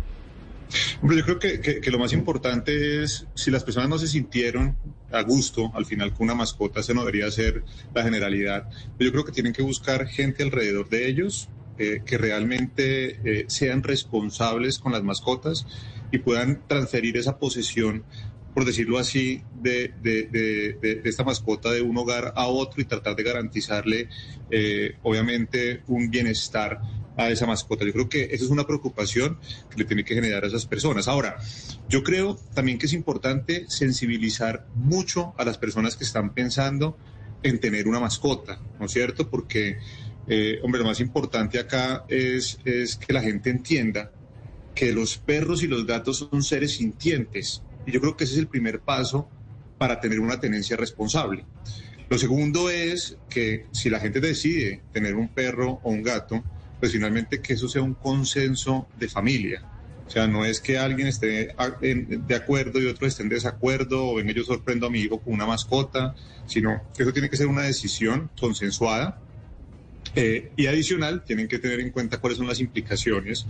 Hombre, 1.00 1.18
yo 1.18 1.24
creo 1.24 1.38
que, 1.38 1.90
lo 1.90 1.98
más 1.98 2.12
importante 2.12 3.02
es, 3.02 3.26
si 3.34 3.50
las 3.50 3.64
personas 3.64 3.88
no 3.88 3.98
se 3.98 4.06
sintieron 4.06 4.76
a 5.10 5.22
gusto 5.22 5.70
al 5.74 5.86
final 5.86 6.12
con 6.12 6.24
una 6.24 6.34
mascota, 6.34 6.80
eso 6.80 6.92
no 6.92 7.00
debería 7.00 7.30
ser 7.30 7.64
la 7.94 8.02
generalidad. 8.02 8.68
Pero 8.98 9.08
yo 9.08 9.12
creo 9.12 9.24
que 9.24 9.32
tienen 9.32 9.52
que 9.52 9.62
buscar 9.62 10.06
gente 10.06 10.42
alrededor 10.42 10.88
de 10.88 11.08
ellos 11.08 11.48
que 11.78 12.18
realmente 12.18 13.20
eh, 13.24 13.44
sean 13.48 13.82
responsables 13.82 14.78
con 14.78 14.92
las 14.92 15.02
mascotas 15.02 15.66
y 16.10 16.18
puedan 16.18 16.66
transferir 16.66 17.16
esa 17.16 17.38
posesión, 17.38 18.04
por 18.54 18.64
decirlo 18.64 18.98
así, 18.98 19.42
de, 19.60 19.94
de, 20.02 21.00
esta 21.04 21.24
mascota 21.24 21.70
de 21.70 21.82
un 21.82 21.96
hogar 21.96 22.32
a 22.36 22.46
otro 22.46 22.82
y 22.82 22.84
tratar 22.84 23.14
de 23.14 23.22
garantizarle, 23.22 24.08
eh, 24.50 24.96
obviamente, 25.02 25.82
un 25.86 26.10
bienestar 26.10 26.80
a 27.16 27.28
esa 27.30 27.46
mascota. 27.46 27.84
Yo 27.84 27.92
creo 27.92 28.08
que 28.08 28.24
esa 28.24 28.44
es 28.44 28.50
una 28.50 28.66
preocupación 28.66 29.38
que 29.70 29.76
le 29.76 29.84
tiene 29.84 30.04
que 30.04 30.14
generar 30.14 30.44
a 30.44 30.46
esas 30.46 30.66
personas. 30.66 31.08
Ahora, 31.08 31.36
yo 31.88 32.02
creo 32.02 32.38
también 32.54 32.78
que 32.78 32.86
es 32.86 32.92
importante 32.92 33.66
sensibilizar 33.68 34.66
mucho 34.74 35.34
a 35.36 35.44
las 35.44 35.58
personas 35.58 35.96
que 35.96 36.04
están 36.04 36.32
pensando 36.32 36.96
en 37.42 37.60
tener 37.60 37.86
una 37.86 38.00
mascota, 38.00 38.60
¿no 38.78 38.86
es 38.86 38.92
cierto? 38.92 39.30
Porque 39.30 39.78
eh, 40.28 40.60
hombre, 40.62 40.80
lo 40.80 40.86
más 40.86 41.00
importante 41.00 41.58
acá 41.58 42.04
es, 42.08 42.58
es 42.64 42.96
que 42.96 43.12
la 43.12 43.22
gente 43.22 43.48
entienda 43.48 44.12
que 44.74 44.92
los 44.92 45.16
perros 45.16 45.62
y 45.62 45.66
los 45.66 45.86
gatos 45.86 46.28
son 46.30 46.42
seres 46.42 46.72
sintientes. 46.76 47.62
Y 47.86 47.92
yo 47.92 48.00
creo 48.00 48.16
que 48.16 48.24
ese 48.24 48.34
es 48.34 48.38
el 48.38 48.48
primer 48.48 48.80
paso 48.80 49.28
para 49.78 50.00
tener 50.00 50.20
una 50.20 50.38
tenencia 50.38 50.76
responsable. 50.76 51.46
Lo 52.10 52.18
segundo 52.18 52.68
es 52.68 53.16
que 53.28 53.66
si 53.72 53.88
la 53.90 54.00
gente 54.00 54.20
decide 54.20 54.82
tener 54.92 55.14
un 55.14 55.28
perro 55.28 55.80
o 55.82 55.90
un 55.90 56.02
gato, 56.02 56.44
pues 56.78 56.92
finalmente 56.92 57.40
que 57.40 57.54
eso 57.54 57.68
sea 57.68 57.82
un 57.82 57.94
consenso 57.94 58.86
de 58.98 59.08
familia. 59.08 59.62
O 60.06 60.10
sea, 60.10 60.26
no 60.26 60.44
es 60.44 60.60
que 60.60 60.78
alguien 60.78 61.08
esté 61.08 61.54
de 61.88 62.34
acuerdo 62.34 62.80
y 62.80 62.86
otros 62.86 63.08
estén 63.08 63.26
en 63.26 63.30
desacuerdo 63.30 64.06
o 64.06 64.14
venga 64.14 64.32
yo 64.32 64.42
sorprendo 64.44 64.86
a 64.86 64.90
mi 64.90 65.00
hijo 65.00 65.20
con 65.20 65.34
una 65.34 65.44
mascota, 65.44 66.14
sino 66.46 66.82
que 66.96 67.02
eso 67.02 67.12
tiene 67.12 67.28
que 67.28 67.36
ser 67.36 67.46
una 67.46 67.62
decisión 67.62 68.30
consensuada 68.38 69.20
eh, 70.14 70.50
y 70.56 70.66
adicional, 70.66 71.24
tienen 71.24 71.48
que 71.48 71.58
tener 71.58 71.80
en 71.80 71.90
cuenta 71.90 72.18
cuáles 72.18 72.38
son 72.38 72.46
las 72.46 72.60
implicaciones 72.60 73.46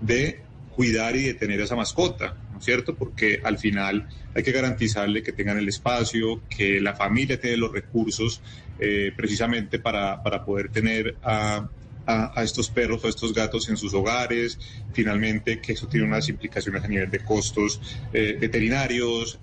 de 0.00 0.40
cuidar 0.74 1.16
y 1.16 1.24
de 1.24 1.34
tener 1.34 1.60
esa 1.60 1.76
mascota, 1.76 2.36
¿no 2.52 2.58
es 2.58 2.64
cierto? 2.64 2.94
Porque 2.94 3.40
al 3.44 3.58
final 3.58 4.08
hay 4.34 4.42
que 4.42 4.52
garantizarle 4.52 5.22
que 5.22 5.32
tengan 5.32 5.58
el 5.58 5.68
espacio, 5.68 6.42
que 6.48 6.80
la 6.80 6.94
familia 6.94 7.40
tiene 7.40 7.56
los 7.56 7.72
recursos 7.72 8.40
eh, 8.78 9.12
precisamente 9.14 9.78
para, 9.78 10.22
para, 10.22 10.44
poder 10.44 10.70
tener 10.70 11.16
a, 11.22 11.68
a, 12.06 12.42
estos 12.42 12.68
perros 12.68 13.04
o 13.04 13.06
a 13.06 13.10
estos 13.10 13.32
gatos 13.32 13.68
en 13.68 13.76
sus 13.76 13.94
hogares. 13.94 14.58
Finalmente, 14.92 15.60
que 15.60 15.72
eso 15.72 15.86
tiene 15.86 16.06
unas 16.06 16.28
implicaciones 16.28 16.82
a 16.82 16.88
nivel 16.88 17.10
de 17.10 17.20
costos 17.20 17.80
eh, 18.12 18.36
veterinarios. 18.40 19.38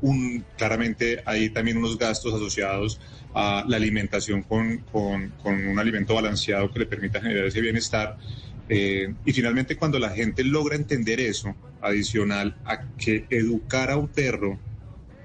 un, 0.00 0.44
claramente 0.56 1.22
hay 1.24 1.50
también 1.50 1.78
unos 1.78 1.98
gastos 1.98 2.34
asociados 2.34 3.00
a 3.34 3.64
la 3.66 3.76
alimentación 3.76 4.42
con, 4.42 4.78
con, 4.92 5.32
un 5.44 5.78
alimento 5.78 6.14
balanceado 6.14 6.70
que 6.70 6.80
le 6.80 6.86
permita 6.86 7.20
generar 7.20 7.46
ese 7.46 7.60
bienestar. 7.60 8.16
Eh, 8.68 9.12
y 9.24 9.32
finalmente 9.32 9.76
cuando 9.76 9.98
la 9.98 10.10
gente 10.10 10.44
logra 10.44 10.76
entender 10.76 11.20
eso, 11.20 11.54
adicional 11.80 12.56
a 12.64 12.82
que 12.96 13.26
educar 13.28 13.90
a 13.90 13.96
un 13.96 14.08
perro 14.08 14.58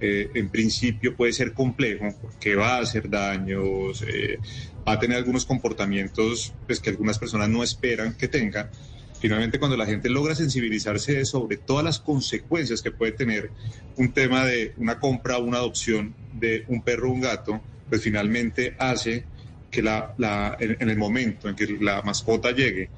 eh, 0.02 0.30
en 0.34 0.50
principio 0.50 1.16
puede 1.16 1.34
ser 1.34 1.54
complejo 1.54 2.16
porque 2.22 2.56
va 2.56 2.78
a 2.78 2.82
hacer 2.82 3.10
daños, 3.10 4.04
eh, 4.08 4.40
va 4.88 4.94
a 4.94 5.00
tener 5.00 5.18
algunos 5.18 5.46
comportamientos 5.46 6.54
pues, 6.66 6.80
que 6.80 6.90
algunas 6.90 7.20
personas 7.20 7.50
no 7.50 7.64
esperan 7.64 8.14
que 8.14 8.28
tenga. 8.28 8.72
Finalmente, 9.20 9.60
cuando 9.60 9.76
la 9.76 9.86
gente 9.86 10.10
logra 10.10 10.36
sensibilizarse 10.36 11.26
sobre 11.26 11.58
todas 11.58 11.84
las 11.84 12.00
consecuencias 12.00 12.82
que 12.82 12.92
puede 12.92 13.12
tener 13.12 13.52
un 13.98 14.14
tema 14.14 14.46
de 14.46 14.74
una 14.78 15.00
compra 15.00 15.38
o 15.38 15.44
una 15.44 15.58
adopción 15.58 16.16
de 16.34 16.64
un 16.68 16.84
perro 16.84 17.10
o 17.10 17.14
un 17.14 17.22
gato, 17.22 17.60
pues 17.90 18.02
finalmente 18.02 18.76
hace 18.78 19.26
que 19.72 19.82
la, 19.82 20.14
la, 20.18 20.56
en, 20.60 20.78
en 20.80 20.90
el 20.90 20.98
momento 20.98 21.50
en 21.50 21.56
que 21.56 21.66
la 21.82 22.02
mascota 22.04 22.52
llegue 22.52 22.90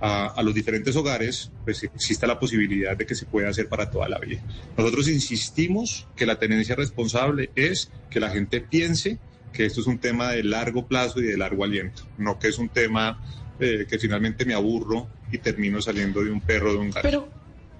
a, 0.00 0.26
a, 0.28 0.42
los 0.42 0.54
diferentes 0.54 0.96
hogares, 0.96 1.52
pues 1.64 1.82
exista 1.84 2.26
la 2.26 2.40
posibilidad 2.40 2.96
de 2.96 3.06
que 3.06 3.14
se 3.14 3.26
pueda 3.26 3.50
hacer 3.50 3.68
para 3.68 3.90
toda 3.90 4.08
la 4.08 4.18
vida. 4.18 4.40
Nosotros 4.76 5.08
insistimos 5.08 6.08
que 6.16 6.26
la 6.26 6.38
tenencia 6.38 6.74
responsable 6.74 7.50
es 7.54 7.90
que 8.10 8.18
la 8.18 8.30
gente 8.30 8.60
piense 8.60 9.18
que 9.56 9.64
esto 9.64 9.80
es 9.80 9.86
un 9.86 9.98
tema 9.98 10.32
de 10.32 10.44
largo 10.44 10.86
plazo 10.86 11.20
y 11.20 11.24
de 11.24 11.36
largo 11.36 11.64
aliento, 11.64 12.02
no 12.18 12.38
que 12.38 12.48
es 12.48 12.58
un 12.58 12.68
tema 12.68 13.18
eh, 13.58 13.86
que 13.88 13.98
finalmente 13.98 14.44
me 14.44 14.52
aburro 14.52 15.08
y 15.32 15.38
termino 15.38 15.80
saliendo 15.80 16.22
de 16.22 16.30
un 16.30 16.42
perro 16.42 16.72
de 16.72 16.78
un 16.78 16.90
gato. 16.90 17.32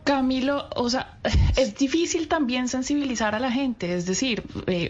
Camilo, 0.07 0.69
o 0.77 0.89
sea, 0.89 1.19
es 1.57 1.75
difícil 1.75 2.29
también 2.29 2.69
sensibilizar 2.69 3.35
a 3.35 3.41
la 3.41 3.51
gente, 3.51 3.93
es 3.93 4.07
decir, 4.07 4.45
eh, 4.69 4.89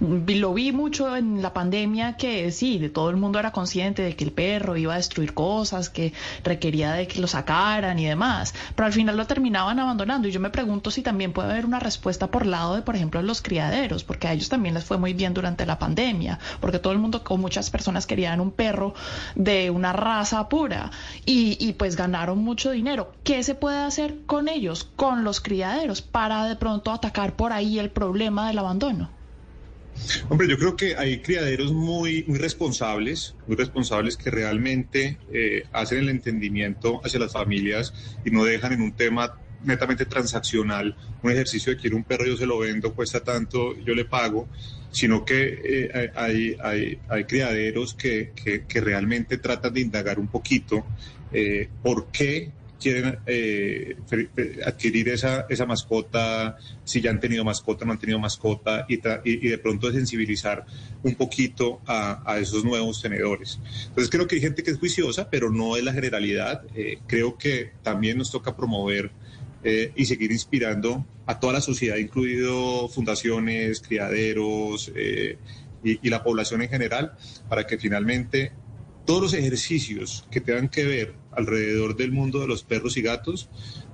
lo 0.00 0.54
vi 0.54 0.70
mucho 0.70 1.16
en 1.16 1.42
la 1.42 1.52
pandemia 1.52 2.16
que 2.16 2.52
sí, 2.52 2.78
de 2.78 2.88
todo 2.88 3.10
el 3.10 3.16
mundo 3.16 3.40
era 3.40 3.50
consciente 3.50 4.02
de 4.02 4.14
que 4.14 4.22
el 4.22 4.30
perro 4.30 4.76
iba 4.76 4.94
a 4.94 4.98
destruir 4.98 5.34
cosas, 5.34 5.90
que 5.90 6.12
requería 6.44 6.92
de 6.92 7.08
que 7.08 7.18
lo 7.18 7.26
sacaran 7.26 7.98
y 7.98 8.06
demás, 8.06 8.54
pero 8.76 8.86
al 8.86 8.92
final 8.92 9.16
lo 9.16 9.26
terminaban 9.26 9.80
abandonando 9.80 10.28
y 10.28 10.30
yo 10.30 10.38
me 10.38 10.50
pregunto 10.50 10.92
si 10.92 11.02
también 11.02 11.32
puede 11.32 11.50
haber 11.50 11.66
una 11.66 11.80
respuesta 11.80 12.28
por 12.28 12.46
lado 12.46 12.76
de, 12.76 12.82
por 12.82 12.94
ejemplo, 12.94 13.20
los 13.22 13.42
criaderos, 13.42 14.04
porque 14.04 14.28
a 14.28 14.32
ellos 14.32 14.48
también 14.48 14.74
les 14.74 14.84
fue 14.84 14.96
muy 14.96 15.12
bien 15.12 15.34
durante 15.34 15.66
la 15.66 15.80
pandemia, 15.80 16.38
porque 16.60 16.78
todo 16.78 16.92
el 16.92 17.00
mundo, 17.00 17.20
o 17.28 17.36
muchas 17.36 17.68
personas 17.70 18.06
querían 18.06 18.38
un 18.38 18.52
perro 18.52 18.94
de 19.34 19.70
una 19.70 19.92
raza 19.92 20.48
pura 20.48 20.92
y, 21.24 21.56
y 21.58 21.72
pues 21.72 21.96
ganaron 21.96 22.38
mucho 22.38 22.70
dinero. 22.70 23.12
¿Qué 23.24 23.42
se 23.42 23.56
puede 23.56 23.78
hacer 23.78 24.18
con 24.26 24.35
con 24.36 24.48
ellos, 24.48 24.86
con 24.96 25.24
los 25.24 25.40
criaderos, 25.40 26.02
para 26.02 26.44
de 26.44 26.56
pronto 26.56 26.92
atacar 26.92 27.36
por 27.36 27.54
ahí 27.54 27.78
el 27.78 27.88
problema 27.88 28.48
del 28.48 28.58
abandono? 28.58 29.10
Hombre, 30.28 30.46
yo 30.46 30.58
creo 30.58 30.76
que 30.76 30.94
hay 30.94 31.22
criaderos 31.22 31.72
muy, 31.72 32.22
muy 32.28 32.38
responsables, 32.38 33.34
muy 33.46 33.56
responsables 33.56 34.18
que 34.18 34.30
realmente 34.30 35.16
eh, 35.32 35.62
hacen 35.72 36.00
el 36.00 36.10
entendimiento 36.10 37.00
hacia 37.02 37.18
las 37.18 37.32
familias 37.32 37.94
y 38.26 38.30
no 38.30 38.44
dejan 38.44 38.74
en 38.74 38.82
un 38.82 38.92
tema 38.92 39.38
netamente 39.64 40.04
transaccional 40.04 40.94
un 41.22 41.30
ejercicio 41.30 41.72
de 41.72 41.80
quiero 41.80 41.96
un 41.96 42.04
perro, 42.04 42.26
yo 42.26 42.36
se 42.36 42.44
lo 42.44 42.58
vendo, 42.58 42.92
cuesta 42.92 43.20
tanto, 43.20 43.74
yo 43.86 43.94
le 43.94 44.04
pago, 44.04 44.48
sino 44.90 45.24
que 45.24 45.62
eh, 45.64 46.12
hay, 46.14 46.58
hay, 46.62 46.98
hay, 47.08 47.24
criaderos 47.24 47.94
que, 47.94 48.32
que, 48.36 48.66
que, 48.66 48.80
realmente 48.82 49.38
tratan 49.38 49.72
de 49.72 49.80
indagar 49.80 50.18
un 50.18 50.28
poquito 50.28 50.84
eh, 51.32 51.70
por 51.82 52.08
qué 52.08 52.52
quieren 52.80 53.18
eh, 53.26 53.96
adquirir 54.64 55.08
esa, 55.08 55.46
esa 55.48 55.66
mascota, 55.66 56.56
si 56.84 57.00
ya 57.00 57.10
han 57.10 57.20
tenido 57.20 57.44
mascota, 57.44 57.84
no 57.84 57.92
han 57.92 57.98
tenido 57.98 58.18
mascota, 58.18 58.86
y, 58.88 59.00
y, 59.24 59.48
de 59.48 59.58
pronto 59.58 59.90
sensibilizar 59.92 60.64
un 61.02 61.14
poquito 61.14 61.80
a, 61.86 62.38
esos 62.40 62.64
nuevos 62.64 63.00
tenedores. 63.00 63.58
Entonces 63.88 64.10
creo 64.10 64.26
que 64.26 64.36
hay 64.36 64.40
gente 64.40 64.62
que 64.62 64.70
es 64.70 64.78
juiciosa, 64.78 65.30
pero 65.30 65.50
no 65.50 65.76
es 65.76 65.84
la 65.84 65.92
generalidad. 65.92 66.62
Eh, 66.74 66.98
creo 67.06 67.38
que 67.38 67.72
también 67.82 68.18
nos 68.18 68.30
toca 68.30 68.56
promover 68.56 69.10
eh, 69.64 69.92
y 69.96 70.04
seguir 70.06 70.32
inspirando 70.32 71.06
a 71.26 71.40
toda 71.40 71.54
la 71.54 71.60
sociedad, 71.60 71.96
incluido 71.96 72.88
fundaciones, 72.88 73.80
criaderos 73.80 74.92
eh, 74.94 75.38
y 75.82 76.10
la 76.10 76.24
población 76.24 76.62
en 76.62 76.68
general, 76.68 77.12
para 77.48 77.64
que 77.64 77.78
finalmente 77.78 78.52
todos 79.06 79.22
los 79.22 79.34
ejercicios 79.34 80.26
que 80.30 80.40
tengan 80.40 80.68
que 80.68 80.84
ver 80.84 81.14
alrededor 81.32 81.96
del 81.96 82.12
mundo 82.12 82.40
de 82.40 82.48
los 82.48 82.62
perros 82.62 82.96
y 82.96 83.02
gatos, 83.02 83.48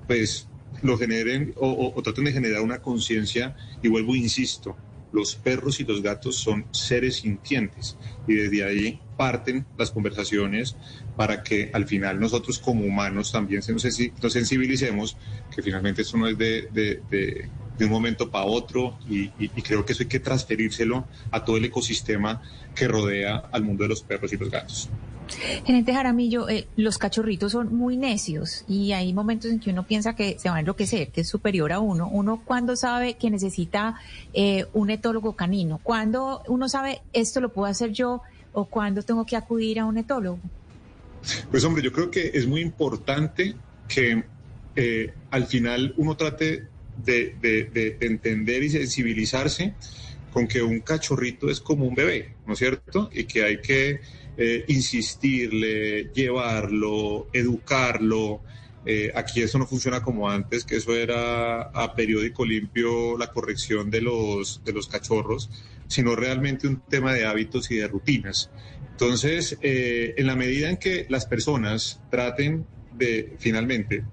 pues 0.07 0.49
lo 0.83 0.99
generen 0.99 1.55
o, 1.57 2.01
traten 2.03 2.25
de 2.25 2.33
generar 2.33 2.63
una 2.63 2.81
conciencia. 2.81 3.57
Y 3.83 3.89
vuelvo, 3.89 4.17
insisto, 4.17 4.77
los 5.13 5.37
perros 5.37 5.79
y 5.81 5.85
los 5.85 6.03
gatos 6.03 6.37
son 6.37 6.65
seres 6.71 7.17
sintientes 7.17 7.99
y 8.27 8.35
desde 8.35 8.65
ahí 8.65 9.01
parten 9.17 9.67
las 9.77 9.91
conversaciones 9.91 10.77
para 11.17 11.43
que 11.43 11.71
al 11.75 11.87
final 11.87 12.19
nosotros 12.19 12.59
como 12.59 12.85
humanos 12.85 13.31
también 13.31 13.63
nos, 13.69 14.33
sensibilicemos 14.33 15.19
que 15.55 15.63
finalmente 15.63 16.03
eso 16.03 16.17
no 16.17 16.29
es 16.29 16.39
de, 16.39 17.49
de 17.83 17.87
un 17.87 17.93
momento 17.93 18.31
para 18.31 18.45
otro 18.45 18.97
y, 19.11 19.23
y, 19.23 19.51
y, 19.57 19.63
creo 19.63 19.85
que 19.85 19.93
eso 19.93 20.05
hay 20.05 20.09
que 20.09 20.21
transferírselo 20.21 21.05
a 21.33 21.45
todo 21.45 21.57
el 21.57 21.65
ecosistema 21.65 22.41
que 22.77 22.87
rodea 22.87 23.49
al 23.51 23.65
mundo 23.65 23.83
de 23.83 23.89
los 23.89 24.03
perros 24.03 24.33
y 24.33 24.37
los 24.37 24.51
gatos. 24.51 24.89
Gerente 25.65 25.93
Jaramillo, 25.93 26.49
eh, 26.49 26.69
los 26.77 26.99
cachorritos 26.99 27.53
son 27.53 27.75
muy 27.75 27.97
necios 27.97 28.65
y 28.69 28.93
hay 28.93 29.13
momentos 29.13 29.51
en 29.51 29.59
que 29.59 29.71
uno 29.71 29.85
piensa 29.85 30.15
que 30.15 30.39
se 30.39 30.49
va 30.49 30.57
a 30.57 30.61
enloquecer, 30.61 31.11
que 31.11 31.23
es 31.23 31.29
superior 31.29 31.73
a 31.73 31.81
uno. 31.81 32.09
Uno 32.09 32.43
cuando 32.45 32.77
sabe 32.77 33.15
que 33.15 33.31
necesita 33.31 33.97
eh, 34.33 34.67
un 34.75 34.91
etólogo 34.91 35.35
canino, 35.35 35.81
cuando 35.83 36.43
uno 36.47 36.69
sabe 36.69 37.03
esto 37.13 37.41
lo 37.41 37.49
puedo 37.49 37.69
hacer 37.69 37.91
yo 37.91 38.23
o 38.53 38.67
cuando 38.67 39.03
tengo 39.03 39.27
que 39.27 39.37
acudir 39.37 39.81
a 39.81 39.87
un 39.87 39.99
etólogo. 39.99 40.39
Pues 41.51 41.65
hombre, 41.65 41.83
yo 41.83 41.93
creo 41.93 42.11
que 42.11 42.31
es 42.35 42.47
muy 42.47 42.61
importante 42.61 43.57
que 43.89 44.25
eh, 44.75 45.15
al 45.31 45.47
final 45.47 45.95
uno 45.97 46.17
trate 46.17 46.69
de, 46.97 47.37
de, 47.41 47.65
de, 47.65 47.97
entender 48.01 48.63
y 48.63 48.71
sensibilizarse 48.71 49.75
con 50.33 50.49
que 50.49 50.63
un 50.63 50.81
cachorrito 50.81 51.51
es 51.51 51.61
como 51.61 51.87
un 51.87 51.95
bebé, 51.95 52.35
¿no 52.47 52.55
es 52.55 52.59
cierto? 52.59 53.11
Y 53.13 53.25
que 53.25 53.45
hay 53.45 53.61
que 53.61 54.01
eh, 54.37 54.65
insistirle, 54.69 56.11
llevarlo, 56.15 57.29
educarlo. 57.33 58.41
Eh, 58.85 59.13
aquí 59.15 59.43
eso 59.43 59.59
no 59.59 59.67
funciona 59.67 60.03
como 60.03 60.29
antes, 60.31 60.65
que 60.65 60.77
eso 60.77 60.95
era 60.95 61.63
a 61.63 61.95
periódico 61.95 62.45
limpio 62.45 63.17
la 63.19 63.29
corrección 63.29 63.91
de 63.91 64.01
los, 64.01 64.65
de 64.65 64.73
los 64.73 64.89
cachorros, 64.89 65.51
sino 65.87 66.17
realmente 66.17 66.67
un 66.67 66.81
tema 66.81 67.13
de 67.13 67.27
hábitos 67.27 67.71
y 67.71 67.77
de 67.77 67.89
rutinas. 67.89 68.51
Entonces, 68.93 69.59
eh, 69.61 70.15
en 70.17 70.27
la 70.27 70.37
medida 70.37 70.71
en 70.71 70.79
que 70.79 71.07
las 71.09 71.27
personas 71.27 72.01
traten 72.11 72.67
de 72.95 73.35
finalmente 73.39 74.05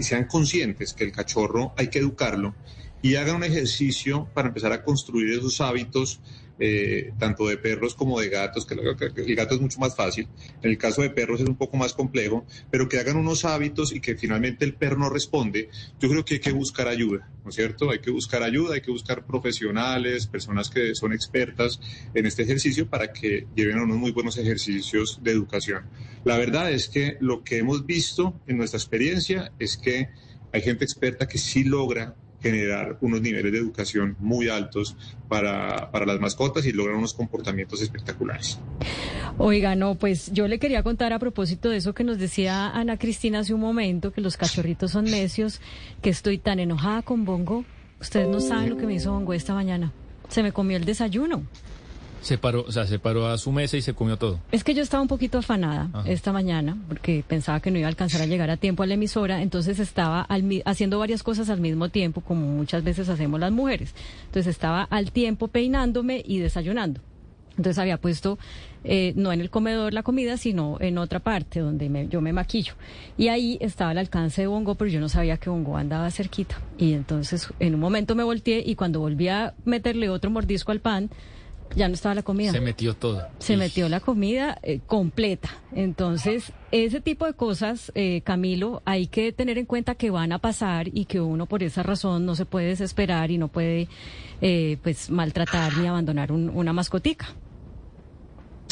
sean 0.00 0.26
conscientes 0.26 0.92
que 0.92 1.04
el 1.04 1.12
cachorro 1.12 1.74
hay 1.76 1.88
que 1.88 1.98
educarlo 1.98 2.54
y 3.02 3.16
hagan 3.16 3.36
un 3.36 3.44
ejercicio 3.44 4.28
para 4.34 4.48
empezar 4.48 4.72
a 4.72 4.82
construir 4.82 5.38
esos 5.38 5.60
hábitos 5.60 6.20
eh, 6.58 7.12
tanto 7.18 7.46
de 7.46 7.56
perros 7.56 7.94
como 7.94 8.20
de 8.20 8.28
gatos, 8.28 8.66
que 8.66 8.74
el 8.74 9.36
gato 9.36 9.54
es 9.54 9.60
mucho 9.60 9.78
más 9.78 9.94
fácil, 9.94 10.28
en 10.62 10.70
el 10.70 10.78
caso 10.78 11.02
de 11.02 11.10
perros 11.10 11.40
es 11.40 11.48
un 11.48 11.56
poco 11.56 11.76
más 11.76 11.92
complejo, 11.92 12.46
pero 12.70 12.88
que 12.88 12.98
hagan 12.98 13.16
unos 13.16 13.44
hábitos 13.44 13.92
y 13.92 14.00
que 14.00 14.16
finalmente 14.16 14.64
el 14.64 14.74
perro 14.74 14.98
no 14.98 15.10
responde, 15.10 15.68
yo 16.00 16.08
creo 16.08 16.24
que 16.24 16.34
hay 16.34 16.40
que 16.40 16.52
buscar 16.52 16.88
ayuda, 16.88 17.28
¿no 17.44 17.50
es 17.50 17.56
cierto? 17.56 17.90
Hay 17.90 18.00
que 18.00 18.10
buscar 18.10 18.42
ayuda, 18.42 18.74
hay 18.74 18.80
que 18.80 18.90
buscar 18.90 19.26
profesionales, 19.26 20.26
personas 20.26 20.70
que 20.70 20.94
son 20.94 21.12
expertas 21.12 21.80
en 22.14 22.26
este 22.26 22.42
ejercicio 22.42 22.88
para 22.88 23.12
que 23.12 23.46
lleven 23.54 23.78
unos 23.78 23.96
muy 23.96 24.12
buenos 24.12 24.38
ejercicios 24.38 25.20
de 25.22 25.32
educación. 25.32 25.84
La 26.24 26.38
verdad 26.38 26.70
es 26.72 26.88
que 26.88 27.16
lo 27.20 27.44
que 27.44 27.58
hemos 27.58 27.86
visto 27.86 28.40
en 28.46 28.56
nuestra 28.58 28.78
experiencia 28.78 29.52
es 29.58 29.76
que 29.76 30.08
hay 30.52 30.62
gente 30.62 30.84
experta 30.84 31.28
que 31.28 31.38
sí 31.38 31.64
logra 31.64 32.16
generar 32.40 32.98
unos 33.00 33.20
niveles 33.20 33.52
de 33.52 33.58
educación 33.58 34.16
muy 34.18 34.48
altos 34.48 34.96
para, 35.28 35.90
para 35.90 36.06
las 36.06 36.20
mascotas 36.20 36.66
y 36.66 36.72
lograr 36.72 36.96
unos 36.96 37.14
comportamientos 37.14 37.82
espectaculares. 37.82 38.58
Oiga, 39.38 39.74
no, 39.74 39.96
pues 39.96 40.32
yo 40.32 40.48
le 40.48 40.58
quería 40.58 40.82
contar 40.82 41.12
a 41.12 41.18
propósito 41.18 41.68
de 41.68 41.78
eso 41.78 41.94
que 41.94 42.04
nos 42.04 42.18
decía 42.18 42.70
Ana 42.70 42.98
Cristina 42.98 43.40
hace 43.40 43.52
un 43.52 43.60
momento, 43.60 44.12
que 44.12 44.20
los 44.20 44.36
cachorritos 44.36 44.92
son 44.92 45.04
necios, 45.04 45.60
que 46.00 46.10
estoy 46.10 46.38
tan 46.38 46.58
enojada 46.58 47.02
con 47.02 47.24
Bongo. 47.24 47.64
Ustedes 48.00 48.28
no 48.28 48.40
saben 48.40 48.70
lo 48.70 48.76
que 48.76 48.86
me 48.86 48.94
hizo 48.94 49.12
Bongo 49.12 49.32
esta 49.34 49.54
mañana. 49.54 49.92
Se 50.28 50.42
me 50.42 50.52
comió 50.52 50.76
el 50.76 50.84
desayuno. 50.84 51.44
Se 52.20 52.38
paró, 52.38 52.64
o 52.66 52.72
sea, 52.72 52.86
se 52.86 52.98
paró 52.98 53.26
a 53.26 53.38
su 53.38 53.52
mesa 53.52 53.76
y 53.76 53.82
se 53.82 53.94
comió 53.94 54.16
todo. 54.16 54.40
Es 54.50 54.64
que 54.64 54.74
yo 54.74 54.82
estaba 54.82 55.02
un 55.02 55.08
poquito 55.08 55.38
afanada 55.38 55.90
Ajá. 55.92 56.08
esta 56.08 56.32
mañana 56.32 56.76
porque 56.88 57.24
pensaba 57.26 57.60
que 57.60 57.70
no 57.70 57.78
iba 57.78 57.86
a 57.86 57.90
alcanzar 57.90 58.22
a 58.22 58.26
llegar 58.26 58.50
a 58.50 58.56
tiempo 58.56 58.82
a 58.82 58.86
la 58.86 58.94
emisora, 58.94 59.42
entonces 59.42 59.78
estaba 59.78 60.22
al, 60.22 60.62
haciendo 60.64 60.98
varias 60.98 61.22
cosas 61.22 61.50
al 61.50 61.60
mismo 61.60 61.88
tiempo, 61.88 62.20
como 62.20 62.46
muchas 62.46 62.82
veces 62.82 63.08
hacemos 63.08 63.38
las 63.38 63.52
mujeres. 63.52 63.94
Entonces 64.26 64.50
estaba 64.50 64.82
al 64.82 65.12
tiempo 65.12 65.48
peinándome 65.48 66.22
y 66.26 66.38
desayunando. 66.38 67.00
Entonces 67.56 67.78
había 67.78 67.96
puesto, 67.96 68.38
eh, 68.84 69.12
no 69.16 69.32
en 69.32 69.40
el 69.40 69.48
comedor 69.48 69.94
la 69.94 70.02
comida, 70.02 70.36
sino 70.36 70.76
en 70.80 70.98
otra 70.98 71.20
parte 71.20 71.60
donde 71.60 71.88
me, 71.88 72.06
yo 72.08 72.20
me 72.20 72.32
maquillo. 72.32 72.74
Y 73.16 73.28
ahí 73.28 73.56
estaba 73.60 73.92
al 73.92 73.98
alcance 73.98 74.42
de 74.42 74.46
Bongo, 74.46 74.74
pero 74.74 74.90
yo 74.90 75.00
no 75.00 75.08
sabía 75.08 75.38
que 75.38 75.48
Bongo 75.48 75.76
andaba 75.76 76.10
cerquita. 76.10 76.60
Y 76.76 76.92
entonces 76.92 77.48
en 77.58 77.74
un 77.74 77.80
momento 77.80 78.14
me 78.14 78.24
volteé 78.24 78.62
y 78.64 78.74
cuando 78.74 79.00
volví 79.00 79.28
a 79.28 79.54
meterle 79.64 80.10
otro 80.10 80.30
mordisco 80.30 80.72
al 80.72 80.80
pan, 80.80 81.10
Ya 81.74 81.88
no 81.88 81.94
estaba 81.94 82.14
la 82.14 82.22
comida. 82.22 82.52
Se 82.52 82.60
metió 82.60 82.94
todo. 82.94 83.26
Se 83.38 83.56
metió 83.56 83.88
la 83.88 84.00
comida 84.00 84.58
eh, 84.62 84.80
completa. 84.86 85.50
Entonces, 85.74 86.52
ese 86.72 87.00
tipo 87.00 87.26
de 87.26 87.34
cosas, 87.34 87.92
eh, 87.94 88.22
Camilo, 88.24 88.82
hay 88.84 89.08
que 89.08 89.32
tener 89.32 89.58
en 89.58 89.66
cuenta 89.66 89.94
que 89.94 90.10
van 90.10 90.32
a 90.32 90.38
pasar 90.38 90.88
y 90.88 91.04
que 91.04 91.20
uno 91.20 91.46
por 91.46 91.62
esa 91.62 91.82
razón 91.82 92.24
no 92.24 92.34
se 92.34 92.46
puede 92.46 92.68
desesperar 92.68 93.30
y 93.30 93.38
no 93.38 93.48
puede 93.48 93.88
eh, 94.40 94.78
pues 94.82 95.10
maltratar 95.10 95.76
ni 95.78 95.86
abandonar 95.86 96.32
un- 96.32 96.48
una 96.50 96.72
mascotica. 96.72 97.28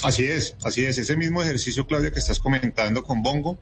Así 0.03 0.25
es, 0.25 0.57
así 0.63 0.85
es. 0.85 0.99
Ese 0.99 1.17
mismo 1.17 1.43
ejercicio, 1.43 1.87
Claudia, 1.87 2.11
que 2.11 2.19
estás 2.19 2.39
comentando 2.39 3.03
con 3.03 3.23
Bongo, 3.23 3.59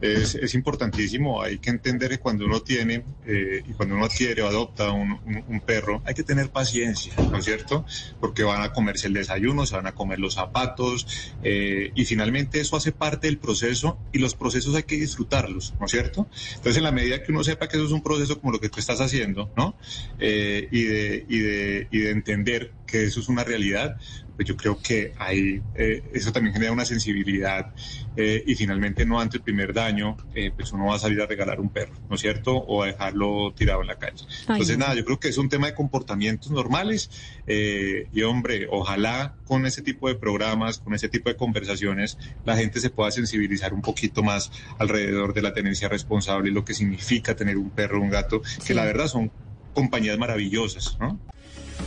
es, 0.00 0.54
importantísimo. 0.54 1.42
Hay 1.42 1.58
que 1.58 1.70
entender 1.70 2.10
que 2.10 2.18
cuando 2.18 2.46
uno 2.46 2.60
tiene 2.60 3.04
eh, 3.26 3.62
y 3.66 3.72
cuando 3.74 3.94
uno 3.94 4.04
adquiere 4.04 4.42
o 4.42 4.48
adopta 4.48 4.90
un, 4.90 5.62
perro, 5.64 6.02
hay 6.04 6.14
que 6.14 6.22
tener 6.22 6.50
paciencia, 6.50 7.14
¿no 7.30 7.38
es 7.38 7.44
cierto? 7.44 7.86
Porque 8.20 8.42
van 8.42 8.62
a 8.62 8.72
comerse 8.72 9.06
el 9.06 9.14
desayuno, 9.14 9.66
se 9.66 9.76
van 9.76 9.86
a 9.86 9.92
comer 9.92 10.18
los 10.18 10.34
zapatos 10.34 11.32
eh, 11.42 11.90
y 11.94 12.04
finalmente 12.04 12.60
eso 12.60 12.76
hace 12.76 12.92
parte 12.92 13.28
del 13.28 13.38
proceso 13.38 13.98
y 14.12 14.18
los 14.18 14.34
procesos 14.34 14.74
hay 14.74 14.82
que 14.82 14.96
disfrutarlos, 14.96 15.74
¿no 15.78 15.86
es 15.86 15.92
cierto? 15.92 16.28
Entonces, 16.48 16.76
en 16.76 16.82
la 16.82 16.92
medida 16.92 17.22
que 17.22 17.32
uno 17.32 17.44
sepa 17.44 17.68
que 17.68 17.76
eso 17.76 17.86
es 17.86 17.92
un 17.92 18.02
proceso 18.02 18.40
como 18.40 18.52
lo 18.52 18.60
que 18.60 18.68
tú 18.68 18.80
estás 18.80 19.00
haciendo, 19.00 19.50
¿no? 19.56 19.76
Eh, 20.18 20.68
y 20.70 21.98
de 21.98 22.10
entender 22.10 22.72
que 22.86 23.04
eso 23.04 23.20
es 23.20 23.28
una 23.28 23.44
realidad, 23.44 23.96
pues 24.36 24.48
yo 24.48 24.56
creo 24.56 24.80
que 24.80 25.12
ahí 25.18 25.62
eh, 25.74 26.02
eso 26.12 26.32
también 26.32 26.52
genera 26.52 26.72
una 26.72 26.84
sensibilidad 26.84 27.72
eh, 28.16 28.42
y 28.46 28.54
finalmente 28.54 29.04
no 29.04 29.20
ante 29.20 29.38
el 29.38 29.42
primer 29.42 29.72
daño, 29.72 30.16
eh, 30.34 30.52
pues 30.54 30.72
uno 30.72 30.86
va 30.86 30.96
a 30.96 30.98
salir 30.98 31.20
a 31.20 31.26
regalar 31.26 31.60
un 31.60 31.68
perro, 31.70 31.94
¿no 32.08 32.14
es 32.14 32.20
cierto? 32.20 32.56
O 32.56 32.82
a 32.82 32.86
dejarlo 32.86 33.52
tirado 33.56 33.80
en 33.80 33.88
la 33.88 33.96
calle. 33.96 34.24
Ay, 34.46 34.54
Entonces, 34.54 34.78
no. 34.78 34.84
nada, 34.84 34.96
yo 34.96 35.04
creo 35.04 35.18
que 35.18 35.28
es 35.28 35.38
un 35.38 35.48
tema 35.48 35.66
de 35.66 35.74
comportamientos 35.74 36.50
normales 36.50 37.10
eh, 37.46 38.08
y 38.12 38.22
hombre, 38.22 38.68
ojalá 38.70 39.34
con 39.46 39.66
ese 39.66 39.82
tipo 39.82 40.08
de 40.08 40.14
programas, 40.14 40.78
con 40.78 40.94
ese 40.94 41.08
tipo 41.08 41.28
de 41.28 41.36
conversaciones, 41.36 42.18
la 42.44 42.56
gente 42.56 42.80
se 42.80 42.90
pueda 42.90 43.10
sensibilizar 43.10 43.74
un 43.74 43.82
poquito 43.82 44.22
más 44.22 44.50
alrededor 44.78 45.34
de 45.34 45.42
la 45.42 45.52
tenencia 45.52 45.88
responsable 45.88 46.50
y 46.50 46.52
lo 46.52 46.64
que 46.64 46.74
significa 46.74 47.34
tener 47.34 47.56
un 47.56 47.70
perro 47.70 48.00
un 48.00 48.10
gato, 48.10 48.42
que 48.64 48.74
la 48.74 48.84
verdad 48.84 49.08
son 49.08 49.30
compañías 49.74 50.18
maravillosas, 50.18 50.96
¿no? 51.00 51.18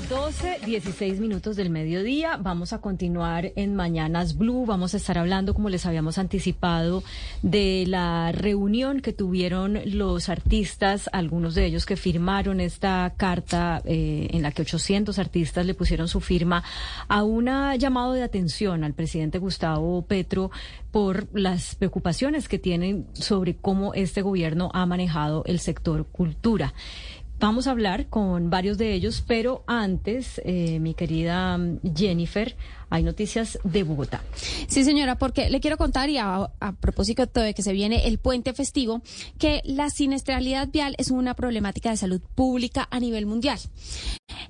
12, 0.09 0.59
16 0.65 1.19
minutos 1.19 1.55
del 1.57 1.69
mediodía. 1.69 2.37
Vamos 2.37 2.71
a 2.71 2.79
continuar 2.79 3.51
en 3.55 3.75
Mañanas 3.75 4.37
Blue. 4.37 4.65
Vamos 4.65 4.93
a 4.93 4.97
estar 4.97 5.17
hablando, 5.17 5.53
como 5.53 5.69
les 5.69 5.85
habíamos 5.85 6.17
anticipado, 6.17 7.03
de 7.41 7.83
la 7.87 8.31
reunión 8.31 9.01
que 9.01 9.11
tuvieron 9.11 9.79
los 9.85 10.29
artistas, 10.29 11.09
algunos 11.11 11.55
de 11.55 11.65
ellos 11.65 11.85
que 11.85 11.97
firmaron 11.97 12.61
esta 12.61 13.13
carta 13.17 13.81
eh, 13.83 14.29
en 14.31 14.43
la 14.43 14.51
que 14.51 14.61
800 14.61 15.19
artistas 15.19 15.65
le 15.65 15.73
pusieron 15.73 16.07
su 16.07 16.21
firma 16.21 16.63
a 17.09 17.23
un 17.23 17.47
llamado 17.77 18.13
de 18.13 18.23
atención 18.23 18.83
al 18.83 18.93
presidente 18.93 19.39
Gustavo 19.39 20.01
Petro 20.03 20.51
por 20.91 21.27
las 21.37 21.75
preocupaciones 21.75 22.47
que 22.47 22.59
tienen 22.59 23.07
sobre 23.13 23.55
cómo 23.55 23.93
este 23.93 24.21
gobierno 24.21 24.71
ha 24.73 24.85
manejado 24.85 25.43
el 25.45 25.59
sector 25.59 26.05
cultura. 26.05 26.73
Vamos 27.39 27.67
a 27.67 27.71
hablar 27.71 28.07
con 28.07 28.49
varios 28.49 28.79
de 28.79 28.93
ellos, 28.93 29.23
pero 29.27 29.63
antes, 29.67 30.41
eh, 30.43 30.79
mi 30.79 30.95
querida 30.95 31.55
mm, 31.55 31.81
Jennifer, 31.95 32.55
hay 32.89 33.03
noticias 33.03 33.59
de 33.63 33.83
Bogotá. 33.83 34.23
Sí, 34.67 34.83
señora, 34.83 35.17
porque 35.17 35.49
le 35.49 35.59
quiero 35.59 35.77
contar, 35.77 36.09
y 36.09 36.17
a, 36.17 36.49
propósito 36.79 37.27
de 37.41 37.53
que 37.53 37.61
se 37.61 37.73
viene 37.73 38.07
el 38.07 38.17
puente 38.19 38.53
festivo, 38.53 39.01
que 39.37 39.61
la 39.65 39.89
siniestralidad 39.89 40.69
vial 40.69 40.95
es 40.97 41.11
una 41.11 41.33
problemática 41.33 41.89
de 41.89 41.97
salud 41.97 42.21
pública 42.35 42.87
a 42.89 42.99
nivel 42.99 43.25
mundial. 43.25 43.59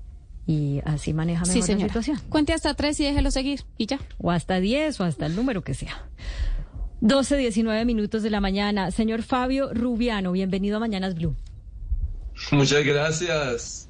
y 0.48 0.82
así 0.86 1.14
maneja 1.14 1.42
mejor 1.46 1.62
Sí, 1.62 1.74
la 1.74 1.80
situación. 1.80 2.20
Cuente 2.30 2.54
hasta 2.54 2.74
tres 2.74 3.00
y 3.02 3.04
déjelo 3.04 3.30
seguir 3.32 3.66
y 3.78 3.86
ya. 3.86 4.00
O 4.18 4.32
hasta 4.32 4.60
10 4.62 5.02
o 5.02 5.04
hasta 5.04 5.26
el 5.26 5.36
número 5.36 5.62
que 5.62 5.74
sea. 5.74 6.08
12, 7.02 7.38
19 7.38 7.86
minutos 7.86 8.24
de 8.24 8.30
la 8.30 8.40
mañana. 8.40 8.90
Señor 8.92 9.22
Fabio 9.22 9.72
Rubiano, 9.74 10.32
bienvenido 10.32 10.78
a 10.78 10.80
Mañanas 10.80 11.16
Blue. 11.16 11.36
Muchas 12.52 12.84
gracias. 12.86 13.90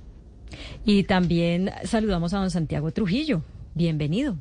Y 0.83 1.03
también 1.03 1.71
saludamos 1.85 2.33
a 2.33 2.39
don 2.39 2.49
Santiago 2.49 2.91
Trujillo. 2.91 3.43
Bienvenido. 3.75 4.35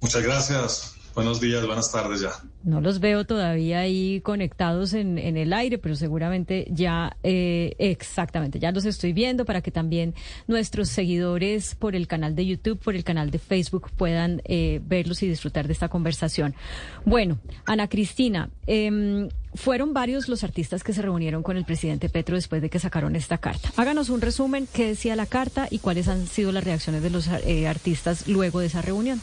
Muchas 0.00 0.22
gracias. 0.22 0.94
Buenos 1.14 1.40
días, 1.40 1.66
buenas 1.66 1.90
tardes 1.90 2.20
ya. 2.20 2.32
No 2.62 2.80
los 2.82 3.00
veo 3.00 3.24
todavía 3.24 3.80
ahí 3.80 4.20
conectados 4.20 4.92
en, 4.92 5.16
en 5.16 5.38
el 5.38 5.52
aire, 5.54 5.78
pero 5.78 5.96
seguramente 5.96 6.66
ya, 6.70 7.16
eh, 7.22 7.74
exactamente, 7.78 8.58
ya 8.58 8.70
los 8.70 8.84
estoy 8.84 9.14
viendo 9.14 9.46
para 9.46 9.62
que 9.62 9.70
también 9.70 10.14
nuestros 10.46 10.90
seguidores 10.90 11.74
por 11.74 11.94
el 11.94 12.06
canal 12.06 12.34
de 12.34 12.46
YouTube, 12.46 12.78
por 12.78 12.94
el 12.94 13.04
canal 13.04 13.30
de 13.30 13.38
Facebook 13.38 13.90
puedan 13.96 14.42
eh, 14.44 14.80
verlos 14.84 15.22
y 15.22 15.28
disfrutar 15.28 15.66
de 15.66 15.72
esta 15.72 15.88
conversación. 15.88 16.54
Bueno, 17.06 17.38
Ana 17.64 17.88
Cristina, 17.88 18.50
em, 18.66 19.28
fueron 19.54 19.94
varios 19.94 20.28
los 20.28 20.44
artistas 20.44 20.84
que 20.84 20.92
se 20.92 21.02
reunieron 21.02 21.42
con 21.42 21.56
el 21.56 21.64
presidente 21.64 22.08
Petro 22.08 22.36
después 22.36 22.60
de 22.60 22.68
que 22.68 22.78
sacaron 22.78 23.16
esta 23.16 23.38
carta. 23.38 23.72
Háganos 23.76 24.10
un 24.10 24.20
resumen, 24.20 24.68
qué 24.72 24.86
decía 24.86 25.16
la 25.16 25.26
carta 25.26 25.66
y 25.70 25.78
cuáles 25.78 26.08
han 26.08 26.26
sido 26.26 26.52
las 26.52 26.64
reacciones 26.64 27.02
de 27.02 27.10
los 27.10 27.26
eh, 27.28 27.66
artistas 27.66 28.28
luego 28.28 28.60
de 28.60 28.66
esa 28.66 28.82
reunión. 28.82 29.18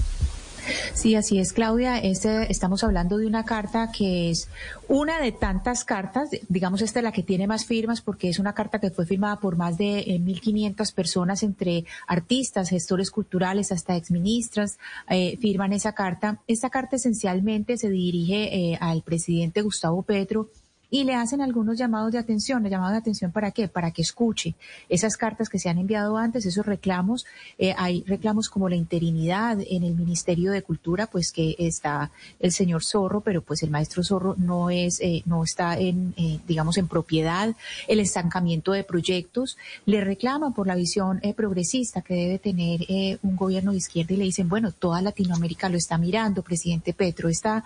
Sí, 0.94 1.16
así 1.16 1.40
es, 1.40 1.54
Claudia. 1.54 1.98
Este, 1.98 2.52
estamos 2.52 2.84
hablando 2.84 3.18
de 3.18 3.28
una 3.28 3.46
carta 3.46 3.92
que 3.92 4.30
es 4.30 4.50
una 4.88 5.20
de 5.20 5.32
tantas 5.32 5.84
cartas, 5.84 6.30
digamos 6.50 6.82
esta 6.82 7.00
es 7.00 7.04
la 7.04 7.12
que 7.12 7.24
tiene 7.24 7.48
más 7.48 7.66
firmas 7.66 8.02
porque 8.02 8.30
es 8.30 8.40
una 8.40 8.54
carta 8.54 8.80
que 8.80 8.90
fue 8.90 9.06
firmada 9.06 9.40
por 9.40 9.56
más 9.56 9.78
de 9.78 10.00
eh, 10.00 10.20
1.500 10.20 10.94
personas 10.94 11.44
entre 11.44 11.86
artistas, 12.08 12.70
gestores 12.70 13.12
culturales, 13.12 13.72
hasta 13.72 13.96
exministras, 13.96 14.78
eh, 15.10 15.38
firman 15.38 15.74
esa 15.74 15.94
carta. 15.94 16.40
Esta 16.48 16.70
carta 16.70 16.96
esencialmente 16.96 17.78
se 17.78 17.90
dirige 17.90 18.56
eh, 18.56 18.78
al 18.80 19.02
presidente 19.02 19.62
Gustavo 19.62 20.04
Petro 20.04 20.50
y 20.90 21.04
le 21.04 21.16
hacen 21.16 21.42
algunos 21.42 21.78
llamados 21.78 22.12
de 22.12 22.18
atención. 22.18 22.64
¿Le 22.64 22.70
llamados 22.70 22.94
de 22.94 23.00
atención 23.00 23.32
para 23.32 23.52
qué? 23.52 23.68
Para 23.68 23.92
que 23.92 24.02
escuche 24.02 24.56
esas 24.90 25.18
cartas 25.18 25.50
que 25.50 25.60
se 25.60 25.70
han 25.70 25.78
enviado 25.78 26.18
antes, 26.18 26.46
esos 26.46 26.66
reclamos. 26.66 27.26
Eh, 27.58 27.74
hay 27.78 28.04
reclamos 28.08 28.50
como 28.50 28.70
la 28.70 28.76
interinidad 28.76 29.58
en 29.68 29.84
el 29.84 29.96
Ministerio 29.96 30.52
de 30.52 30.62
Cultura, 30.62 31.08
pues 31.08 31.32
que 31.32 31.56
está 31.60 32.12
el 32.40 32.52
señor 32.52 32.84
Zorro, 32.84 33.22
pero 33.22 33.42
pues 33.42 33.64
el 33.64 33.70
maestro 33.70 34.04
Zorro 34.04 34.36
no 34.38 34.70
es, 34.70 35.02
eh, 35.02 35.24
no 35.26 35.44
está 35.44 35.78
en, 35.78 36.14
eh, 36.18 36.40
digamos, 36.48 36.78
en 36.78 36.88
propiedad. 36.88 37.54
El 37.88 38.00
estancamiento 38.00 38.72
de 38.72 38.84
proyectos. 38.84 39.58
Le 39.86 40.04
reclaman 40.04 40.54
por 40.54 40.68
la 40.68 40.76
visión 40.76 41.22
progresista 41.36 42.02
que 42.02 42.14
debe 42.14 42.40
tener 42.40 43.20
un 43.24 43.36
gobierno 43.36 43.72
de 43.72 43.78
izquierda 43.78 44.14
y 44.14 44.18
le 44.18 44.24
dicen, 44.24 44.48
bueno, 44.48 44.72
toda 44.72 45.02
Latinoamérica 45.02 45.70
lo 45.70 45.78
está 45.78 45.98
mirando, 45.98 46.42
presidente 46.42 46.94
Petro. 46.94 47.30
Esta 47.30 47.64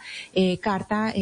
carta, 0.62 1.14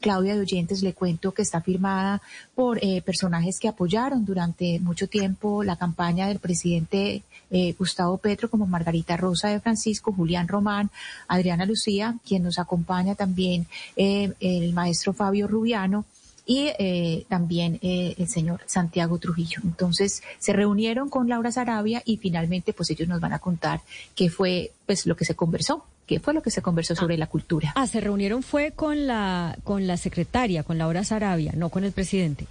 Claudia 0.00 0.34
de 0.34 0.40
Oyentes, 0.40 0.82
le 0.82 0.92
cuento 0.92 1.32
que 1.32 1.39
está 1.42 1.60
firmada 1.60 2.20
por 2.54 2.78
eh, 2.82 3.02
personajes 3.02 3.58
que 3.58 3.68
apoyaron 3.68 4.24
durante 4.24 4.78
mucho 4.80 5.08
tiempo 5.08 5.62
la 5.64 5.76
campaña 5.76 6.28
del 6.28 6.38
presidente 6.38 7.22
eh, 7.50 7.74
Gustavo 7.78 8.18
Petro, 8.18 8.48
como 8.48 8.66
Margarita 8.66 9.16
Rosa 9.16 9.48
de 9.48 9.60
Francisco, 9.60 10.12
Julián 10.12 10.48
Román, 10.48 10.90
Adriana 11.26 11.66
Lucía, 11.66 12.16
quien 12.26 12.44
nos 12.44 12.58
acompaña 12.58 13.14
también 13.14 13.66
eh, 13.96 14.32
el 14.40 14.72
maestro 14.72 15.12
Fabio 15.12 15.48
Rubiano 15.48 16.04
y 16.46 16.70
también 17.28 17.78
el 17.82 18.28
señor 18.28 18.60
Santiago 18.66 19.18
Trujillo. 19.18 19.60
Entonces 19.64 20.22
se 20.38 20.52
reunieron 20.52 21.08
con 21.08 21.28
Laura 21.28 21.52
Sarabia 21.52 22.02
y 22.04 22.16
finalmente 22.16 22.72
pues 22.72 22.90
ellos 22.90 23.08
nos 23.08 23.20
van 23.20 23.32
a 23.32 23.38
contar 23.38 23.80
qué 24.14 24.30
fue 24.30 24.72
pues 24.86 25.06
lo 25.06 25.16
que 25.16 25.24
se 25.24 25.34
conversó 25.34 25.84
¿Qué 26.10 26.18
fue 26.18 26.34
lo 26.34 26.42
que 26.42 26.50
se 26.50 26.60
conversó 26.60 26.96
sobre 26.96 27.16
la 27.16 27.28
cultura? 27.28 27.72
Ah, 27.76 27.86
se 27.86 28.00
reunieron 28.00 28.42
fue 28.42 28.72
con 28.72 29.06
la, 29.06 29.56
con 29.62 29.86
la 29.86 29.96
secretaria, 29.96 30.64
con 30.64 30.76
Laura 30.76 31.04
Sarabia, 31.04 31.52
no 31.54 31.68
con 31.68 31.84
el 31.84 31.92
presidente. 31.92 32.48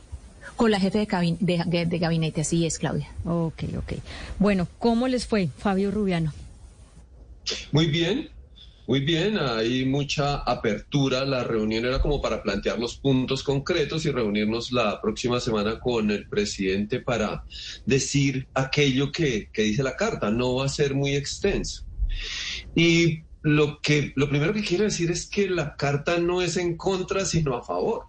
Con 0.56 0.72
la 0.72 0.80
jefe 0.80 1.06
de, 1.42 1.86
de, 1.86 2.00
gabinete, 2.00 2.40
así 2.40 2.66
es, 2.66 2.80
Claudia. 2.80 3.10
Ok, 3.26 3.64
ok. 3.78 3.94
Bueno, 4.40 4.66
¿cómo 4.80 5.10
les 5.10 5.28
fue, 5.28 5.50
Fabio 5.58 5.92
Rubiano? 5.92 6.32
Muy 7.74 7.88
bien, 7.88 8.30
muy 8.90 9.02
bien, 9.02 9.38
hay 9.38 9.86
mucha 9.86 10.38
apertura. 10.38 11.24
La 11.24 11.44
reunión 11.44 11.86
era 11.86 12.02
como 12.02 12.24
para 12.24 12.42
plantear 12.42 12.80
los 12.80 12.98
puntos 12.98 13.44
concretos 13.44 14.04
y 14.08 14.10
reunirnos 14.10 14.72
la 14.72 15.00
próxima 15.00 15.40
semana 15.40 15.80
con 15.80 16.10
el 16.10 16.28
presidente 16.28 17.00
para 17.00 17.44
decir 17.86 18.48
aquello 18.56 19.12
que, 19.12 19.52
que 19.54 19.62
dice 19.62 19.84
la 19.84 19.96
carta. 19.96 20.32
No 20.32 20.56
va 20.56 20.66
a 20.66 20.70
ser 20.70 20.96
muy 20.96 21.14
extenso. 21.14 21.86
Y 22.74 23.20
lo, 23.44 23.80
que, 23.80 24.12
lo 24.16 24.28
primero 24.28 24.54
que 24.54 24.64
quiero 24.64 24.86
decir 24.86 25.12
es 25.12 25.28
que 25.28 25.48
la 25.48 25.76
carta 25.76 26.18
no 26.18 26.42
es 26.42 26.58
en 26.58 26.76
contra, 26.76 27.26
sino 27.26 27.56
a 27.56 27.64
favor. 27.64 28.06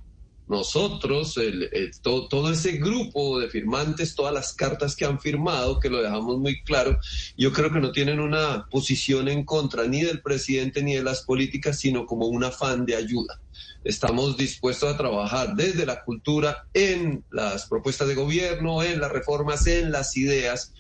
Nosotros, 0.51 1.37
el, 1.37 1.71
todo, 2.03 2.27
todo, 2.27 2.51
ese 2.51 2.73
grupo 2.73 3.39
de 3.39 3.49
firmantes, 3.49 4.17
todas 4.17 4.35
las 4.35 4.53
cartas 4.53 4.97
que 4.97 5.05
han 5.05 5.21
firmado, 5.21 5.79
que 5.79 5.89
lo 5.89 6.03
dejamos 6.03 6.39
muy 6.39 6.61
claro, 6.65 6.99
yo 7.37 7.53
creo 7.53 7.71
que 7.73 7.79
no 7.79 7.93
tienen 7.93 8.19
una 8.19 8.67
posición 8.69 9.29
en 9.29 9.45
contra 9.45 9.87
ni 9.87 10.03
del 10.03 10.23
presidente 10.23 10.83
ni 10.83 10.97
de 10.97 11.05
las 11.05 11.23
políticas, 11.23 11.79
sino 11.79 12.05
como 12.05 12.27
un 12.27 12.43
afán 12.43 12.85
de 12.85 12.97
ayuda. 12.97 13.41
Estamos 13.85 14.37
dispuestos 14.37 14.93
a 14.93 14.97
trabajar 14.97 15.55
desde 15.55 15.87
la 15.87 16.03
cultura 16.03 16.67
en 16.75 17.25
las 17.31 17.67
propuestas 17.67 18.09
de 18.09 18.17
gobierno, 18.17 18.83
en 18.83 19.01
las 19.01 19.13
reformas, 19.13 19.69
en 19.69 19.93
las 19.93 20.17
ideas 20.17 20.75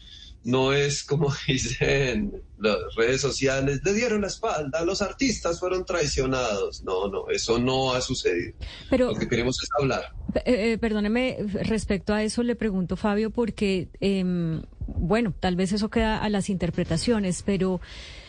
no 0.44 0.72
es 0.72 1.04
como 1.04 1.32
dicen 1.46 2.42
las 2.58 2.76
redes 2.96 3.20
sociales, 3.20 3.80
le 3.84 3.92
dieron 3.94 4.20
la 4.20 4.26
espalda, 4.26 4.84
los 4.84 5.02
artistas 5.02 5.58
fueron 5.58 5.84
traicionados. 5.84 6.82
No, 6.84 7.08
no, 7.08 7.30
eso 7.30 7.58
no 7.58 7.92
ha 7.92 8.00
sucedido. 8.00 8.52
Pero, 8.90 9.12
Lo 9.12 9.18
que 9.18 9.28
queremos 9.28 9.62
es 9.62 9.68
hablar. 9.78 10.12
Eh, 10.34 10.72
eh, 10.72 10.78
perdóneme, 10.78 11.38
respecto 11.62 12.12
a 12.12 12.22
eso 12.22 12.42
le 12.42 12.54
pregunto, 12.56 12.96
Fabio, 12.96 13.30
porque, 13.30 13.88
em, 14.00 14.62
bueno, 14.86 15.34
tal 15.38 15.56
vez 15.56 15.72
eso 15.72 15.88
queda 15.88 16.18
a 16.18 16.28
las 16.28 16.50
interpretaciones, 16.50 17.42
pero 17.42 17.80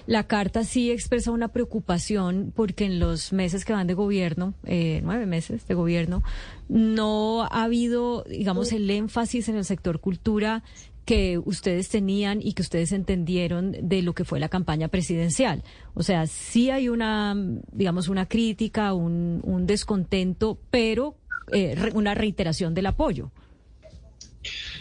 la 0.07 0.27
carta 0.27 0.63
sí 0.63 0.91
expresa 0.91 1.31
una 1.31 1.49
preocupación 1.49 2.51
porque 2.55 2.85
en 2.85 2.99
los 2.99 3.33
meses 3.33 3.65
que 3.65 3.73
van 3.73 3.87
de 3.87 3.93
gobierno, 3.93 4.55
eh, 4.65 5.01
nueve 5.03 5.25
meses 5.25 5.67
de 5.67 5.73
gobierno, 5.73 6.23
no 6.69 7.43
ha 7.43 7.63
habido, 7.63 8.23
digamos, 8.23 8.71
el 8.71 8.89
énfasis 8.89 9.49
en 9.49 9.57
el 9.57 9.65
sector 9.65 9.99
cultura 9.99 10.63
que 11.05 11.37
ustedes 11.37 11.89
tenían 11.89 12.41
y 12.41 12.53
que 12.53 12.61
ustedes 12.61 12.91
entendieron 12.91 13.75
de 13.81 14.01
lo 14.01 14.13
que 14.13 14.25
fue 14.25 14.39
la 14.39 14.49
campaña 14.49 14.87
presidencial. 14.87 15.63
O 15.93 16.03
sea, 16.03 16.27
sí 16.27 16.69
hay 16.69 16.89
una, 16.89 17.35
digamos, 17.71 18.07
una 18.07 18.27
crítica, 18.27 18.93
un, 18.93 19.65
descontento, 19.65 20.59
pero 20.69 21.17
eh, 21.51 21.75
una 21.93 22.13
reiteración 22.13 22.73
del 22.73 22.87
apoyo. 22.87 23.31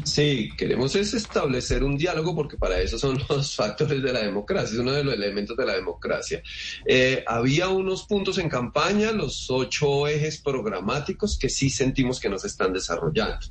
Sí, 0.05 0.51
queremos 0.56 0.97
es 0.97 1.12
establecer 1.12 1.84
un 1.84 1.97
diálogo 1.97 2.34
porque 2.34 2.56
para 2.56 2.80
eso 2.80 2.98
son 2.98 3.18
los 3.28 3.55
factores 3.55 4.02
de 4.02 4.12
la 4.12 4.20
democracia, 4.20 4.74
es 4.74 4.80
uno 4.80 4.92
de 4.92 5.05
los 5.05 5.14
elementos 5.14 5.56
de 5.56 5.66
la 5.66 5.74
democracia. 5.74 6.42
Eh, 6.86 7.22
había 7.26 7.68
unos 7.68 8.05
puntos 8.05 8.38
en 8.38 8.48
campaña, 8.48 9.12
los 9.12 9.51
ocho 9.51 10.09
ejes 10.09 10.40
programáticos 10.40 11.38
que 11.38 11.48
sí 11.48 11.68
sentimos 11.68 12.20
que 12.20 12.30
nos 12.30 12.44
están 12.44 12.72
desarrollando. 12.72 13.47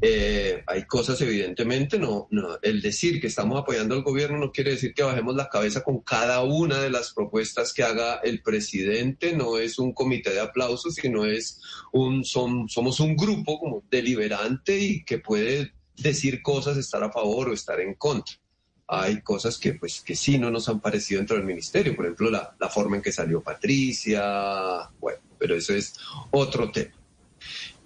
Eh, 0.00 0.62
hay 0.66 0.84
cosas, 0.86 1.20
evidentemente, 1.22 1.98
no, 1.98 2.28
no, 2.30 2.58
el 2.62 2.80
decir 2.80 3.20
que 3.20 3.26
estamos 3.26 3.60
apoyando 3.60 3.96
al 3.96 4.02
gobierno 4.02 4.38
no 4.38 4.52
quiere 4.52 4.72
decir 4.72 4.94
que 4.94 5.02
bajemos 5.02 5.34
la 5.34 5.48
cabeza 5.48 5.82
con 5.82 6.00
cada 6.00 6.42
una 6.44 6.80
de 6.80 6.90
las 6.90 7.12
propuestas 7.12 7.72
que 7.72 7.82
haga 7.82 8.20
el 8.22 8.40
presidente, 8.42 9.34
no 9.34 9.58
es 9.58 9.78
un 9.78 9.92
comité 9.92 10.30
de 10.30 10.40
aplausos, 10.40 10.94
sino 10.94 11.24
es 11.24 11.60
un, 11.92 12.24
somos 12.24 13.00
un 13.00 13.16
grupo 13.16 13.58
como 13.58 13.82
deliberante 13.90 14.78
y 14.78 15.04
que 15.04 15.18
puede 15.18 15.72
decir 15.96 16.42
cosas, 16.42 16.76
estar 16.76 17.02
a 17.02 17.10
favor 17.10 17.48
o 17.48 17.52
estar 17.52 17.80
en 17.80 17.94
contra. 17.94 18.36
Hay 18.86 19.20
cosas 19.20 19.58
que, 19.58 19.74
pues, 19.74 20.00
que 20.00 20.14
sí 20.14 20.38
no 20.38 20.50
nos 20.50 20.68
han 20.68 20.80
parecido 20.80 21.18
dentro 21.18 21.36
del 21.36 21.44
ministerio, 21.44 21.94
por 21.96 22.06
ejemplo, 22.06 22.30
la, 22.30 22.56
la 22.58 22.68
forma 22.68 22.96
en 22.96 23.02
que 23.02 23.12
salió 23.12 23.42
Patricia, 23.42 24.88
bueno, 25.00 25.20
pero 25.38 25.56
eso 25.56 25.74
es 25.74 25.94
otro 26.30 26.70
tema. 26.70 26.94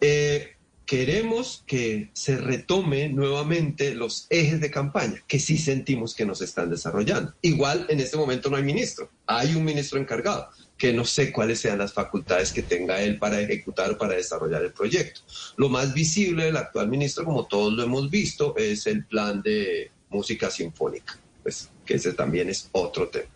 Eh, 0.00 0.56
queremos 0.92 1.64
que 1.66 2.10
se 2.12 2.36
retome 2.36 3.08
nuevamente 3.08 3.94
los 3.94 4.26
ejes 4.28 4.60
de 4.60 4.70
campaña, 4.70 5.24
que 5.26 5.38
sí 5.38 5.56
sentimos 5.56 6.14
que 6.14 6.26
nos 6.26 6.42
están 6.42 6.68
desarrollando. 6.68 7.32
Igual 7.40 7.86
en 7.88 7.98
este 7.98 8.18
momento 8.18 8.50
no 8.50 8.58
hay 8.58 8.62
ministro, 8.62 9.08
hay 9.26 9.54
un 9.54 9.64
ministro 9.64 9.98
encargado, 9.98 10.50
que 10.76 10.92
no 10.92 11.06
sé 11.06 11.32
cuáles 11.32 11.60
sean 11.60 11.78
las 11.78 11.94
facultades 11.94 12.52
que 12.52 12.60
tenga 12.60 13.00
él 13.00 13.18
para 13.18 13.40
ejecutar 13.40 13.92
o 13.92 13.96
para 13.96 14.16
desarrollar 14.16 14.64
el 14.64 14.72
proyecto. 14.74 15.22
Lo 15.56 15.70
más 15.70 15.94
visible 15.94 16.44
del 16.44 16.58
actual 16.58 16.90
ministro, 16.90 17.24
como 17.24 17.46
todos 17.46 17.72
lo 17.72 17.84
hemos 17.84 18.10
visto, 18.10 18.54
es 18.58 18.86
el 18.86 19.06
plan 19.06 19.40
de 19.40 19.90
música 20.10 20.50
sinfónica, 20.50 21.18
pues 21.42 21.70
que 21.86 21.94
ese 21.94 22.12
también 22.12 22.50
es 22.50 22.68
otro 22.70 23.08
tema. 23.08 23.30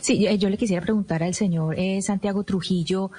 Sí, 0.00 0.26
yo 0.38 0.48
le 0.48 0.56
quisiera 0.56 0.82
preguntar 0.82 1.22
al 1.22 1.34
señor 1.34 1.78
eh, 1.78 2.00
Santiago 2.02 2.44
Trujillo, 2.44 3.10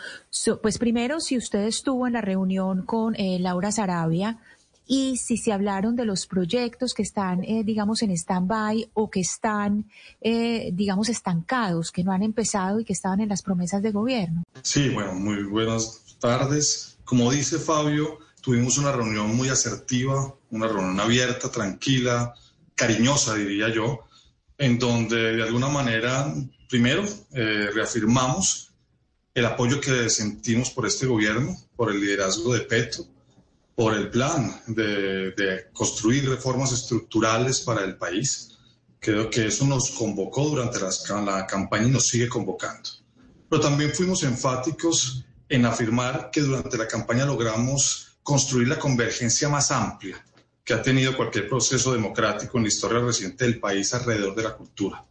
pues 0.61 0.77
primero, 0.77 1.19
si 1.19 1.37
usted 1.37 1.63
estuvo 1.63 2.07
en 2.07 2.13
la 2.13 2.21
reunión 2.21 2.83
con 2.83 3.15
eh, 3.15 3.37
Laura 3.39 3.71
Sarabia 3.71 4.39
y 4.85 5.17
si 5.17 5.37
se 5.37 5.53
hablaron 5.53 5.95
de 5.95 6.05
los 6.05 6.27
proyectos 6.27 6.93
que 6.93 7.03
están, 7.03 7.43
eh, 7.43 7.63
digamos, 7.63 8.01
en 8.01 8.11
stand-by 8.11 8.89
o 8.93 9.09
que 9.09 9.21
están, 9.21 9.85
digamos, 10.21 11.07
estancados, 11.07 11.91
que 11.91 12.03
no 12.03 12.11
han 12.11 12.21
empezado 12.23 12.79
y 12.79 12.85
que 12.85 12.93
estaban 12.93 13.21
en 13.21 13.29
las 13.29 13.41
promesas 13.41 13.81
de 13.81 13.91
gobierno. 13.91 14.43
Sí, 14.61 14.89
bueno, 14.89 15.13
muy 15.13 15.43
buenas 15.43 16.17
tardes. 16.19 16.97
Como 17.05 17.31
dice 17.31 17.59
Fabio, 17.59 18.19
tuvimos 18.41 18.77
una 18.77 18.91
reunión 18.91 19.33
muy 19.33 19.47
asertiva, 19.47 20.35
una 20.51 20.67
reunión 20.67 20.99
abierta, 20.99 21.49
tranquila, 21.49 22.33
cariñosa, 22.75 23.35
diría 23.35 23.69
yo 23.69 24.01
en 24.57 24.79
donde 24.79 25.35
de 25.35 25.43
alguna 25.43 25.67
manera, 25.67 26.33
primero, 26.69 27.03
eh, 27.33 27.69
reafirmamos 27.73 28.71
el 29.33 29.45
apoyo 29.45 29.81
que 29.81 30.09
sentimos 30.09 30.69
por 30.69 30.85
este 30.85 31.05
gobierno, 31.05 31.57
por 31.75 31.91
el 31.91 31.99
liderazgo 31.99 32.53
de 32.53 32.61
Petro, 32.61 33.05
por 33.75 33.95
el 33.95 34.09
plan 34.09 34.61
de, 34.67 35.69
construir 35.73 36.29
reformas 36.29 36.71
estructurales 36.71 37.61
para 37.61 37.83
el 37.83 37.97
país. 37.97 38.51
Creo 38.99 39.29
que 39.29 39.47
eso 39.47 39.65
nos 39.65 39.89
convocó 39.91 40.45
durante 40.45 40.79
la 40.79 41.47
campaña 41.47 41.87
y 41.87 41.91
nos 41.91 42.07
sigue 42.07 42.29
convocando. 42.29 42.89
Pero 43.49 43.61
también 43.61 43.91
fuimos 43.91 44.23
enfáticos 44.23 45.25
en 45.49 45.65
afirmar 45.65 46.29
que 46.31 46.41
durante 46.41 46.77
la 46.77 46.87
campaña 46.87 47.25
logramos 47.25 48.17
construir 48.21 48.67
la 48.67 48.79
convergencia 48.79 49.49
más 49.49 49.71
amplia 49.71 50.23
que 50.63 50.73
ha 50.73 50.81
tenido 50.81 51.15
cualquier 51.15 51.49
proceso 51.49 51.91
democrático 51.91 52.57
en 52.57 52.63
la 52.63 52.69
historia 52.69 52.99
reciente 52.99 53.43
del 53.43 53.59
país 53.59 53.93
alrededor 53.93 54.35
de 54.35 54.43
la 54.43 54.55
cultura. 54.55 55.05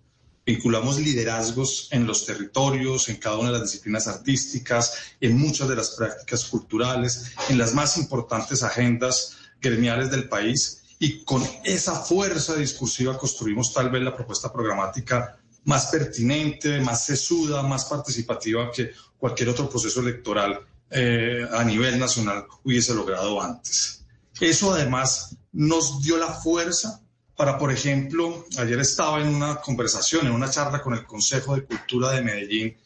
Vinculamos 0.45 0.99
liderazgos 0.99 1.89
en 1.93 2.07
los 2.07 2.25
territorios, 2.25 3.09
en 3.09 3.17
cada 3.17 3.39
una 3.39 3.53
de 3.53 3.59
las 3.59 3.71
disciplinas 3.71 4.09
artísticas, 4.09 5.15
en 5.21 5.39
muchas 5.39 5.69
de 5.69 5.77
las 5.77 5.91
prácticas 5.91 6.45
culturales, 6.47 7.33
en 7.49 7.59
las 7.59 7.75
más 7.75 7.97
importantes 7.97 8.63
agendas 8.63 9.37
gremiales 9.61 10.11
del 10.11 10.29
país 10.29 10.83
y 10.99 11.23
con 11.25 11.47
esa 11.65 11.95
fuerza 11.95 12.55
discursiva 12.57 13.19
construimos 13.19 13.73
tal 13.73 13.91
vez 13.91 14.03
la 14.03 14.17
propuesta 14.17 14.53
programática 14.53 15.39
más 15.65 15.87
pertinente, 15.87 16.81
más 16.81 17.05
sesuda, 17.05 17.63
más 17.63 17.85
participativa 17.85 18.71
que 18.73 18.91
cualquier 19.19 19.51
otro 19.51 19.69
proceso 19.69 20.01
electoral 20.01 20.61
eh, 20.91 21.47
a 21.53 21.63
nivel 21.63 21.99
nacional 21.99 22.47
hubiese 22.65 22.95
logrado 22.95 23.41
antes. 23.41 24.05
Eso 24.41 24.73
además 24.73 25.37
nos 25.53 26.03
dio 26.03 26.17
la 26.17 26.33
fuerza 26.33 27.03
para, 27.37 27.59
por 27.59 27.73
ejemplo, 27.73 28.47
ayer 28.59 28.79
estaba 28.81 29.21
en 29.21 29.29
una 29.29 29.57
conversación, 29.57 30.27
en 30.27 30.33
una 30.33 30.51
charla 30.51 30.83
con 30.83 30.95
el 30.95 31.07
Consejo 31.07 31.55
de 31.55 31.65
Cultura 31.65 32.11
de 32.11 32.23
Medellín, 32.23 32.77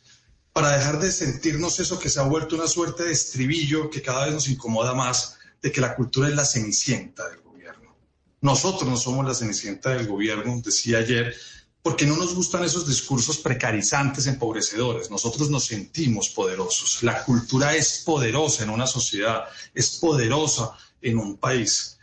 para 0.52 0.76
dejar 0.76 0.98
de 0.98 1.12
sentirnos 1.12 1.78
eso 1.80 1.98
que 1.98 2.08
se 2.08 2.20
ha 2.20 2.22
vuelto 2.22 2.56
una 2.56 2.66
suerte 2.66 3.04
de 3.04 3.12
estribillo 3.12 3.90
que 3.90 4.02
cada 4.02 4.24
vez 4.24 4.34
nos 4.34 4.48
incomoda 4.48 4.94
más, 4.94 5.36
de 5.60 5.70
que 5.70 5.80
la 5.80 5.94
cultura 5.94 6.28
es 6.28 6.34
la 6.34 6.44
cenicienta 6.44 7.28
del 7.28 7.40
gobierno. 7.42 7.96
Nosotros 8.40 8.88
no 8.88 8.96
somos 8.96 9.26
la 9.26 9.34
cenicienta 9.34 9.90
del 9.90 10.06
gobierno, 10.06 10.60
decía 10.64 10.98
ayer, 10.98 11.34
porque 11.82 12.06
no 12.06 12.16
nos 12.16 12.34
gustan 12.34 12.64
esos 12.64 12.86
discursos 12.86 13.38
precarizantes, 13.38 14.26
empobrecedores. 14.26 15.10
Nosotros 15.10 15.50
nos 15.50 15.66
sentimos 15.66 16.30
poderosos. 16.30 17.02
La 17.02 17.22
cultura 17.24 17.76
es 17.76 18.02
poderosa 18.04 18.64
en 18.64 18.70
una 18.70 18.86
sociedad, 18.86 19.44
es 19.74 19.90
poderosa 19.98 20.72
en 21.00 21.18
un 21.18 21.36
país. 21.36 21.95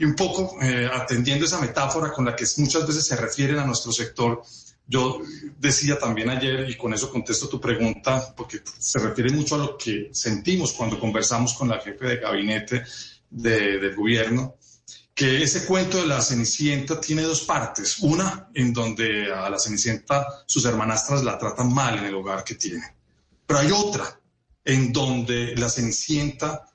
Y 0.00 0.04
un 0.06 0.14
poco 0.14 0.56
eh, 0.62 0.88
atendiendo 0.90 1.44
esa 1.44 1.60
metáfora 1.60 2.10
con 2.10 2.24
la 2.24 2.34
que 2.34 2.46
muchas 2.56 2.86
veces 2.86 3.06
se 3.06 3.16
refieren 3.16 3.58
a 3.58 3.66
nuestro 3.66 3.92
sector, 3.92 4.42
yo 4.86 5.20
decía 5.58 5.98
también 5.98 6.30
ayer, 6.30 6.70
y 6.70 6.78
con 6.78 6.94
eso 6.94 7.10
contesto 7.10 7.50
tu 7.50 7.60
pregunta, 7.60 8.34
porque 8.34 8.62
se 8.78 8.98
refiere 8.98 9.30
mucho 9.30 9.56
a 9.56 9.58
lo 9.58 9.76
que 9.76 10.08
sentimos 10.14 10.72
cuando 10.72 10.98
conversamos 10.98 11.52
con 11.52 11.68
la 11.68 11.80
jefe 11.80 12.06
de 12.06 12.16
gabinete 12.16 12.82
del 13.28 13.94
gobierno, 13.94 14.56
que 15.14 15.42
ese 15.42 15.66
cuento 15.66 15.98
de 15.98 16.06
la 16.06 16.22
Cenicienta 16.22 16.98
tiene 16.98 17.20
dos 17.20 17.42
partes. 17.42 17.98
Una, 17.98 18.48
en 18.54 18.72
donde 18.72 19.30
a 19.30 19.50
la 19.50 19.58
Cenicienta 19.58 20.26
sus 20.46 20.64
hermanastras 20.64 21.22
la 21.24 21.36
tratan 21.36 21.74
mal 21.74 21.98
en 21.98 22.06
el 22.06 22.14
hogar 22.14 22.42
que 22.42 22.54
tiene. 22.54 22.94
Pero 23.46 23.60
hay 23.60 23.70
otra, 23.70 24.18
en 24.64 24.94
donde 24.94 25.54
la 25.56 25.68
Cenicienta 25.68 26.69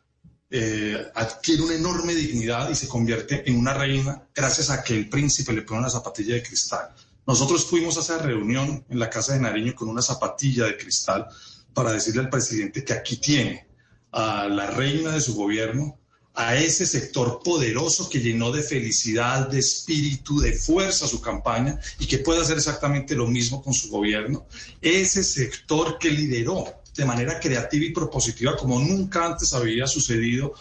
eh, 0.51 1.11
adquiere 1.15 1.63
una 1.63 1.73
enorme 1.73 2.13
dignidad 2.13 2.69
y 2.69 2.75
se 2.75 2.87
convierte 2.87 3.49
en 3.49 3.57
una 3.57 3.73
reina 3.73 4.27
gracias 4.33 4.69
a 4.69 4.83
que 4.83 4.93
el 4.93 5.09
príncipe 5.09 5.53
le 5.53 5.63
pone 5.63 5.79
una 5.79 5.89
zapatilla 5.89 6.35
de 6.35 6.43
cristal. 6.43 6.93
Nosotros 7.25 7.65
fuimos 7.65 7.97
a 7.97 8.01
esa 8.01 8.19
reunión 8.19 8.85
en 8.87 8.99
la 8.99 9.09
Casa 9.09 9.33
de 9.33 9.39
Nariño 9.39 9.73
con 9.73 9.89
una 9.89 10.03
zapatilla 10.03 10.65
de 10.65 10.77
cristal 10.77 11.27
para 11.73 11.91
decirle 11.91 12.21
al 12.21 12.29
presidente 12.29 12.83
que 12.83 12.93
aquí 12.93 13.17
tiene 13.17 13.67
a 14.11 14.47
la 14.47 14.67
reina 14.67 15.11
de 15.11 15.21
su 15.21 15.33
gobierno, 15.33 15.99
a 16.35 16.55
ese 16.55 16.85
sector 16.85 17.41
poderoso 17.43 18.09
que 18.09 18.19
llenó 18.19 18.51
de 18.51 18.61
felicidad, 18.61 19.47
de 19.49 19.59
espíritu, 19.59 20.39
de 20.39 20.53
fuerza 20.53 21.07
su 21.07 21.21
campaña 21.21 21.79
y 21.97 22.05
que 22.05 22.19
puede 22.19 22.41
hacer 22.41 22.57
exactamente 22.57 23.15
lo 23.15 23.25
mismo 23.25 23.63
con 23.63 23.73
su 23.73 23.89
gobierno. 23.89 24.45
Ese 24.81 25.23
sector 25.23 25.97
que 25.97 26.11
lideró 26.11 26.65
de 26.95 27.05
manera 27.05 27.39
creativa 27.39 27.85
y 27.85 27.91
propositiva 27.91 28.55
como 28.55 28.79
nunca 28.79 29.25
antes 29.25 29.53
había 29.53 29.85
sucedido 29.87 30.53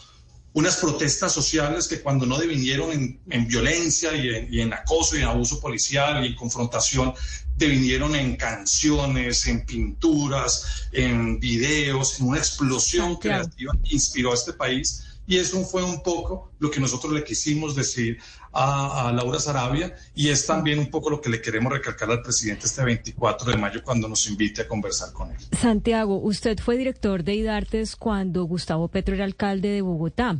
unas 0.54 0.76
protestas 0.76 1.32
sociales 1.32 1.88
que 1.88 2.00
cuando 2.00 2.26
no 2.26 2.38
devinieron 2.38 3.18
en, 3.28 3.48
violencia 3.48 4.14
y 4.14 4.60
en, 4.60 4.72
acoso 4.72 5.16
y 5.16 5.20
en 5.20 5.26
abuso 5.26 5.60
policial 5.60 6.24
y 6.24 6.28
en 6.28 6.36
confrontación, 6.36 7.12
devinieron 7.56 8.14
en 8.14 8.36
canciones, 8.36 9.48
en 9.48 9.66
pinturas, 9.66 10.86
en 10.92 11.40
videos, 11.40 12.20
en 12.20 12.28
una 12.28 12.38
explosión 12.38 13.16
creativa 13.16 13.72
que 13.82 13.94
inspiró 13.94 14.30
a 14.30 14.34
este 14.34 14.52
país. 14.52 15.02
Y 15.26 15.38
eso 15.38 15.62
fue 15.64 15.82
un 15.82 16.02
poco 16.02 16.50
lo 16.58 16.70
que 16.70 16.80
nosotros 16.80 17.12
le 17.12 17.24
quisimos 17.24 17.74
decir 17.74 18.18
a, 18.52 19.12
Laura 19.14 19.40
Sarabia 19.40 19.94
y 20.14 20.28
es 20.28 20.46
también 20.46 20.78
un 20.78 20.90
poco 20.90 21.10
lo 21.10 21.20
que 21.20 21.28
le 21.28 21.40
queremos 21.40 21.72
recalcar 21.72 22.10
al 22.10 22.22
presidente 22.22 22.66
este 22.66 22.84
24 22.84 23.50
de 23.50 23.58
mayo 23.58 23.82
cuando 23.82 24.08
nos 24.08 24.28
invite 24.28 24.62
a 24.62 24.68
conversar 24.68 25.12
con 25.12 25.30
él. 25.30 25.36
Santiago, 25.58 26.18
usted 26.18 26.58
fue 26.58 26.76
director 26.76 27.24
de 27.24 27.34
IDARTES 27.34 27.96
cuando 27.96 28.44
Gustavo 28.44 28.88
Petro 28.88 29.14
era 29.14 29.24
alcalde 29.24 29.68
de 29.68 29.82
Bogotá. 29.82 30.38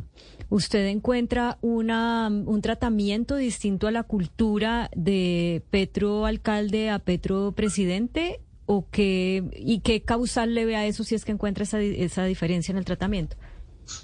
¿Usted 0.49 0.85
encuentra 0.87 1.57
una, 1.61 2.27
un 2.27 2.61
tratamiento 2.61 3.35
distinto 3.35 3.87
a 3.87 3.91
la 3.91 4.03
cultura 4.03 4.89
de 4.95 5.63
Petro 5.71 6.25
alcalde 6.25 6.89
a 6.89 6.99
Petro 6.99 7.51
presidente? 7.51 8.41
¿O 8.67 8.87
qué, 8.89 9.43
¿Y 9.57 9.79
qué 9.79 10.01
causal 10.01 10.55
le 10.55 10.65
ve 10.65 10.75
a 10.75 10.85
eso 10.85 11.03
si 11.03 11.15
es 11.15 11.25
que 11.25 11.31
encuentra 11.31 11.63
esa, 11.63 11.81
esa 11.81 12.25
diferencia 12.25 12.71
en 12.71 12.77
el 12.77 12.85
tratamiento? 12.85 13.37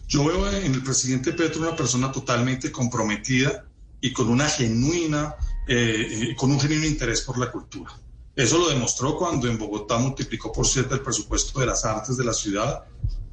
Yo 0.07 0.25
veo 0.25 0.49
en 0.51 0.73
el 0.73 0.83
presidente 0.83 1.33
Petro 1.33 1.61
una 1.61 1.75
persona 1.75 2.11
totalmente 2.11 2.71
comprometida 2.71 3.65
y 3.99 4.11
con 4.11 4.29
una 4.29 4.49
genuina, 4.49 5.35
eh, 5.67 6.35
con 6.37 6.51
un 6.51 6.59
genuino 6.59 6.85
interés 6.85 7.21
por 7.21 7.37
la 7.37 7.51
cultura. 7.51 7.91
Eso 8.35 8.57
lo 8.57 8.69
demostró 8.69 9.17
cuando 9.17 9.47
en 9.47 9.57
Bogotá 9.57 9.97
multiplicó 9.97 10.51
por 10.51 10.65
siete 10.65 10.95
el 10.95 11.01
presupuesto 11.01 11.59
de 11.59 11.65
las 11.65 11.83
artes 11.85 12.17
de 12.17 12.23
la 12.23 12.33
ciudad 12.33 12.85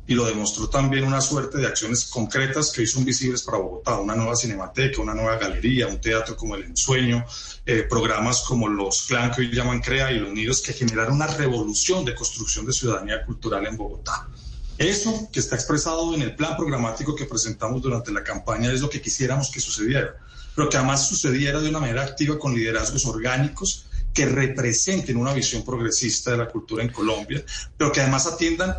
y 0.08 0.14
lo 0.14 0.24
demostró 0.24 0.68
también 0.68 1.04
una 1.04 1.20
suerte 1.20 1.58
de 1.58 1.66
acciones 1.66 2.06
concretas 2.06 2.72
que 2.72 2.82
hizo 2.82 3.00
visibles 3.00 3.42
para 3.42 3.58
Bogotá, 3.58 3.98
una 3.98 4.16
nueva 4.16 4.34
cinemateca, 4.34 5.02
una 5.02 5.14
nueva 5.14 5.36
galería, 5.36 5.86
un 5.86 6.00
teatro 6.00 6.34
como 6.34 6.54
El 6.54 6.64
Ensueño, 6.64 7.24
eh, 7.66 7.82
programas 7.88 8.40
como 8.40 8.68
los 8.68 9.02
Clan 9.02 9.30
que 9.30 9.42
hoy 9.42 9.54
llaman 9.54 9.80
CREA 9.80 10.12
y 10.12 10.18
los 10.18 10.32
Nidos 10.32 10.62
que 10.62 10.72
generaron 10.72 11.16
una 11.16 11.26
revolución 11.26 12.06
de 12.06 12.14
construcción 12.14 12.64
de 12.64 12.72
ciudadanía 12.72 13.22
cultural 13.24 13.66
en 13.66 13.76
Bogotá. 13.76 14.28
Eso 14.78 15.28
que 15.32 15.40
está 15.40 15.56
expresado 15.56 16.14
en 16.14 16.22
el 16.22 16.34
plan 16.36 16.56
programático 16.56 17.14
que 17.14 17.24
presentamos 17.24 17.82
durante 17.82 18.12
la 18.12 18.22
campaña 18.22 18.72
es 18.72 18.80
lo 18.80 18.88
que 18.88 19.02
quisiéramos 19.02 19.50
que 19.50 19.60
sucediera 19.60 20.14
pero 20.58 20.68
que 20.68 20.76
además 20.76 21.06
sucediera 21.06 21.60
de 21.60 21.68
una 21.68 21.78
manera 21.78 22.02
activa 22.02 22.36
con 22.36 22.52
liderazgos 22.52 23.06
orgánicos 23.06 23.86
que 24.12 24.26
representen 24.26 25.16
una 25.16 25.32
visión 25.32 25.64
progresista 25.64 26.32
de 26.32 26.38
la 26.38 26.48
cultura 26.48 26.82
en 26.82 26.90
Colombia, 26.90 27.44
pero 27.76 27.92
que 27.92 28.00
además 28.00 28.26
atiendan 28.26 28.74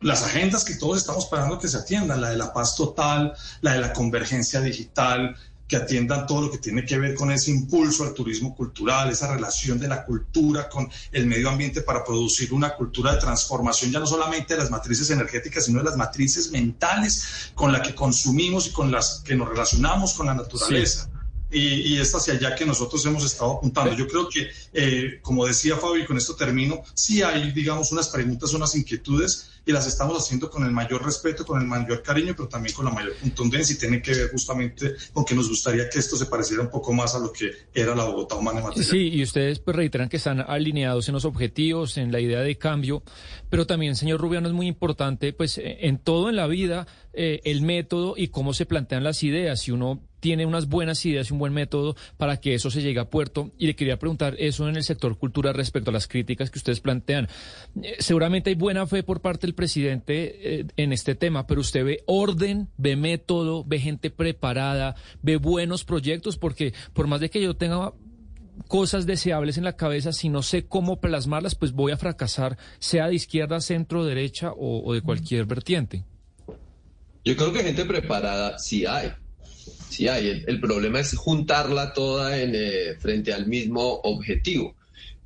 las 0.00 0.24
agendas 0.24 0.64
que 0.64 0.74
todos 0.74 0.98
estamos 0.98 1.22
esperando 1.22 1.60
que 1.60 1.68
se 1.68 1.76
atiendan, 1.76 2.20
la 2.20 2.30
de 2.30 2.36
la 2.36 2.52
paz 2.52 2.74
total, 2.74 3.34
la 3.60 3.74
de 3.74 3.82
la 3.82 3.92
convergencia 3.92 4.60
digital, 4.60 5.36
que 5.68 5.76
atiendan 5.76 6.26
todo 6.26 6.42
lo 6.42 6.50
que 6.50 6.58
tiene 6.58 6.84
que 6.84 6.98
ver 6.98 7.14
con 7.14 7.30
ese 7.32 7.50
impulso 7.50 8.04
al 8.04 8.14
turismo 8.14 8.54
cultural, 8.54 9.10
esa 9.10 9.32
relación 9.32 9.78
de 9.78 9.88
la 9.88 10.04
cultura 10.04 10.68
con 10.68 10.88
el 11.12 11.26
medio 11.26 11.48
ambiente 11.48 11.82
para 11.82 12.04
producir 12.04 12.52
una 12.52 12.74
cultura 12.74 13.14
de 13.14 13.20
transformación, 13.20 13.90
ya 13.90 13.98
no 13.98 14.06
solamente 14.06 14.54
de 14.54 14.60
las 14.60 14.70
matrices 14.70 15.10
energéticas, 15.10 15.64
sino 15.64 15.78
de 15.78 15.84
las 15.84 15.96
matrices 15.96 16.50
mentales 16.50 17.50
con 17.54 17.72
las 17.72 17.86
que 17.86 17.94
consumimos 17.94 18.68
y 18.68 18.70
con 18.70 18.92
las 18.92 19.22
que 19.24 19.34
nos 19.34 19.48
relacionamos 19.48 20.14
con 20.14 20.26
la 20.26 20.34
naturaleza. 20.34 21.10
Y, 21.50 21.94
y, 21.94 22.00
es 22.00 22.12
hacia 22.12 22.34
allá 22.34 22.56
que 22.56 22.66
nosotros 22.66 23.06
hemos 23.06 23.24
estado 23.24 23.52
apuntando. 23.52 23.92
Yo 23.94 24.08
creo 24.08 24.28
que, 24.28 24.50
eh, 24.72 25.20
como 25.22 25.46
decía 25.46 25.76
Fabio, 25.76 26.02
y 26.02 26.06
con 26.06 26.16
esto 26.18 26.34
termino, 26.34 26.82
sí 26.92 27.22
hay, 27.22 27.52
digamos, 27.52 27.92
unas 27.92 28.08
preguntas, 28.08 28.52
unas 28.52 28.74
inquietudes 28.74 29.50
y 29.66 29.72
las 29.72 29.86
estamos 29.88 30.16
haciendo 30.16 30.48
con 30.48 30.64
el 30.64 30.70
mayor 30.70 31.04
respeto, 31.04 31.44
con 31.44 31.60
el 31.60 31.66
mayor 31.66 32.00
cariño, 32.00 32.34
pero 32.36 32.48
también 32.48 32.72
con 32.74 32.84
la 32.84 32.92
mayor 32.92 33.14
contundencia 33.20 33.74
y 33.74 33.78
tiene 33.78 34.00
que 34.00 34.12
ver 34.12 34.30
justamente 34.30 34.94
con 35.12 35.24
que 35.24 35.34
nos 35.34 35.48
gustaría 35.48 35.90
que 35.90 35.98
esto 35.98 36.16
se 36.16 36.26
pareciera 36.26 36.62
un 36.62 36.70
poco 36.70 36.92
más 36.92 37.16
a 37.16 37.18
lo 37.18 37.32
que 37.32 37.50
era 37.74 37.94
la 37.94 38.04
Bogotá 38.04 38.36
humana 38.36 38.60
material. 38.60 38.84
Sí, 38.88 39.08
y 39.08 39.22
ustedes 39.24 39.58
pues 39.58 39.76
reiteran 39.76 40.08
que 40.08 40.18
están 40.18 40.40
alineados 40.40 41.08
en 41.08 41.14
los 41.14 41.24
objetivos, 41.24 41.96
en 41.98 42.12
la 42.12 42.20
idea 42.20 42.40
de 42.40 42.56
cambio, 42.56 43.02
pero 43.50 43.66
también, 43.66 43.96
señor 43.96 44.20
Rubiano, 44.20 44.46
es 44.46 44.54
muy 44.54 44.68
importante, 44.68 45.32
pues 45.32 45.60
en 45.60 45.98
todo 45.98 46.30
en 46.30 46.36
la 46.36 46.46
vida, 46.46 46.86
eh, 47.12 47.40
el 47.44 47.62
método 47.62 48.14
y 48.16 48.28
cómo 48.28 48.54
se 48.54 48.66
plantean 48.66 49.02
las 49.02 49.24
ideas. 49.24 49.60
Si 49.60 49.72
uno 49.72 50.00
tiene 50.26 50.44
unas 50.44 50.66
buenas 50.66 51.06
ideas 51.06 51.30
y 51.30 51.34
un 51.34 51.38
buen 51.38 51.52
método 51.52 51.94
para 52.16 52.38
que 52.38 52.52
eso 52.52 52.68
se 52.68 52.82
llegue 52.82 52.98
a 52.98 53.08
puerto. 53.08 53.52
Y 53.58 53.68
le 53.68 53.76
quería 53.76 53.96
preguntar 53.96 54.34
eso 54.40 54.68
en 54.68 54.74
el 54.74 54.82
sector 54.82 55.16
cultura 55.16 55.52
respecto 55.52 55.90
a 55.90 55.92
las 55.92 56.08
críticas 56.08 56.50
que 56.50 56.58
ustedes 56.58 56.80
plantean. 56.80 57.28
Eh, 57.80 57.94
seguramente 58.00 58.50
hay 58.50 58.56
buena 58.56 58.88
fe 58.88 59.04
por 59.04 59.20
parte 59.20 59.46
del 59.46 59.54
presidente 59.54 60.58
eh, 60.58 60.66
en 60.76 60.92
este 60.92 61.14
tema, 61.14 61.46
pero 61.46 61.60
usted 61.60 61.84
ve 61.84 62.02
orden, 62.06 62.68
ve 62.76 62.96
método, 62.96 63.62
ve 63.64 63.78
gente 63.78 64.10
preparada, 64.10 64.96
ve 65.22 65.36
buenos 65.36 65.84
proyectos, 65.84 66.38
porque 66.38 66.74
por 66.92 67.06
más 67.06 67.20
de 67.20 67.30
que 67.30 67.40
yo 67.40 67.54
tenga 67.54 67.92
cosas 68.66 69.06
deseables 69.06 69.58
en 69.58 69.64
la 69.64 69.76
cabeza, 69.76 70.12
si 70.12 70.28
no 70.28 70.42
sé 70.42 70.66
cómo 70.66 71.00
plasmarlas, 71.00 71.54
pues 71.54 71.70
voy 71.70 71.92
a 71.92 71.98
fracasar, 71.98 72.58
sea 72.80 73.06
de 73.06 73.14
izquierda, 73.14 73.60
centro, 73.60 74.04
derecha 74.04 74.50
o, 74.50 74.82
o 74.84 74.92
de 74.92 75.02
cualquier 75.02 75.46
vertiente. 75.46 76.02
Yo 77.24 77.36
creo 77.36 77.52
que 77.52 77.62
gente 77.62 77.84
preparada 77.84 78.58
sí 78.58 78.86
hay 78.86 79.12
Sí 79.88 80.08
hay, 80.08 80.44
el, 80.46 80.60
problema 80.60 81.00
es 81.00 81.14
juntarla 81.14 81.92
toda 81.92 82.40
en, 82.40 82.52
eh, 82.54 82.96
frente 82.98 83.32
al 83.32 83.46
mismo 83.46 84.00
objetivo. 84.02 84.74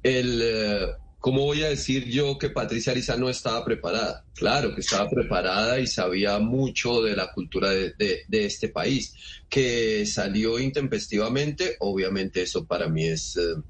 El, 0.03 0.41
eh, 0.43 0.87
¿Cómo 1.20 1.45
voy 1.45 1.62
a 1.62 1.69
decir 1.69 2.07
yo 2.07 2.39
que 2.39 2.49
Patricia 2.49 2.93
Ariza 2.93 3.15
no 3.16 3.28
estaba 3.28 3.62
preparada? 3.62 4.24
Claro 4.35 4.74
que 4.74 4.81
estaba 4.81 5.09
preparada 5.11 5.78
y 5.78 5.87
sabía 5.87 6.39
mucho 6.39 7.03
de 7.03 7.15
la 7.15 7.31
cultura 7.31 7.69
de, 7.69 8.24
este 8.31 8.70
país. 8.70 9.15
Que 9.51 10.07
salió 10.07 10.59
intempestivamente, 10.59 11.77
obviamente 11.81 12.43
eso 12.43 12.65
para 12.65 12.89
mí 12.89 13.05
es... 13.05 13.37
Eh, 13.37 13.61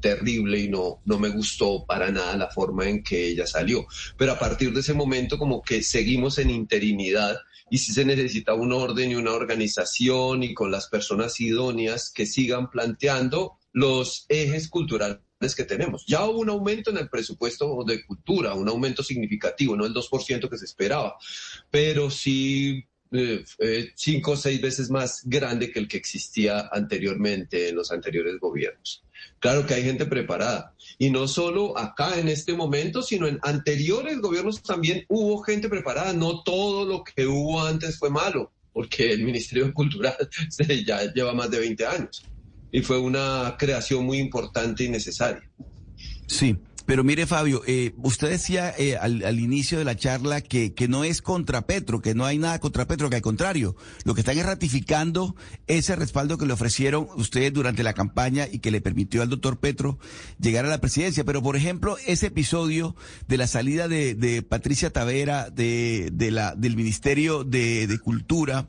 terrible 0.00 0.60
y 0.60 0.68
no, 0.68 1.00
no 1.06 1.18
me 1.18 1.28
gustó 1.28 1.84
para 1.84 2.12
nada 2.12 2.36
la 2.36 2.48
forma 2.48 2.88
en 2.88 3.02
que 3.02 3.30
ella 3.30 3.48
salió. 3.48 3.84
Pero 4.16 4.32
a 4.32 4.38
partir 4.38 4.72
de 4.72 4.78
ese 4.78 4.94
momento 4.94 5.38
como 5.38 5.60
que 5.60 5.82
seguimos 5.82 6.38
en 6.38 6.50
interinidad 6.50 7.36
y 7.70 7.78
si 7.78 7.92
se 7.92 8.04
necesita 8.04 8.54
un 8.54 8.72
orden 8.72 9.10
y 9.10 9.14
una 9.14 9.32
organización 9.32 10.42
y 10.42 10.54
con 10.54 10.70
las 10.70 10.88
personas 10.88 11.40
idóneas 11.40 12.10
que 12.10 12.26
sigan 12.26 12.70
planteando 12.70 13.58
los 13.72 14.26
ejes 14.28 14.68
culturales 14.68 15.20
que 15.56 15.64
tenemos. 15.64 16.04
Ya 16.06 16.24
hubo 16.24 16.40
un 16.40 16.50
aumento 16.50 16.90
en 16.90 16.98
el 16.98 17.08
presupuesto 17.08 17.84
de 17.86 18.04
cultura, 18.04 18.54
un 18.54 18.68
aumento 18.68 19.02
significativo, 19.02 19.76
no 19.76 19.86
el 19.86 19.94
2% 19.94 20.48
que 20.48 20.58
se 20.58 20.64
esperaba, 20.64 21.16
pero 21.70 22.10
sí 22.10 22.84
eh, 23.10 23.42
eh, 23.58 23.92
cinco 23.94 24.32
o 24.32 24.36
seis 24.36 24.60
veces 24.60 24.90
más 24.90 25.22
grande 25.24 25.70
que 25.70 25.78
el 25.78 25.88
que 25.88 25.96
existía 25.96 26.68
anteriormente 26.70 27.68
en 27.68 27.76
los 27.76 27.90
anteriores 27.90 28.38
gobiernos. 28.38 29.04
Claro 29.40 29.66
que 29.66 29.74
hay 29.74 29.84
gente 29.84 30.06
preparada. 30.06 30.74
Y 30.98 31.10
no 31.10 31.28
solo 31.28 31.78
acá 31.78 32.18
en 32.18 32.28
este 32.28 32.54
momento, 32.54 33.02
sino 33.02 33.26
en 33.26 33.38
anteriores 33.42 34.18
gobiernos 34.20 34.62
también 34.62 35.04
hubo 35.08 35.42
gente 35.42 35.68
preparada. 35.68 36.12
No 36.12 36.42
todo 36.42 36.84
lo 36.84 37.04
que 37.04 37.26
hubo 37.26 37.62
antes 37.62 37.98
fue 37.98 38.10
malo, 38.10 38.50
porque 38.72 39.12
el 39.12 39.22
Ministerio 39.24 39.66
de 39.66 39.72
Cultura 39.72 40.16
ya 40.86 41.12
lleva 41.12 41.34
más 41.34 41.50
de 41.50 41.60
20 41.60 41.86
años. 41.86 42.24
Y 42.72 42.82
fue 42.82 42.98
una 42.98 43.56
creación 43.58 44.04
muy 44.04 44.18
importante 44.18 44.84
y 44.84 44.88
necesaria. 44.88 45.48
Sí, 46.26 46.56
pero 46.88 47.04
mire, 47.04 47.26
Fabio, 47.26 47.60
eh, 47.66 47.92
usted 47.98 48.30
decía 48.30 48.72
eh, 48.78 48.96
al, 48.96 49.38
inicio 49.38 49.76
de 49.76 49.84
la 49.84 49.94
charla 49.94 50.40
que, 50.40 50.72
que 50.72 50.88
no 50.88 51.04
es 51.04 51.20
contra 51.20 51.66
Petro, 51.66 52.00
que 52.00 52.14
no 52.14 52.24
hay 52.24 52.38
nada 52.38 52.60
contra 52.60 52.86
Petro, 52.86 53.10
que 53.10 53.16
al 53.16 53.20
contrario, 53.20 53.76
lo 54.04 54.14
que 54.14 54.22
están 54.22 54.38
es 54.38 54.46
ratificando 54.46 55.36
ese 55.66 55.96
respaldo 55.96 56.38
que 56.38 56.46
le 56.46 56.54
ofrecieron 56.54 57.06
ustedes 57.16 57.52
durante 57.52 57.82
la 57.82 57.92
campaña 57.92 58.48
y 58.50 58.60
que 58.60 58.70
le 58.70 58.80
permitió 58.80 59.20
al 59.20 59.28
doctor 59.28 59.58
Petro 59.58 59.98
llegar 60.40 60.64
a 60.64 60.70
la 60.70 60.80
presidencia. 60.80 61.24
Pero, 61.24 61.42
por 61.42 61.56
ejemplo, 61.56 61.98
ese 62.06 62.28
episodio 62.28 62.96
de 63.26 63.36
la 63.36 63.48
salida 63.48 63.86
de, 63.86 64.14
de 64.14 64.40
Patricia 64.40 64.88
Tavera 64.88 65.50
de, 65.50 66.08
de 66.10 66.30
la, 66.30 66.54
del 66.54 66.74
Ministerio 66.74 67.44
de 67.44 68.00
Cultura, 68.02 68.66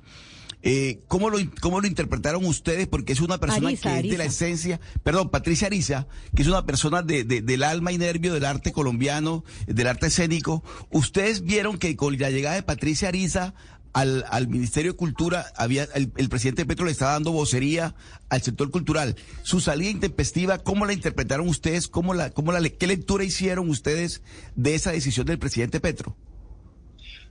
eh, 0.61 0.99
¿cómo, 1.07 1.30
lo, 1.30 1.38
¿Cómo 1.61 1.80
lo 1.80 1.88
interpretaron 1.88 2.45
ustedes? 2.45 2.88
Porque 2.88 3.14
es 3.14 3.22
una 3.22 3.38
persona 3.38 3.69
que 3.69 3.99
es 3.99 4.03
de 4.03 4.18
la 4.18 4.26
esencia, 4.26 4.80
perdón, 5.03 5.30
Patricia 5.30 5.68
Ariza, 5.68 6.07
que 6.36 6.41
es 6.41 6.48
una 6.48 6.65
persona 6.65 7.02
de, 7.02 7.23
del 7.23 7.64
alma 7.64 7.91
y 7.91 7.98
nervio 7.98 8.34
del 8.34 8.45
arte 8.45 8.72
colombiano, 8.72 9.44
del 9.68 9.88
arte 9.88 10.07
escénico. 10.07 10.64
¿Ustedes 10.91 11.44
vieron 11.44 11.77
que 11.77 11.95
con 11.95 12.18
la 12.19 12.30
llegada 12.30 12.56
de 12.56 12.64
Patricia 12.64 13.07
Ariza 13.07 13.53
al, 13.94 14.26
al 14.30 14.48
Ministerio 14.48 14.91
de 14.91 14.98
Cultura, 14.98 15.45
había, 15.56 15.88
el, 15.95 16.30
presidente 16.30 16.65
Petro 16.65 16.86
le 16.86 16.91
estaba 16.91 17.14
dando 17.14 17.31
vocería 17.31 17.95
al 18.30 18.41
sector 18.41 18.69
cultural. 18.69 19.15
Su 19.44 19.61
salida 19.61 19.90
intempestiva, 19.90 20.60
¿cómo 20.60 20.86
la 20.86 20.94
interpretaron 20.94 21.48
ustedes? 21.48 21.88
¿Cómo 21.88 22.14
la, 22.14 22.30
cómo 22.30 22.52
la, 22.52 22.61
¿Qué 22.69 22.88
lectura 22.88 23.23
hicieron 23.23 23.69
ustedes 23.69 24.22
de 24.56 24.76
esa 24.76 24.91
decisión 24.91 25.26
del 25.26 25.40
presidente 25.40 25.80
Petro? 25.80 26.15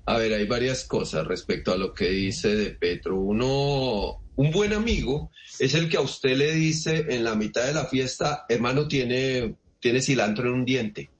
A 0.08 0.16
ver, 0.16 0.32
hay 0.32 0.46
varias 0.46 0.84
cosas 0.84 1.26
respecto 1.26 1.70
a 1.70 1.76
lo 1.76 1.92
que 1.92 2.08
dice 2.08 2.56
de 2.56 2.70
Petro. 2.70 3.20
Uno, 3.20 4.22
un 4.36 4.50
buen 4.50 4.72
amigo 4.72 5.30
es 5.58 5.74
el 5.74 5.90
que 5.90 5.98
a 5.98 6.00
usted 6.00 6.34
le 6.34 6.54
dice 6.54 7.04
en 7.10 7.24
la 7.24 7.34
mitad 7.34 7.66
de 7.66 7.74
la 7.74 7.84
fiesta, 7.84 8.46
hermano, 8.48 8.88
tiene, 8.88 9.56
tiene 9.78 10.00
cilantro 10.00 10.48
en 10.48 10.54
un 10.54 10.64
diente. 10.64 11.10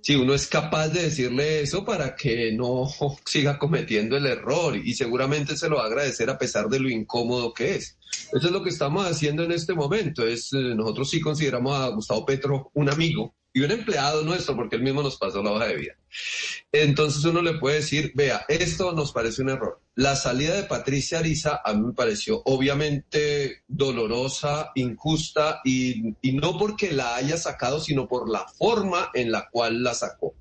Si 0.00 0.16
uno 0.16 0.32
es 0.32 0.46
capaz 0.46 0.88
de 0.88 1.02
decirle 1.02 1.60
eso 1.60 1.84
para 1.84 2.16
que 2.16 2.52
no 2.52 2.88
siga 3.26 3.58
cometiendo 3.58 4.16
el 4.16 4.24
error 4.24 4.78
y 4.78 4.94
seguramente 4.94 5.54
se 5.54 5.68
lo 5.68 5.76
va 5.76 5.82
a 5.82 5.88
agradecer 5.88 6.30
a 6.30 6.38
pesar 6.38 6.70
de 6.70 6.80
lo 6.80 6.88
incómodo 6.88 7.52
que 7.52 7.74
es. 7.74 7.98
Eso 8.32 8.46
es 8.46 8.50
lo 8.50 8.62
que 8.62 8.70
estamos 8.70 9.04
haciendo 9.04 9.44
en 9.44 9.52
este 9.52 9.74
momento. 9.74 10.26
Es, 10.26 10.54
eh, 10.54 10.74
nosotros 10.74 11.10
sí 11.10 11.20
consideramos 11.20 11.78
a 11.78 11.88
Gustavo 11.88 12.24
Petro 12.24 12.70
un 12.72 12.88
amigo 12.88 13.34
y 13.56 13.62
un 13.62 13.70
empleado 13.70 14.22
nuestro, 14.22 14.54
porque 14.54 14.76
él 14.76 14.82
mismo 14.82 15.02
nos 15.02 15.16
pasó 15.16 15.42
la 15.42 15.50
hoja 15.50 15.68
de 15.68 15.76
vida. 15.76 15.92
Entonces 16.70 17.24
uno 17.24 17.40
le 17.40 17.54
puede 17.54 17.76
decir, 17.76 18.12
vea, 18.14 18.44
esto 18.50 18.92
nos 18.92 19.12
parece 19.12 19.40
un 19.40 19.48
error. 19.48 19.80
La 19.94 20.14
salida 20.14 20.54
de 20.56 20.64
Patricia 20.64 21.20
Ariza 21.20 21.62
a 21.64 21.72
mí 21.72 21.86
me 21.86 21.94
pareció 21.94 22.42
obviamente 22.44 23.62
dolorosa, 23.66 24.72
injusta, 24.74 25.62
y, 25.64 26.14
y 26.20 26.32
no 26.32 26.58
porque 26.58 26.92
la 26.92 27.16
haya 27.16 27.38
sacado, 27.38 27.80
sino 27.80 28.06
por 28.06 28.28
la 28.28 28.46
forma 28.46 29.10
en 29.14 29.32
la 29.32 29.48
cual 29.48 29.82
la 29.82 29.94
sacó. 29.94 30.34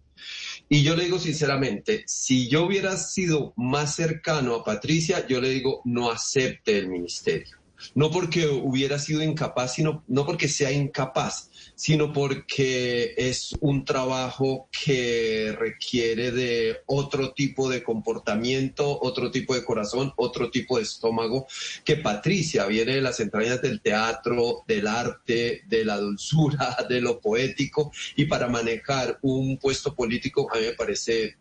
Y 0.68 0.84
yo 0.84 0.98
le 0.98 1.06
digo 1.06 1.18
sinceramente, 1.18 2.04
si 2.08 2.50
yo 2.50 2.66
hubiera 2.66 2.98
sido 2.98 3.54
más 3.56 3.96
cercano 3.96 4.56
a 4.56 4.66
Patricia, 4.66 5.26
yo 5.26 5.40
le 5.40 5.52
digo, 5.52 5.82
no 5.86 6.12
acepte 6.12 6.78
el 6.78 6.90
ministerio. 6.90 7.60
No 7.94 8.12
porque 8.12 8.48
hubiera 8.48 9.00
sido 9.00 9.24
incapaz, 9.24 9.76
sino 9.76 10.04
no 10.08 10.26
porque 10.26 10.50
sea 10.50 10.72
incapaz, 10.72 11.50
sino 11.76 12.14
porque 12.14 13.14
es 13.18 13.56
un 13.60 13.84
trabajo 13.84 14.70
que 14.72 15.54
requiere 15.58 16.32
de 16.32 16.78
otro 16.86 17.34
tipo 17.34 17.70
de 17.70 17.84
comportamiento, 17.84 19.00
otro 19.02 19.30
tipo 19.30 19.54
de 19.54 19.66
corazón, 19.66 20.14
otro 20.16 20.50
tipo 20.50 20.78
de 20.78 20.84
estómago, 20.84 21.48
que 21.84 21.98
Patricia. 21.98 22.66
Viene 22.66 22.96
de 22.96 23.02
las 23.02 23.20
entrañas 23.20 23.62
del 23.62 23.82
teatro, 23.82 24.64
del 24.68 24.88
arte, 24.88 25.64
de 25.68 25.86
la 25.86 25.98
dulzura, 25.98 26.78
de 26.90 27.02
lo 27.02 27.20
poético, 27.20 27.92
y 28.16 28.26
para 28.26 28.48
manejar 28.48 29.20
un 29.22 29.58
puesto 29.58 29.94
político 29.94 30.48
a 30.52 30.58
mí 30.58 30.66
me 30.66 30.74
parece, 30.74 31.38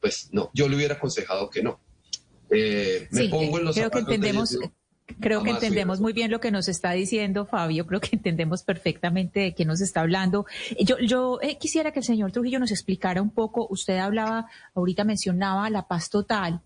pues 0.00 0.28
no, 0.32 0.50
yo 0.54 0.68
le 0.68 0.76
hubiera 0.76 0.94
aconsejado 0.94 1.48
que 1.48 1.62
no. 1.62 1.80
Eh, 2.50 3.08
me 3.10 3.28
pongo 3.28 3.58
en 3.58 3.64
los 3.66 3.76
creo 3.76 3.90
que 3.90 3.98
entendemos, 3.98 4.56
Creo 5.20 5.42
que 5.42 5.50
entendemos 5.50 6.00
muy 6.00 6.12
bien 6.12 6.30
lo 6.30 6.40
que 6.40 6.50
nos 6.50 6.68
está 6.68 6.92
diciendo 6.92 7.46
Fabio, 7.46 7.86
creo 7.86 8.00
que 8.00 8.16
entendemos 8.16 8.62
perfectamente 8.62 9.40
de 9.40 9.54
qué 9.54 9.64
nos 9.64 9.80
está 9.80 10.00
hablando. 10.02 10.46
Yo, 10.78 10.96
yo 10.98 11.38
eh, 11.40 11.56
quisiera 11.58 11.92
que 11.92 12.00
el 12.00 12.04
señor 12.04 12.30
Trujillo 12.32 12.58
nos 12.58 12.70
explicara 12.70 13.22
un 13.22 13.30
poco, 13.30 13.66
usted 13.70 13.98
hablaba, 13.98 14.46
ahorita 14.74 15.04
mencionaba 15.04 15.70
la 15.70 15.88
paz 15.88 16.10
total, 16.10 16.60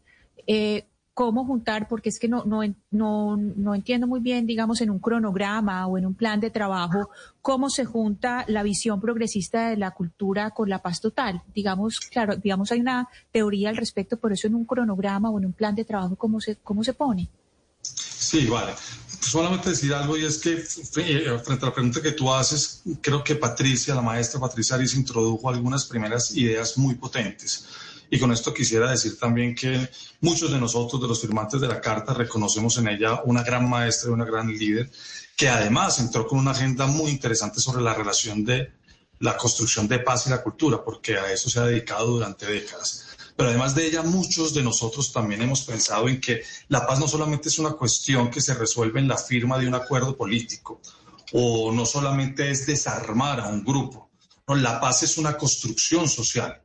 eh, 0.47 0.86
cómo 1.14 1.44
juntar, 1.44 1.89
porque 1.89 2.09
es 2.09 2.19
que 2.19 2.28
no, 2.28 2.44
no, 2.44 2.62
no, 2.90 3.36
no 3.36 3.74
entiendo 3.74 4.06
muy 4.06 4.20
bien, 4.20 4.47
digamos, 4.47 4.81
en 4.81 4.90
un 4.90 4.98
cronograma 4.98 5.86
o 5.86 5.98
en 5.98 6.06
un 6.06 6.14
plan 6.14 6.40
de 6.40 6.51
trabajo, 6.51 7.10
cómo 7.43 7.69
se 7.69 7.85
junta 7.85 8.44
la 8.48 8.62
visión 8.62 9.01
progresista 9.01 9.69
de 9.69 9.77
la 9.77 9.90
cultura 9.90 10.51
con 10.51 10.70
la 10.70 10.81
paz 10.81 11.01
total. 11.01 11.43
Digamos, 11.55 12.01
claro, 12.01 12.36
digamos, 12.36 12.73
hay 12.73 12.81
una 12.81 13.09
teoría 13.31 13.69
al 13.69 13.77
respecto, 13.77 14.16
por 14.16 14.32
eso 14.32 14.47
en 14.47 14.55
un 14.55 14.64
cronograma 14.64 15.31
o 15.31 15.39
en 15.39 15.47
un 15.47 15.52
plan 15.52 15.74
de 15.74 15.85
trabajo, 15.85 16.16
¿cómo 16.16 16.40
se, 16.40 16.56
cómo 16.56 16.82
se 16.82 16.94
pone? 16.94 17.28
Sí, 18.33 18.47
vale. 18.47 18.73
Solamente 19.21 19.69
decir 19.69 19.93
algo 19.93 20.17
y 20.17 20.25
es 20.25 20.39
que 20.39 20.53
eh, 20.55 21.39
frente 21.45 21.67
a 21.67 21.69
la 21.69 21.75
pregunta 21.75 22.01
que 22.01 22.13
tú 22.13 22.33
haces, 22.33 22.81
creo 23.03 23.23
que 23.23 23.35
Patricia, 23.37 23.95
la 23.95 24.01
maestra 24.01 24.41
Patricia 24.41 24.77
Aris, 24.77 24.95
introdujo 24.95 25.51
algunas 25.51 25.85
primeras 25.85 26.31
ideas 26.31 26.79
muy 26.79 26.95
potentes. 26.95 27.67
Y 28.09 28.19
con 28.19 28.33
esto 28.33 28.55
quisiera 28.55 28.91
decir 28.91 29.19
también 29.19 29.55
que 29.55 29.87
muchos 30.23 30.51
de 30.51 30.59
nosotros, 30.59 31.03
de 31.03 31.09
los 31.09 31.21
firmantes 31.21 31.61
de 31.61 31.69
la 31.69 31.79
carta, 31.79 32.15
reconocemos 32.15 32.79
en 32.79 32.89
ella 32.89 33.21
una 33.27 33.43
gran 33.43 33.69
maestra 33.69 34.09
y 34.09 34.15
una 34.15 34.25
gran 34.25 34.49
líder, 34.49 34.91
que 35.37 35.51
además 35.51 35.99
entró 35.99 36.27
con 36.27 36.39
una 36.39 36.53
agenda 36.53 36.87
muy 36.87 37.11
interesante 37.11 37.61
sobre 37.61 37.83
la 37.83 37.93
relación 37.93 38.47
de 38.47 38.73
la 39.19 39.37
construcción 39.37 39.87
de 39.89 39.99
paz 39.99 40.27
y 40.27 40.31
la 40.31 40.43
cultura, 40.43 40.83
porque 40.83 41.19
a 41.19 41.31
eso 41.31 41.51
se 41.51 41.61
ha 41.61 41.65
dedicado 41.65 42.07
durante 42.07 42.47
décadas. 42.47 43.09
Pero 43.37 43.49
además 43.49 43.75
de 43.75 43.87
ella, 43.87 44.03
muchos 44.03 44.53
de 44.55 44.63
nosotros 44.63 45.13
también 45.13 45.43
hemos 45.43 45.63
pensado 45.63 46.09
en 46.09 46.21
que 46.21 46.43
la 46.69 46.87
paz 46.87 46.99
no 46.99 47.09
solamente 47.09 47.49
es 47.49 47.59
una 47.59 47.73
cuestión 47.73 48.31
que 48.31 48.41
se 48.41 48.55
resuelve 48.55 49.01
en 49.01 49.09
la 49.09 49.17
firma 49.17 49.59
de 49.59 49.67
un 49.67 49.75
acuerdo 49.75 50.17
político, 50.17 50.81
o 51.33 51.73
no 51.73 51.87
solamente 51.87 52.51
es 52.51 52.67
desarmar 52.67 53.41
a 53.41 53.49
un 53.49 53.65
grupo. 53.65 54.11
No, 54.47 54.55
la 54.55 54.81
paz 54.81 55.03
es 55.03 55.17
una 55.17 55.37
construcción 55.37 56.09
social 56.09 56.63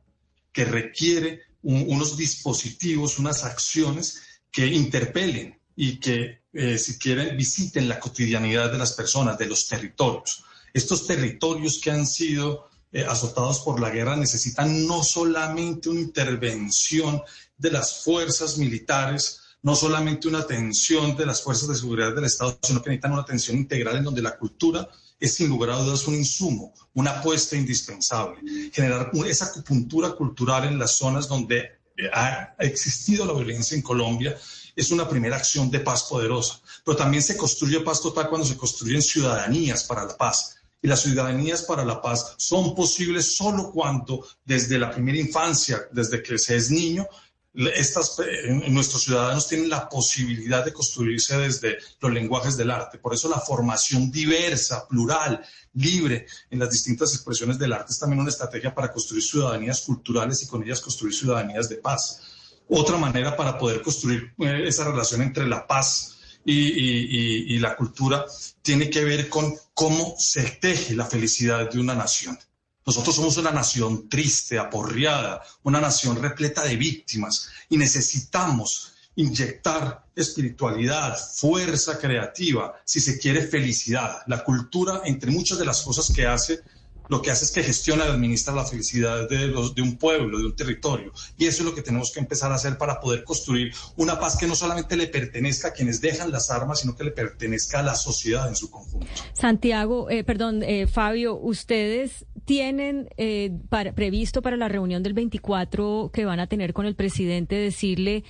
que 0.52 0.64
requiere 0.64 1.42
unos 1.62 2.16
dispositivos, 2.16 3.18
unas 3.18 3.44
acciones 3.44 4.22
que 4.50 4.66
interpelen 4.66 5.58
y 5.76 5.98
que, 5.98 6.42
eh, 6.52 6.78
si 6.78 6.98
quieren, 6.98 7.36
visiten 7.36 7.88
la 7.88 8.00
cotidianidad 8.00 8.70
de 8.72 8.78
las 8.78 8.92
personas, 8.92 9.38
de 9.38 9.46
los 9.46 9.66
territorios. 9.66 10.44
Estos 10.72 11.06
territorios 11.06 11.80
que 11.80 11.90
han 11.90 12.06
sido 12.06 12.68
eh, 12.92 13.04
azotados 13.04 13.60
por 13.60 13.80
la 13.80 13.90
guerra 13.90 14.16
necesitan 14.16 14.86
no 14.86 15.02
solamente 15.02 15.90
una 15.90 16.00
intervención 16.00 17.22
de 17.56 17.70
las 17.70 18.02
fuerzas 18.02 18.56
militares, 18.56 19.40
no 19.62 19.76
solamente 19.76 20.28
una 20.28 20.38
atención 20.38 21.16
de 21.16 21.26
las 21.26 21.42
fuerzas 21.42 21.68
de 21.68 21.74
seguridad 21.74 22.14
del 22.14 22.24
Estado, 22.24 22.58
sino 22.62 22.80
que 22.80 22.90
necesitan 22.90 23.12
una 23.12 23.22
atención 23.22 23.56
integral 23.56 23.96
en 23.96 24.04
donde 24.04 24.22
la 24.22 24.38
cultura 24.38 24.88
es 25.20 25.34
sin 25.34 25.48
lugar 25.48 25.70
a 25.70 25.78
dudas 25.82 26.06
un 26.06 26.14
insumo, 26.14 26.72
una 26.94 27.18
apuesta 27.18 27.56
indispensable. 27.56 28.40
Generar 28.72 29.10
esa 29.26 29.46
acupuntura 29.46 30.12
cultural 30.12 30.64
en 30.64 30.78
las 30.78 30.96
zonas 30.96 31.28
donde 31.28 31.78
ha 32.12 32.54
existido 32.60 33.26
la 33.26 33.32
violencia 33.32 33.74
en 33.74 33.82
Colombia 33.82 34.36
es 34.76 34.92
una 34.92 35.08
primera 35.08 35.36
acción 35.36 35.70
de 35.70 35.80
paz 35.80 36.04
poderosa. 36.04 36.60
Pero 36.84 36.96
también 36.96 37.22
se 37.22 37.36
construye 37.36 37.80
paz 37.80 38.00
total 38.00 38.28
cuando 38.28 38.46
se 38.46 38.56
construyen 38.56 39.02
ciudadanías 39.02 39.84
para 39.84 40.04
la 40.04 40.16
paz 40.16 40.57
y 40.80 40.88
las 40.88 41.02
ciudadanías 41.02 41.62
para 41.62 41.84
la 41.84 42.00
paz 42.00 42.34
son 42.36 42.74
posibles 42.74 43.36
solo 43.36 43.70
cuando 43.72 44.24
desde 44.44 44.78
la 44.78 44.90
primera 44.90 45.18
infancia, 45.18 45.80
desde 45.92 46.22
que 46.22 46.38
se 46.38 46.56
es 46.56 46.70
niño, 46.70 47.06
estas, 47.54 48.18
eh, 48.20 48.52
nuestros 48.68 49.02
ciudadanos 49.02 49.48
tienen 49.48 49.68
la 49.68 49.88
posibilidad 49.88 50.64
de 50.64 50.72
construirse 50.72 51.36
desde 51.38 51.78
los 52.00 52.12
lenguajes 52.12 52.56
del 52.56 52.70
arte. 52.70 52.98
Por 52.98 53.14
eso 53.14 53.28
la 53.28 53.40
formación 53.40 54.12
diversa, 54.12 54.86
plural, 54.86 55.44
libre 55.72 56.26
en 56.50 56.60
las 56.60 56.70
distintas 56.70 57.12
expresiones 57.14 57.58
del 57.58 57.72
arte 57.72 57.92
es 57.92 57.98
también 57.98 58.20
una 58.20 58.30
estrategia 58.30 58.74
para 58.74 58.92
construir 58.92 59.24
ciudadanías 59.24 59.80
culturales 59.80 60.42
y 60.42 60.46
con 60.46 60.62
ellas 60.62 60.80
construir 60.80 61.14
ciudadanías 61.14 61.68
de 61.68 61.76
paz. 61.76 62.22
Otra 62.68 62.96
manera 62.96 63.36
para 63.36 63.58
poder 63.58 63.82
construir 63.82 64.34
eh, 64.38 64.64
esa 64.66 64.84
relación 64.84 65.22
entre 65.22 65.48
la 65.48 65.66
paz 65.66 66.17
y, 66.50 67.58
la 67.58 67.76
cultura 67.76 68.24
tiene 68.62 68.88
que 68.88 69.04
ver 69.04 69.28
con 69.28 69.54
cómo 69.74 70.14
se 70.18 70.42
teje 70.42 70.94
la 70.94 71.04
felicidad 71.04 71.70
de 71.70 71.78
una 71.78 71.94
nación. 71.94 72.38
Nosotros 72.86 73.16
somos 73.16 73.36
una 73.36 73.50
nación 73.50 74.08
triste, 74.08 74.58
aporreada, 74.58 75.42
una 75.62 75.80
nación 75.80 76.16
repleta 76.16 76.64
de 76.64 76.76
víctimas 76.76 77.50
y 77.68 77.76
necesitamos 77.76 78.94
inyectar 79.16 80.06
espiritualidad, 80.14 81.18
fuerza 81.18 81.98
creativa, 81.98 82.80
si 82.84 83.00
se 83.00 83.18
quiere 83.18 83.46
felicidad. 83.46 84.22
La 84.26 84.42
cultura, 84.42 85.02
entre 85.04 85.30
muchas 85.30 85.58
de 85.58 85.66
las 85.66 85.82
cosas 85.82 86.10
que 86.14 86.26
hace, 86.26 86.60
lo 87.08 87.22
que 87.22 87.30
hace 87.30 87.44
es 87.44 87.50
que 87.50 87.62
gestiona 87.62 88.06
y 88.06 88.08
administra 88.08 88.54
la 88.54 88.64
felicidad 88.64 89.28
de, 89.28 89.48
los, 89.48 89.74
de 89.74 89.82
un 89.82 89.96
pueblo, 89.96 90.38
de 90.38 90.46
un 90.46 90.56
territorio. 90.56 91.12
Y 91.36 91.46
eso 91.46 91.62
es 91.62 91.68
lo 91.68 91.74
que 91.74 91.82
tenemos 91.82 92.12
que 92.12 92.20
empezar 92.20 92.52
a 92.52 92.56
hacer 92.56 92.78
para 92.78 93.00
poder 93.00 93.24
construir 93.24 93.72
una 93.96 94.18
paz 94.18 94.36
que 94.36 94.46
no 94.46 94.54
solamente 94.54 94.96
le 94.96 95.06
pertenezca 95.06 95.68
a 95.68 95.72
quienes 95.72 96.00
dejan 96.00 96.30
las 96.30 96.50
armas, 96.50 96.80
sino 96.80 96.96
que 96.96 97.04
le 97.04 97.10
pertenezca 97.10 97.80
a 97.80 97.82
la 97.82 97.94
sociedad 97.94 98.48
en 98.48 98.56
su 98.56 98.70
conjunto. 98.70 99.06
Santiago, 99.32 100.10
eh, 100.10 100.24
perdón, 100.24 100.62
eh, 100.62 100.86
Fabio, 100.86 101.36
ustedes 101.36 102.26
tienen 102.44 103.08
eh, 103.16 103.52
previsto 103.94 104.42
para 104.42 104.56
la 104.56 104.68
reunión 104.68 105.02
del 105.02 105.14
24 105.14 106.10
que 106.12 106.24
van 106.24 106.40
a 106.40 106.46
tener 106.46 106.72
con 106.72 106.86
el 106.86 106.94
presidente 106.94 107.56
decirle 107.56 108.24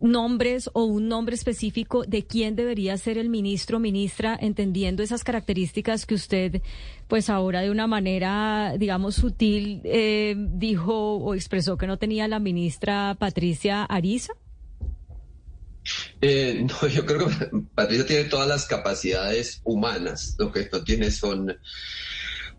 nombres 0.00 0.70
o 0.72 0.84
un 0.84 1.08
nombre 1.08 1.34
específico 1.34 2.04
de 2.04 2.26
quién 2.26 2.56
debería 2.56 2.96
ser 2.96 3.18
el 3.18 3.28
ministro 3.28 3.76
o 3.76 3.80
ministra, 3.80 4.38
entendiendo 4.40 5.02
esas 5.02 5.24
características 5.24 6.06
que 6.06 6.14
usted, 6.14 6.62
pues 7.08 7.30
ahora 7.30 7.60
de 7.60 7.70
una 7.70 7.86
manera, 7.86 8.74
digamos, 8.78 9.16
sutil, 9.16 9.80
eh, 9.84 10.34
dijo 10.36 11.16
o 11.16 11.34
expresó 11.34 11.76
que 11.76 11.86
no 11.86 11.98
tenía 11.98 12.28
la 12.28 12.38
ministra 12.38 13.16
Patricia 13.18 13.84
Ariza? 13.84 14.32
Eh, 16.20 16.66
no, 16.82 16.88
yo 16.88 17.04
creo 17.06 17.28
que 17.28 17.50
Patricia 17.74 18.06
tiene 18.06 18.24
todas 18.24 18.48
las 18.48 18.66
capacidades 18.66 19.60
humanas, 19.64 20.36
lo 20.38 20.50
que 20.52 20.68
no 20.72 20.82
tiene 20.82 21.10
son 21.10 21.56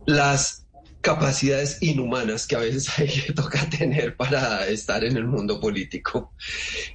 las 0.06 0.66
capacidades 1.07 1.77
inhumanas 1.79 2.45
que 2.45 2.57
a 2.57 2.59
veces 2.59 2.89
hay 2.99 3.07
que 3.07 3.31
toca 3.31 3.69
tener 3.69 4.17
para 4.17 4.67
estar 4.67 5.05
en 5.05 5.15
el 5.15 5.25
mundo 5.25 5.57
político. 5.57 6.34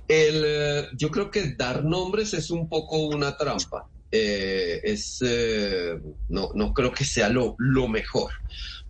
El, 0.07 0.43
eh, 0.45 0.89
yo 0.95 1.11
creo 1.11 1.31
que 1.31 1.55
dar 1.55 1.83
nombres 1.83 2.35
es 2.35 2.51
un 2.51 2.69
poco 2.69 2.99
una 3.07 3.39
trampa. 3.39 3.89
Eh, 4.11 4.83
es, 4.85 5.21
eh, 5.25 5.99
no, 6.29 6.51
no 6.55 6.75
creo 6.75 6.93
que 6.93 7.07
sea 7.07 7.31
lo, 7.31 7.55
lo 7.57 7.89
mejor. 7.89 8.33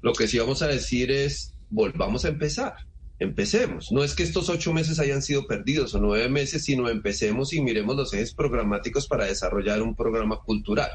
Lo 0.00 0.12
que 0.12 0.26
sí 0.26 0.40
vamos 0.40 0.60
a 0.62 0.66
decir 0.66 1.12
es, 1.12 1.54
volvamos 1.70 2.24
a 2.24 2.28
empezar. 2.28 2.74
Empecemos. 3.20 3.92
No 3.92 4.02
es 4.02 4.16
que 4.16 4.24
estos 4.24 4.48
ocho 4.48 4.72
meses 4.72 4.98
hayan 4.98 5.22
sido 5.22 5.46
perdidos 5.46 5.94
o 5.94 6.00
nueve 6.00 6.28
meses, 6.28 6.64
sino 6.64 6.88
empecemos 6.88 7.52
y 7.52 7.60
miremos 7.60 7.94
los 7.94 8.12
ejes 8.12 8.34
programáticos 8.34 9.06
para 9.06 9.26
desarrollar 9.26 9.82
un 9.82 9.94
programa 9.94 10.40
cultural. 10.40 10.90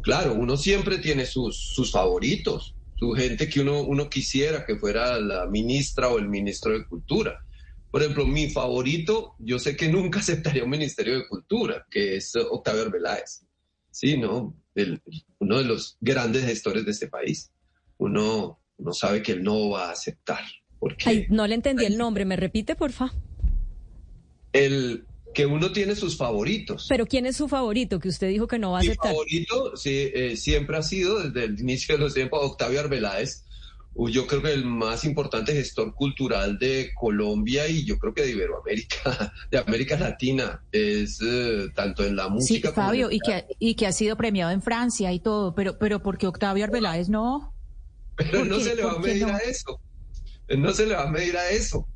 Claro, 0.00 0.32
uno 0.32 0.56
siempre 0.56 0.96
tiene 0.96 1.26
sus, 1.26 1.58
sus 1.58 1.92
favoritos, 1.92 2.74
su 3.00 3.12
gente 3.12 3.48
que 3.48 3.60
uno, 3.60 3.80
uno 3.80 4.10
quisiera 4.10 4.66
que 4.66 4.76
fuera 4.76 5.18
la 5.18 5.46
ministra 5.46 6.10
o 6.10 6.18
el 6.18 6.28
ministro 6.28 6.72
de 6.72 6.86
Cultura. 6.86 7.42
Por 7.90 8.02
ejemplo, 8.02 8.26
mi 8.26 8.50
favorito, 8.50 9.36
yo 9.38 9.58
sé 9.58 9.74
que 9.74 9.88
nunca 9.88 10.18
aceptaría 10.20 10.64
un 10.64 10.70
ministerio 10.70 11.14
de 11.16 11.26
Cultura, 11.26 11.86
que 11.90 12.16
es 12.16 12.36
Octavio 12.36 12.82
Arbeláez. 12.82 13.42
Sí, 13.90 14.18
¿no? 14.18 14.54
uno 15.38 15.58
de 15.58 15.64
los 15.64 15.96
grandes 16.00 16.44
gestores 16.44 16.84
de 16.84 16.90
este 16.90 17.08
país. 17.08 17.50
Uno, 17.96 18.60
no 18.76 18.92
sabe 18.92 19.22
que 19.22 19.32
él 19.32 19.42
no 19.42 19.70
va 19.70 19.88
a 19.88 19.92
aceptar. 19.92 20.44
Porque, 20.78 21.26
no 21.30 21.46
le 21.46 21.54
entendí 21.54 21.86
el 21.86 21.96
nombre, 21.96 22.26
¿me 22.26 22.36
repite, 22.36 22.76
porfa? 22.76 23.12
El, 24.52 25.06
que 25.32 25.46
uno 25.46 25.72
tiene 25.72 25.94
sus 25.94 26.16
favoritos. 26.16 26.86
Pero 26.88 27.06
¿quién 27.06 27.26
es 27.26 27.36
su 27.36 27.48
favorito 27.48 27.98
que 27.98 28.08
usted 28.08 28.28
dijo 28.28 28.46
que 28.46 28.58
no 28.58 28.72
va 28.72 28.78
a 28.78 28.80
aceptar? 28.80 29.12
Mi 29.12 29.16
favorito 29.16 29.76
sí, 29.76 30.10
eh, 30.12 30.36
siempre 30.36 30.76
ha 30.76 30.82
sido, 30.82 31.22
desde 31.22 31.44
el 31.44 31.60
inicio 31.60 31.96
de 31.96 32.04
los 32.04 32.14
tiempos, 32.14 32.40
Octavio 32.42 32.80
Arbeláez. 32.80 33.44
Yo 33.96 34.26
creo 34.26 34.40
que 34.40 34.52
el 34.52 34.64
más 34.64 35.04
importante 35.04 35.52
gestor 35.52 35.94
cultural 35.94 36.58
de 36.58 36.92
Colombia 36.94 37.68
y 37.68 37.84
yo 37.84 37.98
creo 37.98 38.14
que 38.14 38.22
de 38.22 38.30
Iberoamérica, 38.30 39.32
de 39.50 39.58
América 39.58 39.98
Latina, 39.98 40.62
es 40.70 41.18
eh, 41.22 41.68
tanto 41.74 42.04
en 42.04 42.16
la 42.16 42.28
música. 42.28 42.68
Sí, 42.68 42.74
Fabio, 42.74 43.10
y 43.10 43.18
que, 43.18 43.46
y 43.58 43.74
que 43.74 43.86
ha 43.86 43.92
sido 43.92 44.16
premiado 44.16 44.52
en 44.52 44.62
Francia 44.62 45.12
y 45.12 45.20
todo, 45.20 45.54
pero, 45.54 45.78
pero 45.78 46.02
porque 46.02 46.26
Octavio 46.26 46.64
Arbeláez 46.64 47.08
no. 47.08 47.52
Pero 48.16 48.44
no 48.44 48.60
se 48.60 48.76
le 48.76 48.84
va 48.84 48.92
a 48.92 48.98
medir 48.98 49.24
a 49.24 49.38
eso. 49.38 49.80
No 50.56 50.72
se 50.72 50.86
le 50.86 50.94
va 50.94 51.04
a 51.04 51.10
medir 51.10 51.36
a 51.36 51.50
eso. 51.50 51.86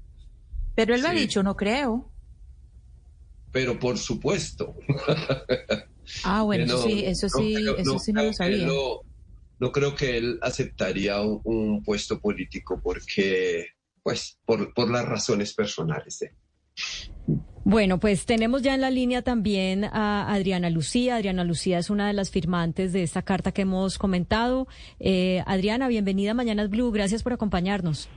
Pero 0.75 0.95
él 0.95 1.03
lo 1.03 1.09
ha 1.09 1.13
dicho, 1.13 1.43
no 1.43 1.57
creo 1.57 2.11
pero 3.55 3.79
por 3.79 3.97
supuesto. 3.97 4.77
Ah, 6.23 6.43
bueno, 6.43 6.65
eso 6.65 6.83
sí, 6.83 7.03
eso 7.03 7.29
sí, 7.31 7.55
no, 7.55 7.77
eso 7.77 7.99
sí 7.99 8.13
no, 8.13 8.25
lo 8.25 8.33
sabía. 8.35 8.69
No, 9.59 9.73
creo 9.73 9.95
que 9.95 10.19
él 10.19 10.39
aceptaría 10.43 11.19
un, 11.23 11.83
puesto 11.83 12.21
político 12.21 12.79
porque, 12.83 13.69
pues, 14.03 14.39
por, 14.45 14.75
por 14.75 14.91
las 14.91 15.07
razones 15.07 15.55
personales. 15.55 16.23
Bueno, 17.65 17.99
pues 17.99 18.27
tenemos 18.27 18.61
ya 18.61 18.75
en 18.75 18.83
la 18.83 18.91
línea 18.91 19.23
también 19.23 19.85
a 19.85 20.31
Adriana 20.31 20.69
Lucía. 20.69 21.17
Adriana 21.17 21.43
Lucía 21.43 21.79
es 21.79 21.89
una 21.89 22.07
de 22.07 22.13
las 22.13 22.31
firmantes 22.31 22.93
de 22.93 23.03
esta 23.03 23.23
carta 23.23 23.53
que 23.53 23.63
hemos 23.63 23.97
comentado. 23.97 24.69
Eh, 25.01 25.43
Adriana, 25.47 25.89
bienvenida 25.89 26.33
a 26.33 26.35
Mañanas 26.35 26.69
Blue. 26.69 26.93
Gracias 26.93 27.23
por 27.23 27.33
acompañarnos. 27.33 28.11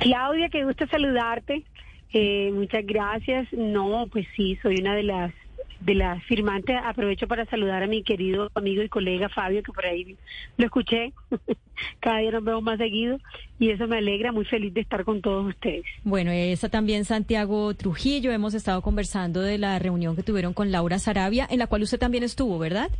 Claudia, 0.00 0.48
qué 0.50 0.64
gusto 0.64 0.84
saludarte. 0.88 1.64
Eh, 2.12 2.50
muchas 2.52 2.84
gracias. 2.86 3.52
No, 3.52 4.06
pues 4.10 4.26
sí, 4.36 4.58
soy 4.62 4.76
una 4.80 4.94
de 4.94 5.02
las 5.02 5.32
de 5.80 5.94
las 5.94 6.22
firmantes. 6.24 6.76
Aprovecho 6.84 7.28
para 7.28 7.44
saludar 7.46 7.82
a 7.82 7.86
mi 7.86 8.02
querido 8.02 8.50
amigo 8.54 8.82
y 8.82 8.88
colega 8.88 9.28
Fabio, 9.28 9.62
que 9.62 9.72
por 9.72 9.86
ahí 9.86 10.16
lo 10.56 10.64
escuché. 10.64 11.12
Cada 12.00 12.18
día 12.18 12.32
nos 12.32 12.44
vemos 12.44 12.62
más 12.62 12.78
seguido 12.78 13.18
y 13.58 13.70
eso 13.70 13.86
me 13.86 13.98
alegra. 13.98 14.32
Muy 14.32 14.44
feliz 14.44 14.74
de 14.74 14.80
estar 14.80 15.04
con 15.04 15.20
todos 15.20 15.46
ustedes. 15.46 15.84
Bueno, 16.04 16.30
está 16.32 16.68
también 16.68 17.04
Santiago 17.04 17.74
Trujillo. 17.74 18.32
Hemos 18.32 18.54
estado 18.54 18.82
conversando 18.82 19.40
de 19.40 19.58
la 19.58 19.78
reunión 19.78 20.16
que 20.16 20.22
tuvieron 20.22 20.52
con 20.52 20.72
Laura 20.72 20.98
Sarabia, 20.98 21.46
en 21.48 21.58
la 21.58 21.66
cual 21.66 21.82
usted 21.82 21.98
también 21.98 22.24
estuvo, 22.24 22.58
¿verdad? 22.58 22.90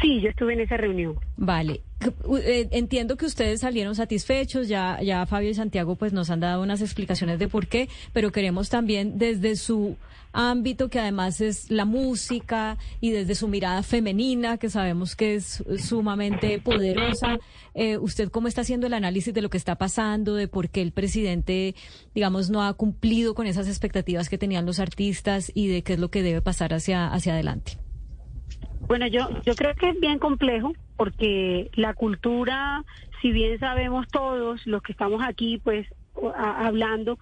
Sí, 0.00 0.20
yo 0.20 0.30
estuve 0.30 0.54
en 0.54 0.60
esa 0.60 0.76
reunión. 0.76 1.16
Vale. 1.36 1.82
Eh, 2.42 2.68
entiendo 2.72 3.16
que 3.16 3.26
ustedes 3.26 3.60
salieron 3.60 3.94
satisfechos, 3.94 4.68
ya, 4.68 5.00
ya 5.02 5.24
Fabio 5.26 5.50
y 5.50 5.54
Santiago 5.54 5.96
pues 5.96 6.12
nos 6.12 6.30
han 6.30 6.40
dado 6.40 6.62
unas 6.62 6.80
explicaciones 6.80 7.38
de 7.38 7.48
por 7.48 7.66
qué, 7.66 7.88
pero 8.12 8.32
queremos 8.32 8.70
también 8.70 9.18
desde 9.18 9.56
su 9.56 9.96
ámbito 10.32 10.88
que 10.88 10.98
además 10.98 11.40
es 11.40 11.70
la 11.70 11.84
música 11.84 12.78
y 13.00 13.10
desde 13.10 13.34
su 13.34 13.48
mirada 13.48 13.82
femenina 13.82 14.56
que 14.56 14.70
sabemos 14.70 15.14
que 15.14 15.34
es 15.36 15.62
sumamente 15.78 16.58
poderosa, 16.58 17.38
eh, 17.74 17.98
¿usted 17.98 18.30
cómo 18.30 18.48
está 18.48 18.62
haciendo 18.62 18.86
el 18.86 18.94
análisis 18.94 19.34
de 19.34 19.42
lo 19.42 19.50
que 19.50 19.58
está 19.58 19.76
pasando, 19.76 20.34
de 20.34 20.48
por 20.48 20.70
qué 20.70 20.82
el 20.82 20.92
presidente, 20.92 21.74
digamos, 22.14 22.50
no 22.50 22.62
ha 22.62 22.72
cumplido 22.74 23.34
con 23.34 23.46
esas 23.46 23.68
expectativas 23.68 24.28
que 24.28 24.38
tenían 24.38 24.66
los 24.66 24.80
artistas 24.80 25.52
y 25.54 25.68
de 25.68 25.82
qué 25.82 25.94
es 25.94 25.98
lo 25.98 26.10
que 26.10 26.22
debe 26.22 26.40
pasar 26.40 26.74
hacia, 26.74 27.08
hacia 27.08 27.34
adelante? 27.34 27.81
Bueno, 28.88 29.06
yo, 29.06 29.28
yo 29.44 29.54
creo 29.54 29.74
que 29.74 29.90
es 29.90 30.00
bien 30.00 30.18
complejo 30.18 30.72
porque 30.96 31.70
la 31.74 31.94
cultura, 31.94 32.84
si 33.20 33.32
bien 33.32 33.58
sabemos 33.58 34.06
todos 34.08 34.66
los 34.66 34.82
que 34.82 34.92
estamos 34.92 35.22
aquí, 35.22 35.58
pues 35.58 35.86
hablando, 36.36 37.18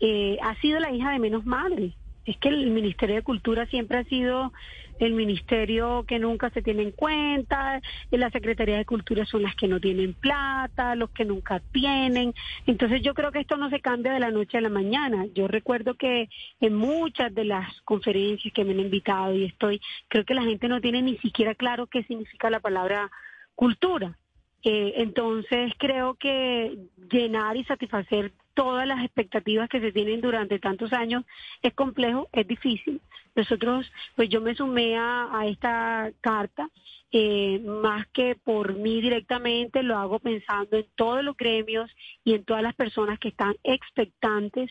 eh, 0.00 0.38
ha 0.42 0.54
sido 0.56 0.78
la 0.80 0.92
hija 0.92 1.10
de 1.12 1.18
menos 1.18 1.44
madre. 1.46 1.96
Es 2.24 2.38
que 2.38 2.48
el 2.48 2.70
Ministerio 2.70 3.16
de 3.16 3.22
Cultura 3.22 3.66
siempre 3.66 3.98
ha 3.98 4.04
sido 4.04 4.52
el 4.98 5.12
ministerio 5.12 6.04
que 6.06 6.18
nunca 6.18 6.50
se 6.50 6.62
tiene 6.62 6.82
en 6.82 6.90
cuenta, 6.92 7.80
y 8.10 8.16
la 8.16 8.30
Secretaría 8.30 8.76
de 8.76 8.84
Cultura 8.84 9.24
son 9.24 9.42
las 9.42 9.54
que 9.56 9.68
no 9.68 9.80
tienen 9.80 10.14
plata, 10.14 10.94
los 10.94 11.10
que 11.10 11.24
nunca 11.24 11.60
tienen. 11.72 12.34
Entonces 12.66 13.02
yo 13.02 13.14
creo 13.14 13.32
que 13.32 13.40
esto 13.40 13.56
no 13.56 13.70
se 13.70 13.80
cambia 13.80 14.12
de 14.12 14.20
la 14.20 14.30
noche 14.30 14.58
a 14.58 14.60
la 14.60 14.68
mañana. 14.68 15.26
Yo 15.34 15.48
recuerdo 15.48 15.94
que 15.94 16.28
en 16.60 16.74
muchas 16.74 17.34
de 17.34 17.44
las 17.44 17.80
conferencias 17.82 18.52
que 18.54 18.64
me 18.64 18.72
han 18.72 18.80
invitado 18.80 19.34
y 19.34 19.44
estoy, 19.44 19.80
creo 20.08 20.24
que 20.24 20.34
la 20.34 20.42
gente 20.42 20.68
no 20.68 20.80
tiene 20.80 21.02
ni 21.02 21.18
siquiera 21.18 21.54
claro 21.54 21.86
qué 21.86 22.02
significa 22.04 22.50
la 22.50 22.60
palabra 22.60 23.10
cultura. 23.54 24.16
Eh, 24.64 24.94
entonces 24.96 25.72
creo 25.78 26.14
que 26.14 26.78
llenar 27.10 27.56
y 27.56 27.64
satisfacer 27.64 28.32
todas 28.54 28.86
las 28.86 29.04
expectativas 29.04 29.68
que 29.68 29.80
se 29.80 29.92
tienen 29.92 30.20
durante 30.20 30.58
tantos 30.58 30.92
años 30.92 31.24
es 31.60 31.74
complejo, 31.74 32.28
es 32.32 32.46
difícil. 32.46 33.00
Nosotros, 33.34 33.90
pues 34.16 34.28
yo 34.30 34.40
me 34.40 34.54
sumé 34.54 34.96
a, 34.96 35.42
esta 35.46 36.12
carta, 36.20 36.70
eh, 37.12 37.58
más 37.60 38.06
que 38.08 38.36
por 38.36 38.74
mí 38.74 39.02
directamente, 39.02 39.82
lo 39.82 39.98
hago 39.98 40.18
pensando 40.18 40.76
en 40.78 40.86
todos 40.94 41.22
los 41.22 41.36
gremios 41.36 41.90
y 42.24 42.34
en 42.34 42.44
todas 42.44 42.62
las 42.62 42.74
personas 42.74 43.18
que 43.18 43.28
están 43.28 43.56
expectantes 43.64 44.70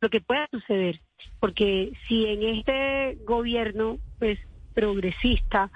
lo 0.00 0.10
que 0.10 0.20
pueda 0.20 0.46
suceder. 0.52 1.00
Porque 1.40 1.92
si 2.06 2.26
en 2.26 2.42
este 2.42 3.18
gobierno, 3.24 3.98
pues 4.18 4.38
progresista, 4.76 5.70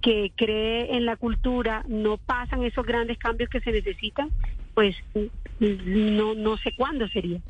que 0.00 0.32
cree 0.34 0.96
en 0.96 1.04
la 1.04 1.16
cultura, 1.16 1.84
no 1.88 2.16
pasan 2.16 2.64
esos 2.64 2.86
grandes 2.86 3.18
cambios 3.18 3.50
que 3.50 3.60
se 3.60 3.70
necesitan, 3.70 4.30
pues 4.72 4.96
no, 5.60 6.34
no 6.34 6.56
sé 6.56 6.72
cuándo 6.74 7.06
sería. 7.08 7.40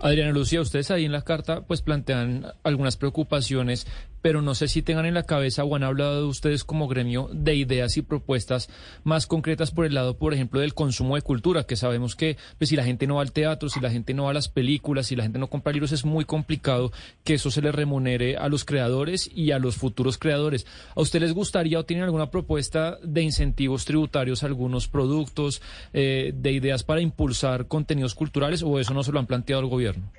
Adriana 0.00 0.30
Lucía, 0.30 0.60
ustedes 0.60 0.92
ahí 0.92 1.04
en 1.04 1.12
la 1.12 1.22
carta 1.22 1.62
pues 1.66 1.82
plantean 1.82 2.46
algunas 2.62 2.96
preocupaciones, 2.96 3.88
pero 4.22 4.40
no 4.40 4.54
sé 4.54 4.68
si 4.68 4.82
tengan 4.82 5.06
en 5.06 5.14
la 5.14 5.24
cabeza 5.24 5.64
o 5.64 5.76
han 5.76 5.82
hablado 5.82 6.22
de 6.22 6.28
ustedes 6.28 6.64
como 6.64 6.88
gremio 6.88 7.28
de 7.32 7.56
ideas 7.56 7.96
y 7.96 8.02
propuestas 8.02 8.70
más 9.04 9.26
concretas 9.26 9.72
por 9.72 9.84
el 9.84 9.94
lado, 9.94 10.16
por 10.16 10.32
ejemplo, 10.32 10.60
del 10.60 10.74
consumo 10.74 11.16
de 11.16 11.22
cultura, 11.22 11.64
que 11.64 11.76
sabemos 11.76 12.16
que 12.16 12.36
pues, 12.58 12.70
si 12.70 12.76
la 12.76 12.84
gente 12.84 13.06
no 13.06 13.16
va 13.16 13.22
al 13.22 13.32
teatro, 13.32 13.68
si 13.68 13.80
la 13.80 13.90
gente 13.90 14.14
no 14.14 14.24
va 14.24 14.30
a 14.30 14.34
las 14.34 14.48
películas, 14.48 15.08
si 15.08 15.16
la 15.16 15.24
gente 15.24 15.38
no 15.38 15.48
compra 15.48 15.72
libros, 15.72 15.92
es 15.92 16.04
muy 16.04 16.24
complicado 16.24 16.92
que 17.24 17.34
eso 17.34 17.50
se 17.50 17.60
le 17.60 17.72
remunere 17.72 18.36
a 18.36 18.48
los 18.48 18.64
creadores 18.64 19.28
y 19.34 19.50
a 19.50 19.58
los 19.58 19.76
futuros 19.76 20.18
creadores. 20.18 20.66
¿A 20.94 21.00
ustedes 21.00 21.22
les 21.22 21.34
gustaría 21.34 21.78
o 21.78 21.84
tienen 21.84 22.04
alguna 22.04 22.30
propuesta 22.30 22.98
de 23.02 23.22
incentivos 23.22 23.84
tributarios 23.84 24.42
a 24.42 24.46
algunos 24.46 24.88
productos, 24.88 25.62
eh, 25.92 26.32
de 26.34 26.52
ideas 26.52 26.84
para 26.84 27.00
impulsar 27.00 27.66
contenidos 27.66 28.14
culturales 28.14 28.62
o 28.62 28.78
eso 28.78 28.94
no 28.94 29.02
se 29.02 29.12
lo 29.12 29.18
han 29.18 29.26
planteado 29.26 29.62
al 29.62 29.68
gobierno? 29.68 30.10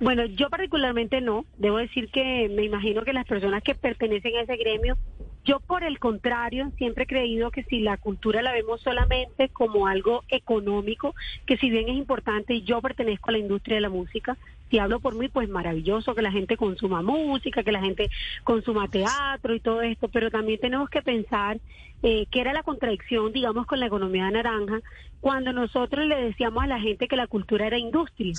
Bueno, 0.00 0.24
yo 0.24 0.48
particularmente 0.48 1.20
no. 1.20 1.44
Debo 1.58 1.76
decir 1.76 2.10
que 2.10 2.48
me 2.48 2.64
imagino 2.64 3.02
que 3.02 3.12
las 3.12 3.26
personas 3.26 3.62
que 3.62 3.74
pertenecen 3.74 4.34
a 4.36 4.42
ese 4.42 4.56
gremio, 4.56 4.96
yo 5.44 5.60
por 5.60 5.84
el 5.84 5.98
contrario, 5.98 6.72
siempre 6.78 7.04
he 7.04 7.06
creído 7.06 7.50
que 7.50 7.64
si 7.64 7.80
la 7.80 7.98
cultura 7.98 8.40
la 8.40 8.52
vemos 8.52 8.80
solamente 8.80 9.50
como 9.50 9.86
algo 9.86 10.22
económico, 10.28 11.14
que 11.44 11.58
si 11.58 11.68
bien 11.68 11.90
es 11.90 11.96
importante 11.96 12.54
y 12.54 12.62
yo 12.62 12.80
pertenezco 12.80 13.28
a 13.28 13.32
la 13.32 13.38
industria 13.38 13.76
de 13.76 13.82
la 13.82 13.90
música, 13.90 14.38
si 14.70 14.78
hablo 14.78 15.00
por 15.00 15.16
mí, 15.16 15.28
pues 15.28 15.48
maravilloso 15.48 16.14
que 16.14 16.22
la 16.22 16.30
gente 16.30 16.56
consuma 16.56 17.02
música, 17.02 17.62
que 17.62 17.72
la 17.72 17.80
gente 17.80 18.10
consuma 18.44 18.88
teatro 18.88 19.54
y 19.54 19.60
todo 19.60 19.82
esto, 19.82 20.08
pero 20.08 20.30
también 20.30 20.60
tenemos 20.60 20.88
que 20.88 21.02
pensar 21.02 21.58
eh, 22.02 22.26
que 22.30 22.40
era 22.40 22.52
la 22.52 22.62
contradicción, 22.62 23.32
digamos, 23.32 23.66
con 23.66 23.80
la 23.80 23.86
economía 23.86 24.30
naranja, 24.30 24.80
cuando 25.20 25.52
nosotros 25.52 26.06
le 26.06 26.16
decíamos 26.16 26.64
a 26.64 26.66
la 26.66 26.80
gente 26.80 27.08
que 27.08 27.16
la 27.16 27.26
cultura 27.26 27.66
era 27.66 27.78
industria. 27.78 28.32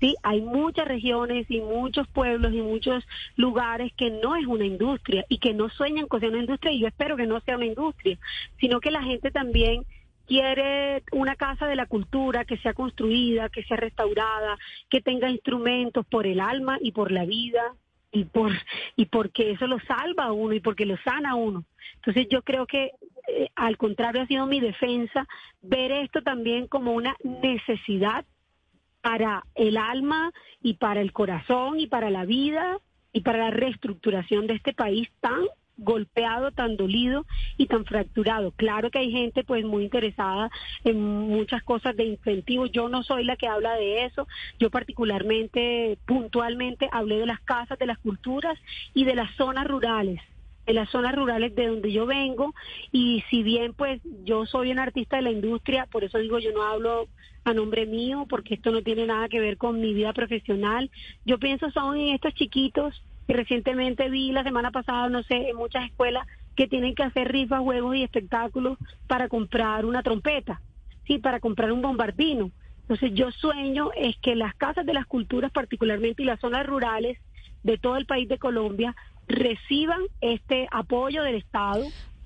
Sí, 0.00 0.16
hay 0.22 0.40
muchas 0.40 0.88
regiones 0.88 1.46
y 1.50 1.60
muchos 1.60 2.08
pueblos 2.08 2.52
y 2.54 2.62
muchos 2.62 3.04
lugares 3.36 3.92
que 3.96 4.10
no 4.10 4.34
es 4.34 4.46
una 4.46 4.64
industria 4.64 5.24
y 5.28 5.38
que 5.38 5.52
no 5.52 5.68
sueñan 5.68 6.06
con 6.06 6.20
ser 6.20 6.30
una 6.30 6.40
industria 6.40 6.72
y 6.72 6.80
yo 6.80 6.88
espero 6.88 7.16
que 7.16 7.26
no 7.26 7.40
sea 7.40 7.56
una 7.56 7.66
industria, 7.66 8.18
sino 8.58 8.80
que 8.80 8.90
la 8.90 9.02
gente 9.02 9.30
también 9.30 9.84
quiere 10.32 11.02
una 11.12 11.36
casa 11.36 11.66
de 11.66 11.76
la 11.76 11.84
cultura 11.84 12.46
que 12.46 12.56
sea 12.56 12.72
construida, 12.72 13.50
que 13.50 13.64
sea 13.64 13.76
restaurada, 13.76 14.56
que 14.88 15.02
tenga 15.02 15.28
instrumentos 15.28 16.06
por 16.06 16.26
el 16.26 16.40
alma 16.40 16.78
y 16.80 16.92
por 16.92 17.12
la 17.12 17.26
vida 17.26 17.74
y 18.10 18.24
por 18.24 18.50
y 18.96 19.04
porque 19.06 19.50
eso 19.50 19.66
lo 19.66 19.78
salva 19.80 20.24
a 20.24 20.32
uno 20.32 20.54
y 20.54 20.60
porque 20.60 20.86
lo 20.86 20.96
sana 21.04 21.32
a 21.32 21.34
uno. 21.34 21.64
Entonces 21.96 22.28
yo 22.30 22.40
creo 22.40 22.66
que 22.66 22.92
eh, 23.28 23.50
al 23.56 23.76
contrario 23.76 24.22
ha 24.22 24.26
sido 24.26 24.46
mi 24.46 24.58
defensa 24.58 25.28
ver 25.60 25.92
esto 25.92 26.22
también 26.22 26.66
como 26.66 26.94
una 26.94 27.14
necesidad 27.22 28.24
para 29.02 29.44
el 29.54 29.76
alma 29.76 30.32
y 30.62 30.74
para 30.74 31.02
el 31.02 31.12
corazón 31.12 31.78
y 31.78 31.88
para 31.88 32.08
la 32.08 32.24
vida 32.24 32.78
y 33.12 33.20
para 33.20 33.36
la 33.36 33.50
reestructuración 33.50 34.46
de 34.46 34.54
este 34.54 34.72
país 34.72 35.10
tan 35.20 35.42
golpeado, 35.76 36.50
tan 36.52 36.76
dolido 36.76 37.26
y 37.56 37.66
tan 37.66 37.84
fracturado. 37.84 38.52
Claro 38.52 38.90
que 38.90 38.98
hay 38.98 39.10
gente 39.10 39.44
pues 39.44 39.64
muy 39.64 39.84
interesada 39.84 40.50
en 40.84 41.00
muchas 41.00 41.62
cosas 41.62 41.96
de 41.96 42.04
incentivos. 42.04 42.70
Yo 42.72 42.88
no 42.88 43.02
soy 43.02 43.24
la 43.24 43.36
que 43.36 43.48
habla 43.48 43.74
de 43.74 44.04
eso. 44.04 44.26
Yo 44.58 44.70
particularmente, 44.70 45.98
puntualmente, 46.06 46.88
hablé 46.92 47.18
de 47.18 47.26
las 47.26 47.40
casas, 47.40 47.78
de 47.78 47.86
las 47.86 47.98
culturas 47.98 48.58
y 48.94 49.04
de 49.04 49.14
las 49.14 49.34
zonas 49.36 49.66
rurales 49.66 50.20
de 50.66 50.74
las 50.74 50.90
zonas 50.90 51.14
rurales 51.14 51.54
de 51.56 51.66
donde 51.66 51.90
yo 51.90 52.06
vengo 52.06 52.54
y 52.92 53.24
si 53.30 53.42
bien 53.42 53.74
pues 53.74 54.00
yo 54.24 54.46
soy 54.46 54.70
un 54.70 54.78
artista 54.78 55.16
de 55.16 55.22
la 55.22 55.32
industria, 55.32 55.86
por 55.90 56.04
eso 56.04 56.18
digo 56.18 56.38
yo 56.38 56.52
no 56.52 56.62
hablo 56.62 57.08
a 57.44 57.52
nombre 57.52 57.84
mío 57.84 58.26
porque 58.28 58.54
esto 58.54 58.70
no 58.70 58.82
tiene 58.82 59.06
nada 59.06 59.28
que 59.28 59.40
ver 59.40 59.56
con 59.56 59.80
mi 59.80 59.92
vida 59.92 60.12
profesional, 60.12 60.88
yo 61.24 61.38
pienso 61.38 61.68
son 61.72 61.96
en 61.96 62.14
estos 62.14 62.34
chiquitos 62.34 63.02
recientemente 63.32 64.08
vi 64.08 64.32
la 64.32 64.42
semana 64.42 64.70
pasada, 64.70 65.08
no 65.08 65.22
sé, 65.22 65.50
en 65.50 65.56
muchas 65.56 65.84
escuelas 65.84 66.26
que 66.56 66.66
tienen 66.66 66.94
que 66.94 67.02
hacer 67.02 67.30
rifas, 67.30 67.60
juegos 67.60 67.96
y 67.96 68.02
espectáculos 68.02 68.78
para 69.06 69.28
comprar 69.28 69.84
una 69.84 70.02
trompeta, 70.02 70.60
sí, 71.06 71.18
para 71.18 71.40
comprar 71.40 71.72
un 71.72 71.82
bombardino. 71.82 72.50
Entonces 72.82 73.12
yo 73.14 73.30
sueño 73.30 73.90
es 73.96 74.16
que 74.18 74.34
las 74.34 74.54
casas 74.54 74.84
de 74.84 74.92
las 74.92 75.06
culturas, 75.06 75.50
particularmente 75.50 76.22
y 76.22 76.26
las 76.26 76.40
zonas 76.40 76.66
rurales 76.66 77.18
de 77.62 77.78
todo 77.78 77.96
el 77.96 78.06
país 78.06 78.28
de 78.28 78.38
Colombia, 78.38 78.94
reciban 79.28 80.00
este 80.20 80.66
apoyo 80.70 81.22
del 81.22 81.36
Estado 81.36 81.84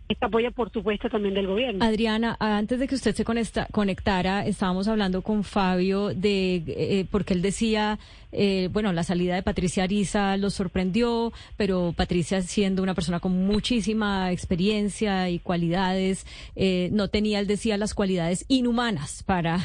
este 0.08 0.24
apoyo, 0.24 0.52
por 0.52 0.70
supuesto, 0.70 1.10
también 1.10 1.34
del 1.34 1.48
gobierno. 1.48 1.84
Adriana, 1.84 2.36
antes 2.38 2.78
de 2.78 2.86
que 2.86 2.94
usted 2.94 3.14
se 3.14 3.24
conectara, 3.24 4.46
estábamos 4.46 4.86
hablando 4.86 5.22
con 5.22 5.42
Fabio 5.42 6.14
de, 6.14 6.62
eh, 6.66 7.06
porque 7.10 7.34
él 7.34 7.42
decía, 7.42 7.98
eh, 8.32 8.68
bueno, 8.72 8.92
la 8.92 9.02
salida 9.02 9.34
de 9.34 9.42
Patricia 9.42 9.84
Ariza 9.84 10.36
lo 10.36 10.50
sorprendió, 10.50 11.32
pero 11.56 11.94
Patricia 11.96 12.42
siendo 12.42 12.82
una 12.82 12.94
persona 12.94 13.20
con 13.20 13.46
muchísima 13.46 14.32
experiencia 14.32 15.30
y 15.30 15.38
cualidades, 15.38 16.26
eh, 16.54 16.88
no 16.92 17.08
tenía, 17.08 17.40
él 17.40 17.46
decía, 17.46 17.76
las 17.76 17.94
cualidades 17.94 18.44
inhumanas 18.48 19.22
para 19.22 19.64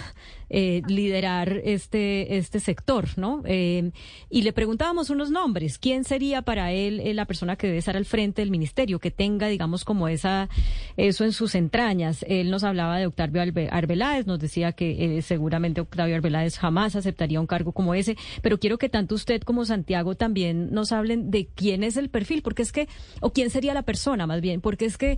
eh, 0.50 0.82
liderar 0.88 1.62
este, 1.64 2.38
este 2.38 2.60
sector, 2.60 3.08
¿no? 3.18 3.42
Eh, 3.46 3.92
y 4.30 4.42
le 4.42 4.52
preguntábamos 4.52 5.10
unos 5.10 5.32
nombres. 5.32 5.78
¿Quién 5.78 6.04
sería 6.04 6.42
para 6.42 6.74
él 6.74 7.02
la 7.16 7.26
persona 7.26 7.56
que 7.56 7.68
debe 7.68 7.80
estar 7.80 7.96
al 7.96 8.06
frente 8.06 8.42
del 8.42 8.52
ministerio, 8.52 9.00
que 9.00 9.12
tenga, 9.12 9.48
digamos, 9.48 9.86
como 9.86 10.10
esa, 10.10 10.50
eso 10.98 11.24
en 11.24 11.32
sus 11.32 11.56
entrañas? 11.56 12.26
Él 12.28 12.52
nos 12.52 12.66
hablaba 12.66 12.98
de 12.98 13.08
Octavio 13.08 13.42
Arbeláez, 13.42 14.28
nos 14.28 14.40
decía 14.40 14.74
que 14.74 15.22
seguramente 15.22 15.80
Octavio 15.80 16.16
Arbeláez 16.16 16.58
jamás 16.58 16.96
aceptaría 16.96 17.40
un 17.40 17.48
cargo 17.48 17.72
como 17.72 17.94
ese, 17.94 18.18
pero 18.42 18.60
quiero 18.62 18.78
que 18.78 18.88
tanto 18.88 19.16
usted 19.16 19.42
como 19.42 19.66
Santiago 19.66 20.16
también 20.16 20.72
nos 20.72 20.94
hablen 20.94 21.32
de 21.32 21.48
quién 21.48 21.84
es 21.84 21.98
el 21.98 22.10
perfil, 22.10 22.42
porque 22.42 22.62
es 22.62 22.72
que, 22.72 22.88
o 23.20 23.34
quién 23.34 23.50
sería 23.50 23.74
la 23.74 23.82
persona 23.82 24.26
más 24.28 24.40
bien, 24.40 24.62
porque 24.62 24.86
es 24.86 24.98
que 24.98 25.18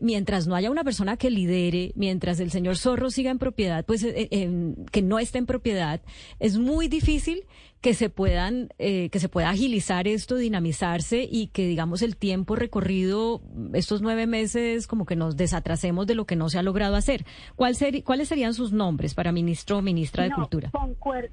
mientras 0.00 0.46
no 0.46 0.54
haya 0.54 0.70
una 0.70 0.84
persona 0.84 1.16
que 1.16 1.30
lidere, 1.30 1.92
mientras 1.94 2.40
el 2.40 2.50
señor 2.50 2.78
Zorro 2.78 3.10
siga 3.10 3.30
en 3.30 3.38
propiedad, 3.38 3.84
pues 3.84 4.02
que 4.04 5.02
no 5.02 5.18
está 5.18 5.38
en 5.38 5.46
propiedad, 5.46 6.00
es 6.38 6.56
muy 6.56 6.88
difícil 6.88 7.44
que 7.80 7.94
se 7.94 8.10
puedan, 8.10 8.70
eh, 8.78 9.08
que 9.10 9.20
se 9.20 9.28
pueda 9.28 9.50
agilizar 9.50 10.08
esto, 10.08 10.36
dinamizarse 10.36 11.28
y 11.30 11.48
que 11.48 11.66
digamos 11.66 12.02
el 12.02 12.16
tiempo 12.16 12.56
recorrido, 12.56 13.40
estos 13.72 14.02
nueve 14.02 14.26
meses, 14.26 14.86
como 14.86 15.06
que 15.06 15.16
nos 15.16 15.36
desatrasemos 15.36 16.06
de 16.06 16.14
lo 16.14 16.24
que 16.26 16.36
no 16.36 16.48
se 16.48 16.58
ha 16.58 16.62
logrado 16.62 16.96
hacer. 16.96 17.24
¿Cuál 17.54 17.76
¿Cuáles 18.04 18.28
serían 18.28 18.54
sus 18.54 18.72
nombres 18.72 19.14
para 19.14 19.30
ministro 19.30 19.78
o 19.78 19.82
ministra 19.82 20.24
de 20.24 20.32
Cultura? 20.32 20.70
Concuerdo, 20.70 21.30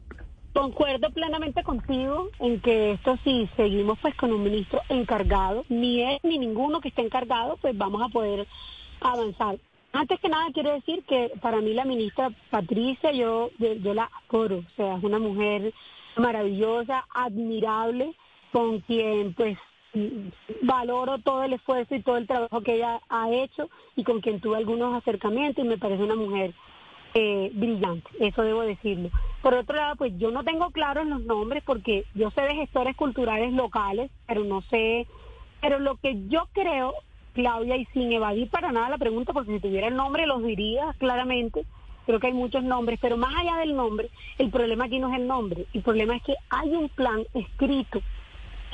plenamente 1.13 1.63
contigo 1.63 2.29
en 2.39 2.59
que 2.61 2.91
esto 2.93 3.17
si 3.23 3.49
seguimos 3.55 3.97
pues 4.01 4.15
con 4.15 4.31
un 4.31 4.43
ministro 4.43 4.81
encargado, 4.89 5.65
ni 5.69 6.01
él 6.01 6.19
ni 6.23 6.37
ninguno 6.37 6.81
que 6.81 6.89
esté 6.89 7.01
encargado, 7.01 7.57
pues 7.57 7.77
vamos 7.77 8.01
a 8.01 8.09
poder 8.09 8.47
avanzar. 9.01 9.57
Antes 9.93 10.19
que 10.19 10.29
nada 10.29 10.49
quiero 10.53 10.73
decir 10.73 11.03
que 11.03 11.31
para 11.41 11.61
mí 11.61 11.73
la 11.73 11.85
ministra 11.85 12.29
Patricia, 12.49 13.11
yo, 13.11 13.49
yo, 13.59 13.93
la 13.93 14.09
adoro, 14.29 14.57
o 14.57 14.75
sea, 14.75 14.97
es 14.97 15.03
una 15.03 15.19
mujer 15.19 15.73
maravillosa, 16.17 17.05
admirable, 17.13 18.13
con 18.51 18.81
quien 18.81 19.33
pues 19.33 19.57
valoro 20.61 21.19
todo 21.19 21.43
el 21.43 21.53
esfuerzo 21.53 21.95
y 21.95 22.01
todo 22.01 22.17
el 22.17 22.27
trabajo 22.27 22.61
que 22.61 22.75
ella 22.75 22.99
ha 23.07 23.31
hecho 23.31 23.69
y 23.95 24.03
con 24.03 24.19
quien 24.19 24.41
tuve 24.41 24.57
algunos 24.57 24.93
acercamientos 24.93 25.63
y 25.63 25.67
me 25.67 25.77
parece 25.77 26.03
una 26.03 26.15
mujer 26.15 26.53
eh, 27.15 27.49
brillante, 27.53 28.07
eso 28.19 28.43
debo 28.43 28.61
decirlo. 28.61 29.09
Por 29.41 29.55
otro 29.55 29.75
lado, 29.75 29.95
pues 29.95 30.13
yo 30.17 30.29
no 30.29 30.43
tengo 30.43 30.69
claros 30.69 31.07
los 31.07 31.21
nombres 31.21 31.63
porque 31.65 32.05
yo 32.13 32.29
sé 32.31 32.41
de 32.41 32.55
gestores 32.55 32.95
culturales 32.95 33.51
locales, 33.53 34.11
pero 34.27 34.43
no 34.43 34.61
sé, 34.61 35.07
pero 35.61 35.79
lo 35.79 35.95
que 35.95 36.27
yo 36.27 36.47
creo 36.53 36.93
Claudia, 37.35 37.75
y 37.75 37.85
sin 37.87 38.11
evadir 38.11 38.49
para 38.49 38.71
nada 38.71 38.89
la 38.89 38.97
pregunta, 38.97 39.33
porque 39.33 39.51
si 39.51 39.59
tuviera 39.59 39.87
el 39.87 39.95
nombre 39.95 40.25
los 40.25 40.41
diría 40.41 40.95
claramente. 40.97 41.65
Creo 42.05 42.19
que 42.19 42.27
hay 42.27 42.33
muchos 42.33 42.63
nombres, 42.63 42.99
pero 43.01 43.17
más 43.17 43.35
allá 43.35 43.57
del 43.57 43.75
nombre, 43.75 44.09
el 44.37 44.51
problema 44.51 44.85
aquí 44.85 44.99
no 44.99 45.11
es 45.11 45.19
el 45.19 45.27
nombre. 45.27 45.65
El 45.73 45.81
problema 45.81 46.15
es 46.15 46.23
que 46.23 46.35
hay 46.49 46.69
un 46.69 46.87
plan 46.89 47.23
escrito 47.33 48.01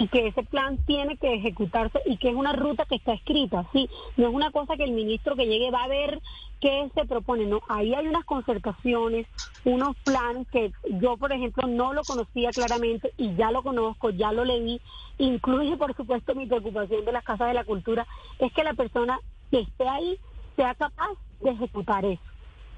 y 0.01 0.07
que 0.07 0.25
ese 0.25 0.41
plan 0.41 0.77
tiene 0.87 1.15
que 1.17 1.31
ejecutarse 1.31 2.01
y 2.07 2.17
que 2.17 2.29
es 2.29 2.35
una 2.35 2.53
ruta 2.53 2.85
que 2.85 2.95
está 2.95 3.13
escrita, 3.13 3.67
sí, 3.71 3.87
no 4.17 4.29
es 4.29 4.33
una 4.33 4.49
cosa 4.49 4.75
que 4.75 4.83
el 4.83 4.93
ministro 4.93 5.35
que 5.35 5.45
llegue 5.45 5.69
va 5.69 5.83
a 5.83 5.87
ver 5.87 6.19
qué 6.59 6.89
se 6.95 7.05
propone, 7.05 7.45
no, 7.45 7.61
ahí 7.69 7.93
hay 7.93 8.07
unas 8.07 8.25
concertaciones, 8.25 9.27
unos 9.63 9.95
planes 9.97 10.47
que 10.47 10.71
yo, 10.99 11.17
por 11.17 11.31
ejemplo, 11.31 11.67
no 11.67 11.93
lo 11.93 12.03
conocía 12.03 12.51
claramente 12.51 13.13
y 13.15 13.35
ya 13.35 13.51
lo 13.51 13.61
conozco, 13.61 14.09
ya 14.09 14.31
lo 14.31 14.43
leí, 14.43 14.81
incluye, 15.19 15.77
por 15.77 15.95
supuesto, 15.95 16.33
mi 16.33 16.47
preocupación 16.47 17.05
de 17.05 17.11
las 17.11 17.23
casas 17.23 17.49
de 17.49 17.53
la 17.53 17.63
cultura, 17.63 18.07
es 18.39 18.51
que 18.53 18.63
la 18.63 18.73
persona 18.73 19.19
que 19.51 19.59
esté 19.59 19.87
ahí 19.87 20.17
sea 20.55 20.73
capaz 20.73 21.13
de 21.41 21.51
ejecutar 21.51 22.05
eso, 22.05 22.23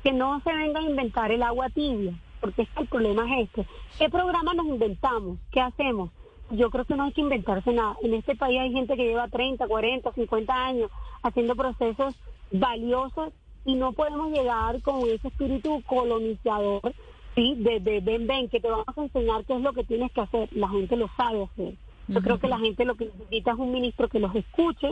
que 0.03 0.11
no 0.11 0.41
se 0.41 0.53
venga 0.53 0.81
a 0.81 0.83
inventar 0.83 1.31
el 1.31 1.43
agua 1.43 1.69
tibia, 1.69 2.19
porque 2.41 2.63
es 2.63 2.69
el 2.75 2.87
problema 2.87 3.23
es 3.39 3.47
este, 3.47 3.65
¿qué 3.97 4.09
programa 4.09 4.53
nos 4.53 4.65
inventamos? 4.65 5.37
¿Qué 5.53 5.61
hacemos? 5.61 6.09
Yo 6.53 6.69
creo 6.69 6.85
que 6.85 6.95
no 6.95 7.03
hay 7.03 7.11
que 7.11 7.21
inventarse 7.21 7.71
nada. 7.73 7.97
En 8.01 8.13
este 8.13 8.35
país 8.35 8.59
hay 8.59 8.71
gente 8.71 8.95
que 8.95 9.05
lleva 9.05 9.27
30, 9.27 9.67
40, 9.67 10.11
50 10.11 10.53
años 10.53 10.91
haciendo 11.21 11.55
procesos 11.55 12.15
valiosos 12.51 13.33
y 13.65 13.75
no 13.75 13.93
podemos 13.93 14.31
llegar 14.31 14.81
con 14.81 15.01
ese 15.09 15.27
espíritu 15.27 15.81
colonizador, 15.85 16.93
¿sí? 17.35 17.55
De, 17.57 17.79
de 17.79 17.99
ven, 18.01 18.27
ven, 18.27 18.49
que 18.49 18.59
te 18.59 18.69
vamos 18.69 18.85
a 18.95 19.01
enseñar 19.01 19.45
qué 19.45 19.55
es 19.55 19.61
lo 19.61 19.73
que 19.73 19.83
tienes 19.83 20.11
que 20.11 20.21
hacer. 20.21 20.49
La 20.51 20.69
gente 20.69 20.95
lo 20.95 21.09
sabe 21.17 21.43
hacer. 21.43 21.73
Yo 22.07 22.21
creo 22.21 22.37
que 22.37 22.47
la 22.47 22.59
gente 22.59 22.85
lo 22.85 22.95
que 22.95 23.05
necesita 23.05 23.51
es 23.51 23.57
un 23.57 23.71
ministro 23.71 24.09
que 24.09 24.19
los 24.19 24.35
escuche 24.35 24.89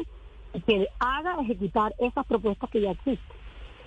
y 0.53 0.61
que 0.61 0.88
haga 0.99 1.41
ejecutar 1.41 1.93
esas 1.99 2.25
propuestas 2.25 2.69
que 2.69 2.81
ya 2.81 2.91
existen. 2.91 3.40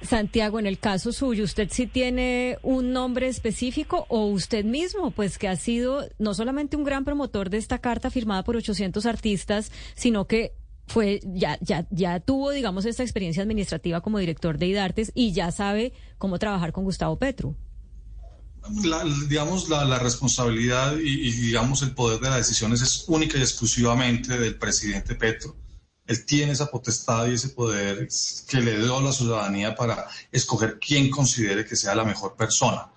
Santiago, 0.06 0.58
en 0.58 0.66
el 0.66 0.78
caso 0.78 1.12
suyo, 1.12 1.44
¿usted 1.44 1.68
sí 1.70 1.86
tiene 1.86 2.58
un 2.62 2.92
nombre 2.92 3.28
específico 3.28 4.06
o 4.08 4.26
usted 4.26 4.64
mismo, 4.64 5.10
pues 5.10 5.38
que 5.38 5.48
ha 5.48 5.56
sido 5.56 6.06
no 6.18 6.34
solamente 6.34 6.76
un 6.76 6.84
gran 6.84 7.04
promotor 7.04 7.50
de 7.50 7.58
esta 7.58 7.78
carta 7.78 8.10
firmada 8.10 8.44
por 8.44 8.56
800 8.56 9.06
artistas, 9.06 9.72
sino 9.94 10.26
que 10.26 10.52
fue 10.86 11.20
ya 11.24 11.58
ya 11.62 11.86
ya 11.90 12.20
tuvo 12.20 12.50
digamos 12.50 12.84
esta 12.84 13.02
experiencia 13.02 13.42
administrativa 13.42 14.02
como 14.02 14.18
director 14.18 14.58
de 14.58 14.66
IDARTES 14.66 15.12
y 15.14 15.32
ya 15.32 15.50
sabe 15.50 15.94
cómo 16.18 16.38
trabajar 16.38 16.72
con 16.72 16.84
Gustavo 16.84 17.18
Petro. 17.18 17.56
La, 18.82 19.04
digamos 19.28 19.68
la, 19.68 19.98
responsabilidad 19.98 20.96
y, 20.96 21.28
y, 21.28 21.30
digamos 21.32 21.82
el 21.82 21.90
poder 21.90 22.18
de 22.20 22.30
las 22.30 22.38
decisiones 22.38 22.80
es 22.80 23.04
única 23.08 23.36
y 23.36 23.42
exclusivamente 23.42 24.38
del 24.38 24.56
presidente 24.56 25.14
Petro 25.14 25.54
él 26.06 26.24
tiene 26.26 26.52
esa 26.52 26.66
potestad 26.66 27.26
y 27.26 27.34
ese 27.34 27.50
poder 27.50 28.08
que 28.46 28.60
le 28.60 28.78
dio 28.78 28.98
a 28.98 29.02
la 29.02 29.12
ciudadanía 29.12 29.74
para 29.74 30.06
escoger 30.30 30.78
quién 30.78 31.10
considere 31.10 31.64
que 31.64 31.76
sea 31.76 31.94
la 31.94 32.04
mejor 32.04 32.36
persona. 32.36 32.90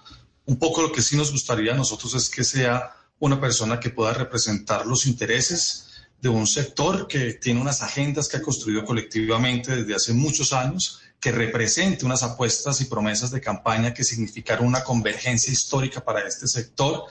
Un 0.46 0.58
poco 0.58 0.82
lo 0.82 0.92
que 0.92 1.02
sí 1.02 1.16
nos 1.16 1.32
gustaría 1.32 1.74
a 1.74 1.78
nosotros 1.78 2.14
es 2.16 2.30
que 2.30 2.44
sea 2.44 2.94
una 3.20 3.40
persona 3.40 3.80
que 3.80 3.90
pueda 3.90 4.14
representar 4.14 4.86
los 4.86 5.06
intereses 5.06 5.88
de 6.22 6.30
un 6.30 6.48
sector 6.48 7.08
que 7.08 7.34
tiene 7.34 7.62
unas 7.62 7.82
agendas 7.82 8.28
que 8.28 8.38
ha 8.38 8.42
construido 8.42 8.84
colectivamente 8.84 9.76
desde 9.76 9.96
hace 9.96 10.14
muchos 10.14 10.52
años, 10.54 11.02
que 11.20 11.32
represente 11.32 12.06
unas 12.06 12.24
apuestas 12.24 12.82
y 12.82 12.86
promesas 12.86 13.32
de 13.32 13.42
campaña 13.42 13.94
que 13.94 14.04
significaron 14.04 14.68
una 14.68 14.84
convergencia 14.84 15.52
histórica 15.52 16.04
para 16.04 16.28
este 16.28 16.48
sector, 16.48 17.06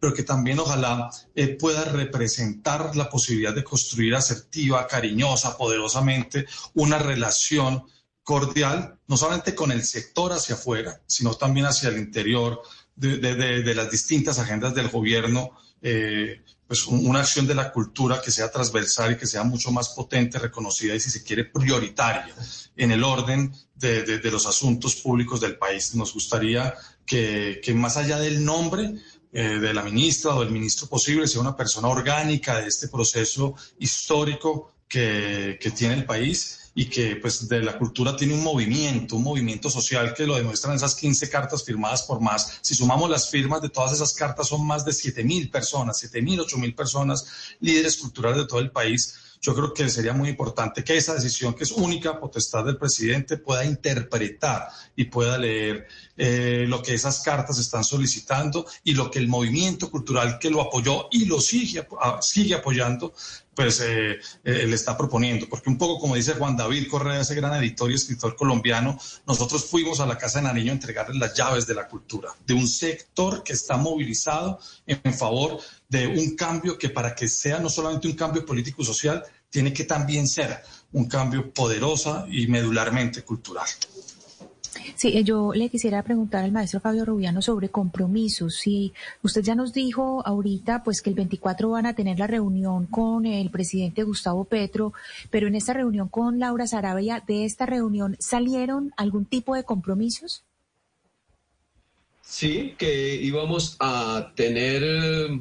pero 0.00 0.14
que 0.14 0.22
también 0.22 0.58
ojalá 0.58 1.10
eh, 1.34 1.48
pueda 1.48 1.84
representar 1.84 2.94
la 2.96 3.08
posibilidad 3.08 3.54
de 3.54 3.64
construir 3.64 4.14
asertiva, 4.14 4.86
cariñosa, 4.86 5.56
poderosamente 5.56 6.46
una 6.74 6.98
relación 6.98 7.84
cordial, 8.22 8.98
no 9.06 9.16
solamente 9.16 9.54
con 9.54 9.72
el 9.72 9.82
sector 9.82 10.32
hacia 10.32 10.54
afuera, 10.54 11.00
sino 11.06 11.34
también 11.34 11.66
hacia 11.66 11.88
el 11.88 11.98
interior 11.98 12.60
de, 12.94 13.18
de, 13.18 13.34
de, 13.34 13.62
de 13.62 13.74
las 13.74 13.90
distintas 13.90 14.38
agendas 14.38 14.74
del 14.74 14.88
gobierno. 14.88 15.50
Eh, 15.80 16.42
pues 16.66 16.86
una 16.86 17.20
acción 17.20 17.46
de 17.46 17.54
la 17.54 17.72
cultura 17.72 18.20
que 18.20 18.30
sea 18.30 18.50
transversal 18.50 19.12
y 19.12 19.16
que 19.16 19.26
sea 19.26 19.42
mucho 19.42 19.70
más 19.70 19.88
potente, 19.88 20.38
reconocida 20.38 20.94
y 20.94 21.00
si 21.00 21.08
se 21.10 21.24
quiere 21.24 21.46
prioritaria 21.46 22.34
en 22.76 22.90
el 22.90 23.02
orden 23.04 23.54
de, 23.74 24.02
de, 24.02 24.18
de 24.18 24.30
los 24.30 24.44
asuntos 24.44 24.96
públicos 24.96 25.40
del 25.40 25.56
país. 25.56 25.94
Nos 25.94 26.12
gustaría 26.12 26.74
que, 27.06 27.62
que 27.64 27.72
más 27.72 27.96
allá 27.96 28.18
del 28.18 28.44
nombre 28.44 28.96
eh, 29.32 29.58
de 29.58 29.74
la 29.74 29.82
ministra 29.82 30.34
o 30.34 30.40
del 30.40 30.50
ministro 30.50 30.86
posible 30.86 31.26
sea 31.26 31.40
una 31.40 31.56
persona 31.56 31.88
orgánica 31.88 32.60
de 32.60 32.68
este 32.68 32.88
proceso 32.88 33.54
histórico 33.78 34.72
que, 34.88 35.58
que 35.60 35.70
tiene 35.70 35.94
el 35.94 36.04
país 36.06 36.70
y 36.74 36.86
que 36.86 37.16
pues 37.16 37.48
de 37.48 37.60
la 37.60 37.76
cultura 37.76 38.16
tiene 38.16 38.34
un 38.34 38.42
movimiento, 38.44 39.16
un 39.16 39.24
movimiento 39.24 39.68
social 39.68 40.14
que 40.14 40.26
lo 40.26 40.36
demuestran 40.36 40.76
esas 40.76 40.94
15 40.94 41.28
cartas 41.28 41.64
firmadas 41.64 42.04
por 42.04 42.20
más. 42.20 42.60
Si 42.62 42.74
sumamos 42.74 43.10
las 43.10 43.28
firmas 43.28 43.60
de 43.60 43.68
todas 43.68 43.92
esas 43.92 44.14
cartas 44.14 44.48
son 44.48 44.66
más 44.66 44.84
de 44.84 44.92
7 44.92 45.24
mil 45.24 45.50
personas, 45.50 45.98
7 45.98 46.22
mil, 46.22 46.40
8 46.40 46.56
mil 46.56 46.74
personas, 46.74 47.26
líderes 47.60 47.96
culturales 47.96 48.38
de 48.38 48.46
todo 48.46 48.60
el 48.60 48.70
país 48.70 49.18
yo 49.40 49.54
creo 49.54 49.72
que 49.72 49.88
sería 49.88 50.12
muy 50.12 50.30
importante 50.30 50.82
que 50.82 50.96
esa 50.96 51.14
decisión, 51.14 51.54
que 51.54 51.64
es 51.64 51.70
única 51.70 52.18
potestad 52.18 52.64
del 52.64 52.76
presidente, 52.76 53.36
pueda 53.36 53.64
interpretar 53.64 54.68
y 54.96 55.04
pueda 55.04 55.38
leer 55.38 55.86
eh, 56.18 56.64
lo 56.66 56.82
que 56.82 56.94
esas 56.94 57.20
cartas 57.20 57.58
están 57.58 57.84
solicitando 57.84 58.66
y 58.82 58.94
lo 58.94 59.10
que 59.10 59.20
el 59.20 59.28
movimiento 59.28 59.90
cultural 59.90 60.38
que 60.40 60.50
lo 60.50 60.60
apoyó 60.60 61.06
y 61.12 61.26
lo 61.26 61.40
sigue, 61.40 61.86
sigue 62.20 62.54
apoyando 62.54 63.14
pues 63.54 63.80
eh, 63.80 64.18
eh, 64.44 64.66
le 64.68 64.74
está 64.76 64.96
proponiendo. 64.96 65.48
Porque 65.48 65.68
un 65.68 65.78
poco 65.78 66.00
como 66.00 66.14
dice 66.14 66.34
Juan 66.34 66.56
David 66.56 66.88
Correa, 66.88 67.20
ese 67.20 67.34
gran 67.34 67.54
editor 67.54 67.90
y 67.90 67.94
escritor 67.94 68.36
colombiano, 68.36 68.96
nosotros 69.26 69.64
fuimos 69.64 69.98
a 69.98 70.06
la 70.06 70.16
Casa 70.16 70.38
de 70.38 70.44
Nariño 70.44 70.70
a 70.70 70.74
entregarles 70.74 71.18
las 71.18 71.34
llaves 71.34 71.66
de 71.66 71.74
la 71.74 71.88
cultura, 71.88 72.30
de 72.46 72.54
un 72.54 72.68
sector 72.68 73.42
que 73.42 73.54
está 73.54 73.76
movilizado 73.76 74.60
en 74.86 75.12
favor 75.12 75.58
de 75.88 76.06
un 76.06 76.36
cambio 76.36 76.78
que 76.78 76.90
para 76.90 77.14
que 77.14 77.26
sea 77.26 77.58
no 77.58 77.68
solamente 77.68 78.06
un 78.06 78.14
cambio 78.14 78.46
político 78.46 78.82
y 78.82 78.84
social, 78.84 79.24
tiene 79.50 79.72
que 79.72 79.84
también 79.84 80.28
ser 80.28 80.62
un 80.92 81.08
cambio 81.08 81.52
poderosa 81.52 82.26
y 82.30 82.46
medularmente 82.46 83.22
cultural. 83.22 83.66
Sí, 84.94 85.16
eh, 85.16 85.24
yo 85.24 85.52
le 85.54 85.68
quisiera 85.68 86.02
preguntar 86.02 86.44
al 86.44 86.52
maestro 86.52 86.80
Fabio 86.80 87.04
Rubiano 87.04 87.42
sobre 87.42 87.68
compromisos. 87.68 88.56
Si 88.56 88.92
usted 89.22 89.42
ya 89.42 89.54
nos 89.54 89.72
dijo 89.72 90.22
ahorita, 90.26 90.82
pues 90.84 91.02
que 91.02 91.10
el 91.10 91.16
24 91.16 91.70
van 91.70 91.86
a 91.86 91.94
tener 91.94 92.18
la 92.18 92.26
reunión 92.26 92.86
con 92.86 93.26
el 93.26 93.50
presidente 93.50 94.02
Gustavo 94.02 94.44
Petro, 94.44 94.92
pero 95.30 95.46
en 95.46 95.54
esta 95.54 95.72
reunión 95.72 96.08
con 96.08 96.38
Laura 96.38 96.66
Sarabia, 96.66 97.22
de 97.26 97.44
esta 97.44 97.66
reunión 97.66 98.16
salieron 98.18 98.92
algún 98.96 99.24
tipo 99.24 99.54
de 99.54 99.64
compromisos? 99.64 100.44
Sí, 102.22 102.74
que 102.76 103.16
íbamos 103.16 103.76
a 103.80 104.32
tener 104.34 105.40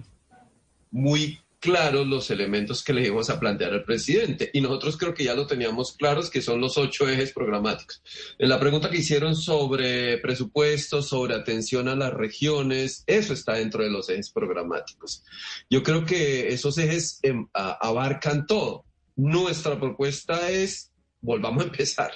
muy 0.89 1.39
claros 1.59 2.07
los 2.07 2.29
elementos 2.29 2.83
que 2.83 2.93
le 2.93 3.05
íbamos 3.05 3.29
a 3.29 3.39
plantear 3.39 3.73
al 3.73 3.83
presidente. 3.83 4.49
Y 4.53 4.61
nosotros 4.61 4.97
creo 4.97 5.13
que 5.13 5.23
ya 5.23 5.35
lo 5.35 5.47
teníamos 5.47 5.93
claros, 5.93 6.29
que 6.29 6.41
son 6.41 6.61
los 6.61 6.77
ocho 6.77 7.07
ejes 7.07 7.33
programáticos. 7.33 8.01
En 8.37 8.49
la 8.49 8.59
pregunta 8.59 8.89
que 8.89 8.97
hicieron 8.97 9.35
sobre 9.35 10.17
presupuestos, 10.19 11.07
sobre 11.07 11.35
atención 11.35 11.87
a 11.87 11.95
las 11.95 12.13
regiones, 12.13 13.03
eso 13.07 13.33
está 13.33 13.53
dentro 13.53 13.83
de 13.83 13.89
los 13.89 14.09
ejes 14.09 14.31
programáticos. 14.31 15.23
Yo 15.69 15.83
creo 15.83 16.05
que 16.05 16.49
esos 16.49 16.77
ejes 16.77 17.19
em, 17.23 17.47
abarcan 17.53 18.45
todo. 18.45 18.85
Nuestra 19.15 19.79
propuesta 19.79 20.51
es 20.51 20.91
volvamos 21.21 21.63
a 21.63 21.67
empezar. 21.67 22.11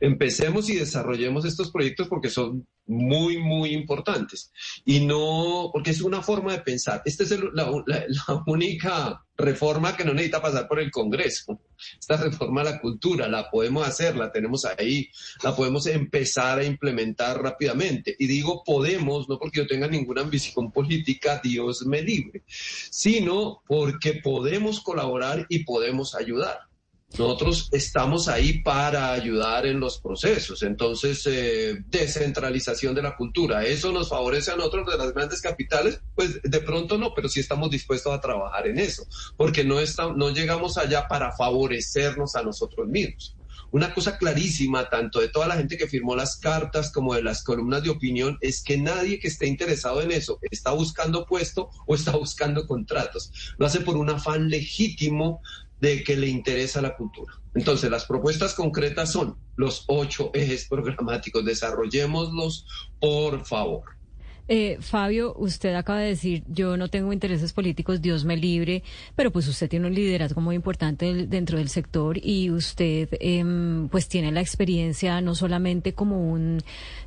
Empecemos 0.00 0.68
y 0.68 0.76
desarrollemos 0.76 1.44
estos 1.44 1.70
proyectos 1.70 2.08
porque 2.08 2.28
son 2.28 2.66
muy, 2.86 3.38
muy 3.38 3.72
importantes. 3.72 4.52
Y 4.84 5.00
no, 5.00 5.70
porque 5.72 5.90
es 5.90 6.00
una 6.00 6.22
forma 6.22 6.52
de 6.52 6.60
pensar. 6.60 7.02
Esta 7.04 7.24
es 7.24 7.30
el, 7.32 7.50
la, 7.54 7.70
la, 7.86 8.42
única 8.46 9.24
reforma 9.36 9.96
que 9.96 10.04
no 10.04 10.12
necesita 10.12 10.42
pasar 10.42 10.68
por 10.68 10.80
el 10.80 10.90
Congreso. 10.90 11.60
Esta 11.98 12.16
reforma 12.16 12.60
a 12.60 12.64
la 12.64 12.80
cultura 12.80 13.28
la 13.28 13.50
podemos 13.50 13.86
hacer, 13.86 14.16
la 14.16 14.30
tenemos 14.30 14.64
ahí, 14.64 15.08
la 15.42 15.54
podemos 15.54 15.86
empezar 15.86 16.58
a 16.58 16.64
implementar 16.64 17.42
rápidamente. 17.42 18.14
Y 18.18 18.26
digo 18.26 18.62
podemos, 18.64 19.28
no 19.28 19.38
porque 19.38 19.60
yo 19.60 19.66
tenga 19.66 19.88
ninguna 19.88 20.22
ambición 20.22 20.70
política, 20.70 21.40
Dios 21.42 21.84
me 21.86 22.02
libre, 22.02 22.42
sino 22.46 23.62
porque 23.66 24.14
podemos 24.14 24.80
colaborar 24.80 25.46
y 25.48 25.64
podemos 25.64 26.14
ayudar. 26.14 26.71
Nosotros 27.18 27.68
estamos 27.72 28.28
ahí 28.28 28.62
para 28.62 29.12
ayudar 29.12 29.66
en 29.66 29.80
los 29.80 30.00
procesos. 30.00 30.62
Entonces, 30.62 31.22
eh, 31.26 31.76
descentralización 31.86 32.94
de 32.94 33.02
la 33.02 33.16
cultura, 33.16 33.64
¿eso 33.64 33.92
nos 33.92 34.08
favorece 34.08 34.50
a 34.50 34.56
nosotros 34.56 34.86
de 34.86 34.98
las 34.98 35.12
grandes 35.12 35.40
capitales? 35.40 36.00
Pues 36.14 36.40
de 36.42 36.60
pronto 36.60 36.96
no, 36.96 37.12
pero 37.14 37.28
sí 37.28 37.40
estamos 37.40 37.70
dispuestos 37.70 38.12
a 38.12 38.20
trabajar 38.20 38.66
en 38.66 38.78
eso, 38.78 39.06
porque 39.36 39.64
no, 39.64 39.80
está, 39.80 40.12
no 40.12 40.30
llegamos 40.30 40.78
allá 40.78 41.06
para 41.08 41.32
favorecernos 41.32 42.34
a 42.34 42.42
nosotros 42.42 42.88
mismos. 42.88 43.36
Una 43.72 43.94
cosa 43.94 44.18
clarísima, 44.18 44.90
tanto 44.90 45.18
de 45.20 45.28
toda 45.28 45.48
la 45.48 45.56
gente 45.56 45.78
que 45.78 45.88
firmó 45.88 46.14
las 46.14 46.36
cartas 46.36 46.92
como 46.92 47.14
de 47.14 47.22
las 47.22 47.42
columnas 47.42 47.82
de 47.82 47.88
opinión, 47.88 48.36
es 48.42 48.62
que 48.62 48.76
nadie 48.76 49.18
que 49.18 49.28
esté 49.28 49.46
interesado 49.46 50.02
en 50.02 50.12
eso 50.12 50.38
está 50.50 50.72
buscando 50.72 51.24
puesto 51.24 51.70
o 51.86 51.94
está 51.94 52.12
buscando 52.12 52.66
contratos. 52.66 53.32
Lo 53.56 53.64
hace 53.64 53.80
por 53.80 53.96
un 53.96 54.10
afán 54.10 54.50
legítimo 54.50 55.40
de 55.80 56.04
que 56.04 56.16
le 56.16 56.28
interesa 56.28 56.82
la 56.82 56.94
cultura. 56.96 57.32
Entonces, 57.54 57.90
las 57.90 58.04
propuestas 58.04 58.52
concretas 58.54 59.10
son 59.10 59.38
los 59.56 59.84
ocho 59.88 60.30
ejes 60.34 60.68
programáticos. 60.68 61.44
Desarrollémoslos, 61.44 62.66
por 63.00 63.44
favor. 63.46 63.84
Eh, 64.48 64.78
Fabio, 64.80 65.34
usted 65.38 65.74
acaba 65.74 66.00
de 66.00 66.08
decir, 66.08 66.42
yo 66.48 66.76
no 66.76 66.88
tengo 66.88 67.12
intereses 67.12 67.52
políticos, 67.52 68.02
Dios 68.02 68.24
me 68.24 68.36
libre, 68.36 68.82
pero 69.14 69.30
pues 69.30 69.46
usted 69.48 69.68
tiene 69.68 69.86
un 69.86 69.94
liderazgo 69.94 70.40
muy 70.40 70.56
importante 70.56 71.26
dentro 71.26 71.58
del 71.58 71.68
sector 71.68 72.18
y 72.22 72.50
usted 72.50 73.08
eh, 73.20 73.88
pues 73.90 74.08
tiene 74.08 74.32
la 74.32 74.40
experiencia 74.40 75.20
no 75.20 75.34
solamente 75.34 75.94
como 75.94 76.32
un, 76.32 76.58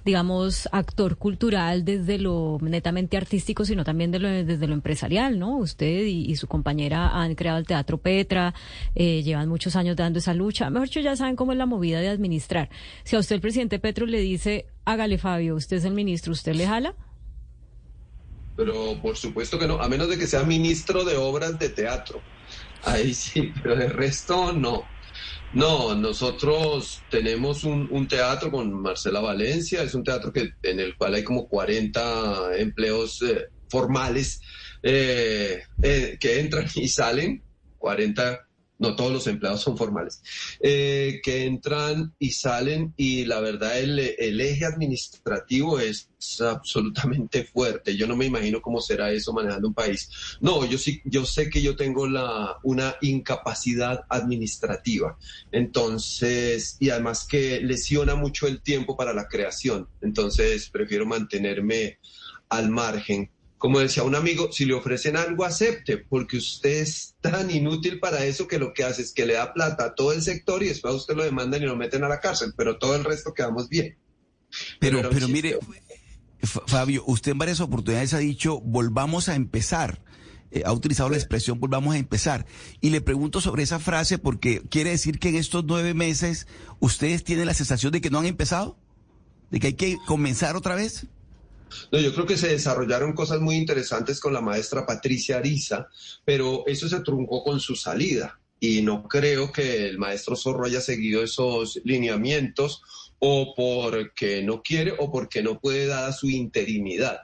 digamos, 0.06 0.70
actor 0.72 1.18
cultural 1.18 1.84
desde 1.84 2.18
lo 2.18 2.58
netamente 2.62 3.18
artístico, 3.18 3.66
sino 3.66 3.84
también 3.84 4.12
de 4.12 4.20
lo, 4.20 4.30
desde 4.30 4.68
lo 4.68 4.74
empresarial, 4.74 5.38
¿no? 5.38 5.58
Usted 5.58 6.06
y, 6.06 6.36
su 6.36 6.48
compañera 6.48 7.10
han 7.10 7.36
creado 7.36 7.60
el 7.60 7.66
Teatro 7.66 7.98
Petra, 7.98 8.54
eh, 8.94 9.24
llevan 9.24 9.48
muchos 9.48 9.76
años 9.78 9.96
dando 9.96 10.20
esa 10.20 10.34
lucha, 10.34 10.70
mejor 10.70 10.90
ya 10.90 11.16
saben 11.16 11.36
cómo 11.36 11.52
es 11.52 11.58
la 11.58 11.66
movida 11.66 12.00
de 12.00 12.10
administrar. 12.10 12.70
Si 13.04 13.16
a 13.16 13.20
usted 13.20 13.36
el 13.36 13.42
presidente 13.42 13.80
Petro 13.80 14.06
le 14.06 14.20
dice, 14.20 14.66
hágale 14.84 15.18
Fabio, 15.18 15.56
usted 15.56 15.78
es 15.78 15.86
el 15.86 15.94
ministro, 15.94 16.34
¿usted 16.34 16.56
le 16.56 16.68
jala? 16.68 16.96
Pero 18.56 19.00
por 19.02 19.18
supuesto 19.18 19.60
que 19.60 19.68
no, 19.68 19.82
a 19.82 19.90
menos 19.90 20.10
de 20.10 20.18
que 20.18 20.28
sea 20.28 20.44
ministro 20.44 21.04
de 21.04 21.18
obras 21.18 21.58
de 21.60 21.70
teatro. 21.70 22.22
Ahí 22.84 23.14
sí, 23.14 23.54
pero 23.64 23.76
de 23.76 23.90
resto 23.90 24.54
no. 24.54 24.88
No, 25.54 25.96
nosotros 25.96 27.02
tenemos 27.10 27.64
un, 27.64 28.08
teatro 28.10 28.52
con 28.52 28.74
Marcela 28.82 29.22
Valencia, 29.22 29.84
es 29.84 29.96
un 29.96 30.04
teatro 30.04 30.34
que, 30.34 30.52
en 30.64 30.80
el 30.82 30.98
cual 30.98 31.14
hay 31.14 31.24
como 31.24 31.48
40 31.48 32.58
empleos 32.58 33.22
eh, 33.22 33.48
formales 33.70 34.42
eh, 34.84 35.64
eh, 35.82 36.18
que 36.20 36.40
entran 36.42 36.68
y 36.76 36.90
salen, 36.90 37.42
40 37.78 38.45
no 38.78 38.96
todos 38.96 39.12
los 39.12 39.28
empleados 39.28 39.62
son 39.62 39.78
formales, 39.78 40.22
eh, 40.60 41.22
que 41.24 41.46
entran 41.46 42.14
y 42.20 42.32
salen 42.32 42.94
y 42.98 43.26
la 43.26 43.40
verdad 43.40 43.80
el, 43.80 44.00
eje 44.00 44.66
administrativo 44.66 45.80
es 45.80 46.10
absolutamente 46.42 47.46
fuerte. 47.46 47.96
Yo 47.96 48.08
no 48.08 48.16
me 48.16 48.26
imagino 48.26 48.62
cómo 48.62 48.82
será 48.82 49.12
eso 49.12 49.32
manejando 49.34 49.68
un 49.68 49.74
país. 49.74 50.38
No, 50.42 50.66
yo 50.66 50.78
sí, 50.78 51.02
yo 51.06 51.26
sé 51.26 51.50
que 51.50 51.62
yo 51.62 51.76
tengo 51.76 52.08
la, 52.08 52.58
una 52.64 52.96
incapacidad 53.02 54.02
administrativa. 54.10 55.18
Entonces, 55.52 56.78
y 56.80 56.90
además 56.90 57.26
que 57.28 57.62
lesiona 57.62 58.16
mucho 58.16 58.48
el 58.48 58.62
tiempo 58.62 58.98
para 58.98 59.14
la 59.14 59.28
creación. 59.28 59.88
Entonces, 60.02 60.70
prefiero 60.70 61.06
mantenerme 61.06 62.00
al 62.50 62.70
margen 62.70 63.32
como 63.66 63.80
decía 63.80 64.04
un 64.04 64.14
amigo, 64.14 64.52
si 64.52 64.64
le 64.66 64.76
ofrecen 64.76 65.18
algo, 65.18 65.44
acepte, 65.44 65.98
porque 65.98 66.38
usted 66.38 66.82
es 66.82 67.16
tan 67.20 67.50
inútil 67.50 68.00
para 68.00 68.24
eso 68.24 68.48
que 68.48 68.60
lo 68.60 68.76
que 68.76 68.84
hace 68.84 69.02
es 69.02 69.12
que 69.12 69.26
le 69.26 69.34
da 69.34 69.56
plata 69.56 69.86
a 69.86 69.96
todo 69.96 70.14
el 70.14 70.22
sector 70.22 70.62
y 70.62 70.68
después 70.68 70.94
a 70.94 70.98
usted 70.98 71.16
lo 71.16 71.24
demandan 71.24 71.64
y 71.64 71.66
lo 71.66 71.76
meten 71.76 72.04
a 72.04 72.08
la 72.08 72.20
cárcel, 72.20 72.54
pero 72.56 72.78
todo 72.78 72.96
el 72.96 73.04
resto 73.04 73.34
quedamos 73.34 73.68
bien. 73.68 73.98
Pero, 74.80 75.10
pero, 75.10 75.28
mire, 75.28 75.58
Fabio, 76.44 77.04
usted 77.08 77.32
en 77.32 77.40
varias 77.40 77.60
oportunidades 77.60 78.14
ha 78.14 78.20
dicho, 78.20 78.62
volvamos 78.62 79.30
a 79.30 79.36
empezar. 79.36 80.00
Eh, 80.52 80.62
ha 80.64 80.72
utilizado 80.72 81.10
la 81.10 81.18
expresión 81.18 81.60
volvamos 81.60 81.96
a 81.96 81.98
empezar. 81.98 82.46
Y 82.82 82.92
le 82.92 83.02
pregunto 83.02 83.42
sobre 83.42 83.64
esa 83.64 83.80
frase 83.80 84.20
porque 84.20 84.62
quiere 84.70 84.92
decir 84.92 85.18
que 85.18 85.30
en 85.30 85.38
estos 85.38 85.66
nueve 85.66 85.96
meses 85.96 86.46
ustedes 86.80 87.24
tienen 87.24 87.48
la 87.48 87.56
sensación 87.56 87.92
de 87.92 88.00
que 88.00 88.12
no 88.12 88.20
han 88.20 88.28
empezado, 88.28 88.78
de 89.50 89.60
que 89.60 89.68
hay 89.68 89.74
que 89.74 89.98
comenzar 90.06 90.56
otra 90.56 90.76
vez. 90.76 91.08
No, 91.92 92.00
yo 92.00 92.14
creo 92.14 92.26
que 92.26 92.38
se 92.38 92.50
desarrollaron 92.50 93.14
cosas 93.14 93.40
muy 93.40 93.56
interesantes 93.56 94.20
con 94.20 94.34
la 94.34 94.42
maestra 94.42 94.86
Patricia 94.86 95.38
Ariza, 95.38 95.88
pero 96.24 96.64
eso 96.68 96.90
se 96.90 97.02
truncó 97.02 97.44
con 97.44 97.60
su 97.60 97.76
salida 97.76 98.40
y 98.60 98.82
no 98.82 99.08
creo 99.08 99.52
que 99.52 99.88
el 99.88 99.98
maestro 99.98 100.36
Zorro 100.36 100.66
haya 100.66 100.82
seguido 100.82 101.24
esos 101.24 101.80
lineamientos 101.84 102.82
o 103.20 103.54
porque 103.56 104.44
no 104.44 104.62
quiere 104.62 104.94
o 104.98 105.12
porque 105.12 105.44
no 105.44 105.60
puede 105.60 105.88
dada 105.88 106.12
su 106.12 106.30
interinidad. 106.30 107.20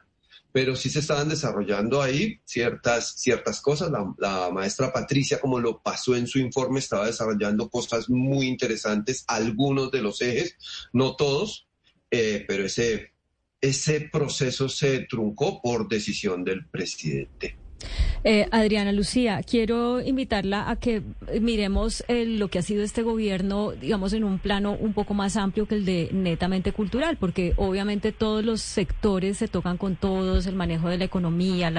Pero 0.54 0.76
sí 0.76 0.90
se 0.90 1.00
estaban 1.00 1.30
desarrollando 1.30 2.02
ahí 2.02 2.42
ciertas, 2.44 3.16
ciertas 3.16 3.62
cosas. 3.62 3.90
La, 4.18 4.50
maestra 4.52 4.92
Patricia, 4.92 5.40
como 5.40 5.60
lo 5.60 5.82
pasó 5.82 6.16
en 6.16 6.28
su 6.28 6.40
informe, 6.40 6.80
estaba 6.80 7.06
desarrollando 7.06 7.70
cosas 7.70 8.10
muy 8.10 8.48
interesantes, 8.48 9.24
algunos 9.28 9.92
de 9.92 10.02
los 10.02 10.22
ejes, 10.22 10.58
no 10.92 11.16
todos, 11.16 11.68
eh, 12.10 12.44
pero 12.48 12.66
ese 12.66 13.14
ese 13.62 14.10
proceso 14.12 14.68
se 14.68 15.06
truncó 15.06 15.62
por 15.62 15.88
decisión 15.88 16.44
del 16.44 16.68
presidente. 16.68 17.61
Eh, 18.24 18.48
Adriana 18.52 18.92
Lucía, 18.92 19.42
quiero 19.44 20.00
invitarla 20.00 20.70
a 20.70 20.76
que 20.76 21.02
miremos 21.40 22.04
lo 22.08 22.50
que 22.50 22.60
ha 22.60 22.62
sido 22.62 22.84
este 22.84 23.02
gobierno, 23.02 23.72
digamos, 23.72 24.14
en 24.14 24.24
un 24.24 24.38
plano 24.38 24.78
un 24.80 24.94
poco 24.94 25.14
más 25.14 25.38
amplio 25.38 25.66
que 25.66 25.76
el 25.76 25.86
de 25.86 26.10
netamente 26.12 26.72
cultural, 26.72 27.18
porque 27.18 27.54
obviamente 27.58 28.12
todos 28.12 28.46
los 28.46 28.62
sectores 28.62 29.38
se 29.38 29.48
tocan 29.48 29.78
con 29.78 29.96
todos, 29.96 30.46
el 30.46 30.56
manejo 30.56 30.90
de 30.90 30.98
la 30.98 31.06
economía, 31.06 31.72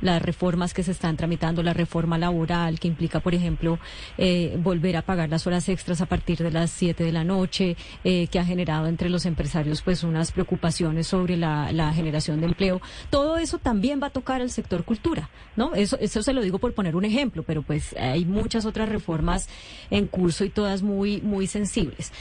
las 0.00 0.22
reformas 0.22 0.74
que 0.74 0.82
se 0.82 0.92
están 0.92 1.16
tramitando, 1.16 1.62
la 1.62 1.74
reforma 1.74 2.18
laboral, 2.18 2.80
que 2.80 2.88
implica, 2.88 3.20
por 3.20 3.34
ejemplo, 3.34 3.78
eh, 4.18 4.56
volver 4.62 4.96
a 4.96 5.02
pagar 5.02 5.28
las 5.28 5.46
horas 5.46 5.68
extras 5.68 6.00
a 6.00 6.06
partir 6.06 6.38
de 6.38 6.50
las 6.50 6.70
7 6.70 7.04
de 7.04 7.12
la 7.12 7.24
noche, 7.24 7.76
eh, 8.04 8.28
que 8.28 8.38
ha 8.38 8.44
generado 8.44 8.86
entre 8.86 9.10
los 9.10 9.26
empresarios 9.26 9.82
pues 9.82 10.02
unas 10.04 10.32
preocupaciones 10.32 11.06
sobre 11.06 11.36
la, 11.36 11.72
la 11.72 11.92
generación 11.92 12.40
de 12.40 12.46
empleo. 12.46 12.80
Todo 13.10 13.36
eso 13.36 13.58
también 13.58 14.00
va 14.02 14.08
a 14.08 14.10
tocar 14.10 14.40
al 14.40 14.50
sector 14.50 14.84
cultura, 14.84 15.28
¿no? 15.56 15.74
Eso, 15.74 15.98
eso 16.00 16.22
se 16.22 16.32
lo 16.32 16.42
digo 16.42 16.58
por 16.58 16.72
poner 16.74 16.96
un 16.96 17.04
ejemplo, 17.04 17.42
pero 17.42 17.62
pues 17.62 17.94
hay 17.96 18.24
muchas 18.24 18.64
otras 18.64 18.88
reformas 18.88 19.48
en 19.90 20.06
curso 20.06 20.44
y 20.44 20.50
todas 20.50 20.82
muy, 20.82 21.20
muy 21.20 21.46
sensibles. 21.46 22.12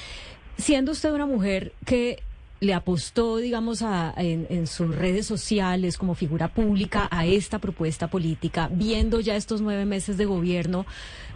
Siendo 0.58 0.92
usted 0.92 1.12
una 1.12 1.26
mujer 1.26 1.74
que 1.86 2.24
le 2.62 2.76
apostó, 2.76 3.38
digamos, 3.38 3.82
a, 3.82 4.14
en, 4.16 4.68
sus 4.68 4.96
redes 4.96 5.26
sociales 5.26 5.98
como 5.98 6.14
figura 6.14 6.48
pública 6.50 7.08
a 7.10 7.26
esta 7.26 7.58
propuesta 7.58 8.08
política, 8.08 8.70
viendo 8.72 9.20
ya 9.20 9.36
estos 9.36 9.62
nueve 9.62 9.86
meses 9.86 10.16
de 10.16 10.26
gobierno, 10.26 10.86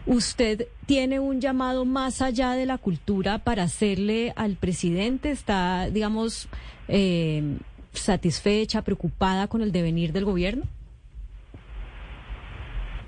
¿usted 0.05 0.67
tiene 0.85 1.19
un 1.19 1.41
llamado 1.41 1.83
más 1.83 2.21
allá 2.21 2.51
de 2.51 2.67
la 2.67 2.77
cultura 2.77 3.39
para 3.39 3.63
hacerle 3.63 4.33
al 4.35 4.55
presidente? 4.55 5.31
¿Está, 5.31 5.89
digamos, 5.89 6.47
eh, 6.87 7.57
satisfecha, 7.91 8.83
preocupada 8.83 9.47
con 9.47 9.63
el 9.63 9.71
devenir 9.71 10.13
del 10.13 10.25
gobierno? 10.25 10.65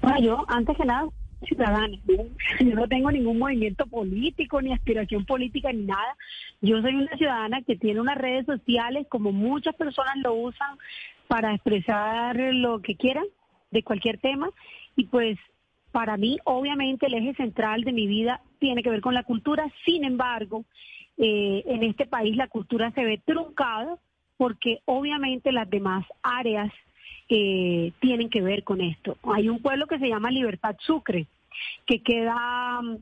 Bueno, 0.07 0.21
yo, 0.21 0.45
antes 0.47 0.77
que 0.77 0.85
nada, 0.85 1.09
ciudadana. 1.43 1.97
Yo 2.07 2.75
no 2.75 2.87
tengo 2.87 3.11
ningún 3.11 3.39
movimiento 3.39 3.85
político, 3.87 4.61
ni 4.61 4.71
aspiración 4.71 5.25
política, 5.25 5.71
ni 5.73 5.83
nada. 5.83 6.15
Yo 6.61 6.81
soy 6.81 6.95
una 6.95 7.17
ciudadana 7.17 7.61
que 7.61 7.75
tiene 7.75 7.99
unas 7.99 8.17
redes 8.17 8.45
sociales, 8.45 9.05
como 9.09 9.33
muchas 9.33 9.75
personas 9.75 10.15
lo 10.23 10.33
usan, 10.33 10.77
para 11.27 11.53
expresar 11.53 12.37
lo 12.37 12.81
que 12.81 12.95
quieran 12.95 13.25
de 13.71 13.83
cualquier 13.83 14.17
tema. 14.19 14.49
Y 14.95 15.07
pues 15.07 15.37
para 15.91 16.15
mí, 16.15 16.37
obviamente, 16.45 17.07
el 17.07 17.15
eje 17.15 17.33
central 17.35 17.83
de 17.83 17.91
mi 17.91 18.07
vida 18.07 18.39
tiene 18.59 18.83
que 18.83 18.89
ver 18.89 19.01
con 19.01 19.13
la 19.13 19.23
cultura. 19.23 19.69
Sin 19.83 20.05
embargo, 20.05 20.63
eh, 21.17 21.63
en 21.65 21.83
este 21.83 22.05
país 22.05 22.37
la 22.37 22.47
cultura 22.47 22.91
se 22.91 23.03
ve 23.03 23.21
truncada 23.25 23.97
porque 24.37 24.79
obviamente 24.85 25.51
las 25.51 25.69
demás 25.69 26.05
áreas 26.23 26.71
que 27.27 27.93
tienen 27.99 28.29
que 28.29 28.41
ver 28.41 28.63
con 28.63 28.81
esto. 28.81 29.17
Hay 29.23 29.49
un 29.49 29.61
pueblo 29.61 29.87
que 29.87 29.99
se 29.99 30.07
llama 30.07 30.31
Libertad 30.31 30.75
Sucre, 30.79 31.27
que 31.85 32.01
queda 32.01 32.81
mm, 32.81 32.97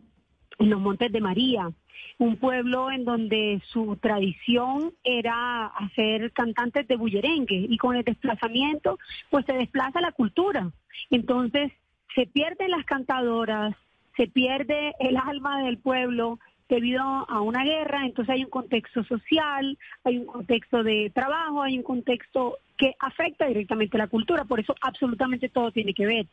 en 0.60 0.70
los 0.70 0.80
Montes 0.80 1.12
de 1.12 1.22
María, 1.22 1.72
un 2.18 2.38
pueblo 2.38 2.92
en 2.92 3.04
donde 3.04 3.62
su 3.68 3.98
tradición 3.98 4.94
era 5.04 5.66
hacer 5.68 6.32
cantantes 6.32 6.88
de 6.88 6.96
bullerengue 6.96 7.68
y 7.70 7.78
con 7.78 7.96
el 7.96 8.04
desplazamiento 8.04 8.98
pues 9.30 9.46
se 9.46 9.54
desplaza 9.54 10.02
la 10.02 10.12
cultura. 10.12 10.72
Entonces 11.10 11.72
se 12.16 12.26
pierden 12.26 12.72
las 12.72 12.86
cantadoras, 12.86 13.76
se 14.16 14.28
pierde 14.28 14.94
el 15.00 15.18
alma 15.18 15.64
del 15.64 15.78
pueblo, 15.78 16.40
debido 16.68 17.04
a 17.04 17.42
una 17.42 17.64
guerra, 17.64 18.06
entonces 18.06 18.34
hay 18.34 18.44
un 18.44 18.50
contexto 18.50 19.04
social, 19.04 19.78
hay 20.04 20.18
un 20.18 20.26
contexto 20.26 20.84
de 20.84 21.12
trabajo, 21.14 21.62
hay 21.62 21.78
un 21.78 21.84
contexto 21.84 22.58
que 22.78 22.96
afecta 23.00 23.48
directamente 23.48 23.98
la 23.98 24.08
cultura, 24.08 24.46
por 24.46 24.60
eso 24.60 24.76
absolutamente 24.82 25.50
todo 25.50 25.72
tiene 25.72 25.94
que 25.94 26.06
ver. 26.06 26.28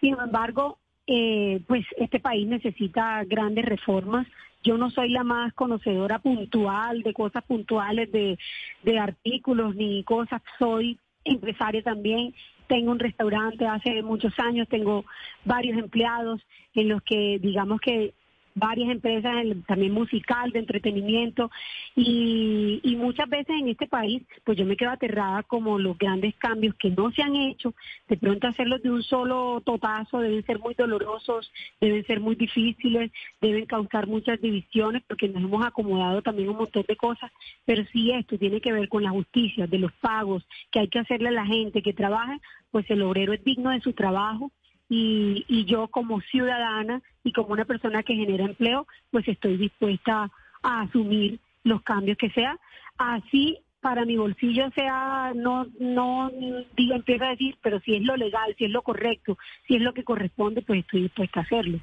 Sin 0.00 0.18
embargo, 0.18 0.78
eh, 1.06 1.60
pues 1.66 1.84
este 1.96 2.20
país 2.20 2.46
necesita 2.46 3.24
grandes 3.24 3.64
reformas. 3.64 4.26
Yo 4.62 4.76
no 4.76 4.90
soy 4.90 5.10
la 5.10 5.22
más 5.22 5.52
conocedora 5.54 6.18
puntual 6.18 7.02
de 7.02 7.12
cosas 7.12 7.44
puntuales, 7.44 8.10
de, 8.10 8.38
de 8.82 8.98
artículos 8.98 9.76
ni 9.76 10.02
cosas, 10.02 10.42
soy 10.58 10.98
empresaria 11.24 11.82
también, 11.82 12.34
tengo 12.66 12.90
un 12.90 12.98
restaurante 12.98 13.66
hace 13.66 14.02
muchos 14.02 14.32
años, 14.38 14.68
tengo 14.68 15.04
varios 15.44 15.78
empleados 15.78 16.40
en 16.74 16.88
los 16.88 17.02
que 17.02 17.38
digamos 17.40 17.80
que 17.80 18.14
varias 18.56 18.90
empresas 18.90 19.44
también 19.68 19.92
musical, 19.92 20.50
de 20.50 20.58
entretenimiento, 20.58 21.50
y, 21.94 22.80
y 22.82 22.96
muchas 22.96 23.28
veces 23.28 23.54
en 23.60 23.68
este 23.68 23.86
país, 23.86 24.22
pues 24.44 24.58
yo 24.58 24.64
me 24.64 24.76
quedo 24.76 24.90
aterrada 24.90 25.44
como 25.44 25.78
los 25.78 25.96
grandes 25.96 26.34
cambios 26.36 26.74
que 26.74 26.90
no 26.90 27.12
se 27.12 27.22
han 27.22 27.36
hecho, 27.36 27.74
de 28.08 28.16
pronto 28.16 28.48
hacerlos 28.48 28.82
de 28.82 28.90
un 28.90 29.02
solo 29.02 29.60
totazo 29.64 30.18
deben 30.18 30.44
ser 30.44 30.58
muy 30.58 30.74
dolorosos, 30.74 31.52
deben 31.80 32.04
ser 32.06 32.18
muy 32.18 32.34
difíciles, 32.34 33.12
deben 33.40 33.66
causar 33.66 34.08
muchas 34.08 34.40
divisiones, 34.40 35.02
porque 35.06 35.28
nos 35.28 35.44
hemos 35.44 35.64
acomodado 35.64 36.22
también 36.22 36.48
un 36.48 36.56
montón 36.56 36.84
de 36.88 36.96
cosas, 36.96 37.30
pero 37.64 37.84
si 37.92 38.10
esto 38.10 38.38
tiene 38.38 38.60
que 38.60 38.72
ver 38.72 38.88
con 38.88 39.04
la 39.04 39.10
justicia, 39.10 39.66
de 39.66 39.78
los 39.78 39.92
pagos 40.00 40.46
que 40.70 40.80
hay 40.80 40.88
que 40.88 40.98
hacerle 40.98 41.28
a 41.28 41.32
la 41.32 41.46
gente 41.46 41.82
que 41.82 41.92
trabaja, 41.92 42.40
pues 42.70 42.90
el 42.90 43.02
obrero 43.02 43.32
es 43.32 43.44
digno 43.44 43.70
de 43.70 43.80
su 43.80 43.92
trabajo, 43.92 44.50
y, 44.88 45.44
y 45.48 45.64
yo 45.64 45.88
como 45.88 46.20
ciudadana 46.20 47.02
y 47.24 47.32
como 47.32 47.52
una 47.52 47.64
persona 47.64 48.02
que 48.02 48.14
genera 48.14 48.44
empleo, 48.44 48.86
pues 49.10 49.26
estoy 49.28 49.56
dispuesta 49.56 50.30
a 50.62 50.80
asumir 50.82 51.40
los 51.64 51.82
cambios 51.82 52.18
que 52.18 52.30
sea. 52.30 52.58
Así 52.98 53.58
para 53.86 54.04
mi 54.04 54.16
bolsillo 54.16 54.68
sea, 54.74 55.32
no, 55.36 55.64
no 55.78 56.28
digo, 56.76 56.96
empiezo 56.96 57.22
a 57.22 57.30
decir, 57.30 57.56
pero 57.62 57.78
si 57.82 57.94
es 57.94 58.02
lo 58.02 58.16
legal, 58.16 58.52
si 58.58 58.64
es 58.64 58.70
lo 58.72 58.82
correcto, 58.82 59.38
si 59.68 59.76
es 59.76 59.80
lo 59.80 59.94
que 59.94 60.02
corresponde, 60.02 60.60
pues 60.62 60.80
estoy 60.80 61.02
dispuesta 61.02 61.38
a 61.38 61.42
hacerlo. 61.44 61.78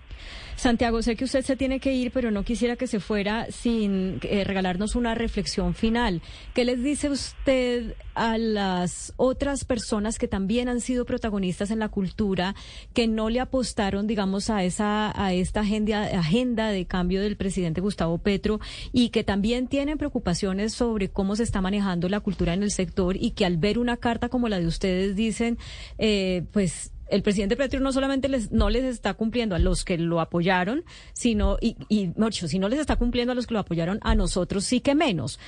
Santiago, 0.58 1.02
sé 1.02 1.16
que 1.16 1.24
usted 1.24 1.44
se 1.44 1.56
tiene 1.56 1.80
que 1.80 1.94
ir, 1.94 2.12
pero 2.12 2.30
no 2.30 2.44
quisiera 2.44 2.76
que 2.76 2.88
se 2.88 3.00
fuera 3.00 3.46
sin 3.52 4.20
eh, 4.24 4.44
regalarnos 4.44 4.98
una 4.98 5.16
reflexión 5.16 5.76
final. 5.76 6.22
¿Qué 6.54 6.66
les 6.66 6.84
dice 6.84 7.10
usted 7.10 7.96
a 8.16 8.38
las 8.38 9.14
otras 9.16 9.64
personas 9.64 10.20
que 10.20 10.28
también 10.28 10.68
han 10.68 10.82
sido 10.82 11.06
protagonistas 11.06 11.72
en 11.72 11.80
la 11.80 11.88
cultura, 11.90 12.54
que 12.94 13.08
no 13.08 13.30
le 13.30 13.40
apostaron, 13.40 14.08
digamos, 14.08 14.50
a 14.50 14.64
esa 14.64 15.12
a 15.16 15.34
esta 15.34 15.62
agenda, 15.62 16.04
agenda 16.04 16.68
de 16.68 16.86
cambio 16.86 17.22
del 17.22 17.38
presidente 17.38 17.82
Gustavo 17.82 18.18
Petro 18.18 18.60
y 18.92 19.10
que 19.10 19.24
también 19.24 19.68
tienen 19.68 19.98
preocupaciones 19.98 20.74
sobre 20.74 21.10
cómo 21.10 21.36
se 21.36 21.44
está 21.44 21.62
manejando 21.62 21.93
la 22.02 22.20
cultura 22.20 22.54
en 22.54 22.64
el 22.64 22.72
sector 22.72 23.16
y 23.18 23.32
que 23.32 23.46
al 23.46 23.58
ver 23.58 23.80
una 23.80 23.98
carta 23.98 24.30
como 24.30 24.50
la 24.50 24.60
de 24.60 24.68
ustedes 24.68 25.16
dicen, 25.16 25.58
eh, 25.98 26.44
pues 26.52 26.92
el 27.14 27.22
presidente 27.22 27.56
Petro 27.56 27.80
no 27.80 27.92
solamente 27.92 28.28
les, 28.28 28.52
no 28.52 28.70
les 28.70 28.84
está 28.86 29.14
cumpliendo 29.14 29.56
a 29.56 29.60
los 29.60 29.84
que 29.84 29.98
lo 29.98 30.20
apoyaron, 30.20 30.84
sino, 31.14 31.58
y, 31.62 31.76
y 31.90 32.12
si 32.32 32.60
no 32.60 32.70
les 32.70 32.80
está 32.80 32.96
cumpliendo 32.96 33.34
a 33.34 33.36
los 33.36 33.46
que 33.46 33.54
lo 33.54 33.60
apoyaron, 33.60 34.00
a 34.02 34.16
nosotros 34.16 34.66
sí 34.66 34.80
que 34.80 34.96
menos. 34.96 35.40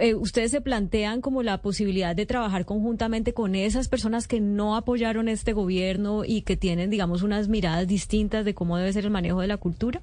Eh, 0.00 0.14
¿Ustedes 0.14 0.50
se 0.50 0.60
plantean 0.60 1.20
como 1.20 1.42
la 1.42 1.62
posibilidad 1.62 2.16
de 2.16 2.26
trabajar 2.26 2.64
conjuntamente 2.64 3.32
con 3.32 3.54
esas 3.54 3.88
personas 3.88 4.26
que 4.26 4.40
no 4.40 4.76
apoyaron 4.76 5.28
este 5.28 5.52
gobierno 5.52 6.24
y 6.24 6.42
que 6.42 6.56
tienen, 6.56 6.90
digamos, 6.90 7.22
unas 7.22 7.48
miradas 7.48 7.86
distintas 7.86 8.44
de 8.44 8.54
cómo 8.54 8.76
debe 8.76 8.92
ser 8.92 9.04
el 9.04 9.10
manejo 9.10 9.40
de 9.40 9.46
la 9.46 9.56
cultura? 9.56 10.00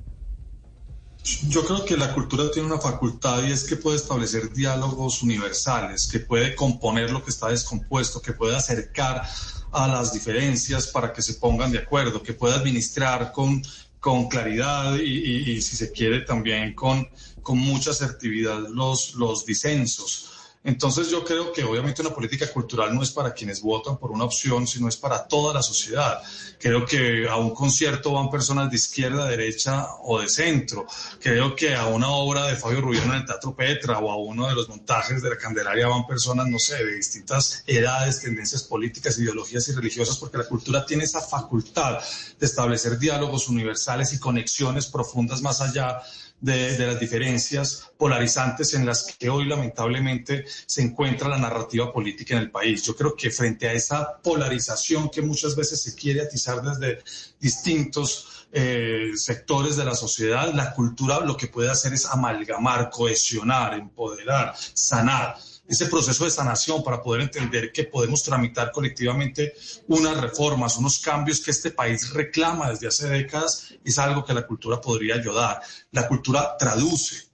Yo 1.24 1.64
creo 1.66 1.86
que 1.86 1.98
la 1.98 2.14
cultura 2.14 2.50
tiene 2.50 2.68
una 2.68 2.80
facultad 2.80 3.44
y 3.44 3.52
es 3.52 3.66
que 3.66 3.76
puede 3.76 3.98
establecer 3.98 4.52
diálogos 4.54 5.22
universales, 5.22 6.08
que 6.08 6.20
puede 6.20 6.56
componer 6.56 7.12
lo 7.12 7.24
que 7.24 7.30
está 7.30 7.50
descompuesto, 7.50 8.22
que 8.22 8.34
puede 8.34 8.56
acercar 8.56 9.24
a 9.72 9.88
las 9.88 10.14
diferencias 10.14 10.88
para 10.88 11.14
que 11.14 11.22
se 11.22 11.36
pongan 11.36 11.72
de 11.72 11.78
acuerdo, 11.78 12.24
que 12.24 12.34
pueda 12.34 12.56
administrar 12.56 13.32
con, 13.32 13.62
con 14.00 14.30
claridad 14.30 14.96
y, 14.96 15.62
si 15.62 15.78
se 15.78 15.92
quiere 15.92 16.22
también 16.22 16.74
con, 16.74 17.08
con 17.44 17.60
mucha 17.60 17.92
asertividad 17.92 18.60
los, 18.70 19.14
los 19.14 19.46
disensos. 19.46 20.31
Entonces 20.64 21.10
yo 21.10 21.26
creo 21.26 21.52
que 21.52 21.64
obviamente 21.64 22.02
una 22.02 22.14
política 22.14 22.46
cultural 22.52 22.94
no 22.94 23.02
es 23.02 23.10
para 23.10 23.34
quienes 23.34 23.62
votan 23.62 23.98
por 23.98 24.12
una 24.12 24.26
opción, 24.26 24.68
sino 24.68 24.88
es 24.88 24.96
para 24.96 25.28
toda 25.28 25.56
la 25.56 25.64
sociedad. 25.64 26.22
Creo 26.60 26.86
que 26.86 27.28
a 27.28 27.38
un 27.38 27.50
concierto 27.50 28.14
van 28.14 28.30
personas 28.30 28.70
de 28.70 28.76
izquierda, 28.76 29.26
derecha 29.26 29.88
o 30.04 30.20
de 30.20 30.30
centro. 30.30 30.86
Creo 31.20 31.56
que 31.56 31.74
a 31.74 31.88
una 31.88 32.10
obra 32.10 32.46
de 32.46 32.56
Fabio 32.56 32.82
Rubiano 32.82 33.14
en 33.14 33.22
el 33.22 33.26
Teatro 33.26 33.56
Petra 33.56 33.98
o 33.98 34.12
a 34.12 34.18
uno 34.18 34.48
de 34.48 34.54
los 34.54 34.70
montajes 34.70 35.24
de 35.24 35.32
la 35.32 35.38
Candelaria 35.38 35.88
van 35.88 36.06
personas, 36.06 36.46
no 36.48 36.60
sé, 36.60 36.86
de 36.86 36.96
distintas 36.96 37.64
edades, 37.66 38.22
tendencias 38.22 38.62
políticas, 38.62 39.18
ideologías 39.18 39.68
y 39.68 39.72
religiosas, 39.72 40.18
porque 40.18 40.38
la 40.38 40.48
cultura 40.48 40.86
tiene 40.86 41.06
esa 41.06 41.22
facultad 41.22 41.98
de 42.40 42.46
establecer 42.46 43.00
diálogos 43.00 43.50
universales 43.50 44.14
y 44.14 44.20
conexiones 44.20 44.86
profundas 44.86 45.42
más 45.42 45.60
allá 45.60 46.04
de, 46.42 46.88
las 46.88 47.00
diferencias 47.00 47.92
polarizantes 47.98 48.74
en 48.74 48.86
las 48.86 49.16
que 49.18 49.30
hoy 49.30 49.46
lamentablemente 49.46 50.44
se 50.66 50.82
encuentra 50.82 51.30
la 51.30 51.38
narrativa 51.38 51.94
política 51.94 52.36
en 52.36 52.42
el 52.42 52.52
país. 52.52 52.84
Yo 52.84 52.96
creo 52.96 53.16
que 53.16 53.30
frente 53.30 53.70
a 53.70 53.74
esa 53.74 54.18
polarización 54.22 55.10
que 55.10 55.22
muchas 55.22 55.56
veces 55.56 55.82
se 55.82 55.96
quiere 55.96 56.22
atizar 56.22 56.62
desde 56.62 57.00
distintos 57.40 58.48
eh, 58.52 59.12
sectores 59.16 59.78
de 59.78 59.86
la 59.86 59.96
sociedad, 59.96 60.54
la 60.54 60.74
cultura 60.74 61.22
lo 61.22 61.38
que 61.38 61.48
puede 61.48 61.70
hacer 61.70 61.94
es 61.94 62.06
amalgamar, 62.06 62.90
cohesionar, 62.90 63.76
empoderar, 63.76 64.54
sanar 64.74 65.38
ese 65.72 65.86
proceso 65.86 66.26
de 66.26 66.32
sanación 66.32 66.84
para 66.84 67.02
poder 67.02 67.22
entender 67.22 67.72
que 67.72 67.86
podemos 67.86 68.22
tramitar 68.24 68.74
colectivamente 68.74 69.54
unas 69.88 70.20
reformas, 70.20 70.76
unos 70.76 71.00
cambios 71.00 71.40
que 71.40 71.52
este 71.52 71.72
país 71.72 72.14
reclama 72.14 72.70
desde 72.70 72.88
hace 72.88 73.08
décadas, 73.08 73.74
es 73.82 73.98
algo 73.98 74.26
que 74.26 74.34
la 74.34 74.46
cultura 74.46 74.82
podría 74.82 75.16
ayudar. 75.16 75.62
La 75.92 76.10
cultura 76.10 76.58
traduce. 76.60 77.26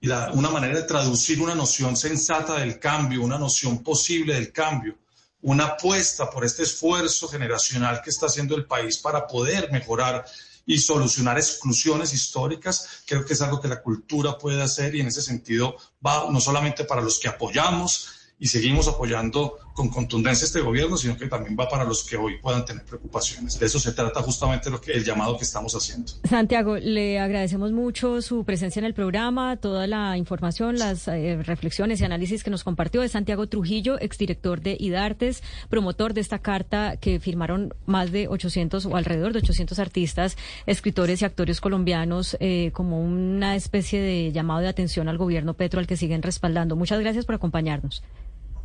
Y 0.00 0.08
una 0.08 0.48
manera 0.48 0.74
de 0.74 0.84
traducir 0.84 1.42
una 1.42 1.54
noción 1.54 1.94
sensata 1.94 2.58
del 2.58 2.78
cambio, 2.78 3.22
una 3.22 3.38
noción 3.38 3.82
posible 3.82 4.34
del 4.34 4.52
cambio, 4.52 4.96
una 5.42 5.66
apuesta 5.66 6.30
por 6.30 6.46
este 6.46 6.62
esfuerzo 6.62 7.28
generacional 7.28 8.00
que 8.02 8.08
está 8.08 8.24
haciendo 8.24 8.56
el 8.56 8.64
país 8.64 8.96
para 8.98 9.26
poder 9.26 9.70
mejorar 9.70 10.24
y 10.66 10.78
solucionar 10.78 11.38
exclusiones 11.38 12.12
históricas, 12.12 13.02
creo 13.06 13.24
que 13.24 13.32
es 13.32 13.42
algo 13.42 13.60
que 13.60 13.68
la 13.68 13.82
cultura 13.82 14.38
puede 14.38 14.62
hacer 14.62 14.94
y 14.94 15.00
en 15.00 15.08
ese 15.08 15.22
sentido 15.22 15.76
va 16.04 16.28
no 16.30 16.40
solamente 16.40 16.84
para 16.84 17.02
los 17.02 17.18
que 17.18 17.28
apoyamos 17.28 18.08
y 18.38 18.48
seguimos 18.48 18.88
apoyando 18.88 19.58
con 19.74 19.88
contundencia 19.88 20.44
este 20.44 20.60
gobierno, 20.60 20.96
sino 20.96 21.16
que 21.16 21.26
también 21.26 21.56
va 21.58 21.68
para 21.68 21.84
los 21.84 22.04
que 22.04 22.16
hoy 22.16 22.38
puedan 22.38 22.64
tener 22.64 22.84
preocupaciones. 22.84 23.58
De 23.58 23.66
eso 23.66 23.78
se 23.78 23.92
trata 23.92 24.22
justamente 24.22 24.70
lo 24.70 24.80
que, 24.80 24.92
el 24.92 25.04
llamado 25.04 25.36
que 25.36 25.44
estamos 25.44 25.74
haciendo. 25.74 26.12
Santiago, 26.28 26.76
le 26.76 27.18
agradecemos 27.18 27.72
mucho 27.72 28.22
su 28.22 28.44
presencia 28.44 28.80
en 28.80 28.86
el 28.86 28.94
programa, 28.94 29.56
toda 29.56 29.86
la 29.86 30.16
información, 30.16 30.78
las 30.78 31.08
eh, 31.08 31.38
reflexiones 31.42 32.00
y 32.00 32.04
análisis 32.04 32.44
que 32.44 32.50
nos 32.50 32.64
compartió. 32.64 33.02
Es 33.02 33.12
Santiago 33.12 33.46
Trujillo, 33.46 34.00
exdirector 34.00 34.60
de 34.60 34.76
IDARTES, 34.78 35.42
promotor 35.68 36.14
de 36.14 36.20
esta 36.20 36.38
carta 36.38 36.96
que 36.96 37.20
firmaron 37.20 37.74
más 37.86 38.12
de 38.12 38.28
800 38.28 38.86
o 38.86 38.96
alrededor 38.96 39.32
de 39.32 39.38
800 39.38 39.78
artistas, 39.78 40.36
escritores 40.66 41.22
y 41.22 41.24
actores 41.24 41.60
colombianos 41.60 42.36
eh, 42.40 42.70
como 42.72 43.02
una 43.02 43.56
especie 43.56 44.00
de 44.00 44.32
llamado 44.32 44.60
de 44.60 44.68
atención 44.68 45.08
al 45.08 45.18
gobierno 45.18 45.54
Petro 45.54 45.80
al 45.80 45.86
que 45.86 45.96
siguen 45.96 46.22
respaldando. 46.22 46.76
Muchas 46.76 47.00
gracias 47.00 47.24
por 47.24 47.34
acompañarnos 47.34 48.02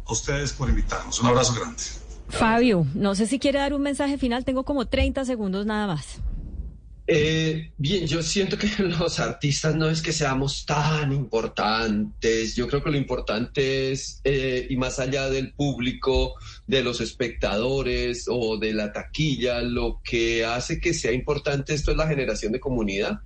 a 0.07 0.13
ustedes 0.13 0.53
por 0.53 0.69
invitarnos. 0.69 1.19
Un 1.19 1.27
abrazo 1.27 1.53
grande. 1.53 1.83
Fabio, 2.29 2.85
no 2.93 3.15
sé 3.15 3.25
si 3.25 3.39
quiere 3.39 3.59
dar 3.59 3.73
un 3.73 3.81
mensaje 3.81 4.17
final, 4.17 4.43
tengo 4.43 4.63
como 4.63 4.87
30 4.87 5.25
segundos 5.25 5.65
nada 5.65 5.87
más. 5.87 6.19
Eh, 7.09 7.71
bien, 7.77 8.05
yo 8.05 8.21
siento 8.21 8.57
que 8.57 8.67
los 8.83 9.19
artistas 9.21 9.75
no 9.75 9.89
es 9.89 10.01
que 10.01 10.11
seamos 10.11 10.65
tan 10.65 11.13
importantes, 11.13 12.53
yo 12.55 12.67
creo 12.67 12.83
que 12.83 12.91
lo 12.91 12.97
importante 12.97 13.91
es, 13.91 14.19
eh, 14.25 14.67
y 14.69 14.75
más 14.75 14.99
allá 14.99 15.29
del 15.29 15.53
público, 15.53 16.35
de 16.67 16.83
los 16.83 16.99
espectadores 16.99 18.25
o 18.29 18.57
de 18.57 18.73
la 18.73 18.91
taquilla, 18.91 19.61
lo 19.61 20.01
que 20.03 20.43
hace 20.43 20.81
que 20.81 20.93
sea 20.93 21.13
importante 21.13 21.73
esto 21.73 21.91
es 21.91 21.97
la 21.97 22.07
generación 22.07 22.51
de 22.51 22.59
comunidad. 22.59 23.21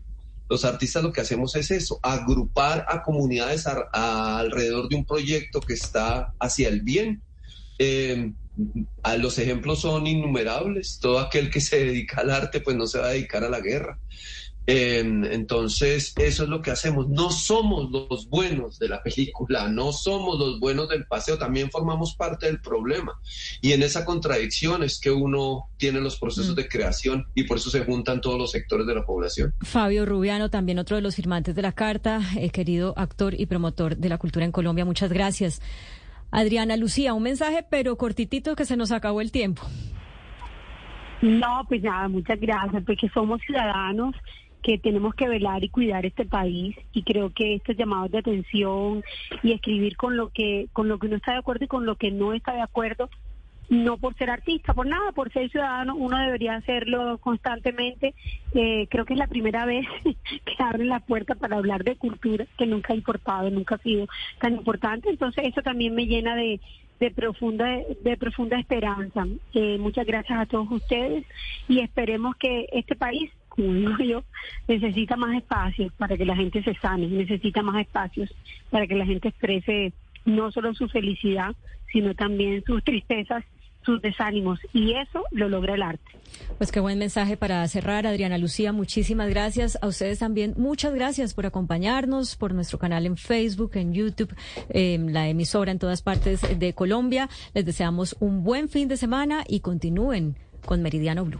Los 0.52 0.66
artistas 0.66 1.02
lo 1.02 1.14
que 1.14 1.22
hacemos 1.22 1.56
es 1.56 1.72
eso, 1.72 1.98
agrupar 2.04 2.86
a 2.90 3.04
comunidades 3.04 3.66
alrededor 3.94 4.90
de 4.90 4.98
un 4.98 5.06
proyecto 5.06 5.62
que 5.62 5.76
está 5.76 6.34
hacia 6.42 6.68
el 6.68 6.82
bien. 6.82 7.24
Eh, 7.80 8.34
los 9.18 9.40
ejemplos 9.40 9.80
son 9.80 10.08
innumerables. 10.08 11.00
Todo 11.00 11.20
aquel 11.20 11.50
que 11.50 11.62
se 11.62 11.78
dedica 11.86 12.20
al 12.20 12.32
arte, 12.32 12.60
pues 12.60 12.76
no 12.76 12.86
se 12.86 13.00
va 13.00 13.06
a 13.06 13.12
dedicar 13.12 13.46
a 13.46 13.50
la 13.50 13.62
guerra. 13.62 13.98
Entonces, 14.68 16.14
eso 16.18 16.44
es 16.44 16.50
lo 16.50 16.62
que 16.62 16.72
hacemos. 16.72 17.10
No 17.10 17.30
somos 17.32 17.90
los 17.92 18.30
buenos 18.30 18.78
de 18.80 18.90
la 18.90 19.02
película, 19.02 19.68
no 19.68 19.92
somos 19.92 20.40
los 20.40 20.60
buenos 20.60 20.88
del 20.90 21.06
paseo, 21.06 21.38
también 21.38 21.72
formamos 21.72 22.16
parte 22.16 22.46
del 22.46 22.62
problema. 22.62 23.20
Y 23.62 23.74
en 23.74 23.84
esa 23.84 24.06
contradicción 24.06 24.84
es 24.84 25.00
que 25.00 25.12
uno 25.12 25.70
tiene 25.78 26.00
los 26.00 26.20
procesos 26.20 26.54
mm. 26.54 26.56
de 26.56 26.68
creación 26.68 27.28
y 27.34 27.44
por 27.44 27.58
eso 27.58 27.70
se 27.70 27.84
juntan 27.84 28.22
todos 28.22 28.38
los 28.38 28.52
sectores 28.52 28.86
de 28.86 28.96
la 28.96 29.04
población. 29.04 29.54
Fabio 29.62 30.06
Rubiano, 30.06 30.50
también 30.50 30.80
otro 30.80 30.96
de 30.96 31.02
los 31.02 31.16
firmantes 31.16 31.56
de 31.56 31.62
la 31.62 31.72
carta, 31.72 32.22
eh, 32.38 32.50
querido 32.50 32.94
actor 32.98 33.34
y 33.40 33.48
promotor 33.48 33.98
de 33.98 34.10
la 34.10 34.18
cultura 34.18 34.46
en 34.46 34.52
Colombia, 34.52 34.86
muchas 34.86 35.12
gracias. 35.12 35.62
Adriana 36.30 36.78
Lucía, 36.78 37.14
un 37.14 37.24
mensaje, 37.24 37.66
pero 37.70 37.98
cortitito 37.98 38.56
que 38.56 38.66
se 38.66 38.78
nos 38.78 38.92
acabó 38.92 39.22
el 39.22 39.32
tiempo. 39.32 39.64
No, 41.22 41.66
pues 41.68 41.84
nada, 41.84 42.08
muchas 42.08 42.40
gracias, 42.40 42.84
porque 42.86 43.08
somos 43.10 43.40
ciudadanos 43.46 44.16
que 44.62 44.78
tenemos 44.78 45.16
que 45.16 45.28
velar 45.28 45.64
y 45.64 45.70
cuidar 45.70 46.06
este 46.06 46.26
país 46.26 46.76
y 46.94 47.04
creo 47.04 47.32
que 47.32 47.56
estos 47.56 47.76
llamados 47.76 48.12
de 48.12 48.20
atención 48.20 49.04
y 49.44 49.54
escribir 49.54 49.98
con 49.98 50.18
lo 50.18 50.30
que 50.30 50.68
con 50.74 50.88
lo 50.88 51.00
que 51.00 51.08
uno 51.08 51.18
está 51.18 51.34
de 51.34 51.40
acuerdo 51.40 51.66
y 51.66 51.68
con 51.68 51.86
lo 51.86 51.96
que 51.96 52.12
no 52.12 52.34
está 52.34 52.54
de 52.54 52.62
acuerdo 52.62 53.10
no 53.72 53.98
por 53.98 54.14
ser 54.16 54.30
artista, 54.30 54.74
por 54.74 54.86
nada, 54.86 55.14
por 55.14 55.32
ser 55.32 55.50
ciudadano, 55.50 55.96
uno 55.96 56.18
debería 56.20 56.56
hacerlo 56.56 57.18
constantemente. 57.20 58.14
Eh, 58.54 58.86
creo 58.90 59.06
que 59.06 59.14
es 59.14 59.20
la 59.20 59.28
primera 59.28 59.66
vez 59.66 59.86
que 60.04 60.56
abren 60.64 60.90
la 60.90 61.00
puerta 61.00 61.36
para 61.36 61.56
hablar 61.56 61.86
de 61.86 61.96
cultura, 61.96 62.46
que 62.58 62.68
nunca 62.68 62.92
ha 62.92 62.98
importado, 62.98 63.50
nunca 63.50 63.76
ha 63.76 63.78
sido 63.78 64.08
tan 64.42 64.56
importante. 64.56 65.10
Entonces 65.10 65.46
eso 65.46 65.62
también 65.62 65.96
me 65.96 66.06
llena 66.06 66.36
de, 66.36 66.60
de 67.00 67.12
profunda 67.12 67.66
de 68.04 68.18
profunda 68.18 68.60
esperanza. 68.60 69.26
Eh, 69.54 69.78
muchas 69.80 70.06
gracias 70.06 70.38
a 70.38 70.46
todos 70.48 70.70
ustedes 70.70 71.24
y 71.70 71.80
esperemos 71.80 72.36
que 72.36 72.68
este 72.74 72.98
país 72.98 73.32
como 73.52 73.74
digo 73.74 73.98
yo, 74.04 74.24
necesita 74.68 75.16
más 75.16 75.36
espacios 75.36 75.92
para 75.94 76.18
que 76.18 76.26
la 76.26 76.36
gente 76.36 76.64
se 76.64 76.74
sane, 76.76 77.08
necesita 77.08 77.62
más 77.62 77.82
espacios 77.82 78.34
para 78.70 78.88
que 78.88 78.96
la 78.96 79.06
gente 79.06 79.28
exprese 79.28 79.94
no 80.26 80.52
solo 80.52 80.74
su 80.74 80.88
felicidad, 80.88 81.56
sino 81.92 82.16
también 82.16 82.64
sus 82.66 82.84
tristezas 82.84 83.44
sus 83.84 84.02
desánimos 84.02 84.60
y 84.74 84.94
eso 84.94 85.24
lo 85.32 85.50
logra 85.50 85.76
el 85.76 85.82
arte. 85.82 86.12
Pues 86.58 86.72
qué 86.72 86.80
buen 86.80 87.00
mensaje 87.00 87.38
para 87.38 87.68
cerrar, 87.68 88.06
Adriana 88.06 88.38
Lucía. 88.38 88.72
Muchísimas 88.72 89.30
gracias. 89.30 89.78
A 89.82 89.88
ustedes 89.88 90.20
también, 90.20 90.54
muchas 90.58 90.94
gracias 90.94 91.34
por 91.34 91.46
acompañarnos, 91.46 92.36
por 92.36 92.54
nuestro 92.54 92.80
canal 92.80 93.06
en 93.06 93.18
Facebook, 93.18 93.72
en 93.76 93.94
YouTube, 93.94 94.34
en 94.70 95.14
la 95.14 95.28
emisora 95.28 95.72
en 95.72 95.80
todas 95.80 96.02
partes 96.02 96.42
de 96.60 96.74
Colombia. 96.74 97.30
Les 97.54 97.66
deseamos 97.66 98.16
un 98.20 98.44
buen 98.44 98.70
fin 98.70 98.88
de 98.88 98.98
semana 98.98 99.44
y 99.48 99.62
continúen 99.62 100.38
con 100.66 100.82
Meridiano 100.82 101.26
Blue. 101.26 101.40